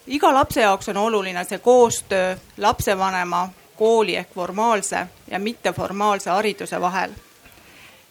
iga 0.08 0.34
lapse 0.34 0.62
jaoks 0.62 0.90
on 0.90 0.98
oluline 0.98 1.44
see 1.44 1.60
koostöö 1.60 2.36
lapsevanema, 2.58 3.50
kooli 3.76 4.16
ehk 4.16 4.34
formaalse 4.34 5.08
ja 5.32 5.40
mitteformaalse 5.40 6.30
hariduse 6.30 6.82
vahel 6.82 7.12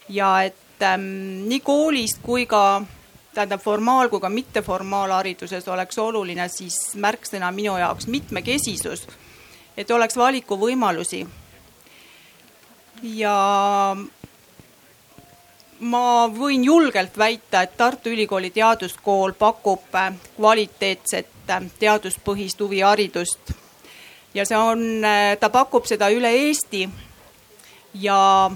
ja 0.08 0.42
et 0.42 0.82
ähm, 0.82 1.02
nii 1.48 1.60
koolist 1.60 2.22
kui 2.22 2.46
ka 2.46 2.82
tähendab 3.34 3.60
formaal- 3.60 4.08
kui 4.08 4.20
ka 4.20 4.28
mitteformaalhariduses 4.28 5.68
oleks 5.68 5.98
oluline 5.98 6.48
siis 6.48 6.94
märksõna 6.94 7.50
minu 7.52 7.76
jaoks 7.76 8.06
mitmekesisus, 8.06 9.06
et 9.76 9.90
oleks 9.90 10.16
valikuvõimalusi. 10.16 11.26
ja 13.02 13.96
ma 15.80 16.28
võin 16.32 16.64
julgelt 16.64 17.18
väita, 17.18 17.62
et 17.62 17.76
Tartu 17.76 18.10
Ülikooli 18.10 18.50
Teaduskool 18.50 19.32
pakub 19.32 19.94
äh, 19.94 20.14
kvaliteetset 20.36 21.50
äh, 21.50 21.62
teaduspõhist 21.78 22.60
huviharidust 22.60 23.52
ja 24.34 24.44
see 24.44 24.56
on, 24.56 25.04
äh, 25.04 25.36
ta 25.40 25.50
pakub 25.50 25.84
seda 25.88 26.08
üle 26.12 26.30
Eesti 26.48 26.86
ja 28.00 28.50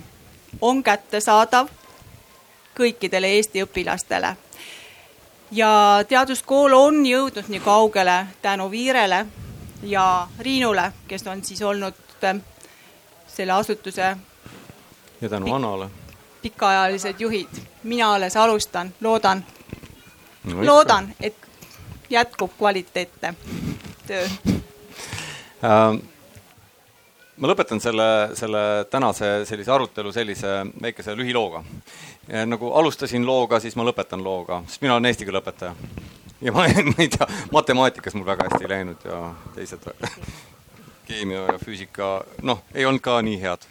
on 0.60 0.82
kättesaadav 0.82 1.68
kõikidele 2.78 3.27
Eesti 3.27 3.62
õpilastele. 3.62 4.36
ja 5.51 6.05
teaduskool 6.09 6.72
on 6.72 7.06
jõudnud 7.06 7.48
nii 7.48 7.60
kaugele 7.60 8.27
tänu 8.43 8.70
Viirele 8.70 9.27
ja 9.82 10.28
Riinule, 10.39 10.93
kes 11.09 11.27
on 11.27 11.44
siis 11.44 11.62
olnud 11.62 11.94
äh, 12.24 12.36
selle 13.27 13.52
asutuse 13.52 14.16
ja 15.20 15.28
tänu 15.28 15.55
Annale. 15.55 15.90
pikaajalised 16.43 17.20
juhid. 17.20 17.48
mina 17.82 18.14
alles 18.14 18.36
alustan, 18.36 18.94
loodan 19.01 19.44
no,, 20.44 20.66
loodan, 20.66 21.14
et 21.20 21.36
jätkub 22.10 22.51
kvaliteetne 22.59 23.35
töö 24.06 24.28
ähm 25.64 26.19
ma 27.41 27.49
lõpetan 27.49 27.81
selle, 27.81 28.07
selle 28.39 28.62
tänase 28.93 29.31
sellise 29.49 29.73
arutelu 29.73 30.12
sellise 30.12 30.61
väikese 30.83 31.17
lühilooga. 31.17 31.65
nagu 32.47 32.73
alustasin 32.79 33.27
looga, 33.27 33.61
siis 33.61 33.77
ma 33.77 33.85
lõpetan 33.89 34.23
looga, 34.25 34.62
sest 34.69 34.83
mina 34.85 34.95
olen 34.95 35.11
eesti 35.11 35.27
keele 35.27 35.41
õpetaja. 35.41 35.75
ja 36.41 36.53
ma, 36.53 36.67
ma 36.93 36.97
ei 36.99 37.09
tea, 37.09 37.29
matemaatikas 37.53 38.15
mul 38.15 38.29
väga 38.29 38.49
hästi 38.49 38.65
ei 38.65 38.73
läinud 38.75 39.07
ja 39.09 39.23
teised 39.57 39.89
keemia 41.09 41.47
ja 41.53 41.59
füüsika, 41.59 42.11
noh, 42.43 42.62
ei 42.75 42.87
olnud 42.87 43.03
ka 43.05 43.21
nii 43.25 43.41
head. 43.43 43.67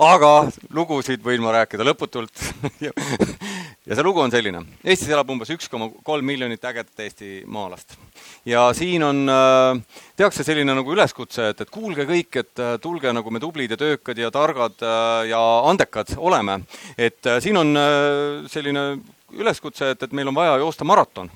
Aga 0.00 0.30
lugusid 0.74 1.22
võin 1.24 1.42
ma 1.44 1.52
rääkida 1.58 1.84
lõputult 1.84 2.32
ja 2.86 3.96
see 3.96 4.04
lugu 4.04 4.22
on 4.22 4.32
selline. 4.32 4.62
Eestis 4.84 5.10
elab 5.12 5.30
umbes 5.32 5.52
üks 5.54 5.68
koma 5.70 5.90
kolm 6.06 6.26
miljonit 6.26 6.64
ägedat 6.64 7.04
eestimaalast. 7.04 7.96
ja 8.48 8.68
siin 8.76 9.04
on 9.04 9.22
äh,, 9.28 10.00
tehakse 10.16 10.44
selline 10.46 10.74
nagu 10.74 10.94
üleskutse, 10.94 11.50
et, 11.52 11.60
et 11.60 11.70
kuulge 11.70 12.06
kõik, 12.08 12.40
et 12.42 12.64
äh, 12.64 12.76
tulge 12.82 13.12
nagu 13.12 13.30
me 13.30 13.42
tublid 13.42 13.70
ja 13.70 13.80
töökad 13.80 14.18
ja 14.18 14.30
targad 14.30 14.80
äh, 14.82 15.28
ja 15.30 15.42
andekad 15.68 16.16
oleme. 16.16 16.60
et 16.98 17.32
siin 17.40 17.56
on 17.56 17.76
selline 18.48 18.86
üleskutse, 19.30 19.92
et, 19.94 20.02
et 20.02 20.12
meil 20.12 20.28
on 20.28 20.34
vaja 20.34 20.56
joosta 20.62 20.84
maraton 20.84 21.30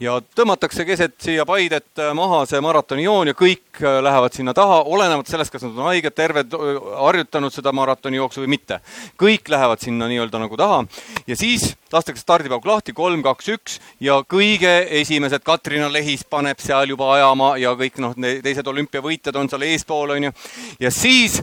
ja 0.00 0.16
tõmmatakse 0.36 0.84
keset 0.84 1.14
siia 1.22 1.46
Paidet 1.48 2.00
äh, 2.00 2.12
maha 2.16 2.42
see 2.48 2.60
maratonijoon 2.64 3.30
ja 3.30 3.36
kõik 3.36 3.80
äh, 3.80 3.98
lähevad 4.04 4.36
sinna 4.36 4.54
taha, 4.56 4.82
olenemata 4.84 5.32
sellest, 5.32 5.52
kas 5.52 5.64
nad 5.64 5.76
on 5.76 5.88
haiged, 5.88 6.14
terved, 6.16 6.56
harjutanud 7.00 7.54
seda 7.54 7.72
maratonijooksu 7.76 8.44
või 8.44 8.52
mitte. 8.56 8.80
kõik 9.20 9.48
lähevad 9.48 9.80
sinna 9.82 10.08
nii-öelda 10.10 10.40
nagu 10.42 10.56
taha 10.56 10.84
ja 11.26 11.36
siis 11.36 11.74
lastakse 11.92 12.22
stardipauk 12.22 12.66
lahti, 12.66 12.92
kolm, 12.92 13.22
kaks, 13.24 13.48
üks 13.56 13.80
ja 14.00 14.20
kõige 14.28 14.74
esimesed, 15.00 15.44
Katrina 15.46 15.88
Lehis 15.92 16.24
paneb 16.24 16.60
seal 16.60 16.92
juba 16.92 17.14
ajama 17.14 17.54
ja 17.62 17.72
kõik 17.78 18.00
noh, 18.02 18.14
teised 18.16 18.66
olümpiavõitjad 18.66 19.36
on 19.36 19.48
seal 19.48 19.66
eespool, 19.70 20.16
onju. 20.18 20.32
ja 20.80 20.92
siis 20.92 21.40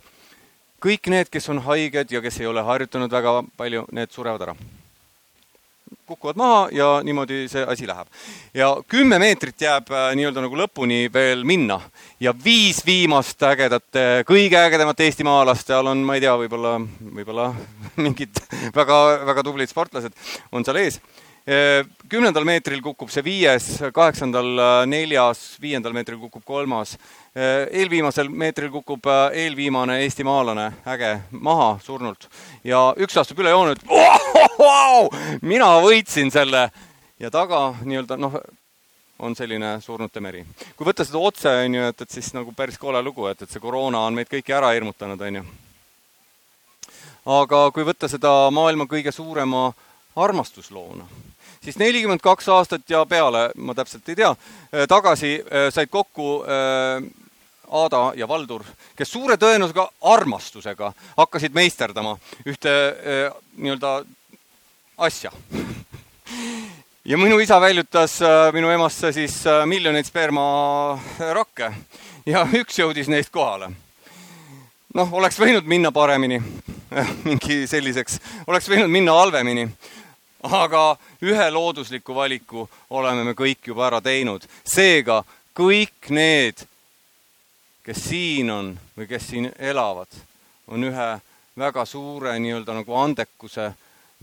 kõik 0.83 1.09
need, 1.09 1.31
kes 1.33 1.49
on 1.49 1.63
haiged 1.65 2.11
ja 2.11 2.21
kes 2.21 2.41
ei 2.41 2.49
ole 2.51 2.61
harjutanud 2.61 3.11
väga 3.11 3.41
palju, 3.57 3.87
need 3.91 4.11
surevad 4.11 4.49
ära 4.49 4.57
kukuvad 6.05 6.37
maha 6.39 6.67
ja 6.71 6.87
niimoodi 7.03 7.47
see 7.51 7.63
asi 7.67 7.87
läheb. 7.87 8.07
ja 8.53 8.69
kümme 8.87 9.19
meetrit 9.19 9.61
jääb 9.61 9.91
äh, 9.91 10.11
nii-öelda 10.17 10.43
nagu 10.45 10.57
lõpuni 10.57 11.07
veel 11.13 11.43
minna. 11.43 11.79
Ja 12.19 12.33
viis 12.45 12.83
viimast 12.85 13.43
ägedat, 13.43 13.89
äh, 13.95 14.21
kõige 14.27 14.59
ägedamat 14.59 14.99
eestimaalast, 15.07 15.67
seal 15.67 15.87
on, 15.87 16.03
ma 16.05 16.17
ei 16.17 16.23
tea, 16.23 16.35
võib-olla, 16.39 16.77
võib-olla 17.17 17.51
mingid 18.05 18.41
väga-väga 18.75 19.43
tublid 19.43 19.71
sportlased 19.71 20.15
on 20.51 20.65
seal 20.65 20.81
ees. 20.83 20.99
Äh, 21.43 21.81
kümnendal 22.09 22.45
meetril 22.47 22.81
kukub 22.83 23.11
see 23.11 23.25
viies, 23.25 23.75
kaheksandal 23.93 24.85
neljas, 24.87 25.53
viiendal 25.61 25.95
meetril 25.95 26.21
kukub 26.21 26.45
kolmas. 26.47 26.95
Äh, 26.95 27.22
eelviimasel 27.35 28.29
meetril 28.29 28.69
kukub 28.69 29.07
äh, 29.09 29.31
eelviimane 29.43 29.97
eestimaalane 30.05 30.67
äge 30.85 31.15
maha 31.31 31.79
surnult 31.81 32.27
ja 32.63 32.91
üks 33.01 33.17
astub 33.17 33.39
üle 33.41 33.49
joone, 33.49 33.73
ütleb 33.73 33.89
oh, 33.89 34.27
oh, 34.37 34.59
oh, 34.67 35.15
mina 35.41 35.71
võitsin 35.81 36.29
selle 36.33 36.67
ja 37.19 37.31
taga 37.33 37.71
nii-öelda 37.81 38.19
noh, 38.21 38.37
on 39.25 39.33
selline 39.35 39.79
surnute 39.81 40.21
meri. 40.21 40.43
kui 40.77 40.85
võtta 40.85 41.05
seda 41.07 41.17
otse, 41.17 41.49
on 41.65 41.79
ju, 41.79 41.87
et, 41.89 42.05
et 42.05 42.13
siis 42.19 42.29
nagu 42.37 42.53
päris 42.53 42.77
kole 42.77 43.01
lugu, 43.01 43.25
et, 43.31 43.41
et 43.41 43.49
see 43.49 43.63
koroona 43.63 44.03
on 44.05 44.13
meid 44.13 44.29
kõiki 44.29 44.53
ära 44.53 44.69
hirmutanud, 44.75 45.21
on 45.21 45.41
ju. 45.41 45.43
aga 47.39 47.63
kui 47.73 47.87
võtta 47.89 48.11
seda 48.11 48.35
maailma 48.53 48.85
kõige 48.85 49.15
suurema 49.15 49.71
armastusloona, 50.13 51.09
siis 51.65 51.81
nelikümmend 51.81 52.21
kaks 52.21 52.53
aastat 52.53 52.85
ja 52.93 53.01
peale, 53.09 53.47
ma 53.55 53.73
täpselt 53.73 54.13
ei 54.13 54.21
tea, 54.21 54.35
tagasi 54.85 55.39
said 55.73 55.89
kokku 55.89 56.43
Aada 57.71 58.11
ja 58.15 58.27
Valdur, 58.27 58.63
kes 58.95 59.11
suure 59.11 59.37
tõenäosusega 59.37 59.87
armastusega 60.13 60.91
hakkasid 61.17 61.55
meisterdama 61.55 62.17
ühte 62.45 62.73
nii-öelda 63.57 63.95
asja 64.97 65.31
ja 67.05 67.17
minu 67.17 67.39
isa 67.39 67.61
väljutas 67.61 68.21
äh, 68.21 68.53
minu 68.53 68.69
emasse 68.69 69.11
siis 69.11 69.47
äh, 69.47 69.65
miljoneid 69.65 70.07
spermarakke 70.07 71.71
ja 72.25 72.45
üks 72.55 72.79
jõudis 72.79 73.09
neist 73.11 73.31
kohale. 73.33 73.71
noh, 74.93 75.13
oleks 75.13 75.39
võinud 75.39 75.67
minna 75.67 75.91
paremini, 75.91 76.39
mingi 77.27 77.63
selliseks, 77.67 78.19
oleks 78.47 78.69
võinud 78.69 78.91
minna 78.93 79.17
halvemini, 79.17 79.67
aga 80.43 80.95
ühe 81.23 81.49
loodusliku 81.51 82.15
valiku 82.15 82.69
oleme 82.89 83.23
me 83.23 83.33
kõik 83.35 83.67
juba 83.67 83.87
ära 83.87 84.01
teinud. 84.01 84.47
seega 84.63 85.23
kõik 85.55 86.09
need, 86.09 86.63
kes 87.83 88.03
siin 88.09 88.51
on 88.51 88.73
või 88.97 89.07
kes 89.07 89.27
siin 89.27 89.51
elavad, 89.59 90.11
on 90.67 90.83
ühe 90.83 91.09
väga 91.59 91.85
suure 91.85 92.37
nii-öelda 92.39 92.73
nagu 92.79 92.95
andekuse 92.95 93.73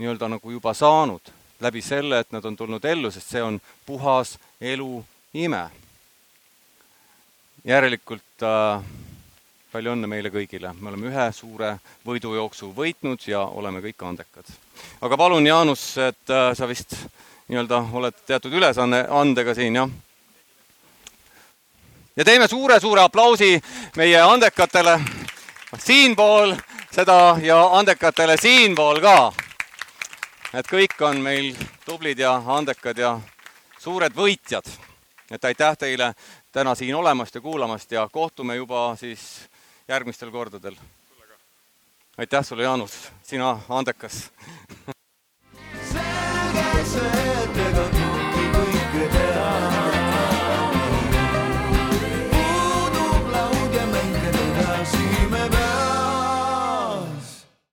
nii-öelda 0.01 0.27
nagu 0.27 0.51
juba 0.51 0.73
saanud 0.73 1.31
läbi 1.61 1.81
selle, 1.81 2.19
et 2.19 2.31
nad 2.31 2.45
on 2.45 2.57
tulnud 2.57 2.85
ellu, 2.85 3.11
sest 3.11 3.35
see 3.35 3.43
on 3.43 3.59
puhas 3.85 4.37
elu 4.61 5.03
ime. 5.33 5.69
järelikult 7.65 8.41
äh, 8.41 8.83
palju 9.71 9.91
õnne 9.93 10.07
meile 10.09 10.31
kõigile, 10.33 10.71
me 10.79 10.89
oleme 10.89 11.11
ühe 11.11 11.27
suure 11.31 11.75
võidujooksu 12.05 12.71
võitnud 12.73 13.27
ja 13.29 13.43
oleme 13.45 13.83
kõik 13.85 14.01
andekad. 14.07 14.49
aga 15.01 15.17
palun, 15.17 15.47
Jaanus, 15.47 15.97
et 15.97 16.33
äh, 16.33 16.55
sa 16.57 16.67
vist 16.67 16.97
nii-öelda 17.47 17.83
oled 17.93 18.25
teatud 18.25 18.53
ülesanne, 18.53 19.05
andega 19.09 19.53
siin, 19.53 19.77
jah? 19.77 19.93
Ja 22.15 22.25
teeme 22.25 22.47
suure-suure 22.47 23.01
aplausi 23.01 23.61
meie 23.97 24.21
andekatele 24.21 24.99
siinpool 25.77 26.55
seda 26.91 27.37
ja 27.41 27.63
andekatele 27.77 28.37
siinpool 28.37 28.99
ka 29.01 29.31
et 30.53 30.67
kõik 30.67 30.99
on 31.07 31.21
meil 31.23 31.53
tublid 31.85 32.19
ja 32.19 32.35
andekad 32.57 32.97
ja 32.97 33.19
suured 33.79 34.15
võitjad. 34.15 34.65
et 35.31 35.45
aitäh 35.45 35.77
teile 35.77 36.13
täna 36.51 36.75
siin 36.75 36.95
olemast 36.95 37.35
ja 37.35 37.41
kuulamast 37.41 37.91
ja 37.91 38.09
kohtume 38.11 38.55
juba 38.55 38.95
siis 38.95 39.47
järgmistel 39.87 40.31
kordadel. 40.31 40.75
aitäh 42.17 42.45
sulle, 42.45 42.63
Jaanus, 42.63 43.11
sina 43.23 43.59
andekas 43.69 44.31
selge 46.81 46.85
see, 46.85 47.43
et 47.43 47.60